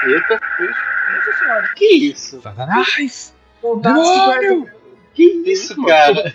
Eita, 0.05 0.41
que 0.57 0.65
isso? 0.65 0.81
Nossa 1.15 1.33
senhora, 1.39 1.73
que 1.77 1.85
isso? 1.85 2.41
Satanás! 2.41 3.35
Fantástico. 3.61 4.71
Que 5.15 5.25
isso, 5.47 5.85
cara? 5.85 6.35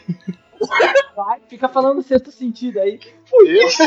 Vai, 1.15 1.39
fica 1.47 1.67
falando 1.67 2.03
sexto 2.03 2.31
sentido 2.31 2.79
aí. 2.79 2.99
Isso. 3.45 3.83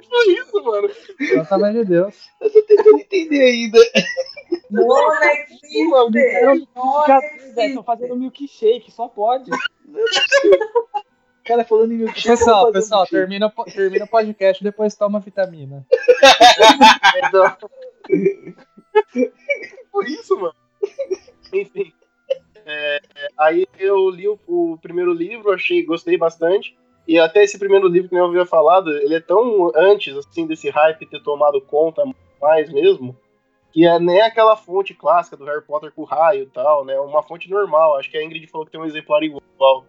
Que 0.00 0.30
isso, 0.32 0.62
mano? 0.64 0.88
Pelo 1.18 1.46
amor 1.50 1.72
de 1.72 1.84
Deus. 1.84 2.28
Eu 2.40 2.50
tô 2.52 2.62
tentando 2.62 2.98
entender 2.98 3.42
ainda. 3.42 3.78
Não 4.70 5.22
existe. 5.24 5.84
Não 5.88 6.10
Fica- 7.02 7.20
existe. 7.36 7.60
Estão 7.66 7.82
fazendo 7.84 8.16
milkshake, 8.16 8.90
só 8.90 9.08
pode. 9.08 9.50
O 9.50 11.44
cara 11.44 11.64
falando 11.64 11.92
em 11.92 11.98
milkshake. 11.98 12.28
Pessoal, 12.38 12.72
pessoal, 12.72 13.00
milkshake. 13.02 13.28
termina, 13.28 13.52
termina 13.74 14.04
o 14.04 14.08
podcast 14.08 14.62
depois 14.62 14.94
toma 14.94 15.18
vitamina. 15.20 15.84
Por 19.92 20.06
isso, 20.06 20.36
mano. 20.36 20.54
Enfim. 21.52 21.92
É, 22.66 23.00
aí 23.36 23.66
eu 23.78 24.08
li 24.10 24.28
o, 24.28 24.38
o 24.46 24.78
primeiro 24.80 25.12
livro, 25.12 25.52
achei, 25.52 25.84
gostei 25.84 26.16
bastante. 26.16 26.76
E 27.10 27.18
até 27.18 27.42
esse 27.42 27.58
primeiro 27.58 27.88
livro 27.88 28.08
que 28.08 28.14
eu 28.14 28.24
havia 28.24 28.46
falado, 28.46 28.88
ele 28.98 29.16
é 29.16 29.20
tão 29.20 29.72
antes, 29.74 30.16
assim, 30.16 30.46
desse 30.46 30.70
hype 30.70 31.06
ter 31.06 31.20
tomado 31.24 31.60
conta 31.60 32.04
mais 32.40 32.72
mesmo, 32.72 33.16
que 33.72 33.84
é 33.84 33.98
nem 33.98 34.20
aquela 34.20 34.56
fonte 34.56 34.94
clássica 34.94 35.36
do 35.36 35.44
Harry 35.44 35.60
Potter 35.60 35.90
com 35.90 36.02
o 36.02 36.04
raio 36.04 36.44
e 36.44 36.46
tal, 36.46 36.84
né? 36.84 37.00
Uma 37.00 37.20
fonte 37.20 37.50
normal. 37.50 37.96
Acho 37.96 38.08
que 38.08 38.16
a 38.16 38.22
Ingrid 38.22 38.46
falou 38.46 38.64
que 38.64 38.70
tem 38.70 38.80
um 38.80 38.84
exemplar 38.84 39.24
igual. 39.24 39.84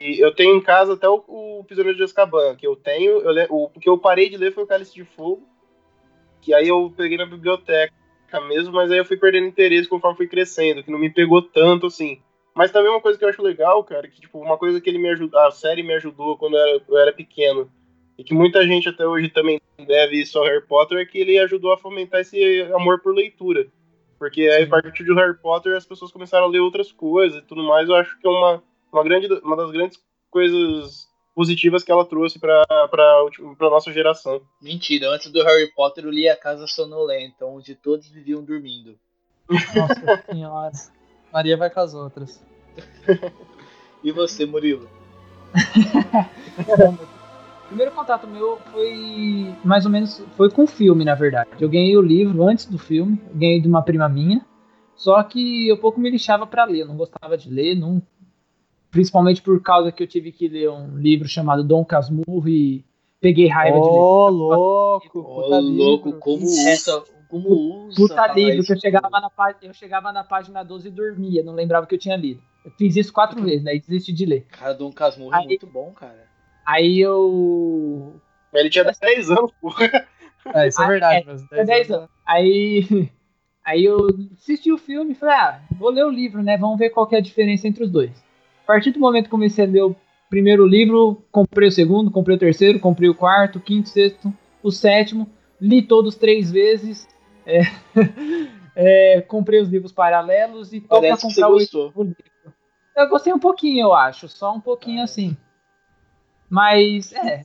E 0.00 0.18
eu 0.18 0.34
tenho 0.34 0.56
em 0.56 0.62
casa 0.62 0.94
até 0.94 1.06
o, 1.06 1.22
o 1.28 1.62
Prisioneiro 1.66 1.98
de 1.98 2.04
Azkaban, 2.04 2.56
que 2.56 2.66
eu 2.66 2.74
tenho. 2.74 3.18
Eu, 3.20 3.30
le- 3.30 3.46
o 3.50 3.68
que 3.78 3.86
eu 3.86 3.98
parei 3.98 4.30
de 4.30 4.38
ler 4.38 4.50
foi 4.54 4.64
o 4.64 4.66
Cálice 4.66 4.94
de 4.94 5.04
Fogo, 5.04 5.46
que 6.40 6.54
aí 6.54 6.68
eu 6.68 6.90
peguei 6.96 7.18
na 7.18 7.26
biblioteca 7.26 7.92
mesmo, 8.48 8.72
mas 8.72 8.90
aí 8.90 8.96
eu 8.96 9.04
fui 9.04 9.18
perdendo 9.18 9.46
interesse 9.46 9.90
conforme 9.90 10.16
fui 10.16 10.26
crescendo, 10.26 10.82
que 10.82 10.90
não 10.90 10.98
me 10.98 11.10
pegou 11.10 11.42
tanto 11.42 11.86
assim. 11.88 12.22
Mas 12.54 12.70
também 12.70 12.90
uma 12.90 13.00
coisa 13.00 13.18
que 13.18 13.24
eu 13.24 13.28
acho 13.28 13.42
legal, 13.42 13.82
cara, 13.82 14.06
que 14.08 14.20
tipo, 14.20 14.38
uma 14.38 14.56
coisa 14.56 14.80
que 14.80 14.88
ele 14.88 14.98
me 14.98 15.10
ajudou, 15.10 15.40
a 15.40 15.50
série 15.50 15.82
me 15.82 15.94
ajudou 15.94 16.38
quando 16.38 16.56
eu 16.56 16.60
era, 16.60 16.82
eu 16.88 16.98
era 16.98 17.12
pequeno, 17.12 17.70
e 18.16 18.22
que 18.22 18.32
muita 18.32 18.64
gente 18.64 18.88
até 18.88 19.06
hoje 19.06 19.28
também 19.28 19.60
deve 19.76 20.20
isso 20.20 20.38
ao 20.38 20.44
Harry 20.44 20.64
Potter, 20.64 20.98
é 20.98 21.04
que 21.04 21.18
ele 21.18 21.38
ajudou 21.38 21.72
a 21.72 21.78
fomentar 21.78 22.20
esse 22.20 22.62
amor 22.72 23.00
por 23.00 23.14
leitura. 23.14 23.66
Porque 24.18 24.42
aí, 24.42 24.62
a 24.62 24.68
partir 24.68 25.04
do 25.04 25.16
Harry 25.16 25.36
Potter 25.36 25.76
as 25.76 25.84
pessoas 25.84 26.12
começaram 26.12 26.46
a 26.46 26.48
ler 26.48 26.60
outras 26.60 26.92
coisas 26.92 27.42
e 27.42 27.46
tudo 27.46 27.64
mais, 27.64 27.88
eu 27.88 27.96
acho 27.96 28.18
que 28.20 28.26
é 28.26 28.30
uma, 28.30 28.62
uma, 28.92 29.02
grande, 29.02 29.26
uma 29.42 29.56
das 29.56 29.70
grandes 29.72 29.98
coisas 30.30 31.08
positivas 31.34 31.82
que 31.82 31.90
ela 31.90 32.04
trouxe 32.04 32.38
pra, 32.38 32.64
pra, 32.88 33.26
pra 33.58 33.70
nossa 33.70 33.92
geração. 33.92 34.40
Mentira, 34.62 35.10
antes 35.10 35.30
do 35.32 35.42
Harry 35.42 35.72
Potter 35.74 36.04
eu 36.04 36.10
li 36.10 36.28
A 36.28 36.36
Casa 36.36 36.66
Sonolenta, 36.68 37.44
onde 37.44 37.74
todos 37.74 38.08
viviam 38.08 38.44
dormindo. 38.44 38.96
Nossa 39.50 40.22
senhora. 40.30 40.72
Maria 41.34 41.56
vai 41.56 41.68
com 41.68 41.80
as 41.80 41.94
outras. 41.94 42.40
E 44.04 44.12
você, 44.12 44.46
Murilo? 44.46 44.88
O 46.68 47.66
primeiro 47.66 47.90
contato 47.90 48.28
meu 48.28 48.56
foi 48.70 49.52
mais 49.64 49.84
ou 49.84 49.90
menos 49.90 50.22
foi 50.36 50.48
com 50.48 50.62
o 50.62 50.66
filme, 50.68 51.04
na 51.04 51.16
verdade. 51.16 51.50
Eu 51.58 51.68
ganhei 51.68 51.96
o 51.96 52.00
livro 52.00 52.46
antes 52.46 52.66
do 52.66 52.78
filme, 52.78 53.20
ganhei 53.34 53.60
de 53.60 53.66
uma 53.66 53.82
prima 53.82 54.08
minha. 54.08 54.46
Só 54.94 55.20
que 55.24 55.66
eu 55.66 55.76
pouco 55.76 55.98
me 55.98 56.08
lixava 56.08 56.46
pra 56.46 56.64
ler, 56.64 56.82
eu 56.82 56.86
não 56.86 56.96
gostava 56.96 57.36
de 57.36 57.50
ler, 57.50 57.74
não, 57.74 58.00
principalmente 58.92 59.42
por 59.42 59.60
causa 59.60 59.90
que 59.90 60.04
eu 60.04 60.06
tive 60.06 60.30
que 60.30 60.46
ler 60.46 60.70
um 60.70 60.96
livro 60.96 61.26
chamado 61.26 61.64
Dom 61.64 61.84
Casmurro 61.84 62.48
e 62.48 62.84
peguei 63.20 63.48
raiva 63.48 63.80
de 63.80 63.90
ler. 63.90 63.98
Ô, 63.98 64.28
louco, 64.28 65.18
Ô, 65.18 65.42
puta 65.42 65.58
louco, 65.58 66.12
como 66.12 66.44
É. 66.44 66.74
usa, 66.74 67.02
como 67.34 67.86
usa. 67.86 67.96
Puta 67.96 68.32
livro, 68.32 68.64
que 68.64 68.72
eu 68.72 68.80
chegava, 68.80 69.20
na 69.20 69.28
página, 69.28 69.58
eu 69.62 69.74
chegava 69.74 70.12
na 70.12 70.22
página 70.22 70.62
12 70.62 70.86
e 70.86 70.90
dormia, 70.90 71.42
não 71.42 71.52
lembrava 71.54 71.86
que 71.86 71.94
eu 71.94 71.98
tinha 71.98 72.16
lido. 72.16 72.40
Eu 72.64 72.70
fiz 72.70 72.94
isso 72.96 73.12
quatro 73.12 73.42
vezes, 73.42 73.64
né? 73.64 73.74
E 73.74 73.80
desisti 73.80 74.12
de 74.12 74.24
ler. 74.24 74.46
Cara, 74.50 74.72
Dom 74.72 74.92
Casmurro 74.92 75.34
é 75.34 75.44
muito 75.44 75.66
bom, 75.66 75.92
cara. 75.92 76.26
Aí 76.64 77.00
eu. 77.00 78.20
Mas 78.52 78.60
ele 78.60 78.70
tinha 78.70 78.84
10 78.84 79.30
anos, 79.30 79.50
pô. 79.60 79.70
É, 80.52 80.68
isso 80.68 80.82
é 80.82 80.84
Ah, 80.84 80.88
verdade. 80.88 81.22
é, 81.22 81.24
mas 81.24 81.52
É 81.52 81.64
10 81.64 81.90
anos. 81.90 82.10
Aí, 82.26 83.08
aí 83.64 83.82
eu 83.82 84.06
assisti 84.34 84.70
o 84.70 84.76
filme 84.76 85.12
e 85.12 85.14
falei, 85.14 85.34
ah, 85.34 85.62
vou 85.78 85.88
ler 85.90 86.04
o 86.04 86.10
livro, 86.10 86.42
né? 86.42 86.58
Vamos 86.58 86.78
ver 86.78 86.90
qual 86.90 87.06
que 87.06 87.14
é 87.14 87.18
a 87.18 87.22
diferença 87.22 87.66
entre 87.66 87.82
os 87.82 87.90
dois. 87.90 88.12
A 88.62 88.66
partir 88.66 88.90
do 88.90 89.00
momento 89.00 89.24
que 89.24 89.30
comecei 89.30 89.64
a 89.64 89.68
ler 89.68 89.82
o 89.84 89.96
primeiro 90.28 90.66
livro, 90.66 91.24
comprei 91.32 91.68
o 91.68 91.72
segundo, 91.72 92.10
comprei 92.10 92.36
o 92.36 92.38
terceiro, 92.38 92.78
comprei 92.78 93.08
o 93.08 93.14
quarto, 93.14 93.56
o 93.56 93.60
quinto, 93.60 93.88
o 93.88 93.90
sexto, 93.90 94.34
o 94.62 94.70
sétimo, 94.70 95.26
li 95.58 95.80
todos 95.80 96.14
três 96.14 96.50
vezes, 96.52 97.08
é, 97.46 97.62
é, 98.74 99.20
comprei 99.22 99.60
os 99.60 99.68
livros 99.68 99.92
paralelos 99.92 100.72
e 100.72 100.80
tô 100.80 100.88
pra 100.88 101.00
Parece 101.00 101.26
que 101.26 101.34
você 101.34 101.40
comprar 101.40 101.54
o 101.54 101.58
livro. 101.58 102.16
Eu 102.96 103.08
gostei 103.08 103.32
um 103.32 103.38
pouquinho, 103.38 103.86
eu 103.86 103.94
acho, 103.94 104.28
só 104.28 104.54
um 104.54 104.60
pouquinho 104.60 105.02
assim. 105.02 105.36
Mas, 106.48 107.12
é, 107.12 107.44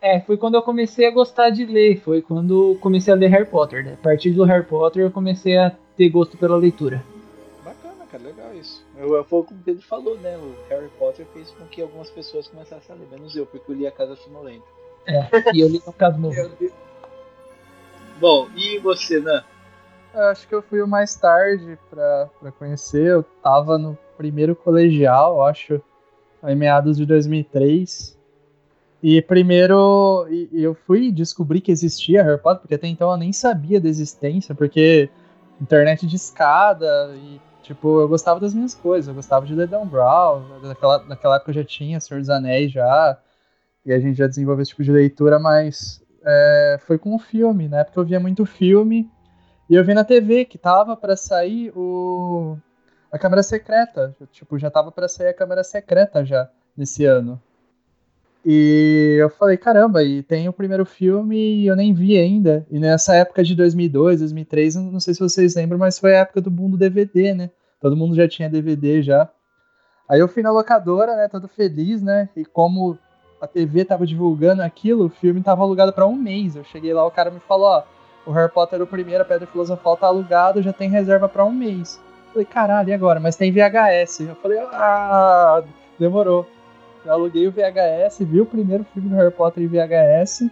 é, 0.00 0.20
foi 0.20 0.36
quando 0.36 0.54
eu 0.54 0.62
comecei 0.62 1.06
a 1.06 1.10
gostar 1.10 1.50
de 1.50 1.66
ler, 1.66 2.00
foi 2.00 2.22
quando 2.22 2.78
comecei 2.80 3.12
a 3.12 3.16
ler 3.16 3.28
Harry 3.28 3.46
Potter, 3.46 3.84
né? 3.84 3.94
A 3.94 4.02
partir 4.02 4.30
do 4.30 4.44
Harry 4.44 4.64
Potter 4.64 5.02
eu 5.02 5.10
comecei 5.10 5.58
a 5.58 5.72
ter 5.96 6.08
gosto 6.08 6.38
pela 6.38 6.56
leitura. 6.56 7.04
Bacana, 7.62 8.06
cara, 8.10 8.22
legal 8.22 8.54
isso. 8.54 8.82
Eu, 8.96 9.14
eu, 9.14 9.24
foi 9.24 9.42
como 9.42 9.60
o 9.60 9.62
Pedro 9.62 9.82
falou, 9.82 10.16
né? 10.18 10.38
O 10.38 10.54
Harry 10.70 10.88
Potter 10.98 11.26
fez 11.34 11.50
com 11.50 11.66
que 11.66 11.82
algumas 11.82 12.08
pessoas 12.08 12.48
começassem 12.48 12.94
a 12.94 12.98
ler, 12.98 13.08
menos 13.10 13.36
eu, 13.36 13.44
porque 13.44 13.70
eu 13.70 13.76
li 13.76 13.86
A 13.86 13.92
Casa 13.92 14.16
Sonolenta. 14.16 14.64
E 15.52 15.60
eu 15.60 15.68
li 15.68 15.82
no 15.84 15.92
Casmurro. 15.92 16.34
Meu 16.34 16.48
Deus. 16.50 16.87
Bom, 18.20 18.48
e 18.56 18.78
você, 18.78 19.20
Nan? 19.20 19.44
Eu 20.12 20.22
acho 20.24 20.48
que 20.48 20.54
eu 20.54 20.62
fui 20.62 20.82
o 20.82 20.88
mais 20.88 21.14
tarde 21.14 21.78
pra 21.88 22.28
conhecer. 22.58 23.06
Eu 23.06 23.22
tava 23.42 23.78
no 23.78 23.96
primeiro 24.16 24.56
colegial, 24.56 25.44
acho, 25.44 25.80
em 26.44 26.56
meados 26.56 26.96
de 26.96 27.06
2003. 27.06 28.18
E 29.00 29.22
primeiro 29.22 30.26
e- 30.28 30.48
eu 30.52 30.74
fui 30.74 31.12
descobrir 31.12 31.60
que 31.60 31.70
existia 31.70 32.22
Harry 32.24 32.40
Potter, 32.40 32.62
porque 32.62 32.74
até 32.74 32.88
então 32.88 33.10
eu 33.10 33.16
nem 33.16 33.32
sabia 33.32 33.80
da 33.80 33.88
existência, 33.88 34.54
porque 34.54 35.08
internet 35.60 36.04
de 36.06 36.16
escada 36.16 37.14
e, 37.14 37.40
tipo, 37.62 38.00
eu 38.00 38.08
gostava 38.08 38.40
das 38.40 38.52
minhas 38.52 38.74
coisas. 38.74 39.06
Eu 39.06 39.14
gostava 39.14 39.46
de 39.46 39.54
ler 39.54 39.68
Dan 39.68 39.86
Brown, 39.86 40.42
naquela, 40.62 40.98
naquela 41.04 41.36
época 41.36 41.50
eu 41.50 41.54
já 41.54 41.64
tinha 41.64 42.00
Senhor 42.00 42.18
dos 42.18 42.30
Anéis 42.30 42.72
já, 42.72 43.16
e 43.86 43.92
a 43.92 44.00
gente 44.00 44.16
já 44.18 44.26
desenvolveu 44.26 44.62
esse 44.62 44.70
tipo 44.72 44.82
de 44.82 44.90
leitura, 44.90 45.38
mas 45.38 46.02
é, 46.28 46.78
foi 46.80 46.98
com 46.98 47.14
o 47.14 47.18
filme, 47.18 47.68
né? 47.68 47.82
Porque 47.84 47.98
eu 47.98 48.04
via 48.04 48.20
muito 48.20 48.44
filme 48.44 49.10
e 49.68 49.74
eu 49.74 49.82
vi 49.84 49.94
na 49.94 50.04
TV 50.04 50.44
que 50.44 50.58
tava 50.58 50.94
para 50.94 51.16
sair 51.16 51.72
o 51.74 52.58
a 53.10 53.18
câmera 53.18 53.42
secreta, 53.42 54.14
tipo, 54.30 54.58
já 54.58 54.70
tava 54.70 54.92
para 54.92 55.08
sair 55.08 55.28
a 55.28 55.34
câmera 55.34 55.64
secreta 55.64 56.22
já 56.26 56.50
nesse 56.76 57.06
ano. 57.06 57.40
E 58.44 59.16
eu 59.18 59.30
falei, 59.30 59.56
caramba, 59.56 60.02
e 60.04 60.22
tem 60.22 60.46
o 60.46 60.52
primeiro 60.52 60.84
filme 60.84 61.62
e 61.62 61.66
eu 61.66 61.74
nem 61.74 61.94
vi 61.94 62.18
ainda. 62.18 62.66
E 62.70 62.78
nessa 62.78 63.14
época 63.14 63.42
de 63.42 63.54
2002, 63.54 64.20
2003, 64.20 64.76
não 64.76 65.00
sei 65.00 65.14
se 65.14 65.20
vocês 65.20 65.54
lembram, 65.54 65.78
mas 65.78 65.98
foi 65.98 66.14
a 66.14 66.20
época 66.20 66.42
do 66.42 66.50
boom 66.50 66.70
do 66.70 66.76
DVD, 66.76 67.34
né? 67.34 67.50
Todo 67.80 67.96
mundo 67.96 68.14
já 68.14 68.28
tinha 68.28 68.48
DVD 68.48 69.02
já. 69.02 69.30
Aí 70.08 70.20
eu 70.20 70.28
fui 70.28 70.42
na 70.42 70.50
locadora, 70.50 71.16
né, 71.16 71.28
todo 71.28 71.48
feliz, 71.48 72.02
né? 72.02 72.28
E 72.36 72.44
como 72.44 72.98
a 73.40 73.46
TV 73.46 73.84
tava 73.84 74.06
divulgando 74.06 74.62
aquilo, 74.62 75.06
o 75.06 75.08
filme 75.08 75.42
tava 75.42 75.62
alugado 75.62 75.92
para 75.92 76.06
um 76.06 76.14
mês. 76.14 76.56
Eu 76.56 76.64
cheguei 76.64 76.92
lá, 76.92 77.06
o 77.06 77.10
cara 77.10 77.30
me 77.30 77.40
falou, 77.40 77.66
ó, 77.66 77.82
o 78.26 78.32
Harry 78.32 78.52
Potter, 78.52 78.82
o 78.82 78.86
primeiro, 78.86 79.22
a 79.22 79.26
Pedra 79.26 79.46
Filosofal, 79.46 79.96
tá 79.96 80.06
alugado, 80.06 80.62
já 80.62 80.72
tem 80.72 80.90
reserva 80.90 81.28
para 81.28 81.44
um 81.44 81.52
mês. 81.52 82.00
Eu 82.26 82.32
falei, 82.32 82.46
caralho, 82.46 82.88
e 82.90 82.92
agora? 82.92 83.20
Mas 83.20 83.36
tem 83.36 83.52
VHS. 83.52 84.20
Eu 84.20 84.34
falei, 84.36 84.58
ah, 84.58 85.62
demorou. 85.98 86.46
Eu 87.04 87.12
aluguei 87.12 87.46
o 87.46 87.52
VHS, 87.52 88.18
vi 88.20 88.40
o 88.40 88.46
primeiro 88.46 88.84
filme 88.92 89.08
do 89.08 89.16
Harry 89.16 89.30
Potter 89.30 89.62
em 89.62 89.66
VHS. 89.66 90.50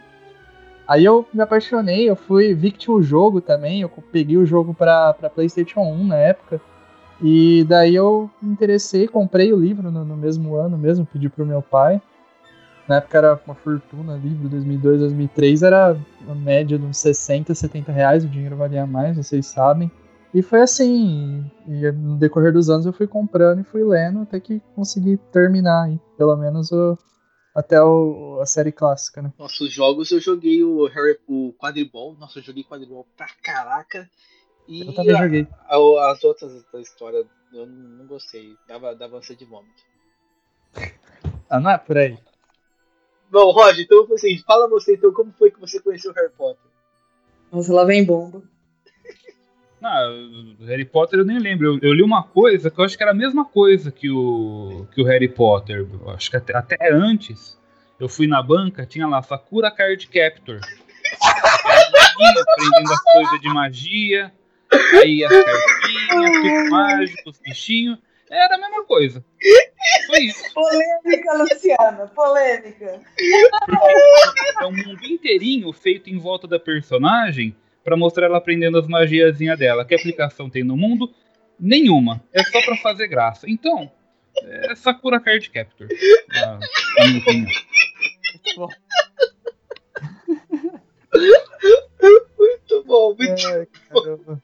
Aí 0.89 1.05
eu 1.05 1.27
me 1.35 1.43
apaixonei, 1.43 2.09
eu 2.09 2.15
fui, 2.15 2.55
vi 2.55 2.71
que 2.71 2.79
tinha 2.79 2.95
o 2.95 3.03
jogo 3.03 3.41
também, 3.41 3.81
eu 3.81 3.91
peguei 4.13 4.37
o 4.37 4.47
jogo 4.47 4.73
pra, 4.73 5.13
pra 5.13 5.29
Playstation 5.29 5.81
1 5.81 6.05
na 6.05 6.17
época. 6.17 6.61
E 7.21 7.65
daí 7.65 7.95
eu 7.95 8.31
me 8.41 8.53
interessei, 8.53 9.09
comprei 9.09 9.53
o 9.53 9.59
livro 9.59 9.91
no, 9.91 10.05
no 10.05 10.17
mesmo 10.17 10.55
ano 10.55 10.79
mesmo, 10.79 11.05
pedi 11.05 11.29
pro 11.29 11.45
meu 11.45 11.61
pai. 11.61 12.01
Na 12.89 12.97
época 12.97 13.19
era 13.19 13.41
uma 13.45 13.55
fortuna, 13.55 14.17
livro 14.17 14.49
2002, 14.49 15.01
2003 15.01 15.63
era 15.63 15.99
uma 16.21 16.35
média 16.37 16.79
de 16.79 16.85
uns 16.85 16.99
60, 16.99 17.53
70 17.55 17.91
reais, 17.91 18.25
o 18.25 18.29
dinheiro 18.29 18.57
valia 18.57 18.87
mais, 18.87 19.17
vocês 19.17 19.47
sabem. 19.47 19.91
E 20.33 20.41
foi 20.43 20.61
assim, 20.61 21.51
e 21.67 21.91
no 21.93 22.17
decorrer 22.17 22.53
dos 22.53 22.69
anos 22.71 22.87
eu 22.87 22.93
fui 22.93 23.07
comprando 23.07 23.61
e 23.61 23.65
fui 23.65 23.83
lendo 23.83 24.21
até 24.21 24.39
que 24.39 24.61
consegui 24.75 25.17
terminar 25.33 25.85
aí, 25.85 25.99
pelo 26.17 26.37
menos 26.37 26.71
o, 26.71 26.97
até 27.55 27.83
o, 27.83 28.39
a 28.41 28.47
série 28.47 28.71
clássica, 28.71 29.21
né? 29.23 29.33
Nossa, 29.39 29.65
os 29.65 29.73
jogos 29.73 30.11
eu 30.13 30.21
joguei 30.21 30.63
o 30.63 30.87
Harry, 30.87 31.19
o 31.27 31.55
Quadribol, 31.59 32.15
nossa, 32.21 32.39
eu 32.39 32.43
joguei 32.43 32.63
Quadribol 32.63 33.07
pra 33.17 33.27
caraca. 33.43 34.09
E 34.69 34.87
Eu 34.87 34.95
também 34.95 35.15
a- 35.17 35.23
joguei. 35.23 35.49
a- 35.69 36.11
as 36.13 36.23
outras 36.23 36.53
da 36.73 36.81
história 36.81 37.25
eu 37.53 37.67
não, 37.67 37.75
não 37.99 38.07
gostei, 38.07 38.57
dava, 38.69 38.95
dava 38.95 39.17
ânsia 39.17 39.35
de 39.35 39.45
vômito. 39.45 39.83
Ah, 41.49 41.59
não 41.61 41.71
é 41.71 41.79
por 41.79 41.97
aí. 41.97 42.19
Bom, 43.31 43.51
Roger, 43.51 43.85
então 43.85 44.07
assim, 44.13 44.39
fala 44.39 44.69
você 44.69 44.95
então, 44.95 45.13
como 45.13 45.33
foi 45.33 45.51
que 45.51 45.61
você 45.61 45.81
conheceu 45.81 46.13
o 46.13 46.15
Harry 46.15 46.31
Potter? 46.37 46.71
Nossa, 47.51 47.73
lá 47.73 47.85
vem 47.85 48.05
bomba. 48.05 48.43
Ah, 49.83 50.09
Harry 50.67 50.87
Potter 50.87 51.21
eu 51.21 51.25
nem 51.25 51.39
lembro. 51.39 51.75
Eu, 51.75 51.79
eu 51.81 51.93
li 51.93 52.03
uma 52.03 52.23
coisa 52.23 52.71
que 52.71 52.81
eu 52.81 52.85
acho 52.85 52.97
que 52.97 53.03
era 53.05 53.13
a 53.13 53.15
mesma 53.15 53.45
coisa 53.45 53.93
que 53.93 54.11
o, 54.11 54.85
que 54.91 55.01
o 55.01 55.05
Harry 55.05 55.29
Potter. 55.29 55.87
Eu 56.03 56.11
acho 56.11 56.29
que 56.29 56.37
até, 56.37 56.57
até 56.57 56.91
antes. 56.91 57.57
Eu 58.01 58.09
fui 58.09 58.27
na 58.27 58.43
banca, 58.43 58.85
tinha 58.85 59.07
lá 59.07 59.23
Sakura 59.23 59.71
Card 59.71 60.09
Captor. 60.09 60.61
Aprendendo 61.23 62.93
as 62.93 63.03
coisas 63.13 63.41
de 63.41 63.49
magia. 63.49 64.33
Aí 65.03 65.23
as 65.23 65.31
cartinhas, 65.31 66.33
tudo 66.43 66.71
mágico, 66.71 67.31
os 67.31 67.39
bichinhos. 67.39 67.99
Era 68.31 68.57
a 68.57 68.59
mesma 68.59 68.85
coisa. 68.85 69.25
Foi 70.07 70.21
isso. 70.21 70.43
Polêmica, 70.53 71.35
Luciana, 71.35 72.07
polêmica. 72.09 73.01
É 74.61 74.67
um 74.67 74.73
mundo 74.73 75.05
inteirinho 75.05 75.73
feito 75.73 76.11
em 76.11 76.19
volta 76.19 76.47
da 76.47 76.59
personagem 76.59 77.57
pra 77.85 77.97
mostrar 77.97 78.27
ela 78.27 78.39
aprendendo 78.39 78.79
as 78.79 78.87
magiazinhas 78.89 79.59
dela. 79.59 79.85
Que 79.85 79.95
aplicação 79.95 80.51
tem 80.51 80.65
no 80.65 80.77
mundo? 80.77 81.15
Nenhuma. 81.59 82.23
É 82.33 82.43
só 82.43 82.61
pra 82.63 82.77
fazer 82.79 83.07
graça. 83.07 83.49
Então, 83.49 83.91
é 84.43 84.75
Sakura 84.75 85.21
Card 85.21 85.49
Captor. 85.51 85.87
Na, 86.29 86.59
na 86.99 87.07
minha 87.07 87.19
opinião. 87.21 87.51
Muito 88.35 88.57
bom. 88.57 88.69
Muito 92.39 92.85
bom, 92.85 93.15
muito 93.17 93.47
Ai, 93.47 93.67
caramba. 93.89 94.43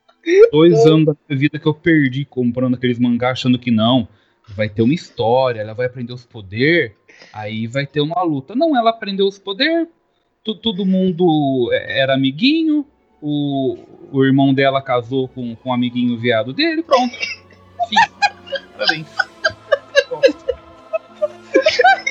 Dois 0.52 0.84
anos 0.86 1.06
da 1.06 1.16
minha 1.26 1.40
vida 1.40 1.58
que 1.58 1.66
eu 1.66 1.72
perdi 1.72 2.26
comprando 2.26 2.74
aqueles 2.74 2.98
mangás 2.98 3.32
achando 3.32 3.58
que 3.58 3.70
não. 3.70 4.06
Vai 4.54 4.68
ter 4.68 4.82
uma 4.82 4.92
história, 4.92 5.60
ela 5.60 5.72
vai 5.72 5.86
aprender 5.86 6.12
os 6.12 6.26
poderes, 6.26 6.92
aí 7.32 7.66
vai 7.66 7.86
ter 7.86 8.02
uma 8.02 8.22
luta. 8.22 8.54
Não, 8.54 8.76
ela 8.76 8.90
aprendeu 8.90 9.26
os 9.26 9.38
poderes, 9.38 9.88
todo 10.44 10.84
mundo 10.84 11.70
era 11.72 12.14
amiguinho, 12.14 12.84
o, 13.22 13.78
o 14.12 14.24
irmão 14.24 14.52
dela 14.52 14.82
casou 14.82 15.26
com, 15.26 15.56
com 15.56 15.70
um 15.70 15.72
amiguinho 15.72 16.18
viado 16.18 16.52
dele, 16.52 16.82
pronto. 16.82 17.16
Fim. 17.88 17.96
Parabéns. 18.76 19.08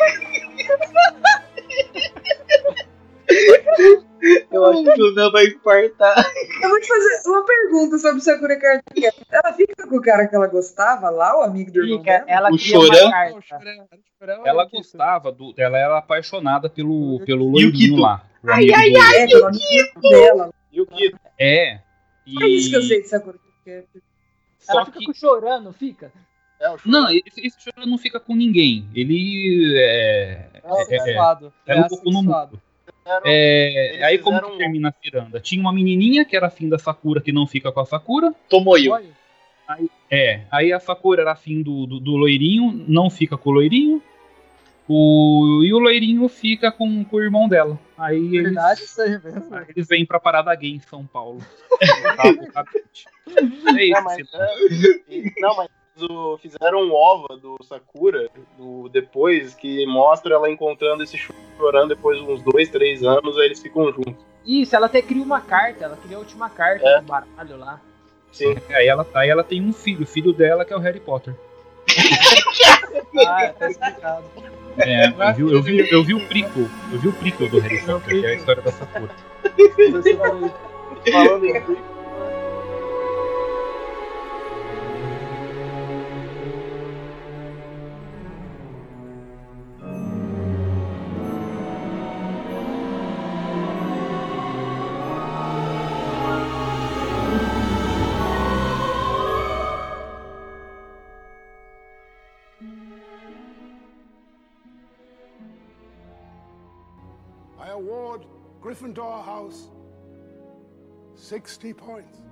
Eu 4.52 4.65
acho 4.65 4.84
que 4.84 5.02
o 5.02 5.14
Nan 5.14 5.32
vai 5.32 5.45
infartar. 5.45 6.15
Eu 6.61 6.69
vou 6.69 6.80
te 6.82 6.88
fazer 6.88 7.30
uma 7.30 7.45
pergunta 7.45 7.98
sobre 7.99 8.22
Sakura 8.22 8.60
Card. 8.60 8.84
Ela 9.32 9.53
fica 9.53 9.88
com 9.88 9.95
o 9.98 10.02
cara 10.02 10.28
que 10.28 10.36
ela 10.36 10.48
gostava 10.48 11.10
lá, 11.10 11.40
o 11.40 11.41
amigo 11.44 11.72
do 11.72 11.82
irmão 11.84 11.99
Fica, 11.99 12.11
dela? 12.19 12.26
ela 12.28 12.48
O? 12.49 12.52
Não. 12.52 13.41
Chorão, 13.41 14.45
Ela 14.45 14.64
é 14.64 14.65
isso. 14.65 14.78
gostava 14.78 15.32
do. 15.32 15.53
Ela 15.57 15.78
era 15.78 15.98
apaixonada 15.98 16.69
pelo, 16.69 17.19
pelo 17.26 17.60
E 17.60 17.65
o 17.65 17.72
Kito? 17.72 17.95
loirinho 17.95 18.02
lá. 18.02 18.23
Ai, 18.48 18.69
ai, 18.72 18.90
É, 18.90 19.32
ela 19.34 19.48
amigo 19.49 20.02
dela. 20.02 20.53
E 20.72 20.82
o 20.82 20.86
Kito? 20.86 21.18
É. 21.40 21.80
É 22.41 22.48
isso 22.48 22.69
que 22.69 22.76
eu 22.76 22.82
E- 22.82 22.88
sei 22.88 23.02
de 23.02 23.07
Sakura 23.07 23.38
Card 23.65 23.88
Ela 24.69 24.86
fica 24.86 24.99
que- 24.99 25.06
com 25.06 25.14
chorando, 25.14 25.73
fica? 25.73 26.11
É, 26.60 26.76
Não, 26.86 27.10
esse, 27.10 27.41
esse 27.48 27.57
Chorão 27.60 27.88
não 27.90 27.98
fica 27.98 28.19
com 28.19 28.36
ninguém. 28.36 28.88
Ele 28.94 29.73
é. 29.80 30.48
É 30.53 30.61
é- 30.64 30.95
é- 31.10 31.14
é 31.15 31.76
É 31.76 31.80
um 31.80 31.88
pouco 31.88 32.11
no 32.11 32.19
assexuado. 32.19 32.52
mundo. 32.52 32.61
Fizeram- 33.03 33.22
É, 33.26 33.99
aí 34.03 34.18
como 34.19 34.41
que 34.41 34.57
termina 34.57 34.90
a 34.90 34.94
ciranda? 35.03 35.40
Tinha 35.40 35.60
uma 35.61 35.73
menininha 35.73 36.23
que 36.26 36.36
era 36.36 36.48
afim 36.48 36.69
da 36.69 36.78
Sakura 36.80 37.19
que 37.22 37.32
não 37.32 37.48
fica 37.48 37.72
com 37.72 37.80
a 37.80 37.86
Sakura. 37.86 38.34
Tomoyo. 38.49 38.91
Olha, 38.94 39.07
É, 40.10 40.41
aí 40.52 40.72
a 40.73 40.80
Sakura 40.80 41.22
era 41.22 41.32
afim 41.32 41.61
do, 41.61 41.86
do, 41.88 41.99
do 41.99 42.11
loirinho, 42.18 42.84
não 42.88 43.10
fica 43.10 43.38
com 43.38 43.49
o 43.49 43.53
loirinho. 43.53 44.02
O, 44.90 45.61
e 45.64 45.73
o 45.73 45.80
loirinho 45.80 46.28
fica 46.28 46.69
com, 46.72 47.03
com 47.06 47.15
o 47.15 47.22
irmão 47.22 47.48
dela. 47.48 47.80
Aí 47.98 48.28
verdade 48.41 48.82
eles, 48.82 48.91
isso 48.91 49.02
aí 49.02 49.11
mesmo. 49.23 49.56
aí 49.56 49.65
eles 49.69 49.88
vêm 49.88 50.06
pra 50.06 50.19
Parada 50.19 50.53
Gay 50.53 50.72
em 50.72 50.80
São 50.80 51.06
Paulo. 51.06 51.40
É 53.78 53.86
isso. 53.86 53.94
Não, 53.94 54.03
mas, 54.03 54.34
é, 54.34 54.56
e- 55.07 55.34
não, 55.40 55.56
mas 55.56 55.69
o- 56.02 56.38
fizeram 56.41 56.82
um 56.84 56.94
OVA 56.94 57.38
do 57.38 57.57
Sakura 57.64 58.30
do, 58.57 58.90
depois 58.90 59.53
que 59.56 59.86
mostra 59.86 60.34
ela 60.36 60.49
encontrando 60.49 61.03
esse 61.03 61.18
chorando 61.57 61.90
depois 61.90 62.18
de 62.19 62.23
uns 62.30 62.41
dois, 62.41 62.69
três 62.69 63.03
anos, 63.03 63.38
aí 63.38 63.45
eles 63.45 63.61
ficam 63.61 63.91
juntos. 63.91 64.15
Isso, 64.45 64.76
ela 64.76 64.88
até 64.88 65.02
cria 65.02 65.23
uma 65.23 65.40
carta, 65.41 65.86
ela 65.86 65.98
cria 65.98 66.18
a 66.18 66.19
última 66.19 66.49
carta 66.49 66.88
É. 66.88 66.99
do 66.99 67.06
baralho 67.06 67.57
lá. 67.57 67.80
Sim. 68.32 68.56
Aí 68.69 68.88
ela, 68.88 69.06
aí 69.14 69.30
ela 69.30 69.44
tem 69.44 69.61
um 69.61 69.72
filho, 69.73 70.03
o 70.03 70.07
filho 70.07 70.34
dela 70.34 70.64
que 70.65 70.73
é 70.73 70.76
o 70.76 70.80
Harry 70.80 70.99
Potter. 70.99 71.36
Ah, 73.28 73.53
tá 73.60 73.69
explicado. 73.69 74.23
É, 74.78 75.07
eu 75.10 75.34
vi, 75.36 75.41
eu 75.53 75.61
vi, 75.61 75.91
eu 75.94 76.03
vi 76.03 76.14
o 76.14 76.28
prequel, 76.28 76.68
eu 76.94 76.99
vi 76.99 77.07
o 77.10 77.14
prequel 77.14 77.49
do 77.49 77.60
Harry 77.60 77.86
Potter, 77.86 78.19
que 78.22 78.26
é 78.26 78.30
a 78.30 78.34
história 78.36 78.61
da 78.61 78.72
Sakura. 78.72 79.10
Falando 81.11 81.45
em 81.45 81.57
I 81.57 81.61
Gryffindor 108.72 109.26
House 109.26 109.69
60 111.18 111.76
points. 111.76 112.23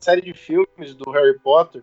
série 0.00 0.20
de 0.20 0.32
filmes 0.34 0.94
do 0.94 1.10
Harry 1.10 1.36
Potter, 1.40 1.82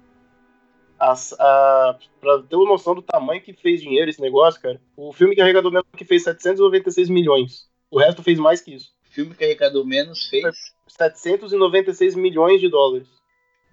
as, 0.98 1.34
a, 1.38 2.00
pra 2.22 2.42
ter 2.44 2.56
uma 2.56 2.70
noção 2.70 2.96
do 2.96 3.02
tamanho 3.02 3.42
que 3.42 3.52
fez 3.52 3.82
dinheiro 3.82 4.10
esse 4.10 4.22
negócio, 4.22 4.62
cara, 4.62 4.80
o 4.96 5.12
filme 5.12 5.36
que 5.36 5.42
arrecadou 5.42 5.70
menos 5.70 5.86
que 5.98 6.06
fez 6.06 6.24
796 6.24 7.10
milhões. 7.10 7.68
O 7.92 8.00
resto 8.00 8.24
fez 8.24 8.40
mais 8.40 8.62
que 8.62 8.76
isso. 8.76 8.94
O 9.10 9.14
filme 9.14 9.36
que 9.36 9.44
arrecadou 9.44 9.86
menos 9.86 10.26
fez. 10.30 10.56
796 10.88 12.16
milhões 12.16 12.62
de 12.62 12.70
dólares. 12.70 13.23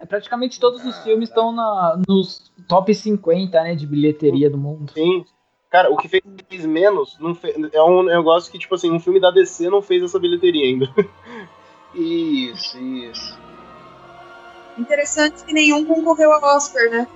É, 0.01 0.07
praticamente 0.07 0.59
todos 0.59 0.85
os 0.85 0.97
filmes 1.03 1.29
estão 1.29 1.53
na- 1.53 2.01
nos 2.09 2.51
top 2.67 2.95
50, 2.95 3.63
né, 3.63 3.75
de 3.75 3.87
bilheteria 3.87 4.49
do 4.51 4.57
mundo. 4.59 4.93
Sim. 4.93 5.25
Cara, 5.71 5.91
o 5.93 5.97
que 5.97 6.09
fez 6.09 6.23
menos 6.67 7.17
não 7.21 7.35
fe- 7.35 7.55
é 7.73 7.83
um 7.83 8.03
negócio 8.03 8.51
que, 8.51 8.59
tipo 8.59 8.75
assim, 8.75 8.91
um 8.91 8.99
filme 8.99 9.21
da 9.21 9.31
DC 9.31 9.69
não 9.71 9.81
fez 9.83 10.03
essa 10.03 10.19
bilheteria 10.19 10.65
ainda. 10.65 10.87
Isso, 11.95 12.79
isso. 12.79 13.37
Interessante 14.79 15.45
que 15.45 15.53
nenhum 15.53 15.85
concorreu 15.85 16.33
ao 16.33 16.57
Oscar, 16.57 16.89
né? 16.89 17.07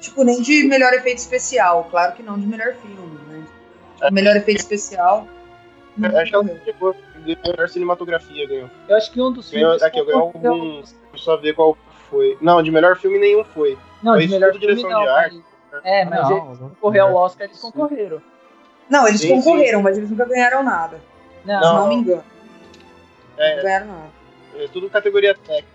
Tipo, 0.00 0.22
nem 0.24 0.40
de 0.40 0.62
melhor 0.64 0.92
efeito 0.94 1.18
especial. 1.18 1.88
Claro 1.90 2.14
que 2.14 2.22
não 2.22 2.38
de 2.38 2.46
melhor 2.46 2.74
filme, 2.74 3.18
né? 3.28 3.44
Tipo, 3.96 4.12
melhor 4.14 4.36
efeito 4.36 4.58
especial. 4.60 5.26
não 5.96 6.16
Acho 6.16 6.30
que 6.30 6.34
ela 6.36 6.44
concorreu. 6.44 6.64
chegou, 6.64 6.94
ganhou 7.22 7.38
a 7.44 7.48
melhor 7.50 7.68
cinematografia, 7.68 8.46
ganhou. 8.48 8.70
Eu 8.88 8.96
acho 8.96 9.10
que 9.12 9.20
um 9.20 9.32
dos 9.32 9.50
Ganhou- 9.50 9.70
filmes. 9.70 9.82
aqui, 9.82 9.98
eu 9.98 10.04
ganhei 10.06 10.20
algum- 10.20 10.80
Deixa 10.80 10.94
eu 11.12 11.18
só 11.18 11.36
ver 11.36 11.54
qual 11.54 11.76
foi. 12.10 12.36
Não, 12.40 12.62
de 12.62 12.70
melhor 12.70 12.96
filme 12.96 13.18
nenhum 13.18 13.42
foi. 13.44 13.78
Não, 14.02 14.14
Foi 14.14 14.26
de 14.26 14.32
melhor 14.32 14.50
filme 14.52 14.66
direção 14.66 14.90
não. 14.90 15.02
de 15.02 15.08
arte. 15.08 15.42
mas- 15.72 15.84
É, 15.84 16.04
mas 16.04 16.28
Não, 16.28 16.46
eles 16.48 16.58
concorreu 16.58 17.06
ao 17.06 17.14
Oscar, 17.14 17.46
eles 17.46 17.58
concorreram. 17.60 18.20
Não, 18.90 19.08
eles 19.08 19.20
Sim, 19.22 19.36
concorreram, 19.36 19.80
mas 19.82 19.96
eles 19.96 20.10
nunca 20.10 20.24
ganharam 20.26 20.62
nada. 20.62 21.00
Não, 21.44 21.58
Se 21.60 21.64
Não. 21.66 21.88
me 21.88 21.94
engano. 21.94 22.24
É. 23.38 23.56
Não 23.56 23.62
ganharam 23.62 23.86
nada. 23.86 24.10
É 24.56 24.68
tudo 24.68 24.90
categoria 24.90 25.34
técnica. 25.34 25.66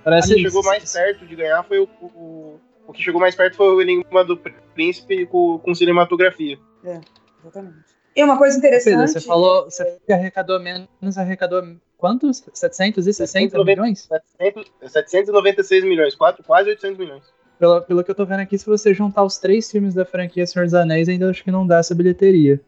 O 0.00 0.04
Parece 0.04 0.34
que 0.34 0.40
chegou 0.40 0.62
mais 0.64 0.90
perto 0.92 1.26
de 1.26 1.36
ganhar 1.36 1.62
foi 1.64 1.80
o, 1.80 1.88
o. 2.00 2.60
o 2.86 2.92
que 2.92 3.02
chegou 3.02 3.20
mais 3.20 3.34
perto 3.34 3.56
foi 3.56 3.68
o 3.74 3.80
Enigma 3.82 4.24
do 4.24 4.36
Príncipe 4.74 5.26
com, 5.26 5.58
com 5.58 5.74
cinematografia. 5.74 6.58
Exatamente. 6.82 7.95
E 8.16 8.24
uma 8.24 8.38
coisa 8.38 8.56
interessante. 8.56 8.94
Pedro, 8.96 9.08
você 9.08 9.20
falou, 9.20 9.64
você 9.64 9.98
arrecadou 10.08 10.58
menos, 10.58 10.88
arrecadou 11.18 11.62
quantos? 11.98 12.42
760 12.54 13.26
790. 13.26 13.64
milhões? 13.64 14.08
700, 14.38 14.72
796 14.90 15.84
milhões, 15.84 16.14
quatro, 16.14 16.42
quase 16.42 16.70
800 16.70 16.98
milhões. 16.98 17.22
Pelo, 17.58 17.82
pelo 17.82 18.02
que 18.04 18.10
eu 18.10 18.14
tô 18.14 18.24
vendo 18.24 18.40
aqui, 18.40 18.56
se 18.56 18.64
você 18.64 18.94
juntar 18.94 19.22
os 19.22 19.36
três 19.38 19.70
filmes 19.70 19.92
da 19.94 20.04
franquia 20.04 20.46
Senhor 20.46 20.64
dos 20.64 20.74
Anéis, 20.74 21.08
ainda 21.08 21.28
acho 21.28 21.44
que 21.44 21.50
não 21.50 21.66
dá 21.66 21.78
essa 21.78 21.94
bilheteria. 21.94 22.58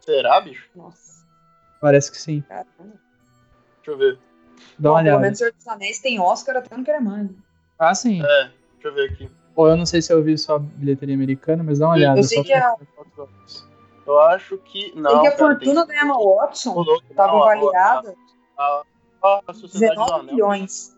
Será, 0.00 0.40
bicho? 0.40 0.68
Nossa, 0.76 1.24
Parece 1.80 2.10
que 2.10 2.18
sim. 2.18 2.40
caramba. 2.42 2.68
Deixa 2.78 3.90
eu 3.90 3.98
ver. 3.98 4.18
Dá 4.78 4.90
uma 4.90 4.98
Bom, 4.98 5.04
pelo 5.04 5.08
olhada. 5.08 5.18
menos 5.22 5.38
Senhor 5.38 5.52
dos 5.52 5.66
Anéis 5.68 5.98
tem 5.98 6.20
Oscar 6.20 6.56
até 6.56 6.76
não 6.76 6.84
querer 6.84 7.00
mais. 7.00 7.28
Ah, 7.78 7.94
sim. 7.94 8.22
É, 8.24 8.50
deixa 8.74 8.88
eu 8.88 8.94
ver 8.94 9.10
aqui. 9.10 9.30
Ou 9.54 9.68
eu 9.68 9.76
não 9.76 9.86
sei 9.86 10.00
se 10.00 10.12
eu 10.12 10.22
vi 10.22 10.38
só 10.38 10.56
a 10.56 10.58
bilheteria 10.60 11.14
americana, 11.16 11.62
mas 11.64 11.80
dá 11.80 11.86
uma 11.86 11.94
olhada. 11.94 12.18
Eu 12.20 12.24
sei 12.24 12.38
só 12.38 12.44
que 12.44 12.52
a, 12.52 12.76
Eu 14.08 14.20
acho 14.22 14.58
que. 14.58 14.92
Não, 14.96 15.10
sei 15.10 15.20
que 15.20 15.26
a 15.26 15.36
cara, 15.36 15.36
fortuna 15.54 15.86
tem- 15.86 15.96
da 15.96 16.02
Emma 16.02 16.18
Watson 16.18 16.84
estava 17.10 17.36
avaliada 17.36 18.14
A, 18.56 18.82
a, 19.22 19.40
a 19.48 19.52
Sociedade 19.54 19.94
do 19.94 20.00
19 20.00 20.12
Anel. 20.20 20.34
milhões. 20.34 20.96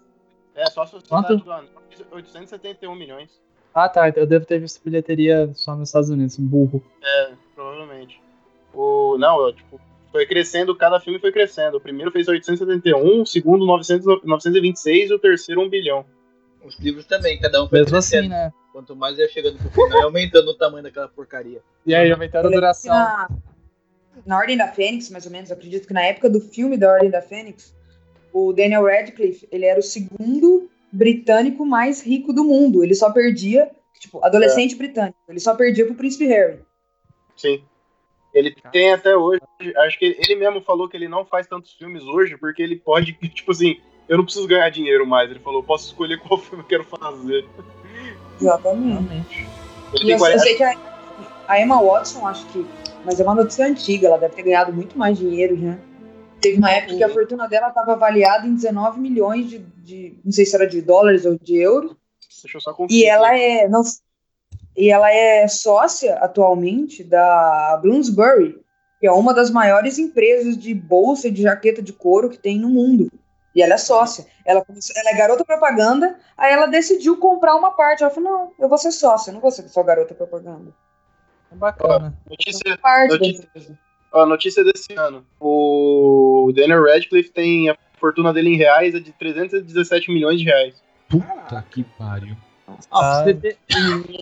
É, 0.54 0.66
só 0.70 0.82
a 0.82 0.86
Sociedade 0.86 1.26
Quanto? 1.26 1.44
do 1.44 1.52
Anel. 1.52 1.70
871 2.12 2.94
milhões. 2.94 3.40
Ah, 3.74 3.88
tá. 3.88 4.08
Eu 4.10 4.26
devo 4.26 4.44
ter 4.46 4.58
visto 4.58 4.82
bilheteria 4.82 5.50
só 5.54 5.74
nos 5.76 5.88
Estados 5.90 6.08
Unidos. 6.10 6.36
Burro. 6.38 6.82
É, 7.02 7.32
provavelmente. 7.54 8.20
O, 8.74 9.16
não, 9.18 9.40
eu, 9.46 9.52
tipo, 9.52 9.80
foi 10.10 10.24
crescendo, 10.26 10.74
cada 10.76 10.98
filme 11.00 11.18
foi 11.18 11.30
crescendo. 11.32 11.76
O 11.76 11.80
primeiro 11.80 12.10
fez 12.10 12.26
871, 12.28 13.22
o 13.22 13.26
segundo 13.26 13.66
900, 13.66 14.22
926 14.24 15.10
e 15.10 15.14
o 15.14 15.18
terceiro 15.18 15.60
1 15.62 15.68
bilhão. 15.68 16.04
Os 16.64 16.78
livros 16.78 17.04
também, 17.06 17.38
cada 17.40 17.62
um 17.62 17.68
foi 17.68 17.78
Mesmo 17.80 17.92
crescendo. 17.92 18.20
assim, 18.20 18.28
né? 18.28 18.52
Quanto 18.72 18.94
mais 18.94 19.18
ia 19.18 19.28
chegando 19.28 19.58
pro 19.58 19.70
final, 19.70 19.98
ia 19.98 20.04
aumentando 20.04 20.48
o 20.48 20.54
tamanho 20.54 20.84
daquela 20.84 21.08
porcaria. 21.08 21.60
E 21.84 21.94
aí, 21.94 22.10
aumentando 22.10 22.48
a 22.48 22.50
duração. 22.50 22.94
Na, 22.94 23.28
na 24.24 24.38
Ordem 24.38 24.56
da 24.56 24.68
Fênix, 24.68 25.10
mais 25.10 25.26
ou 25.26 25.32
menos, 25.32 25.50
acredito 25.50 25.86
que 25.86 25.94
na 25.94 26.02
época 26.02 26.30
do 26.30 26.40
filme 26.40 26.76
da 26.76 26.92
Ordem 26.92 27.10
da 27.10 27.20
Fênix, 27.20 27.74
o 28.32 28.52
Daniel 28.52 28.84
Radcliffe, 28.84 29.48
ele 29.50 29.66
era 29.66 29.78
o 29.80 29.82
segundo 29.82 30.70
britânico 30.92 31.64
mais 31.64 32.02
rico 32.02 32.32
do 32.32 32.44
mundo. 32.44 32.84
Ele 32.84 32.94
só 32.94 33.10
perdia, 33.10 33.70
tipo, 33.98 34.24
adolescente 34.24 34.76
britânico, 34.76 35.18
ele 35.28 35.40
só 35.40 35.54
perdia 35.54 35.86
pro 35.86 35.94
Príncipe 35.94 36.26
Harry. 36.26 36.60
Sim. 37.36 37.64
Ele 38.32 38.54
tem 38.70 38.92
até 38.92 39.16
hoje. 39.16 39.40
Acho 39.78 39.98
que 39.98 40.16
ele 40.18 40.36
mesmo 40.36 40.60
falou 40.60 40.88
que 40.88 40.96
ele 40.96 41.08
não 41.08 41.24
faz 41.24 41.46
tantos 41.46 41.72
filmes 41.72 42.04
hoje 42.04 42.36
porque 42.36 42.62
ele 42.62 42.76
pode, 42.76 43.12
tipo 43.34 43.50
assim, 43.50 43.80
eu 44.08 44.16
não 44.16 44.24
preciso 44.24 44.46
ganhar 44.46 44.68
dinheiro 44.70 45.06
mais. 45.06 45.30
Ele 45.30 45.40
falou, 45.40 45.62
posso 45.62 45.86
escolher 45.86 46.18
qual 46.20 46.38
filme 46.38 46.62
eu 46.62 46.68
quero 46.68 46.84
fazer. 46.84 47.44
Exatamente. 48.40 48.88
Realmente. 48.88 49.48
E 50.02 50.10
eu, 50.10 50.16
eu 50.16 50.18
40. 50.18 50.38
sei 50.42 50.54
que 50.54 50.62
a, 50.62 50.76
a 51.48 51.60
Emma 51.60 51.82
Watson, 51.82 52.26
acho 52.26 52.46
que. 52.46 52.66
Mas 53.04 53.18
é 53.18 53.22
uma 53.22 53.34
notícia 53.34 53.66
antiga, 53.66 54.08
ela 54.08 54.18
deve 54.18 54.34
ter 54.34 54.42
ganhado 54.42 54.72
muito 54.72 54.98
mais 54.98 55.18
dinheiro 55.18 55.56
já. 55.56 55.78
Teve 56.40 56.58
uma 56.58 56.70
época 56.70 56.96
que 56.96 57.04
a 57.04 57.08
fortuna 57.08 57.46
dela 57.46 57.68
estava 57.68 57.92
avaliada 57.92 58.46
em 58.46 58.54
19 58.54 59.00
milhões 59.00 59.48
de, 59.48 59.58
de. 59.58 60.18
Não 60.24 60.32
sei 60.32 60.46
se 60.46 60.54
era 60.54 60.66
de 60.66 60.80
dólares 60.80 61.24
ou 61.24 61.38
de 61.38 61.56
euros. 61.56 61.94
Deixa 62.42 62.56
eu 62.56 62.60
só 62.60 62.72
conferir. 62.72 63.02
E 63.02 63.06
ela 63.06 63.36
é. 63.36 63.68
Não, 63.68 63.82
e 64.76 64.90
ela 64.90 65.12
é 65.12 65.46
sócia 65.48 66.14
atualmente 66.16 67.04
da 67.04 67.78
Bloomsbury, 67.82 68.58
que 68.98 69.06
é 69.06 69.12
uma 69.12 69.34
das 69.34 69.50
maiores 69.50 69.98
empresas 69.98 70.56
de 70.56 70.72
bolsa 70.72 71.28
e 71.28 71.30
de 71.30 71.42
jaqueta 71.42 71.82
de 71.82 71.92
couro 71.92 72.30
que 72.30 72.38
tem 72.38 72.58
no 72.58 72.70
mundo. 72.70 73.10
E 73.60 73.62
ela 73.62 73.74
é 73.74 73.78
sócia. 73.78 74.24
Ela, 74.46 74.64
começou- 74.64 74.96
ela 74.96 75.10
é 75.10 75.14
garota 75.18 75.44
propaganda, 75.44 76.18
aí 76.34 76.50
ela 76.50 76.64
decidiu 76.64 77.18
comprar 77.18 77.54
uma 77.56 77.72
parte. 77.72 78.02
Ela 78.02 78.10
falou: 78.10 78.30
não, 78.30 78.52
eu 78.58 78.68
vou 78.70 78.78
ser 78.78 78.90
sócia, 78.90 79.30
eu 79.30 79.34
não 79.34 79.40
vou 79.40 79.50
ser 79.50 79.68
só 79.68 79.82
garota 79.82 80.14
propaganda. 80.14 80.72
Bacana. 81.52 82.14
Notícia, 82.28 82.78
Parte 82.78 83.10
da 83.10 83.18
Notícia- 83.18 83.44
empresa. 83.44 83.78
ó, 84.12 84.24
notícia 84.24 84.64
desse 84.64 84.94
ano. 84.94 85.26
O 85.38 86.50
Daniel 86.54 86.84
Radcliffe 86.84 87.30
tem 87.30 87.68
a 87.68 87.76
fortuna 87.98 88.32
dele 88.32 88.54
em 88.54 88.56
reais 88.56 88.94
é 88.94 88.98
de 89.00 89.12
317 89.12 90.10
milhões 90.10 90.38
de 90.38 90.46
reais. 90.46 90.82
Puta 91.08 91.62
que 91.70 91.84
pariu. 91.98 92.34
Ó, 92.90 92.98
pra 93.00 93.24
você 93.24 93.34
ter, 93.34 93.58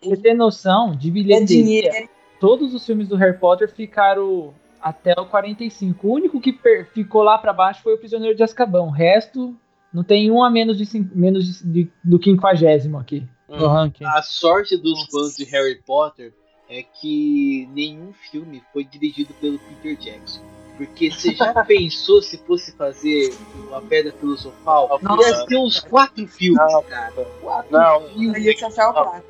você 0.03 0.17
ter 0.17 0.35
noção 0.35 0.97
de 0.97 1.11
É 1.11 1.13
bilheteria, 1.13 1.47
dinheiro. 1.47 2.09
todos 2.41 2.75
os 2.75 2.85
filmes 2.85 3.07
do 3.07 3.15
Harry 3.15 3.39
Potter 3.39 3.71
ficaram 3.71 4.53
até 4.89 5.15
o 5.21 5.27
45. 5.27 6.07
O 6.07 6.13
único 6.13 6.41
que 6.41 6.53
per- 6.53 6.87
ficou 6.93 7.23
lá 7.23 7.39
pra 7.39 7.53
baixo 7.53 7.83
foi 7.83 7.95
o 7.95 7.99
Prisioneiro 7.99 8.37
de 8.37 8.43
Azkaban. 8.43 8.83
O 8.83 8.91
resto 8.91 9.55
não 9.93 10.03
tem 10.05 10.31
um 10.31 10.43
a 10.43 10.51
menos 10.51 10.77
de, 10.79 11.01
menos 11.15 11.45
de, 11.63 11.67
de- 11.85 11.93
do 12.05 12.19
quinquagésimo 12.19 12.99
aqui. 12.99 13.27
No 13.49 13.67
ranking. 13.67 14.05
A 14.05 14.21
sorte 14.23 14.77
dos 14.77 15.07
fãs 15.07 15.35
de 15.37 15.45
Harry 15.45 15.77
Potter 15.87 16.35
é 16.69 16.83
que 16.83 17.67
nenhum 17.73 18.13
filme 18.31 18.63
foi 18.73 18.85
dirigido 18.85 19.33
pelo 19.41 19.59
Peter 19.59 19.97
Jackson. 19.97 20.41
Porque 20.77 21.11
você 21.11 21.35
já 21.35 21.53
pensou 21.65 22.21
se 22.23 22.37
fosse 22.39 22.73
fazer 22.77 23.35
uma 23.69 23.81
pedra 23.81 24.13
filosofal? 24.13 25.01
Ia 25.03 25.47
ter 25.47 25.57
uns 25.57 25.81
quatro 25.81 26.27
filmes, 26.29 26.61
Não. 26.73 26.83
cara. 26.83 27.13
Quatro 27.41 27.73
Não, 27.73 28.09
filmes. 28.11 28.63
Achar 28.63 28.91
o 28.91 29.23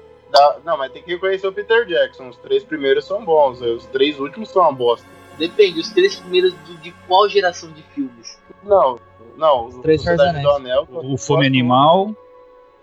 não, 0.63 0.77
mas 0.77 0.93
tem 0.93 1.03
que 1.03 1.13
reconhecer 1.13 1.47
o 1.47 1.53
Peter 1.53 1.87
Jackson. 1.87 2.29
Os 2.29 2.37
três 2.37 2.63
primeiros 2.63 3.07
são 3.07 3.25
bons, 3.25 3.63
os 3.63 3.87
três 3.87 4.19
últimos 4.21 4.51
são 4.51 4.61
uma 4.63 4.73
bosta. 4.73 5.07
Depende, 5.39 5.81
os 5.81 5.91
três 5.91 6.17
primeiros 6.17 6.53
de, 6.65 6.77
de 6.79 6.93
qual 7.07 7.29
geração 7.29 7.71
de 7.73 7.83
filmes? 7.95 8.39
Não, 8.65 8.99
não, 9.37 9.67
o 9.69 9.83
Três 9.83 10.03
Sociedade 10.03 10.43
do 10.43 10.51
Anel. 10.51 10.87
O 10.91 11.17
Fome 11.17 11.47
Animal. 11.47 12.15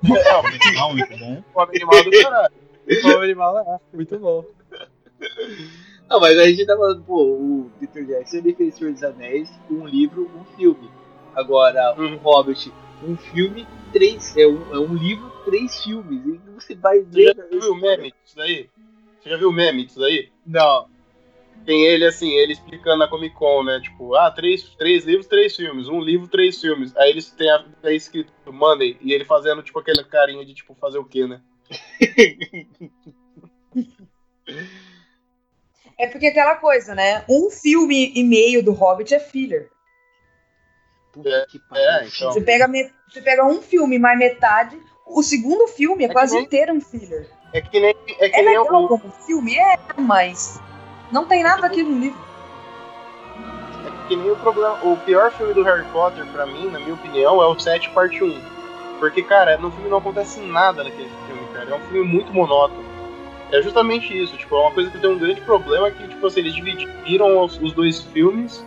É, 0.06 0.38
o 0.38 0.44
Fome 0.44 0.60
Animal, 0.62 0.94
muito 0.94 1.18
bom. 1.18 1.44
Fome 1.54 1.76
Animal 1.76 2.04
do 2.04 2.12
caralho. 2.12 2.54
O 2.88 3.22
animal 3.22 3.58
é 3.60 3.96
muito 3.96 4.20
bom. 4.20 4.46
Não, 6.08 6.20
mas 6.20 6.38
a 6.38 6.46
gente 6.48 6.66
tá 6.68 6.78
falando, 6.78 7.02
pô, 7.04 7.24
o 7.24 7.72
Peter 7.80 8.06
Jackson 8.06 8.38
ele 8.38 8.54
fez 8.54 8.76
Senhor 8.76 8.94
dos 8.94 9.02
Anéis, 9.02 9.52
um 9.72 9.88
livro, 9.88 10.30
um 10.36 10.44
filme. 10.56 10.92
Agora, 11.34 11.96
Uhum. 11.98 12.14
o 12.16 12.18
Hobbit, 12.18 12.72
um 13.04 13.18
filme, 13.18 13.68
três. 13.92 14.38
É 14.38 14.46
um, 14.46 14.76
é 14.76 14.78
um 14.80 14.94
livro, 14.94 15.32
três 15.46 15.84
filmes. 15.84 16.22
E 16.24 16.40
você 16.54 16.76
vai 16.76 17.00
Você 17.00 17.24
já 17.24 17.34
ver. 17.34 17.50
viu 17.60 17.72
o 17.72 17.76
meme 17.76 18.14
disso 18.24 18.36
daí? 18.38 18.70
Você 19.20 19.30
já 19.32 19.38
viu 19.38 19.50
o 19.50 19.54
meme 19.54 19.86
disso 19.86 20.00
daí? 20.00 20.30
Não. 20.46 20.88
Tem 21.64 21.84
ele 21.86 22.06
assim, 22.06 22.30
ele 22.32 22.54
explicando 22.54 22.98
na 22.98 23.08
Comic 23.08 23.36
Con, 23.36 23.64
né? 23.64 23.80
Tipo, 23.82 24.16
ah, 24.16 24.30
três, 24.32 24.64
três 24.76 25.04
livros, 25.06 25.26
três 25.28 25.56
filmes. 25.56 25.88
Um 25.88 26.00
livro, 26.00 26.28
três 26.28 26.60
filmes. 26.62 26.96
Aí 26.98 27.10
eles 27.10 27.30
têm 27.32 27.50
a, 27.50 27.66
é 27.84 27.94
escrito 27.96 28.32
Monday 28.52 28.98
e 29.02 29.14
ele 29.14 29.26
fazendo, 29.26 29.64
tipo, 29.64 29.80
aquela 29.80 30.04
carinha 30.04 30.46
de 30.46 30.54
tipo 30.54 30.76
fazer 30.76 30.98
o 31.00 31.06
quê, 31.06 31.26
né? 31.28 31.42
É 35.98 36.08
porque 36.08 36.28
aquela 36.28 36.56
coisa, 36.56 36.94
né? 36.94 37.24
Um 37.30 37.50
filme 37.50 38.12
e 38.16 38.24
meio 38.24 38.62
do 38.64 38.74
Hobbit 38.74 39.14
é 39.14 39.20
filler. 39.20 39.70
Puta 41.14 41.30
É, 41.30 41.46
que 41.46 41.58
pariu. 41.60 41.86
é, 41.86 42.06
então. 42.08 42.32
Você 42.34 42.42
pega, 42.42 42.68
me- 42.68 42.92
você 43.10 43.22
pega 43.22 43.46
um 43.46 43.62
filme 43.62 43.98
mais 43.98 44.20
metade, 44.20 44.78
o 45.08 45.24
segundo 45.24 45.68
filme 45.70 46.04
é, 46.04 46.08
É 46.08 46.12
quase 46.12 46.36
nem- 46.36 46.44
inteiro 46.44 46.74
um 46.74 46.82
filler. 46.82 47.30
É 47.54 47.62
que 47.62 47.80
nem, 47.80 47.96
é 48.20 48.30
que 48.30 48.36
É 48.36 48.42
nem 48.44 48.58
legal 48.60 48.84
o, 48.84 48.88
como 48.90 49.10
filme, 49.26 49.58
é, 49.58 49.78
mas 49.98 50.60
não 51.12 51.26
tem 51.26 51.44
nada 51.44 51.62
daquilo 51.64 51.90
no 51.92 52.00
livro. 52.00 52.20
é 53.86 54.08
que 54.08 54.16
nem 54.16 54.32
o 54.32 54.36
problema. 54.36 54.78
O 54.84 54.98
pior 54.98 55.32
filme 55.32 55.54
do 55.54 55.64
Harry 55.64 55.86
Potter, 55.92 56.26
pra 56.28 56.46
mim, 56.46 56.70
na 56.72 56.80
minha 56.80 56.94
opinião, 56.94 57.42
é 57.42 57.46
o 57.48 57.58
7 57.60 57.90
parte 57.92 58.24
1. 58.24 58.40
Porque, 59.00 59.22
cara, 59.22 59.58
no 59.58 59.70
filme 59.72 59.90
não 59.90 59.98
acontece 59.98 60.40
nada 60.42 60.84
naquele 60.84 61.10
filme, 61.28 61.42
cara. 61.54 61.70
É 61.72 61.76
um 61.76 61.80
filme 61.82 62.08
muito 62.08 62.34
monótono. 62.34 62.84
É 63.52 63.62
justamente 63.62 64.12
isso, 64.18 64.36
tipo, 64.38 64.56
é 64.56 64.60
uma 64.60 64.72
coisa 64.72 64.90
que 64.90 64.98
tem 64.98 65.10
um 65.10 65.20
grande 65.20 65.40
problema 65.42 65.92
que, 65.92 66.08
tipo 66.08 66.26
assim, 66.26 66.40
eles 66.40 66.56
dividiram 66.56 67.44
os, 67.44 67.60
os 67.62 67.74
dois 67.74 68.02
filmes, 68.02 68.66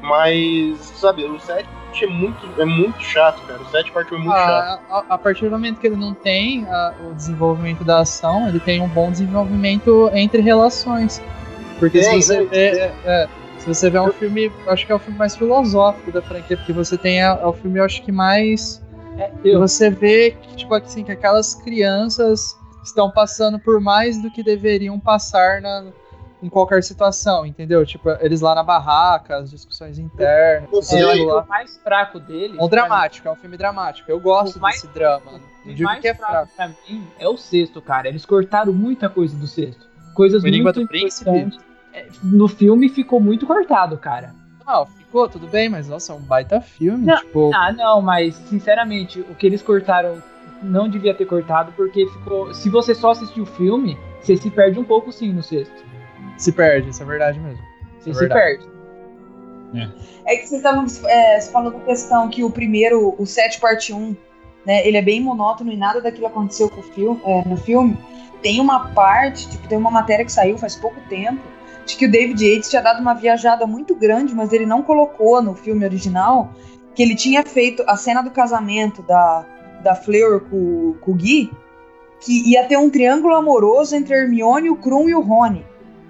mas, 0.00 0.78
sabe, 0.78 1.24
o 1.24 1.38
7 1.40 1.66
é 2.02 2.06
muito, 2.06 2.60
é 2.60 2.64
muito 2.64 3.00
chato, 3.02 3.40
cara. 3.46 3.60
O 3.60 3.66
7 3.66 3.90
parte 3.92 4.14
1 4.14 4.16
é 4.16 4.20
muito 4.20 4.36
chato. 4.36 4.80
A, 4.90 4.98
a, 4.98 5.04
a 5.10 5.18
partir 5.18 5.46
do 5.46 5.50
momento 5.52 5.80
que 5.80 5.86
ele 5.86 5.96
não 5.96 6.14
tem 6.14 6.64
a- 6.68 6.94
o 7.08 7.14
desenvolvimento 7.14 7.82
da 7.84 8.00
ação, 8.00 8.48
ele 8.48 8.60
tem 8.60 8.80
um 8.80 8.88
bom 8.88 9.10
desenvolvimento 9.10 10.10
entre 10.14 10.40
relações. 10.40 11.20
Porque 11.82 11.98
Tem, 11.98 12.22
se 12.22 12.28
você 12.28 12.44
vê. 12.46 12.78
é, 12.78 12.94
é, 13.04 13.28
se 13.58 13.66
você 13.66 13.90
vê 13.90 13.98
um 13.98 14.12
filme, 14.12 14.52
acho 14.68 14.86
que 14.86 14.92
é 14.92 14.94
o 14.94 15.00
filme 15.00 15.18
mais 15.18 15.34
filosófico 15.34 16.12
da 16.12 16.22
franquia, 16.22 16.56
porque 16.56 16.72
você 16.72 16.96
tem 16.96 17.20
é 17.20 17.32
o 17.44 17.52
filme, 17.52 17.80
eu 17.80 17.84
acho 17.84 18.00
que 18.04 18.12
mais. 18.12 18.80
É, 19.18 19.32
eu, 19.44 19.58
você 19.58 19.90
vê 19.90 20.30
que, 20.30 20.54
tipo, 20.54 20.72
assim, 20.74 21.02
que 21.02 21.10
aquelas 21.10 21.56
crianças 21.56 22.56
estão 22.84 23.10
passando 23.10 23.58
por 23.58 23.80
mais 23.80 24.22
do 24.22 24.30
que 24.30 24.44
deveriam 24.44 24.96
passar 25.00 25.60
na, 25.60 25.86
em 26.40 26.48
qualquer 26.48 26.84
situação, 26.84 27.44
entendeu? 27.44 27.84
Tipo, 27.84 28.10
eles 28.20 28.40
lá 28.40 28.54
na 28.54 28.62
barraca, 28.62 29.38
as 29.38 29.50
discussões 29.50 29.98
internas, 29.98 30.70
que 30.88 31.04
o 31.04 31.44
mais 31.48 31.76
fraco 31.78 32.20
dele. 32.20 32.56
É 32.60 32.62
um 32.62 32.68
dramático, 32.68 33.26
é 33.26 33.32
um 33.32 33.36
filme 33.36 33.56
dramático. 33.56 34.08
Eu 34.08 34.20
gosto 34.20 34.54
O 34.56 34.60
mais- 34.60 34.80
desse 34.82 34.94
drama. 34.94 35.40
O 35.66 35.68
digo 35.74 35.82
mais 35.82 36.00
que 36.00 36.06
é 36.06 36.14
fraco 36.14 36.32
fraco. 36.32 36.52
pra 36.56 36.68
mim 36.68 37.04
é 37.18 37.28
o 37.28 37.36
sexto, 37.36 37.82
cara. 37.82 38.06
Eles 38.06 38.24
cortaram 38.24 38.72
muita 38.72 39.08
coisa 39.08 39.36
do 39.36 39.48
sexto. 39.48 39.90
Coisas 40.14 40.44
O 40.44 40.46
muito 40.46 40.72
do 40.80 40.86
Príncipe? 40.86 41.50
É, 41.92 42.06
No 42.22 42.48
filme 42.48 42.88
ficou 42.88 43.20
muito 43.20 43.46
cortado, 43.46 43.96
cara. 43.98 44.34
Não, 44.66 44.86
ficou 44.86 45.28
tudo 45.28 45.46
bem, 45.46 45.68
mas 45.68 45.88
nossa, 45.88 46.12
é 46.12 46.16
um 46.16 46.20
baita 46.20 46.60
filme. 46.60 47.04
Não, 47.06 47.16
tipo, 47.18 47.50
Ah, 47.54 47.72
não, 47.72 48.00
mas 48.00 48.34
sinceramente, 48.34 49.20
o 49.20 49.34
que 49.34 49.46
eles 49.46 49.60
cortaram 49.62 50.22
não 50.62 50.88
devia 50.88 51.12
ter 51.14 51.26
cortado, 51.26 51.72
porque 51.76 52.06
ficou. 52.06 52.54
Se 52.54 52.70
você 52.70 52.94
só 52.94 53.10
assistir 53.10 53.40
o 53.40 53.46
filme, 53.46 53.98
você 54.20 54.36
se 54.36 54.50
perde 54.50 54.78
um 54.78 54.84
pouco 54.84 55.12
sim 55.12 55.32
no 55.32 55.42
sexto. 55.42 55.84
se 56.38 56.52
perde, 56.52 56.88
isso 56.90 57.02
é 57.02 57.06
verdade 57.06 57.38
mesmo. 57.40 57.62
Você 58.00 58.10
É 58.10 58.14
se 58.14 58.18
verdade. 58.20 58.40
perde. 58.58 58.72
É 60.26 60.36
que 60.36 60.46
vocês 60.46 60.52
estavam 60.52 60.86
é, 61.08 61.38
da 61.38 61.80
questão 61.80 62.28
que 62.28 62.44
o 62.44 62.50
primeiro, 62.50 63.14
o 63.18 63.26
7 63.26 63.58
parte 63.60 63.92
1, 63.92 64.14
né, 64.66 64.86
ele 64.86 64.96
é 64.96 65.02
bem 65.02 65.20
monótono 65.20 65.72
e 65.72 65.76
nada 65.76 66.00
daquilo 66.00 66.26
aconteceu 66.26 66.68
com 66.68 66.80
o 66.80 66.84
filme, 66.84 67.20
é, 67.24 67.48
no 67.48 67.56
filme. 67.56 67.96
Tem 68.42 68.60
uma 68.60 68.88
parte, 68.88 69.48
tipo, 69.50 69.66
tem 69.68 69.78
uma 69.78 69.90
matéria 69.90 70.24
que 70.24 70.32
saiu 70.32 70.58
faz 70.58 70.76
pouco 70.76 71.00
tempo, 71.08 71.40
de 71.84 71.96
que 71.96 72.06
o 72.06 72.10
David 72.10 72.44
Yates 72.44 72.70
tinha 72.70 72.82
dado 72.82 73.00
uma 73.00 73.14
viajada 73.14 73.66
muito 73.66 73.94
grande, 73.94 74.34
mas 74.34 74.52
ele 74.52 74.66
não 74.66 74.82
colocou 74.82 75.42
no 75.42 75.54
filme 75.54 75.84
original 75.84 76.52
que 76.94 77.02
ele 77.02 77.14
tinha 77.14 77.42
feito 77.42 77.82
a 77.86 77.96
cena 77.96 78.22
do 78.22 78.30
casamento 78.30 79.02
da, 79.02 79.46
da 79.82 79.94
Fleur 79.94 80.40
com, 80.48 80.94
com 81.00 81.10
o 81.10 81.14
Guy, 81.14 81.50
que 82.20 82.50
ia 82.50 82.64
ter 82.66 82.76
um 82.76 82.90
triângulo 82.90 83.34
amoroso 83.34 83.96
entre 83.96 84.14
a 84.14 84.18
Hermione, 84.18 84.70
o 84.70 84.76
Krum 84.76 85.08
e 85.08 85.14
o 85.14 85.20
Rony. 85.20 85.66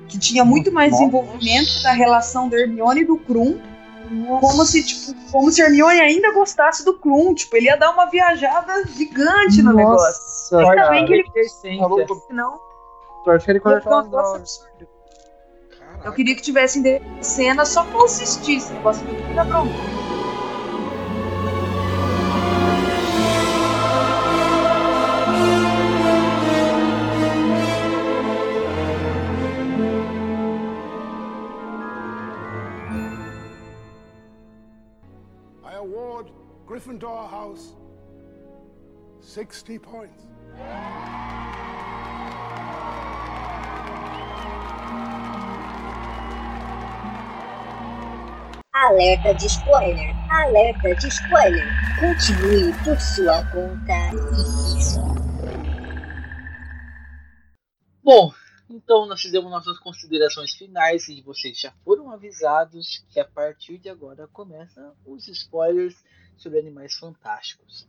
Que 0.08 0.18
tinha 0.18 0.44
muito 0.44 0.70
mais 0.70 0.90
Nossa. 0.90 1.04
desenvolvimento 1.04 1.82
da 1.82 1.92
relação 1.92 2.48
da 2.48 2.58
Hermione 2.58 3.00
e 3.02 3.04
do 3.04 3.16
Krum 3.16 3.58
como 4.40 4.64
se, 4.64 4.84
tipo, 4.84 5.30
como 5.30 5.50
se 5.50 5.62
a 5.62 5.66
Hermione 5.66 6.00
ainda 6.00 6.32
gostasse 6.32 6.84
do 6.84 6.98
Krum. 6.98 7.34
Tipo, 7.34 7.56
ele 7.56 7.66
ia 7.66 7.76
dar 7.76 7.90
uma 7.90 8.06
viajada 8.06 8.84
gigante 8.86 9.62
no 9.62 9.72
negócio. 9.72 10.06
Nossa, 10.06 10.58
Ainda 10.58 10.74
cara. 10.74 10.90
bem 10.90 11.06
que 11.06 11.12
ele 11.14 11.24
Essência. 11.34 11.86
Senão, 12.26 12.60
Eu 13.26 13.32
acho 13.32 13.44
que 13.44 13.50
ele 13.50 13.60
cortou 13.60 14.00
um 14.00 14.02
negócio 14.02 14.36
absurdo. 14.36 14.91
Eu 16.04 16.12
queria 16.12 16.34
que 16.34 16.42
tivessem 16.42 16.82
cena 17.20 17.64
só 17.64 17.84
pra 17.84 18.04
assistir 18.04 18.56
esse 18.56 18.72
negócio 18.72 19.06
aqui, 19.06 19.34
pra 19.44 19.60
ouvir. 19.60 19.72
I 35.64 35.76
award 35.76 36.32
Gryffindor 36.66 37.30
House 37.30 37.76
60 39.20 39.78
points. 39.78 40.26
Alerta 48.82 49.32
de 49.34 49.46
spoiler! 49.46 50.12
Alerta 50.28 50.92
de 50.96 51.06
spoiler! 51.06 51.68
Continue 52.00 52.72
por 52.82 53.00
sua 53.00 53.48
conta 53.52 53.92
e 54.10 54.74
risco. 54.74 55.00
Bom, 58.02 58.34
então 58.68 59.06
nós 59.06 59.20
fizemos 59.20 59.52
nossas 59.52 59.78
considerações 59.78 60.54
finais 60.54 61.06
e 61.06 61.22
vocês 61.22 61.60
já 61.60 61.70
foram 61.84 62.10
avisados 62.10 63.06
que 63.12 63.20
a 63.20 63.24
partir 63.24 63.78
de 63.78 63.88
agora 63.88 64.26
começam 64.26 64.96
os 65.06 65.28
spoilers 65.28 65.94
sobre 66.36 66.58
Animais 66.58 66.94
Fantásticos. 66.96 67.86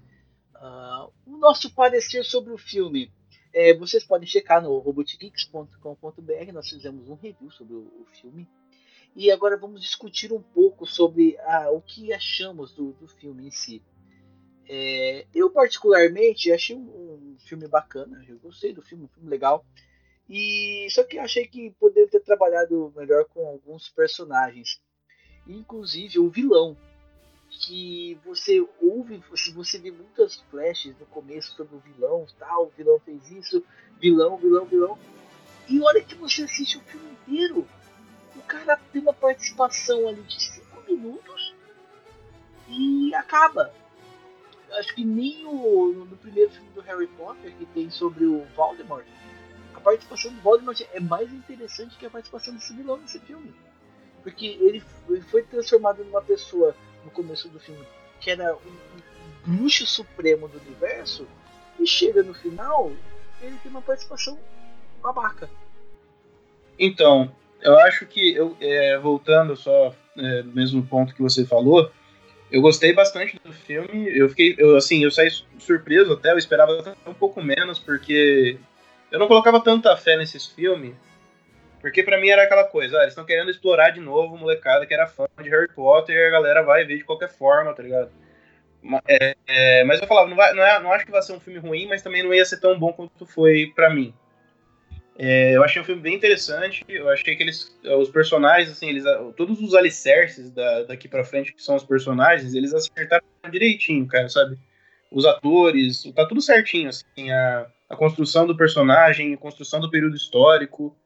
Ah, 0.54 1.08
o 1.26 1.38
nosso 1.38 1.74
parecer 1.74 2.24
sobre 2.24 2.54
o 2.54 2.58
filme. 2.58 3.12
é, 3.52 3.74
vocês 3.74 4.04
podem 4.04 4.28
checar 4.28 4.62
no 4.62 4.78
robotgeeks.com.br, 4.78 6.52
nós 6.54 6.70
fizemos 6.70 7.10
um 7.10 7.16
review 7.16 7.50
sobre 7.50 7.74
o, 7.74 7.80
o 7.80 8.06
filme. 8.14 8.48
E 9.16 9.30
agora 9.32 9.58
vamos 9.58 9.82
discutir 9.82 10.34
um 10.34 10.42
pouco 10.42 10.86
sobre 10.86 11.38
ah, 11.42 11.70
o 11.72 11.82
que 11.82 12.12
achamos 12.12 12.74
do, 12.74 12.94
do 12.94 13.08
filme 13.08 13.48
em 13.48 13.52
si. 13.52 13.82
É, 14.68 15.28
eu 15.34 15.50
particularmente 15.52 16.52
achei 16.52 16.76
um, 16.76 16.82
um 16.82 17.38
filme 17.40 17.68
bacana, 17.68 18.24
eu 18.28 18.40
gostei 18.40 18.74
do 18.74 18.82
filme, 18.82 19.04
um 19.06 19.10
filme 19.10 19.30
legal. 19.30 19.66
E 20.30 20.88
só 20.90 21.04
que 21.04 21.20
achei 21.20 21.48
que 21.48 21.72
poderia 21.80 22.10
ter 22.10 22.22
trabalhado 22.22 22.92
melhor 22.96 23.26
com 23.26 23.46
alguns 23.46 23.90
personagens, 23.90 24.82
inclusive 25.46 26.18
o 26.18 26.30
vilão, 26.30 26.78
que 27.50 28.18
você 28.26 28.66
ouve, 28.82 29.22
se 29.36 29.52
você 29.52 29.78
vê 29.78 29.92
muitas 29.92 30.38
flashes 30.50 30.98
no 30.98 31.06
começo 31.08 31.56
sobre 31.56 31.76
o 31.76 31.80
vilão, 31.80 32.26
tal, 32.40 32.66
o 32.66 32.72
vilão 32.76 33.00
fez 33.00 33.30
isso, 33.32 33.64
vilão, 34.00 34.38
vilão, 34.38 34.66
vilão. 34.66 34.98
E 35.70 35.80
a 35.80 35.84
hora 35.86 36.02
que 36.02 36.16
você 36.16 36.44
assiste 36.44 36.78
o 36.78 36.82
filme 36.82 37.12
inteiro, 37.12 37.68
o 38.36 38.42
cara 38.42 38.80
tem 38.92 39.02
uma 39.02 39.14
participação 39.14 40.08
ali 40.08 40.22
de 40.24 40.42
5 40.42 40.84
minutos 40.88 41.54
e 42.68 43.14
acaba. 43.16 43.74
Acho 44.72 44.96
que 44.96 45.06
nem 45.06 45.46
o, 45.46 46.06
no 46.10 46.18
primeiro 46.18 46.52
filme 46.52 46.70
do 46.72 46.82
Harry 46.82 47.08
Potter 47.08 47.54
que 47.56 47.66
tem 47.68 47.90
sobre 47.92 48.26
o 48.26 48.44
Voldemort, 48.56 49.06
a 49.76 49.80
participação 49.80 50.34
do 50.34 50.42
Voldemort 50.42 50.82
é 50.92 51.00
mais 51.00 51.32
interessante 51.32 51.98
que 51.98 52.06
a 52.06 52.10
participação 52.10 52.54
desse 52.54 52.74
vilão 52.74 52.98
nesse 52.98 53.20
filme. 53.20 53.54
Porque 54.24 54.46
ele, 54.46 54.84
ele 55.10 55.22
foi 55.22 55.44
transformado 55.44 56.04
numa 56.04 56.22
pessoa 56.22 56.76
no 57.04 57.12
começo 57.12 57.50
do 57.50 57.60
filme 57.60 57.86
que 58.20 58.32
era 58.32 58.56
um, 58.56 58.60
um 58.60 59.58
bruxo 59.58 59.86
supremo 59.86 60.48
do 60.48 60.58
universo 60.60 61.28
e 61.78 61.86
chega 61.86 62.24
no 62.24 62.34
final 62.34 62.92
ele 63.42 63.58
tem 63.58 63.70
uma 63.70 63.82
participação 63.82 64.40
babaca. 65.02 65.50
Então, 66.80 67.36
eu 67.64 67.78
acho 67.80 68.06
que, 68.06 68.36
eu, 68.36 68.56
é, 68.62 68.98
voltando 68.98 69.56
só 69.56 69.94
é, 70.18 70.44
mesmo 70.44 70.86
ponto 70.86 71.14
que 71.16 71.22
você 71.22 71.46
falou, 71.46 71.92
eu 72.52 72.62
gostei 72.62 72.94
bastante 72.94 73.40
do 73.44 73.52
filme. 73.52 74.16
Eu 74.16 74.30
fiquei, 74.30 74.56
eu, 74.58 74.76
assim, 74.76 75.04
eu 75.04 75.10
saí 75.10 75.30
surpreso 75.58 76.14
até, 76.14 76.32
eu 76.32 76.38
esperava 76.38 76.72
um 77.08 77.14
pouco 77.14 77.42
menos, 77.42 77.80
porque 77.80 78.58
eu 79.12 79.18
não 79.20 79.28
colocava 79.28 79.60
tanta 79.60 79.96
fé 79.98 80.16
nesses 80.18 80.46
filmes. 80.46 80.94
Porque 81.82 82.02
pra 82.02 82.20
mim 82.20 82.30
era 82.30 82.44
aquela 82.44 82.64
coisa, 82.64 82.98
ah, 82.98 83.02
eles 83.02 83.12
estão 83.12 83.26
querendo 83.26 83.52
explorar 83.52 83.90
de 83.90 84.00
novo 84.00 84.36
o 84.36 84.38
molecada 84.38 84.86
que 84.86 84.94
era 84.94 85.08
fã 85.08 85.26
de 85.42 85.50
Harry 85.50 85.68
Potter 85.74 86.16
e 86.16 86.28
a 86.28 86.30
galera 86.30 86.64
vai 86.64 86.86
ver 86.86 86.98
de 86.98 87.04
qualquer 87.04 87.30
forma, 87.30 87.74
tá 87.74 87.84
ligado? 87.84 88.10
É, 89.08 89.36
é, 89.48 89.84
mas 89.84 90.00
eu 90.02 90.08
falava, 90.08 90.30
não, 90.30 90.36
vai, 90.36 90.54
não, 90.54 90.64
é- 90.64 90.80
não 90.82 90.92
acho 90.94 91.06
que 91.06 91.12
vai 91.12 91.22
ser 91.22 91.34
um 91.34 91.40
filme 91.40 91.60
ruim, 91.60 91.88
mas 91.88 92.02
também 92.02 92.24
não 92.24 92.34
ia 92.34 92.46
ser 92.46 92.60
tão 92.60 92.78
bom 92.78 92.94
quanto 92.94 93.26
foi 93.26 93.72
pra 93.76 93.90
mim. 93.90 94.14
É, 95.18 95.56
eu 95.56 95.64
achei 95.64 95.82
um 95.82 95.86
filme 95.86 96.02
bem 96.02 96.16
interessante. 96.16 96.84
Eu 96.90 97.08
achei 97.10 97.36
que 97.36 97.44
eles, 97.44 97.76
os 98.00 98.10
personagens, 98.10 98.72
assim, 98.72 98.90
eles, 98.90 99.04
todos 99.38 99.62
os 99.62 99.74
alicerces 99.76 100.50
da, 100.52 100.84
daqui 100.84 101.08
pra 101.08 101.24
frente 101.24 101.54
que 101.54 101.62
são 101.62 101.76
os 101.76 101.84
personagens, 101.84 102.54
eles 102.54 102.74
acertaram 102.74 103.24
direitinho, 103.52 104.08
cara, 104.08 104.28
sabe? 104.28 104.58
Os 105.12 105.26
atores, 105.26 106.04
tá 106.16 106.26
tudo 106.26 106.42
certinho, 106.42 106.90
assim, 106.90 107.30
a, 107.32 107.68
a 107.90 107.96
construção 107.96 108.48
do 108.48 108.58
personagem, 108.58 109.34
a 109.34 109.38
construção 109.38 109.80
do 109.80 109.92
período 109.92 110.16
histórico. 110.16 110.98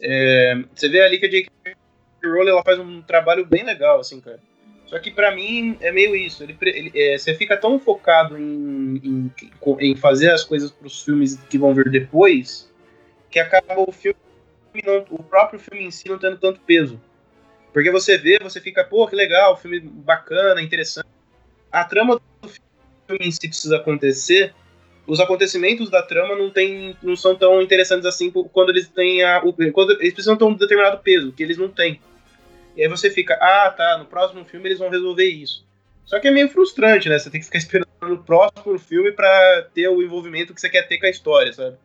É, 0.00 0.56
você 0.74 0.88
vê 0.88 1.00
ali 1.00 1.18
que 1.18 1.24
a 1.26 1.30
J.K. 1.30 1.74
Rowling 2.22 2.50
ela 2.50 2.62
faz 2.62 2.78
um 2.78 3.00
trabalho 3.00 3.46
bem 3.46 3.64
legal, 3.64 4.00
assim, 4.00 4.20
cara. 4.20 4.38
Só 4.86 4.98
que 4.98 5.10
pra 5.10 5.34
mim 5.34 5.78
é 5.80 5.90
meio 5.90 6.14
isso. 6.14 6.42
Ele, 6.42 6.56
ele- 6.60 6.92
é, 6.94 7.16
você 7.16 7.34
fica 7.34 7.56
tão 7.56 7.78
focado 7.80 8.36
em, 8.38 9.00
em, 9.02 9.32
em 9.80 9.96
fazer 9.96 10.30
as 10.30 10.44
coisas 10.44 10.70
pros 10.70 11.02
filmes 11.02 11.36
que 11.48 11.56
vão 11.56 11.72
vir 11.74 11.88
depois 11.90 12.70
que 13.34 13.40
acaba 13.40 13.80
o 13.80 13.90
filme, 13.90 14.16
não- 14.86 15.04
o 15.10 15.20
próprio 15.20 15.58
filme 15.58 15.84
em 15.84 15.90
si 15.90 16.08
não 16.08 16.16
tendo 16.20 16.38
tanto 16.38 16.60
peso. 16.60 17.00
Porque 17.72 17.90
você 17.90 18.16
vê, 18.16 18.38
você 18.40 18.60
fica, 18.60 18.84
pô, 18.84 19.08
que 19.08 19.16
legal, 19.16 19.56
filme 19.56 19.80
bacana, 19.80 20.62
interessante. 20.62 21.08
A 21.72 21.82
trama 21.82 22.20
do 22.40 22.48
filme 22.48 23.26
em 23.26 23.32
si 23.32 23.48
precisa 23.48 23.78
acontecer. 23.78 24.54
Os 25.04 25.18
acontecimentos 25.18 25.90
da 25.90 26.00
trama 26.00 26.36
não, 26.36 26.48
tem, 26.48 26.96
não 27.02 27.16
são 27.16 27.34
tão 27.34 27.60
interessantes 27.60 28.06
assim 28.06 28.30
quando 28.30 28.70
eles 28.70 28.88
têm 28.88 29.24
a, 29.24 29.42
quando 29.72 29.90
eles 30.00 30.14
precisam 30.14 30.36
ter 30.36 30.44
um 30.44 30.54
determinado 30.54 30.98
peso, 31.02 31.32
que 31.32 31.42
eles 31.42 31.58
não 31.58 31.68
têm. 31.68 32.00
E 32.76 32.82
aí 32.82 32.88
você 32.88 33.10
fica, 33.10 33.34
ah, 33.34 33.68
tá, 33.76 33.98
no 33.98 34.04
próximo 34.04 34.44
filme 34.44 34.68
eles 34.68 34.78
vão 34.78 34.90
resolver 34.90 35.28
isso. 35.28 35.66
Só 36.04 36.20
que 36.20 36.28
é 36.28 36.30
meio 36.30 36.48
frustrante, 36.48 37.08
né? 37.08 37.18
Você 37.18 37.30
tem 37.30 37.40
que 37.40 37.46
ficar 37.46 37.58
esperando 37.58 37.88
o 38.00 38.18
próximo 38.18 38.78
filme 38.78 39.10
pra 39.10 39.62
ter 39.74 39.88
o 39.88 40.00
envolvimento 40.00 40.54
que 40.54 40.60
você 40.60 40.70
quer 40.70 40.86
ter 40.86 40.98
com 40.98 41.06
a 41.06 41.10
história, 41.10 41.52
sabe? 41.52 41.76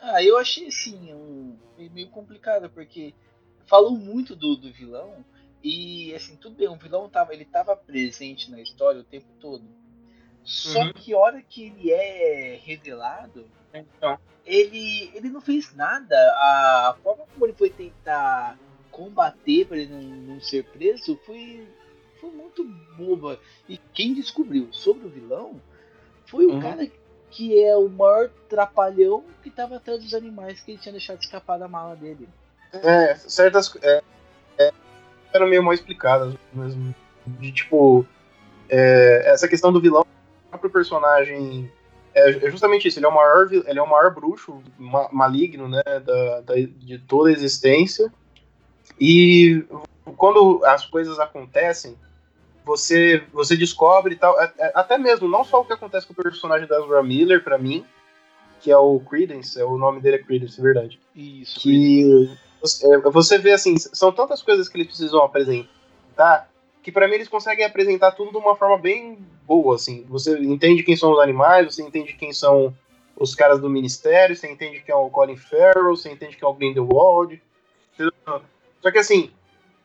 Ah, 0.00 0.22
eu 0.22 0.36
achei 0.38 0.68
assim, 0.68 1.12
um, 1.12 1.56
meio 1.90 2.08
complicado, 2.10 2.70
porque 2.70 3.14
falou 3.66 3.92
muito 3.92 4.36
do, 4.36 4.56
do 4.56 4.72
vilão, 4.72 5.24
e 5.62 6.14
assim, 6.14 6.36
tudo 6.36 6.56
bem, 6.56 6.68
o 6.68 6.76
vilão 6.76 7.08
tava, 7.08 7.32
ele 7.32 7.44
tava 7.44 7.74
presente 7.76 8.50
na 8.50 8.60
história 8.60 9.00
o 9.00 9.04
tempo 9.04 9.26
todo. 9.40 9.64
Só 10.44 10.84
Uhum. 10.84 10.92
que 10.92 11.12
a 11.12 11.18
hora 11.18 11.42
que 11.42 11.64
ele 11.64 11.90
é 11.90 12.56
revelado, 12.64 13.50
Então, 13.72 14.18
ele, 14.44 15.10
ele 15.14 15.28
não 15.28 15.40
fez 15.40 15.74
nada. 15.74 16.16
A 16.38 16.96
forma 17.02 17.24
como 17.32 17.46
ele 17.46 17.52
foi 17.54 17.70
tentar 17.70 18.56
combater 18.90 19.66
para 19.66 19.76
ele 19.78 19.90
não, 19.92 20.02
não 20.02 20.40
ser 20.40 20.64
preso 20.70 21.16
foi, 21.26 21.66
foi 22.20 22.30
muito 22.30 22.64
boba. 22.96 23.40
E 23.68 23.76
quem 23.92 24.14
descobriu 24.14 24.72
sobre 24.72 25.06
o 25.06 25.10
vilão 25.10 25.60
foi 26.26 26.46
o 26.46 26.52
Uhum. 26.52 26.60
cara 26.60 26.86
que 26.86 26.98
é 27.58 27.76
o 27.76 27.88
maior 27.88 28.30
trapalhão 28.48 29.24
que 29.42 29.48
estava 29.48 29.76
atrás 29.76 30.02
dos 30.02 30.14
animais 30.14 30.60
que 30.60 30.72
ele 30.72 30.78
tinha 30.78 30.92
deixado 30.92 31.20
escapar 31.20 31.58
da 31.58 31.68
mala 31.68 31.94
dele. 31.96 32.28
é, 32.72 33.14
certas 33.16 33.72
é, 33.82 34.02
é, 34.58 34.72
eram 35.32 35.46
meio 35.48 35.62
mal 35.62 35.74
explicadas 35.74 36.34
mesmo. 36.52 36.94
De 37.26 37.52
tipo, 37.52 38.06
é, 38.68 39.22
essa 39.26 39.48
questão 39.48 39.72
do 39.72 39.80
vilão, 39.80 40.02
o 40.02 40.50
próprio 40.50 40.70
personagem. 40.70 41.70
É, 42.14 42.30
é 42.46 42.50
justamente 42.50 42.88
isso, 42.88 42.98
ele 42.98 43.06
é 43.06 43.08
o 43.08 43.14
maior, 43.14 43.52
ele 43.52 43.78
é 43.78 43.82
o 43.82 43.90
maior 43.90 44.14
bruxo 44.14 44.62
ma- 44.78 45.08
maligno, 45.12 45.68
né, 45.68 45.82
da, 45.84 46.40
da- 46.40 46.54
de 46.54 46.98
toda 47.00 47.28
a 47.28 47.32
existência. 47.32 48.10
E 48.98 49.64
quando 50.16 50.64
as 50.64 50.86
coisas 50.86 51.18
acontecem, 51.18 51.98
você, 52.66 53.22
você 53.32 53.56
descobre 53.56 54.14
e 54.14 54.18
tal, 54.18 54.38
é- 54.40 54.52
é- 54.58 54.72
até 54.74 54.98
mesmo, 54.98 55.28
não 55.28 55.44
só 55.44 55.60
o 55.60 55.64
que 55.64 55.72
acontece 55.72 56.04
com 56.04 56.12
o 56.12 56.16
personagem 56.16 56.66
da 56.66 56.80
Ezra 56.80 57.00
Miller, 57.00 57.42
pra 57.42 57.56
mim, 57.56 57.86
que 58.60 58.72
é 58.72 58.76
o 58.76 58.98
Credence, 58.98 59.58
é, 59.60 59.64
o 59.64 59.78
nome 59.78 60.00
dele 60.00 60.16
é 60.16 60.18
Credence, 60.18 60.58
é 60.58 60.62
verdade 60.62 60.98
Isso. 61.14 61.60
que 61.60 62.28
você, 62.60 62.92
é, 62.92 62.98
você 62.98 63.38
vê 63.38 63.52
assim, 63.52 63.78
são 63.78 64.10
tantas 64.10 64.42
coisas 64.42 64.68
que 64.68 64.76
eles 64.76 64.88
precisam 64.88 65.22
apresentar 65.22 66.50
que 66.82 66.90
pra 66.90 67.06
mim 67.06 67.14
eles 67.14 67.28
conseguem 67.28 67.64
apresentar 67.64 68.12
tudo 68.12 68.32
de 68.32 68.36
uma 68.36 68.56
forma 68.56 68.78
bem 68.78 69.18
boa, 69.44 69.76
assim. 69.76 70.04
Você 70.08 70.36
entende 70.38 70.82
quem 70.82 70.96
são 70.96 71.12
os 71.12 71.18
animais, 71.20 71.72
você 71.72 71.82
entende 71.82 72.14
quem 72.14 72.32
são 72.32 72.74
os 73.16 73.34
caras 73.34 73.60
do 73.60 73.70
ministério, 73.70 74.36
você 74.36 74.50
entende 74.50 74.82
quem 74.82 74.92
é 74.92 74.96
o 74.96 75.10
Colin 75.10 75.36
Farrell, 75.36 75.96
você 75.96 76.10
entende 76.10 76.36
quem 76.36 76.46
é 76.46 76.50
o 76.50 76.54
Grindelwald. 76.54 77.40
Só 78.80 78.90
que 78.90 78.98
assim, 78.98 79.32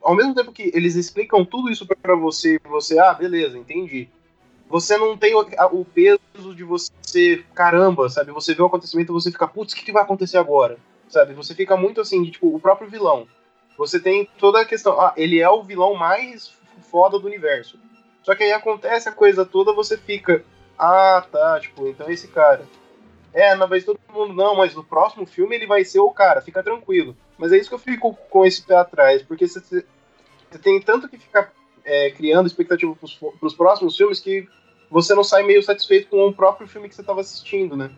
ao 0.01 0.15
mesmo 0.15 0.33
tempo 0.33 0.51
que 0.51 0.71
eles 0.73 0.95
explicam 0.95 1.45
tudo 1.45 1.69
isso 1.69 1.85
pra 1.85 2.15
você, 2.15 2.59
você, 2.65 2.99
ah, 2.99 3.13
beleza, 3.13 3.57
entendi. 3.57 4.09
Você 4.69 4.97
não 4.97 5.17
tem 5.17 5.35
o, 5.35 5.45
o 5.73 5.85
peso 5.85 6.19
de 6.55 6.63
você, 6.63 7.43
caramba, 7.53 8.09
sabe? 8.09 8.31
Você 8.31 8.53
vê 8.53 8.61
o 8.61 8.65
acontecimento 8.65 9.11
e 9.11 9.13
você 9.13 9.31
fica, 9.31 9.47
putz, 9.47 9.73
o 9.73 9.75
que, 9.75 9.83
que 9.83 9.91
vai 9.91 10.03
acontecer 10.03 10.37
agora? 10.37 10.77
sabe? 11.11 11.33
Você 11.33 11.53
fica 11.53 11.75
muito 11.75 12.01
assim, 12.01 12.23
de, 12.23 12.31
tipo, 12.31 12.55
o 12.55 12.59
próprio 12.59 12.89
vilão. 12.89 13.27
Você 13.77 13.99
tem 13.99 14.27
toda 14.37 14.61
a 14.61 14.65
questão, 14.65 14.99
ah, 14.99 15.13
ele 15.15 15.39
é 15.39 15.49
o 15.49 15.63
vilão 15.63 15.93
mais 15.93 16.53
foda 16.89 17.19
do 17.19 17.27
universo. 17.27 17.77
Só 18.23 18.35
que 18.35 18.43
aí 18.43 18.51
acontece 18.51 19.09
a 19.09 19.11
coisa 19.11 19.45
toda, 19.45 19.73
você 19.73 19.97
fica, 19.97 20.43
ah, 20.77 21.25
tá, 21.31 21.59
tipo, 21.59 21.87
então 21.87 22.09
esse 22.09 22.27
cara. 22.27 22.65
É, 23.33 23.55
não, 23.55 23.67
mas 23.67 23.83
todo 23.83 23.99
mundo, 24.13 24.33
não, 24.33 24.55
mas 24.55 24.75
no 24.75 24.83
próximo 24.83 25.25
filme 25.25 25.55
ele 25.55 25.65
vai 25.65 25.85
ser 25.85 25.99
o 25.99 26.11
cara, 26.11 26.41
fica 26.41 26.61
tranquilo. 26.61 27.15
Mas 27.41 27.51
é 27.51 27.57
isso 27.57 27.69
que 27.69 27.73
eu 27.73 27.79
fico 27.79 28.13
com 28.29 28.45
esse 28.45 28.61
pé 28.61 28.75
atrás, 28.75 29.23
porque 29.23 29.47
você, 29.47 29.83
tem 30.61 30.79
tanto 30.79 31.09
que 31.09 31.17
ficar 31.17 31.51
é, 31.83 32.11
criando 32.11 32.45
expectativa 32.45 32.95
pros, 32.95 33.15
pros 33.15 33.55
próximos 33.55 33.97
filmes 33.97 34.19
que 34.19 34.47
você 34.91 35.15
não 35.15 35.23
sai 35.23 35.41
meio 35.41 35.63
satisfeito 35.63 36.07
com 36.07 36.23
o 36.27 36.31
próprio 36.31 36.67
filme 36.67 36.87
que 36.87 36.93
você 36.93 37.01
tava 37.01 37.21
assistindo, 37.21 37.75
né? 37.75 37.89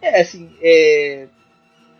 É, 0.00 0.20
assim, 0.20 0.52
é... 0.60 1.28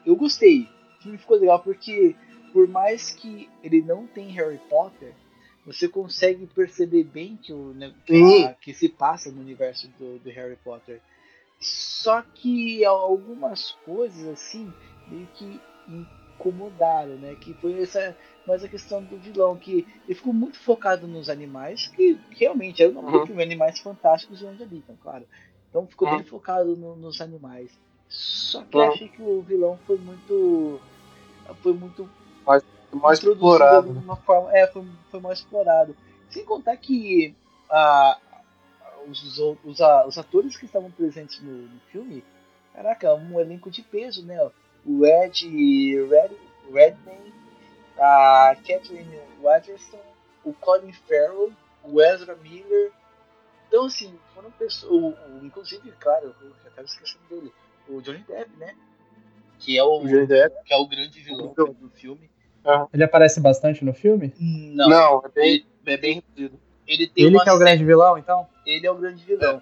eu 0.04 0.16
gostei. 0.16 0.68
O 0.98 1.02
filme 1.04 1.18
ficou 1.18 1.38
legal 1.38 1.60
porque, 1.60 2.16
por 2.52 2.66
mais 2.66 3.12
que 3.12 3.48
ele 3.62 3.80
não 3.80 4.08
tem 4.08 4.30
Harry 4.30 4.58
Potter, 4.68 5.14
você 5.64 5.86
consegue 5.86 6.48
perceber 6.48 7.04
bem 7.04 7.38
que, 7.40 7.52
o, 7.52 7.72
né, 7.74 7.94
que, 8.04 8.44
a- 8.44 8.54
que 8.54 8.74
se 8.74 8.88
passa 8.88 9.30
no 9.30 9.40
universo 9.40 9.86
do, 10.00 10.18
do 10.18 10.30
Harry 10.30 10.56
Potter. 10.56 11.00
Só 11.60 12.22
que 12.22 12.84
algumas 12.84 13.70
coisas, 13.84 14.26
assim, 14.26 14.74
meio 15.06 15.28
que 15.28 15.60
incomodaram, 16.48 17.16
né? 17.18 17.34
Que 17.36 17.54
foi 17.54 17.80
essa 17.80 18.16
mais 18.46 18.62
a 18.64 18.68
questão 18.68 19.02
do 19.02 19.16
vilão, 19.18 19.56
que 19.56 19.86
ele 20.06 20.14
ficou 20.14 20.32
muito 20.32 20.58
focado 20.58 21.06
nos 21.06 21.30
animais, 21.30 21.86
que 21.88 22.18
realmente 22.32 22.82
era 22.82 22.90
o 22.90 22.94
nome 22.94 23.12
do 23.12 23.18
Uhum. 23.18 23.26
filme, 23.26 23.42
Animais 23.42 23.78
Fantásticos 23.78 24.40
e 24.40 24.44
Onde 24.44 24.62
Habitam, 24.64 24.96
claro. 25.00 25.24
Então 25.70 25.86
ficou 25.86 26.08
Uhum. 26.08 26.16
bem 26.16 26.24
focado 26.24 26.76
no- 26.76 26.96
nos 26.96 27.20
animais. 27.20 27.70
Só 28.08 28.62
que 28.64 28.76
eu 28.76 28.80
Uhum. 28.82 28.88
achei 28.92 29.08
que 29.08 29.22
o 29.22 29.42
vilão 29.42 29.78
foi 29.86 29.96
muito. 29.98 30.80
Foi 31.62 31.72
muito 31.72 32.08
Mais 32.44 33.18
introduzido 33.18 33.52
explorado. 33.52 33.86
de 33.88 33.92
né? 33.94 34.00
uma 34.04 34.16
forma. 34.16 34.56
É, 34.56 34.66
foi, 34.66 34.84
foi 35.10 35.20
mais 35.20 35.38
explorado. 35.38 35.96
Sem 36.30 36.44
contar 36.44 36.76
que 36.76 37.34
ah, 37.70 38.18
os, 39.08 39.38
os, 39.64 39.80
ah, 39.80 40.06
os 40.06 40.18
atores 40.18 40.56
que 40.56 40.66
estavam 40.66 40.90
presentes 40.90 41.40
no, 41.40 41.52
no 41.52 41.80
filme, 41.90 42.22
caraca, 42.74 43.14
um 43.14 43.40
elenco 43.40 43.70
de 43.70 43.82
peso, 43.82 44.24
né? 44.26 44.36
O 44.86 45.06
Ed 45.06 45.46
Red, 46.08 46.30
Redmayne, 46.72 47.32
a 47.98 48.56
Catherine 48.66 49.20
Waterston, 49.40 50.00
o 50.44 50.52
Colin 50.54 50.92
Farrell, 50.92 51.52
o 51.84 52.00
Ezra 52.00 52.34
Miller. 52.36 52.90
Então, 53.68 53.86
assim, 53.86 54.18
foram 54.34 54.50
pessoas. 54.52 55.14
Inclusive, 55.42 55.92
claro, 56.00 56.34
eu 56.42 56.50
já 56.62 56.68
estava 56.68 56.86
esquecendo 56.86 57.24
dele. 57.30 57.52
O 57.88 58.00
Johnny 58.00 58.24
Depp, 58.26 58.50
né? 58.58 58.74
Que 59.58 59.78
é 59.78 59.84
o, 59.84 60.00
O 60.02 60.08
Johnny 60.08 60.26
Depp. 60.26 60.54
que 60.64 60.74
é 60.74 60.76
o 60.76 60.86
grande 60.86 61.20
vilão 61.20 61.46
Então. 61.52 61.72
do 61.72 61.88
filme. 61.90 62.30
Ele 62.92 63.02
aparece 63.04 63.40
bastante 63.40 63.84
no 63.84 63.92
filme? 63.92 64.32
Não, 64.38 64.88
Não, 64.88 65.22
é 65.24 65.28
bem, 65.30 65.66
é 65.86 65.96
bem 65.96 66.14
reduzido. 66.36 66.60
ele 66.86 67.08
tem 67.08 67.24
Ele 67.26 67.34
uma 67.34 67.42
que 67.42 67.50
é 67.50 67.52
o 67.52 67.58
grande 67.58 67.84
vilão, 67.84 68.16
então? 68.18 68.46
Ele 68.64 68.86
é 68.86 68.90
o 68.90 68.94
grande 68.94 69.24
vilão. 69.24 69.60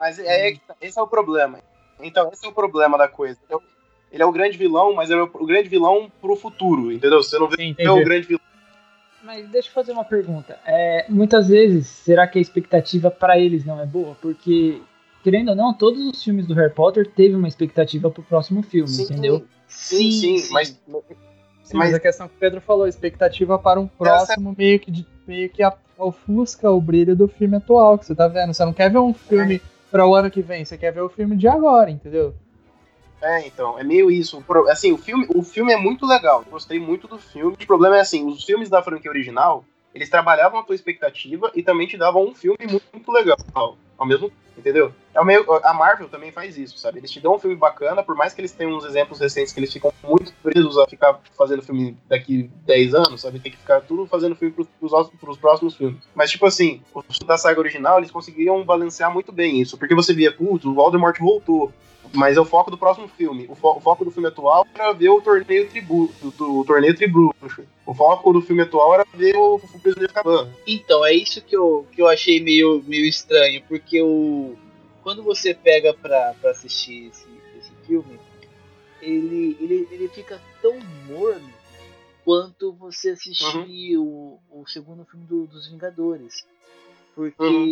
Mas 0.00 0.18
é, 0.18 0.48
é 0.48 0.52
que 0.52 0.60
tá, 0.60 0.74
esse 0.80 0.98
é 0.98 1.02
o 1.02 1.06
problema. 1.06 1.60
Então, 2.00 2.30
esse 2.32 2.44
é 2.44 2.48
o 2.48 2.52
problema 2.52 2.96
da 2.96 3.06
coisa. 3.06 3.38
Ele 3.44 3.52
é 3.52 3.56
o, 3.56 3.62
ele 4.12 4.22
é 4.22 4.26
o 4.26 4.32
grande 4.32 4.58
vilão, 4.58 4.94
mas 4.94 5.10
ele 5.10 5.20
é 5.20 5.22
o, 5.22 5.46
grande 5.46 5.68
vilão 5.68 6.12
pro 6.20 6.36
futuro, 6.36 6.92
entendeu? 6.92 7.22
Você 7.22 7.38
não 7.38 7.48
vê 7.48 7.56
Sim, 7.56 7.74
é 7.78 7.90
o 7.90 8.04
grande 8.04 8.26
vilão. 8.26 8.40
Mas 9.24 9.48
deixa 9.48 9.68
eu 9.68 9.72
fazer 9.72 9.92
uma 9.92 10.04
pergunta. 10.04 10.58
É, 10.66 11.06
muitas 11.08 11.48
vezes, 11.48 11.86
será 11.86 12.26
que 12.26 12.38
a 12.38 12.42
expectativa 12.42 13.10
pra 13.10 13.38
eles 13.38 13.64
não 13.64 13.80
é 13.80 13.86
boa? 13.86 14.16
Porque, 14.20 14.82
querendo 15.22 15.50
ou 15.50 15.54
não, 15.54 15.72
todos 15.72 16.04
os 16.06 16.22
filmes 16.22 16.46
do 16.46 16.54
Harry 16.54 16.72
Potter 16.72 17.08
teve 17.08 17.34
uma 17.34 17.48
expectativa 17.48 18.10
pro 18.10 18.22
próximo 18.22 18.62
filme, 18.62 18.90
entendeu? 19.02 19.46
Sim, 19.66 20.10
sim, 20.10 20.48
mas. 20.50 20.78
Sim, 21.62 21.76
mas 21.78 21.94
a 21.94 22.00
questão 22.00 22.28
que 22.28 22.34
o 22.34 22.38
Pedro 22.38 22.60
falou, 22.60 22.86
expectativa 22.86 23.58
para 23.58 23.80
um 23.80 23.86
próximo 23.86 24.54
meio 24.58 24.78
que, 24.80 24.90
de- 24.90 25.06
meio 25.26 25.48
que 25.48 25.62
ofusca 25.96 26.68
o 26.70 26.80
brilho 26.80 27.14
do 27.14 27.28
filme 27.28 27.56
atual 27.56 27.96
que 27.96 28.04
você 28.04 28.14
tá 28.14 28.26
vendo. 28.26 28.52
Você 28.52 28.64
não 28.64 28.72
quer 28.72 28.90
ver 28.90 28.98
um 28.98 29.14
filme 29.14 29.62
para 29.90 30.06
o 30.06 30.14
ano 30.14 30.30
que 30.30 30.42
vem, 30.42 30.64
você 30.64 30.76
quer 30.76 30.92
ver 30.92 31.02
o 31.02 31.08
filme 31.08 31.36
de 31.36 31.46
agora, 31.46 31.90
entendeu? 31.90 32.34
É, 33.22 33.46
então, 33.46 33.78
é 33.78 33.84
meio 33.84 34.10
isso. 34.10 34.44
Assim, 34.68 34.92
o 34.92 34.98
filme, 34.98 35.26
o 35.34 35.42
filme 35.42 35.72
é 35.72 35.76
muito 35.76 36.04
legal. 36.04 36.44
Gostei 36.50 36.78
muito 36.78 37.06
do 37.06 37.18
filme. 37.18 37.54
O 37.54 37.66
problema 37.66 37.96
é 37.96 38.00
assim, 38.00 38.26
os 38.26 38.44
filmes 38.44 38.68
da 38.68 38.82
franquia 38.82 39.10
original, 39.10 39.64
eles 39.94 40.10
trabalhavam 40.10 40.58
a 40.58 40.64
tua 40.64 40.74
expectativa 40.74 41.50
e 41.54 41.62
também 41.62 41.86
te 41.86 41.96
davam 41.96 42.24
um 42.24 42.34
filme 42.34 42.58
muito, 42.68 42.84
muito 42.92 43.12
legal. 43.12 43.36
Ao 43.96 44.06
mesmo 44.06 44.32
entendeu? 44.56 44.92
É 45.14 45.24
meio, 45.24 45.44
a 45.64 45.74
Marvel 45.74 46.08
também 46.08 46.30
faz 46.30 46.56
isso, 46.56 46.78
sabe? 46.78 46.98
Eles 46.98 47.10
te 47.10 47.20
dão 47.20 47.34
um 47.34 47.38
filme 47.38 47.56
bacana, 47.56 48.02
por 48.02 48.14
mais 48.14 48.32
que 48.32 48.40
eles 48.40 48.52
tenham 48.52 48.72
uns 48.76 48.84
exemplos 48.84 49.18
recentes 49.18 49.52
que 49.52 49.60
eles 49.60 49.72
ficam 49.72 49.92
muito 50.02 50.32
presos 50.42 50.78
a 50.78 50.86
ficar 50.86 51.20
fazendo 51.36 51.62
filme 51.62 51.96
daqui 52.08 52.50
10 52.64 52.94
anos, 52.94 53.20
sabe? 53.20 53.38
Tem 53.38 53.52
que 53.52 53.58
ficar 53.58 53.80
tudo 53.82 54.06
fazendo 54.06 54.36
filme 54.36 54.54
pros, 54.54 54.68
pros, 54.78 55.10
pros 55.20 55.38
próximos 55.38 55.76
filmes. 55.76 56.02
Mas, 56.14 56.30
tipo 56.30 56.46
assim, 56.46 56.82
os 56.94 57.18
da 57.20 57.36
saga 57.36 57.60
original, 57.60 57.98
eles 57.98 58.10
conseguiam 58.10 58.64
balancear 58.64 59.12
muito 59.12 59.32
bem 59.32 59.60
isso. 59.60 59.76
Porque 59.76 59.94
você 59.94 60.14
via, 60.14 60.32
putz, 60.32 60.64
o 60.64 60.74
Voldemort 60.74 61.18
voltou. 61.18 61.72
Mas 62.14 62.36
é 62.36 62.40
o 62.40 62.44
foco 62.44 62.70
do 62.70 62.76
próximo 62.78 63.08
filme. 63.08 63.46
O, 63.48 63.54
fo- 63.54 63.76
o 63.76 63.80
foco 63.80 64.04
do 64.04 64.10
filme 64.10 64.28
atual 64.28 64.66
era 64.74 64.92
ver 64.92 65.08
o 65.08 65.20
torneio 65.20 65.68
tribu, 65.68 66.12
do, 66.20 66.30
do 66.30 66.64
torneio 66.64 66.94
tribruxo. 66.94 67.64
O 67.86 67.94
foco 67.94 68.32
do 68.32 68.40
filme 68.42 68.62
atual 68.62 68.94
era 68.94 69.06
ver 69.14 69.34
o, 69.36 69.54
o 69.56 69.80
prisioneiro 69.80 70.12
Caban. 70.12 70.52
Então, 70.66 71.04
é 71.04 71.12
isso 71.14 71.40
que 71.42 71.56
eu, 71.56 71.86
que 71.92 72.02
eu 72.02 72.08
achei 72.08 72.40
meio, 72.42 72.82
meio 72.86 73.06
estranho, 73.06 73.62
porque 73.66 74.00
o, 74.02 74.54
quando 75.02 75.22
você 75.22 75.54
pega 75.54 75.94
pra, 75.94 76.34
pra 76.40 76.50
assistir 76.50 77.06
esse, 77.08 77.26
esse 77.58 77.72
filme, 77.86 78.18
ele, 79.00 79.56
ele, 79.60 79.88
ele 79.90 80.08
fica 80.08 80.40
tão 80.60 80.78
morno 81.08 81.50
quanto 82.24 82.72
você 82.72 83.10
assistir 83.10 83.96
o, 83.96 84.38
o 84.50 84.64
segundo 84.68 85.04
filme 85.04 85.26
do- 85.26 85.46
dos 85.46 85.68
Vingadores. 85.68 86.46
Porque 87.14 87.42
Uhum. 87.42 87.64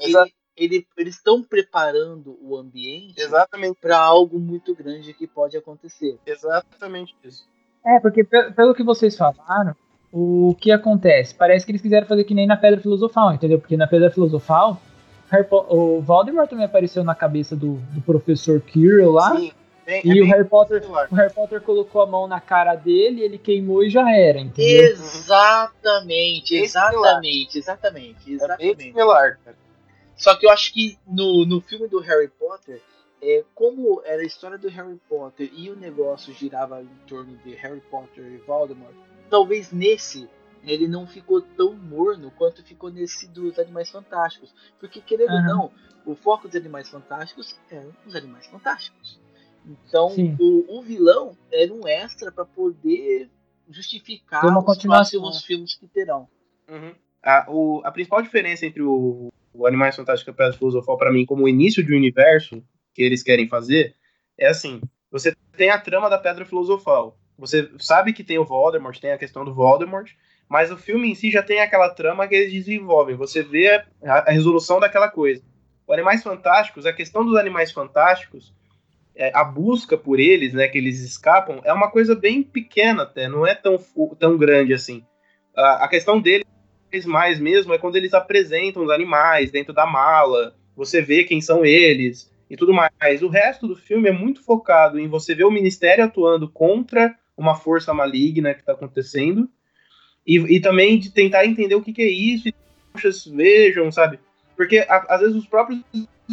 ele. 0.00 0.32
Ele- 0.56 0.86
eles 0.96 1.16
estão 1.16 1.42
preparando 1.42 2.38
o 2.40 2.56
ambiente 2.56 3.20
Exatamente. 3.20 3.78
para 3.80 3.98
algo 3.98 4.38
muito 4.38 4.74
grande 4.74 5.12
que 5.12 5.26
pode 5.26 5.56
acontecer. 5.56 6.18
Exatamente 6.26 7.14
isso. 7.24 7.46
É, 7.84 8.00
porque 8.00 8.24
pe- 8.24 8.50
pelo 8.52 8.74
que 8.74 8.82
vocês 8.82 9.16
falaram, 9.16 9.74
o 10.12 10.56
que 10.58 10.72
acontece? 10.72 11.34
Parece 11.34 11.64
que 11.66 11.72
eles 11.72 11.82
quiseram 11.82 12.06
fazer 12.06 12.24
que 12.24 12.34
nem 12.34 12.46
na 12.46 12.56
Pedra 12.56 12.80
Filosofal, 12.80 13.32
entendeu? 13.34 13.58
Porque 13.60 13.76
na 13.76 13.86
Pedra 13.86 14.10
Filosofal, 14.10 14.80
o 15.50 16.00
Voldemort 16.00 16.48
também 16.48 16.64
apareceu 16.64 17.04
na 17.04 17.14
cabeça 17.14 17.54
do, 17.54 17.74
do 17.92 18.00
professor 18.00 18.60
Quirrell 18.60 19.12
lá. 19.12 19.36
Sim, 19.36 19.52
bem- 19.84 20.02
E 20.04 20.18
é 20.18 20.22
o 20.22 20.26
Harry 20.26 20.48
Potter, 20.48 20.82
o 21.10 21.14
Harry 21.14 21.32
Potter 21.32 21.60
colocou 21.60 22.00
a 22.02 22.06
mão 22.06 22.26
na 22.26 22.40
cara 22.40 22.74
dele, 22.74 23.20
ele 23.22 23.36
queimou 23.38 23.84
e 23.84 23.90
já 23.90 24.10
era, 24.10 24.38
entendeu? 24.40 24.84
Exatamente, 24.90 26.54
Bem 26.54 26.64
exatamente, 26.64 27.58
exatamente, 27.58 28.16
É 28.22 28.24
bem 28.26 28.34
exatamente. 28.34 28.82
similar, 28.84 29.38
cara. 29.44 29.56
Só 30.16 30.34
que 30.36 30.46
eu 30.46 30.50
acho 30.50 30.72
que 30.72 30.98
no, 31.06 31.44
no 31.44 31.60
filme 31.60 31.86
do 31.88 32.00
Harry 32.00 32.28
Potter, 32.28 32.82
é, 33.22 33.44
como 33.54 34.00
era 34.04 34.22
a 34.22 34.26
história 34.26 34.58
do 34.58 34.68
Harry 34.68 34.98
Potter 35.08 35.50
e 35.52 35.70
o 35.70 35.76
negócio 35.76 36.32
girava 36.32 36.82
em 36.82 36.88
torno 37.06 37.36
de 37.38 37.54
Harry 37.54 37.80
Potter 37.90 38.24
e 38.24 38.38
Voldemort, 38.38 38.94
talvez 39.30 39.70
nesse 39.72 40.28
ele 40.64 40.88
não 40.88 41.06
ficou 41.06 41.40
tão 41.40 41.74
morno 41.74 42.30
quanto 42.32 42.62
ficou 42.64 42.90
nesse 42.90 43.28
dos 43.28 43.56
Animais 43.58 43.88
Fantásticos. 43.90 44.52
Porque, 44.80 45.00
querendo 45.00 45.30
ou 45.30 45.36
Aham. 45.38 45.46
não, 45.46 45.72
o 46.04 46.16
foco 46.16 46.48
dos 46.48 46.56
Animais 46.56 46.88
Fantásticos 46.88 47.54
eram 47.70 47.94
os 48.04 48.16
Animais 48.16 48.46
Fantásticos. 48.48 49.20
Então, 49.64 50.08
o, 50.40 50.78
o 50.78 50.82
vilão 50.82 51.36
era 51.52 51.72
um 51.72 51.86
extra 51.86 52.32
para 52.32 52.44
poder 52.44 53.30
justificar 53.68 54.44
os 54.58 54.64
continuação. 54.64 55.20
próximos 55.20 55.44
filmes 55.44 55.74
que 55.74 55.86
terão. 55.86 56.28
Uhum. 56.68 56.94
A, 57.22 57.46
o- 57.48 57.82
a 57.84 57.92
principal 57.92 58.22
diferença 58.22 58.66
entre 58.66 58.82
o, 58.82 59.28
o 59.56 59.66
Animais 59.66 59.96
Fantásticos 59.96 60.28
e 60.28 60.30
a 60.30 60.34
Pedra 60.34 60.58
Filosofal, 60.58 60.96
pra 60.96 61.12
mim, 61.12 61.24
como 61.24 61.44
o 61.44 61.48
início 61.48 61.84
de 61.84 61.92
um 61.92 61.96
universo 61.96 62.62
que 62.94 63.02
eles 63.02 63.22
querem 63.22 63.48
fazer, 63.48 63.94
é 64.38 64.48
assim: 64.48 64.80
você 65.10 65.34
tem 65.56 65.70
a 65.70 65.78
trama 65.78 66.10
da 66.10 66.18
Pedra 66.18 66.44
Filosofal. 66.44 67.18
Você 67.38 67.70
sabe 67.78 68.12
que 68.12 68.24
tem 68.24 68.38
o 68.38 68.44
Voldemort, 68.44 68.98
tem 68.98 69.12
a 69.12 69.18
questão 69.18 69.44
do 69.44 69.54
Voldemort, 69.54 70.10
mas 70.48 70.70
o 70.70 70.76
filme 70.76 71.10
em 71.10 71.14
si 71.14 71.30
já 71.30 71.42
tem 71.42 71.60
aquela 71.60 71.90
trama 71.90 72.26
que 72.26 72.34
eles 72.34 72.52
desenvolvem. 72.52 73.16
Você 73.16 73.42
vê 73.42 73.84
a, 74.02 74.18
a 74.26 74.30
resolução 74.30 74.80
daquela 74.80 75.10
coisa. 75.10 75.42
O 75.86 75.92
Animais 75.92 76.22
Fantásticos, 76.22 76.86
a 76.86 76.92
questão 76.92 77.24
dos 77.24 77.36
Animais 77.36 77.72
Fantásticos, 77.72 78.54
é, 79.14 79.30
a 79.34 79.44
busca 79.44 79.96
por 79.96 80.20
eles, 80.20 80.52
né, 80.52 80.68
que 80.68 80.78
eles 80.78 81.00
escapam, 81.00 81.60
é 81.64 81.72
uma 81.72 81.90
coisa 81.90 82.14
bem 82.14 82.42
pequena 82.42 83.04
até, 83.04 83.28
não 83.28 83.46
é 83.46 83.54
tão, 83.54 83.78
tão 84.18 84.36
grande 84.36 84.74
assim. 84.74 85.04
A, 85.54 85.84
a 85.84 85.88
questão 85.88 86.20
deles 86.20 86.46
mais 87.04 87.38
mesmo 87.38 87.74
é 87.74 87.78
quando 87.78 87.96
eles 87.96 88.14
apresentam 88.14 88.84
os 88.84 88.90
animais 88.90 89.50
dentro 89.50 89.74
da 89.74 89.84
mala, 89.84 90.54
você 90.76 91.02
vê 91.02 91.24
quem 91.24 91.40
são 91.40 91.64
eles 91.64 92.30
e 92.48 92.56
tudo 92.56 92.72
mais. 92.72 93.22
O 93.22 93.28
resto 93.28 93.66
do 93.66 93.74
filme 93.76 94.08
é 94.08 94.12
muito 94.12 94.42
focado 94.42 94.98
em 94.98 95.08
você 95.08 95.34
ver 95.34 95.44
o 95.44 95.50
Ministério 95.50 96.04
atuando 96.04 96.48
contra 96.48 97.14
uma 97.36 97.54
força 97.54 97.92
maligna 97.92 98.54
que 98.54 98.60
está 98.60 98.72
acontecendo 98.72 99.48
e, 100.26 100.36
e 100.56 100.60
também 100.60 100.98
de 100.98 101.10
tentar 101.10 101.44
entender 101.44 101.74
o 101.74 101.82
que, 101.82 101.92
que 101.92 102.02
é 102.02 102.08
isso 102.08 102.48
e 102.48 102.54
puxas 102.92 103.26
vejam, 103.26 103.90
sabe? 103.92 104.18
Porque 104.56 104.78
a- 104.78 105.06
às 105.08 105.20
vezes 105.20 105.36
os 105.36 105.46
próprios 105.46 105.80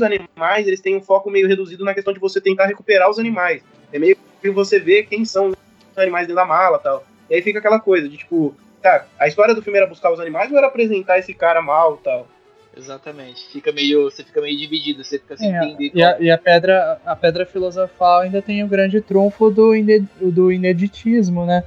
animais 0.01 0.67
eles 0.67 0.79
têm 0.81 0.95
um 0.95 1.01
foco 1.01 1.29
meio 1.29 1.47
reduzido 1.47 1.83
na 1.83 1.93
questão 1.93 2.13
de 2.13 2.19
você 2.19 2.39
tentar 2.39 2.65
recuperar 2.65 3.09
os 3.09 3.19
animais. 3.19 3.63
É 3.91 3.99
meio 3.99 4.17
que 4.41 4.49
você 4.49 4.79
vê 4.79 5.03
quem 5.03 5.25
são 5.25 5.49
os 5.49 5.97
animais 5.97 6.27
dentro 6.27 6.41
da 6.41 6.47
mala 6.47 6.79
tal. 6.79 7.05
E 7.29 7.35
aí 7.35 7.41
fica 7.41 7.59
aquela 7.59 7.79
coisa 7.79 8.07
de 8.09 8.17
tipo, 8.17 8.55
tá, 8.83 9.05
a 9.17 9.27
história 9.27 9.55
do 9.55 9.61
filme 9.63 9.79
era 9.79 9.87
buscar 9.87 10.11
os 10.11 10.19
animais 10.19 10.51
ou 10.51 10.57
era 10.57 10.67
apresentar 10.67 11.17
esse 11.17 11.33
cara 11.33 11.61
mal 11.61 11.97
tal? 11.97 12.27
Exatamente. 12.75 13.47
Fica 13.51 13.71
meio, 13.71 14.09
você 14.09 14.23
fica 14.23 14.41
meio 14.41 14.57
dividido, 14.57 15.03
você 15.03 15.19
fica 15.19 15.37
sem 15.37 15.55
É, 15.55 15.63
entender 15.65 15.91
e, 15.93 16.03
a, 16.03 16.19
e 16.19 16.31
a 16.31 16.37
pedra 16.37 16.99
a 17.05 17.15
pedra 17.15 17.45
filosofal 17.45 18.21
ainda 18.21 18.41
tem 18.41 18.63
o 18.63 18.67
grande 18.67 18.99
trunfo 18.99 19.49
do, 19.51 19.75
ine- 19.75 20.07
do 20.19 20.51
ineditismo, 20.51 21.45
né? 21.45 21.63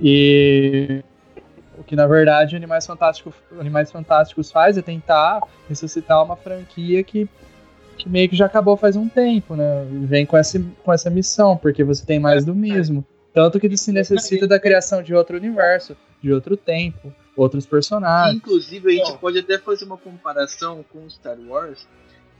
E 0.00 1.02
o 1.76 1.84
que 1.84 1.94
na 1.94 2.06
verdade 2.06 2.56
Animais 2.56 2.86
Fantásticos, 2.86 3.34
Animais 3.58 3.90
Fantásticos 3.92 4.50
faz 4.50 4.78
é 4.78 4.82
tentar 4.82 5.40
ressuscitar 5.68 6.24
uma 6.24 6.34
franquia 6.36 7.02
que, 7.04 7.28
que 7.98 8.08
meio 8.08 8.28
que 8.28 8.36
já 8.36 8.46
acabou 8.46 8.76
faz 8.76 8.96
um 8.96 9.08
tempo, 9.08 9.54
né? 9.54 9.86
Vem 10.04 10.24
com 10.24 10.36
essa, 10.36 10.58
com 10.82 10.92
essa 10.92 11.10
missão, 11.10 11.56
porque 11.56 11.84
você 11.84 12.06
tem 12.06 12.18
mais 12.18 12.44
do 12.44 12.54
mesmo. 12.54 13.04
Tanto 13.34 13.60
que 13.60 13.76
se 13.76 13.92
necessita 13.92 14.46
da 14.46 14.58
criação 14.58 15.02
de 15.02 15.14
outro 15.14 15.36
universo, 15.36 15.94
de 16.22 16.32
outro 16.32 16.56
tempo, 16.56 17.14
outros 17.36 17.64
personagens. 17.66 18.36
Inclusive, 18.36 18.88
a 18.88 18.92
gente 18.92 19.12
Bom. 19.12 19.18
pode 19.18 19.38
até 19.38 19.58
fazer 19.58 19.84
uma 19.84 19.96
comparação 19.98 20.82
com 20.84 21.08
Star 21.08 21.38
Wars, 21.40 21.86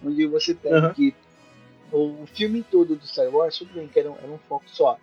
onde 0.05 0.27
você 0.27 0.55
pega 0.55 0.89
Uhum. 0.89 0.95
que 0.95 1.15
o 1.93 2.27
filme 2.35 2.63
todo 2.63 2.97
do 2.97 3.07
Star 3.07 3.29
Wars, 3.35 3.57
tudo 3.59 3.73
bem 3.75 3.89
que 3.89 3.99
era 3.99 4.11
um, 4.11 4.17
era 4.17 4.29
um 4.31 4.39
foco 4.49 4.65
só. 4.69 4.99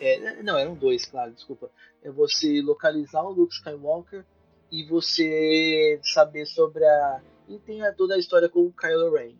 É, 0.00 0.42
não, 0.42 0.56
eram 0.56 0.74
dois, 0.74 1.04
claro, 1.06 1.32
desculpa. 1.32 1.70
É 2.02 2.10
você 2.10 2.62
localizar 2.62 3.22
o 3.22 3.32
Luke 3.32 3.52
Skywalker 3.54 4.24
e 4.70 4.84
você 4.86 5.98
saber 6.02 6.46
sobre 6.46 6.84
a. 6.84 7.20
E 7.48 7.58
tem 7.58 7.82
a- 7.84 7.92
toda 7.92 8.14
a 8.14 8.18
história 8.18 8.48
com 8.48 8.60
o 8.60 8.72
Kylo 8.72 9.14
Ren. 9.14 9.32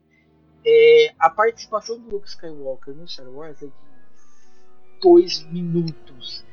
É, 0.66 1.14
a 1.18 1.30
participação 1.30 1.98
do 2.00 2.10
Luke 2.10 2.26
Skywalker 2.28 2.94
no 2.94 3.06
Star 3.06 3.28
Wars 3.30 3.62
é 3.62 3.66
de 3.66 3.72
dois 5.00 5.44
minutos. 5.52 6.44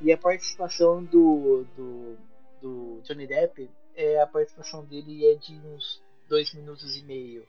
E 0.00 0.12
a 0.12 0.18
participação 0.18 1.02
do, 1.04 1.64
do, 1.76 2.16
do 2.60 3.00
Johnny 3.04 3.26
Depp, 3.26 3.68
é, 3.96 4.20
a 4.20 4.26
participação 4.26 4.84
dele 4.84 5.26
é 5.26 5.34
de 5.34 5.54
uns 5.54 6.00
dois 6.28 6.52
minutos 6.52 6.96
e 6.98 7.04
meio. 7.04 7.44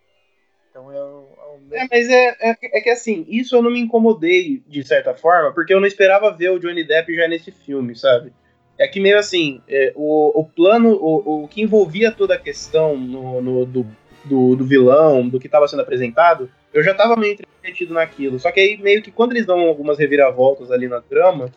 Então 0.70 0.92
é 0.92 0.96
o, 0.96 1.28
é 1.38 1.76
o 1.76 1.76
É, 1.76 1.88
mas 1.92 2.10
é, 2.10 2.36
é, 2.40 2.58
é 2.78 2.82
que 2.82 2.90
assim, 2.90 3.26
isso 3.28 3.56
eu 3.56 3.62
não 3.62 3.72
me 3.72 3.80
incomodei 3.80 4.62
de 4.68 4.88
certa 4.88 5.14
forma, 5.14 5.52
porque 5.54 5.74
eu 5.74 5.80
não 5.80 5.88
esperava 5.88 6.32
ver 6.32 6.52
o 6.52 6.60
Johnny 6.60 6.84
Depp 6.84 7.14
já 7.16 7.28
nesse 7.28 7.52
filme, 7.52 7.96
sabe? 7.96 8.32
É 8.78 8.88
que 8.88 9.00
meio 9.00 9.18
assim, 9.18 9.62
é, 9.68 9.92
o, 9.96 10.40
o 10.40 10.46
plano, 10.46 10.92
o, 10.94 11.44
o 11.44 11.48
que 11.48 11.62
envolvia 11.64 12.12
toda 12.12 12.36
a 12.36 12.40
questão 12.40 12.96
no, 12.96 13.42
no- 13.42 13.66
do, 13.66 13.86
do, 14.24 14.56
do 14.56 14.66
vilão, 14.66 15.28
do 15.28 15.40
que 15.40 15.48
estava 15.48 15.68
sendo 15.68 15.82
apresentado, 15.82 16.50
eu 16.72 16.84
já 16.84 16.92
estava 16.92 17.16
meio 17.16 17.34
entretido 17.34 17.94
naquilo. 17.96 18.40
Só 18.40 18.52
que 18.52 18.60
aí 18.60 18.78
meio 18.78 19.02
que 19.02 19.12
quando 19.12 19.32
eles 19.32 19.48
dão 19.48 19.62
algumas 19.62 19.98
reviravoltas 19.98 20.72
ali 20.72 20.88
na 20.88 21.02
trama, 21.02 21.52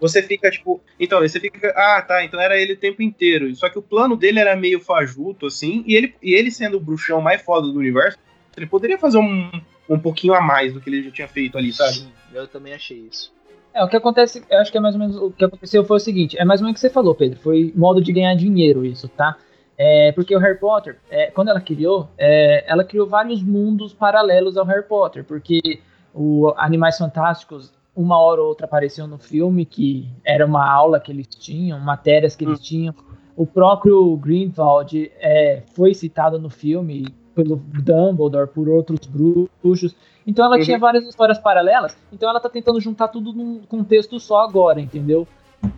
você 0.00 0.22
fica 0.22 0.50
tipo. 0.50 0.80
Então, 0.98 1.20
você 1.20 1.40
fica. 1.40 1.72
Ah, 1.76 2.02
tá, 2.02 2.24
então 2.24 2.40
era 2.40 2.58
ele 2.58 2.74
o 2.74 2.78
tempo 2.78 3.02
inteiro. 3.02 3.54
Só 3.54 3.68
que 3.68 3.78
o 3.78 3.82
plano 3.82 4.16
dele 4.16 4.38
era 4.38 4.54
meio 4.56 4.80
fajuto, 4.80 5.46
assim, 5.46 5.84
e 5.86 5.94
ele, 5.94 6.14
e 6.22 6.34
ele 6.34 6.50
sendo 6.50 6.76
o 6.76 6.80
bruxão 6.80 7.20
mais 7.20 7.42
foda 7.42 7.66
do 7.68 7.78
universo, 7.78 8.18
ele 8.56 8.66
poderia 8.66 8.98
fazer 8.98 9.18
um, 9.18 9.50
um 9.88 9.98
pouquinho 9.98 10.34
a 10.34 10.40
mais 10.40 10.72
do 10.72 10.80
que 10.80 10.90
ele 10.90 11.02
já 11.02 11.10
tinha 11.10 11.28
feito 11.28 11.56
ali, 11.56 11.72
sabe? 11.72 11.94
Sim, 11.94 12.12
eu 12.34 12.46
também 12.46 12.74
achei 12.74 12.98
isso. 13.10 13.34
É, 13.74 13.84
o 13.84 13.88
que 13.88 13.96
acontece, 13.96 14.42
eu 14.48 14.58
acho 14.58 14.72
que 14.72 14.78
é 14.78 14.80
mais 14.80 14.94
ou 14.94 15.00
menos 15.00 15.16
o 15.16 15.30
que 15.30 15.44
aconteceu 15.44 15.84
foi 15.84 15.98
o 15.98 16.00
seguinte, 16.00 16.38
é 16.38 16.46
mais 16.46 16.60
ou 16.60 16.64
menos 16.64 16.72
o 16.72 16.80
que 16.80 16.80
você 16.80 16.88
falou, 16.88 17.14
Pedro, 17.14 17.38
foi 17.40 17.72
modo 17.76 18.02
de 18.02 18.10
ganhar 18.10 18.34
dinheiro 18.34 18.86
isso, 18.86 19.06
tá? 19.06 19.36
É, 19.76 20.12
porque 20.12 20.34
o 20.34 20.38
Harry 20.38 20.58
Potter, 20.58 20.98
é, 21.10 21.30
quando 21.30 21.48
ela 21.48 21.60
criou, 21.60 22.08
é, 22.16 22.64
ela 22.66 22.82
criou 22.82 23.06
vários 23.06 23.42
mundos 23.42 23.92
paralelos 23.92 24.56
ao 24.56 24.64
Harry 24.64 24.84
Potter, 24.84 25.24
porque 25.24 25.80
o 26.14 26.54
Animais 26.56 26.96
Fantásticos, 26.96 27.70
uma 27.96 28.20
hora 28.20 28.42
ou 28.42 28.48
outra 28.48 28.66
apareceu 28.66 29.06
no 29.06 29.18
filme, 29.18 29.64
que 29.64 30.06
era 30.24 30.44
uma 30.44 30.70
aula 30.70 31.00
que 31.00 31.10
eles 31.10 31.26
tinham, 31.26 31.80
matérias 31.80 32.36
que 32.36 32.44
eles 32.44 32.60
tinham. 32.60 32.94
O 33.34 33.46
próprio 33.46 34.16
Grindelwald 34.16 35.10
é, 35.18 35.62
foi 35.74 35.94
citado 35.94 36.38
no 36.38 36.50
filme 36.50 37.14
pelo 37.34 37.56
Dumbledore, 37.56 38.48
por 38.48 38.68
outros 38.68 39.00
bruxos. 39.06 39.94
Então 40.26 40.44
ela 40.44 40.56
Uhum. 40.56 40.62
tinha 40.62 40.78
várias 40.78 41.06
histórias 41.06 41.38
paralelas, 41.38 41.96
então 42.12 42.28
ela 42.28 42.40
tá 42.40 42.48
tentando 42.48 42.80
juntar 42.80 43.08
tudo 43.08 43.32
num 43.32 43.60
contexto 43.68 44.18
só 44.18 44.40
agora, 44.40 44.80
entendeu? 44.80 45.26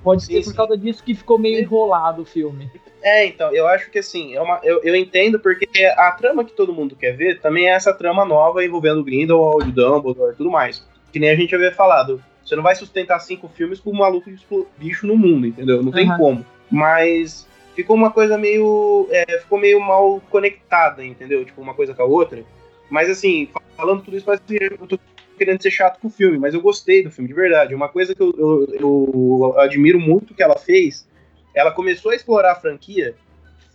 Pode 0.02 0.24
ser 0.24 0.42
Sim, 0.42 0.50
por 0.50 0.56
causa 0.56 0.76
disso 0.76 1.02
que 1.02 1.14
ficou 1.14 1.38
meio 1.38 1.60
enrolado 1.60 2.22
o 2.22 2.24
filme. 2.24 2.70
É, 3.02 3.26
então, 3.26 3.52
eu 3.52 3.66
acho 3.66 3.90
que 3.90 3.98
assim, 3.98 4.34
é 4.34 4.40
uma, 4.40 4.60
eu, 4.62 4.80
eu 4.82 4.94
entendo 4.94 5.38
porque 5.38 5.66
a 5.96 6.12
trama 6.12 6.44
que 6.44 6.52
todo 6.52 6.72
mundo 6.72 6.96
quer 6.96 7.12
ver 7.12 7.40
também 7.40 7.66
é 7.68 7.70
essa 7.70 7.92
trama 7.92 8.24
nova 8.24 8.64
envolvendo 8.64 9.00
o 9.00 9.04
Grindelwald, 9.04 9.68
o 9.68 9.72
Dumbledore 9.72 10.32
e 10.32 10.36
tudo 10.36 10.50
mais. 10.50 10.84
Que 11.12 11.18
nem 11.18 11.30
a 11.30 11.36
gente 11.36 11.54
havia 11.54 11.72
falado. 11.72 12.22
Você 12.44 12.56
não 12.56 12.62
vai 12.62 12.74
sustentar 12.74 13.18
cinco 13.20 13.48
filmes 13.48 13.80
com 13.80 13.90
um 13.90 13.98
maluco 13.98 14.30
explo- 14.30 14.68
bicho 14.78 15.06
no 15.06 15.16
mundo, 15.16 15.46
entendeu? 15.46 15.82
Não 15.82 15.92
tem 15.92 16.08
Aham. 16.08 16.16
como. 16.18 16.46
Mas 16.70 17.46
ficou 17.74 17.94
uma 17.96 18.10
coisa 18.10 18.38
meio. 18.38 19.06
é, 19.10 19.38
ficou 19.38 19.58
meio 19.58 19.80
mal 19.80 20.20
conectada, 20.30 21.04
entendeu? 21.04 21.44
Tipo, 21.44 21.60
uma 21.60 21.74
coisa 21.74 21.94
com 21.94 22.02
a 22.02 22.06
outra. 22.06 22.42
Mas 22.90 23.10
assim, 23.10 23.48
falando 23.76 24.02
tudo 24.02 24.16
isso, 24.16 24.26
parece 24.26 24.42
que 24.44 24.56
eu 24.62 24.86
tô 24.86 24.98
querendo 25.36 25.62
ser 25.62 25.70
chato 25.70 26.00
com 26.00 26.08
o 26.08 26.10
filme, 26.10 26.38
mas 26.38 26.52
eu 26.54 26.60
gostei 26.60 27.02
do 27.02 27.10
filme, 27.10 27.28
de 27.28 27.34
verdade. 27.34 27.74
Uma 27.74 27.88
coisa 27.88 28.14
que 28.14 28.20
eu, 28.20 28.34
eu, 28.36 28.68
eu 28.80 29.60
admiro 29.60 30.00
muito 30.00 30.34
que 30.34 30.42
ela 30.42 30.58
fez, 30.58 31.06
ela 31.54 31.70
começou 31.70 32.10
a 32.10 32.14
explorar 32.16 32.52
a 32.52 32.56
franquia 32.56 33.14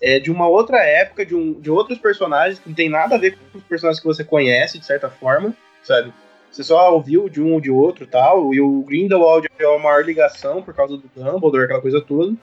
é, 0.02 0.20
de 0.20 0.30
uma 0.30 0.48
outra 0.48 0.84
época, 0.84 1.26
de, 1.26 1.34
um, 1.36 1.54
de 1.54 1.72
outros 1.72 1.98
personagens 1.98 2.60
que 2.60 2.68
não 2.68 2.76
tem 2.76 2.90
nada 2.90 3.16
a 3.16 3.18
ver 3.18 3.38
com 3.38 3.58
os 3.58 3.64
personagens 3.64 4.02
que 4.02 4.08
você 4.08 4.24
conhece, 4.24 4.78
de 4.78 4.86
certa 4.86 5.10
forma, 5.10 5.56
sabe? 5.84 6.12
Você 6.54 6.64
só 6.64 6.94
ouviu 6.94 7.28
de 7.28 7.42
um 7.42 7.54
ou 7.54 7.60
de 7.60 7.72
outro 7.72 8.06
tal, 8.06 8.54
e 8.54 8.62
o 8.62 8.84
Grindelwald 8.84 9.50
é 9.58 9.68
uma 9.68 9.80
maior 9.80 10.06
ligação 10.06 10.62
por 10.62 10.72
causa 10.72 10.96
do 10.96 11.10
Dumbledore, 11.16 11.64
aquela 11.64 11.82
coisa 11.82 12.00
toda. 12.00 12.36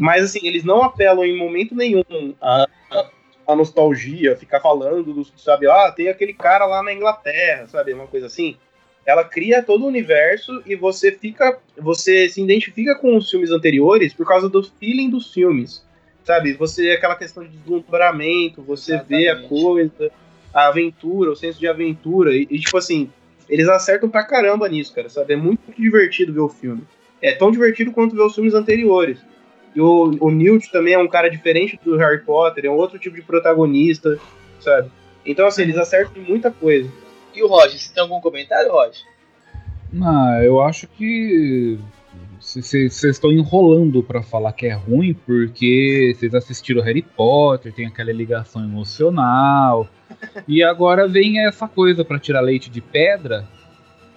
Mas, 0.00 0.24
assim, 0.24 0.40
eles 0.42 0.64
não 0.64 0.82
apelam 0.82 1.24
em 1.24 1.38
momento 1.38 1.72
nenhum 1.72 2.02
a, 2.42 2.66
a, 3.46 3.54
nostalgia, 3.54 4.34
ficar 4.34 4.58
falando, 4.60 5.14
do, 5.14 5.24
sabe? 5.38 5.68
Ah, 5.68 5.92
tem 5.92 6.08
aquele 6.08 6.34
cara 6.34 6.66
lá 6.66 6.82
na 6.82 6.92
Inglaterra, 6.92 7.68
sabe? 7.68 7.92
Uma 7.92 8.08
coisa 8.08 8.26
assim. 8.26 8.56
ela 9.06 9.22
cria 9.22 9.62
todo 9.62 9.84
o 9.84 9.88
universo 9.88 10.60
e 10.66 10.74
você 10.74 11.12
fica. 11.12 11.56
Você 11.78 12.28
se 12.28 12.42
identifica 12.42 12.96
com 12.96 13.16
os 13.16 13.30
filmes 13.30 13.52
anteriores 13.52 14.12
por 14.12 14.26
causa 14.26 14.48
do 14.48 14.60
feeling 14.64 15.08
dos 15.08 15.32
filmes. 15.32 15.86
Sabe? 16.24 16.54
Você 16.54 16.90
aquela 16.90 17.14
questão 17.14 17.44
de 17.44 17.50
deslumbramento, 17.50 18.60
você 18.60 19.00
vê 19.08 19.28
a 19.28 19.34
Exatamente. 19.34 19.48
coisa, 19.48 20.10
a 20.52 20.66
aventura, 20.66 21.30
o 21.30 21.36
senso 21.36 21.60
de 21.60 21.68
aventura. 21.68 22.34
E, 22.34 22.48
e, 22.50 22.58
tipo 22.58 22.76
assim, 22.76 23.08
eles 23.48 23.68
acertam 23.68 24.08
pra 24.08 24.24
caramba 24.24 24.68
nisso, 24.68 24.94
cara, 24.94 25.08
sabe? 25.08 25.34
É 25.34 25.36
muito 25.36 25.72
divertido 25.76 26.32
ver 26.32 26.40
o 26.40 26.48
filme. 26.48 26.82
É 27.22 27.32
tão 27.32 27.50
divertido 27.50 27.92
quanto 27.92 28.14
ver 28.14 28.22
os 28.22 28.34
filmes 28.34 28.54
anteriores. 28.54 29.18
E 29.74 29.80
o, 29.80 30.16
o 30.20 30.30
Newt 30.30 30.70
também 30.70 30.94
é 30.94 30.98
um 30.98 31.08
cara 31.08 31.28
diferente 31.28 31.78
do 31.84 31.96
Harry 31.96 32.22
Potter, 32.22 32.64
é 32.64 32.70
um 32.70 32.76
outro 32.76 32.98
tipo 32.98 33.14
de 33.14 33.22
protagonista, 33.22 34.18
sabe? 34.60 34.90
Então, 35.24 35.46
assim, 35.46 35.62
eles 35.62 35.76
acertam 35.76 36.22
em 36.22 36.26
muita 36.26 36.50
coisa. 36.50 36.90
E 37.34 37.42
o 37.42 37.46
Roger, 37.46 37.78
você 37.78 37.92
tem 37.92 38.02
algum 38.02 38.20
comentário, 38.20 38.72
Roger? 38.72 39.02
Ah, 40.02 40.40
eu 40.42 40.60
acho 40.60 40.86
que 40.88 41.78
vocês 42.40 43.02
estão 43.04 43.32
enrolando 43.32 44.02
pra 44.02 44.22
falar 44.22 44.52
que 44.52 44.66
é 44.66 44.72
ruim 44.72 45.14
porque 45.14 46.14
vocês 46.16 46.34
assistiram 46.34 46.82
Harry 46.82 47.02
Potter, 47.02 47.72
tem 47.72 47.86
aquela 47.86 48.12
ligação 48.12 48.62
emocional. 48.62 49.88
e 50.48 50.62
agora 50.62 51.06
vem 51.08 51.44
essa 51.46 51.68
coisa 51.68 52.04
pra 52.04 52.18
tirar 52.18 52.40
leite 52.40 52.70
de 52.70 52.80
pedra 52.80 53.46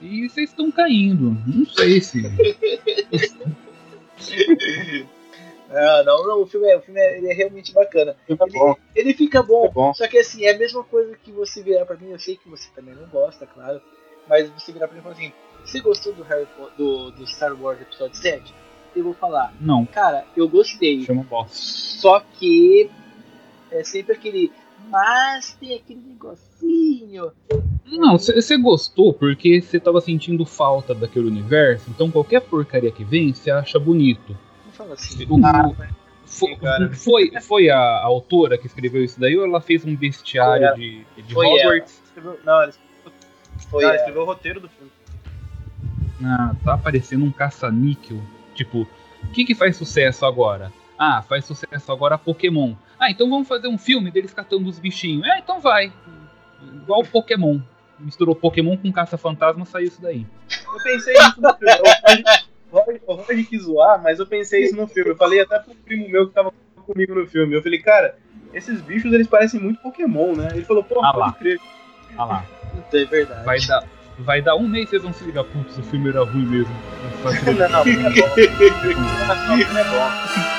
e 0.01 0.27
vocês 0.29 0.49
estão 0.49 0.71
caindo. 0.71 1.37
Não 1.45 1.65
sei 1.65 2.01
se. 2.01 2.23
Ah, 5.71 6.01
não, 6.03 6.25
não, 6.25 6.41
o 6.41 6.47
filme 6.47 6.67
é, 6.67 6.77
o 6.77 6.81
filme 6.81 6.99
é, 6.99 7.17
ele 7.19 7.27
é 7.29 7.33
realmente 7.33 7.71
bacana. 7.71 8.15
É 8.27 8.33
bom. 8.35 8.75
Ele 8.95 9.13
fica 9.13 9.43
bom, 9.43 9.67
É 9.67 9.69
bom. 9.69 9.93
só 9.93 10.07
que 10.07 10.17
assim, 10.17 10.43
é 10.45 10.55
a 10.55 10.57
mesma 10.57 10.83
coisa 10.83 11.15
que 11.23 11.31
você 11.31 11.61
virar 11.61 11.85
pra 11.85 11.95
mim, 11.95 12.09
eu 12.09 12.17
sei 12.19 12.37
que 12.37 12.49
você 12.49 12.67
também 12.75 12.95
não 12.95 13.05
gosta, 13.07 13.45
claro, 13.45 13.79
mas 14.27 14.49
você 14.49 14.71
virar 14.71 14.87
pra 14.87 14.95
mim 14.95 15.01
e 15.01 15.03
falar 15.03 15.13
assim, 15.15 15.31
você 15.63 15.79
gostou 15.79 16.11
do 16.13 16.23
Harry 16.23 16.47
Potter, 16.57 16.73
do, 16.75 17.11
do 17.11 17.27
Star 17.27 17.53
Wars 17.61 17.79
Episódio 17.79 18.17
7? 18.17 18.51
Eu 18.95 19.03
vou 19.03 19.13
falar, 19.13 19.53
Não, 19.61 19.85
cara, 19.85 20.25
eu 20.35 20.49
gostei, 20.49 21.03
chama 21.03 21.21
bosta. 21.21 21.53
só 21.55 22.19
que 22.39 22.89
é 23.71 23.83
sempre 23.83 24.13
aquele, 24.13 24.51
mas 24.89 25.53
tem 25.59 25.75
aquele 25.75 26.01
negocinho. 26.01 27.31
Não, 27.85 28.17
você 28.17 28.57
gostou 28.57 29.13
porque 29.13 29.61
você 29.61 29.79
tava 29.79 29.99
sentindo 30.01 30.45
falta 30.45 30.93
daquele 30.93 31.27
universo, 31.27 31.89
então 31.89 32.11
qualquer 32.11 32.41
porcaria 32.41 32.91
que 32.91 33.03
vem, 33.03 33.33
você 33.33 33.49
acha 33.49 33.79
bonito. 33.79 34.37
Não 34.65 34.71
fala 34.71 34.93
assim. 34.93 35.25
O- 35.29 35.39
Ah, 35.45 35.69
fo- 36.25 36.45
sim, 36.47 36.55
cara. 36.57 36.93
foi, 36.93 37.31
foi 37.41 37.69
a 37.69 37.79
autora 38.03 38.57
que 38.57 38.67
escreveu 38.67 39.03
isso 39.03 39.19
daí 39.19 39.35
ou 39.37 39.45
ela 39.45 39.59
fez 39.61 39.83
um 39.85 39.95
bestiário 39.95 40.67
Foi 40.69 40.77
de, 40.77 41.05
de 41.23 41.33
Foi 41.33 41.45
Hogwarts? 41.47 42.01
Escreveu- 42.05 42.39
Não, 42.45 42.63
ele 42.63 42.73
Foi, 43.69 43.81
não, 43.81 43.89
ele 43.89 43.97
é, 43.97 43.99
escreveu 43.99 44.21
o 44.21 44.25
roteiro 44.25 44.59
do 44.59 44.69
filme. 44.69 44.91
Ah, 46.23 46.53
tá 46.63 46.73
aparecendo 46.73 47.23
um 47.25 47.31
caça-níquel. 47.31 48.21
Tipo, 48.53 48.87
o 49.23 49.27
que 49.33 49.45
que 49.45 49.55
faz 49.55 49.75
sucesso 49.77 50.25
agora? 50.25 50.71
Ah, 50.97 51.21
faz 51.21 51.45
sucesso 51.45 51.91
agora 51.91 52.17
Pokémon. 52.17 52.73
Ah, 52.99 53.09
então 53.09 53.29
vamos 53.29 53.47
fazer 53.47 53.67
um 53.67 53.77
filme 53.77 54.11
deles 54.11 54.33
catando 54.33 54.67
os 54.69 54.77
bichinhos. 54.79 55.25
É, 55.25 55.39
então 55.39 55.59
vai. 55.59 55.91
Igual 56.61 57.03
Pokémon. 57.03 57.59
Misturou 57.97 58.35
Pokémon 58.35 58.77
com 58.77 58.91
caça-fantasma, 58.91 59.65
saiu 59.65 59.87
isso 59.87 60.01
daí. 60.01 60.25
Eu 60.73 60.83
pensei 60.83 61.13
isso 61.13 61.41
no 61.41 61.53
filme. 61.55 62.23
O 63.07 63.13
Roger- 63.15 63.47
quis 63.47 63.63
zoar, 63.63 64.01
mas 64.01 64.19
eu 64.19 64.25
pensei 64.27 64.63
isso 64.63 64.75
no 64.75 64.87
filme. 64.87 65.11
Eu 65.11 65.17
falei 65.17 65.39
até 65.41 65.59
pro 65.59 65.73
primo 65.75 66.07
meu 66.09 66.27
que 66.27 66.33
tava 66.33 66.53
comigo 66.85 67.15
no 67.15 67.25
filme. 67.27 67.55
Eu 67.55 67.61
falei, 67.63 67.79
cara, 67.79 68.17
esses 68.53 68.81
bichos 68.81 69.11
eles 69.13 69.27
parecem 69.27 69.59
muito 69.59 69.81
Pokémon, 69.81 70.33
né? 70.35 70.49
Ele 70.53 70.65
falou, 70.65 70.83
pô, 70.83 70.99
Ah 71.03 71.11
pode 71.13 71.19
lá. 71.19 71.33
crer. 71.33 71.59
Ah 72.17 72.25
lá. 72.25 72.45
é 72.93 73.05
verdade. 73.05 73.45
Vai 73.45 73.59
dar, 73.61 73.83
vai 74.19 74.41
dar 74.41 74.55
um 74.55 74.67
mês 74.67 74.89
vocês 74.89 75.01
vão 75.03 75.11
se 75.13 75.23
ligar, 75.23 75.43
putz, 75.45 75.77
o 75.77 75.83
filme 75.83 76.09
era 76.09 76.23
ruim 76.23 76.45
mesmo. 76.45 76.73
Que- 77.43 77.51
Não, 77.51 77.69
não, 77.69 77.85
não 77.85 78.07
é 78.07 78.21
bom. 78.21 78.27
Não, 79.47 79.57
não 79.57 79.77
é 79.79 79.83
bom. 79.83 80.58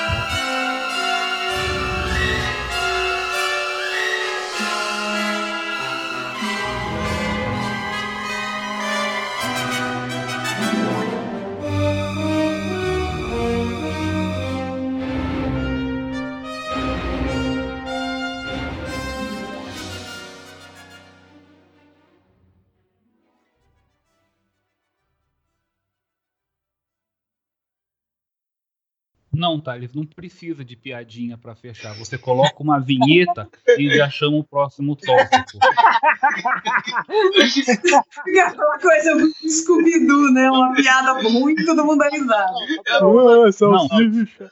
Não, 29.33 29.61
Thales, 29.61 29.93
não 29.93 30.05
precisa 30.05 30.65
de 30.65 30.75
piadinha 30.75 31.37
pra 31.37 31.55
fechar. 31.55 31.93
Você 31.95 32.17
coloca 32.17 32.61
uma 32.61 32.79
vinheta 32.79 33.47
e 33.77 33.89
já 33.95 34.09
chama 34.09 34.37
o 34.37 34.43
próximo 34.43 34.95
tópico. 34.95 35.59
Fica 38.25 38.47
aquela 38.47 38.79
coisa 38.79 39.15
muito 39.15 39.49
Scooby-Doo, 39.49 40.33
né? 40.33 40.51
Uma 40.51 40.73
piada 40.73 41.13
ruim 41.21 41.55
e 41.57 41.65
todo 41.65 41.85
mundo 41.85 42.03
risada. 42.03 42.51
Não, 42.99 43.49
salsicha. 43.51 44.51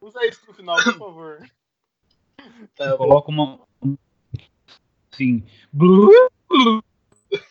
Usa 0.00 0.26
isso 0.26 0.42
no 0.46 0.54
final, 0.54 0.76
por 0.76 0.98
favor. 0.98 1.38
Tá 2.76 2.96
coloca 2.96 3.30
uma. 3.30 3.60
Sim. 5.12 5.42
Blu, 5.72 6.10
blu. 6.48 6.84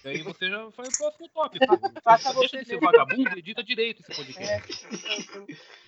E 0.03 0.07
aí 0.07 0.21
você 0.21 0.49
já 0.49 0.71
faz 0.71 0.89
o 0.93 0.97
próximo 0.97 1.29
tópico. 1.29 1.65
Faça 2.03 2.33
Deixa 2.33 2.57
você 2.57 2.73
esse 2.73 2.77
vagabundo, 2.79 3.37
edita 3.37 3.63
direito 3.63 4.01
esse 4.01 4.15
podcast. 4.15 4.87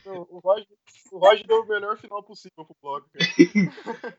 Não, 0.06 0.28
O 0.30 0.40
Roger, 0.40 0.68
o 1.12 1.18
Roger 1.20 1.48
deu 1.48 1.62
o 1.62 1.68
melhor 1.68 1.98
final 1.98 2.24
possível 2.24 2.66
pro 2.66 2.76
blog. 2.82 3.06
cara. 3.10 4.18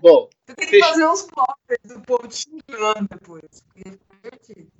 Bom, 0.00 0.28
Eu 0.46 0.54
queria 0.54 0.84
fazer 0.86 1.06
uns 1.06 1.22
poppers 1.22 1.82
do 1.94 2.00
povo 2.02 2.28
te 2.28 2.36
xingando 2.36 3.08
depois. 3.08 3.64
Ia 3.76 3.92
ficar 3.92 4.14
divertido. 4.14 4.72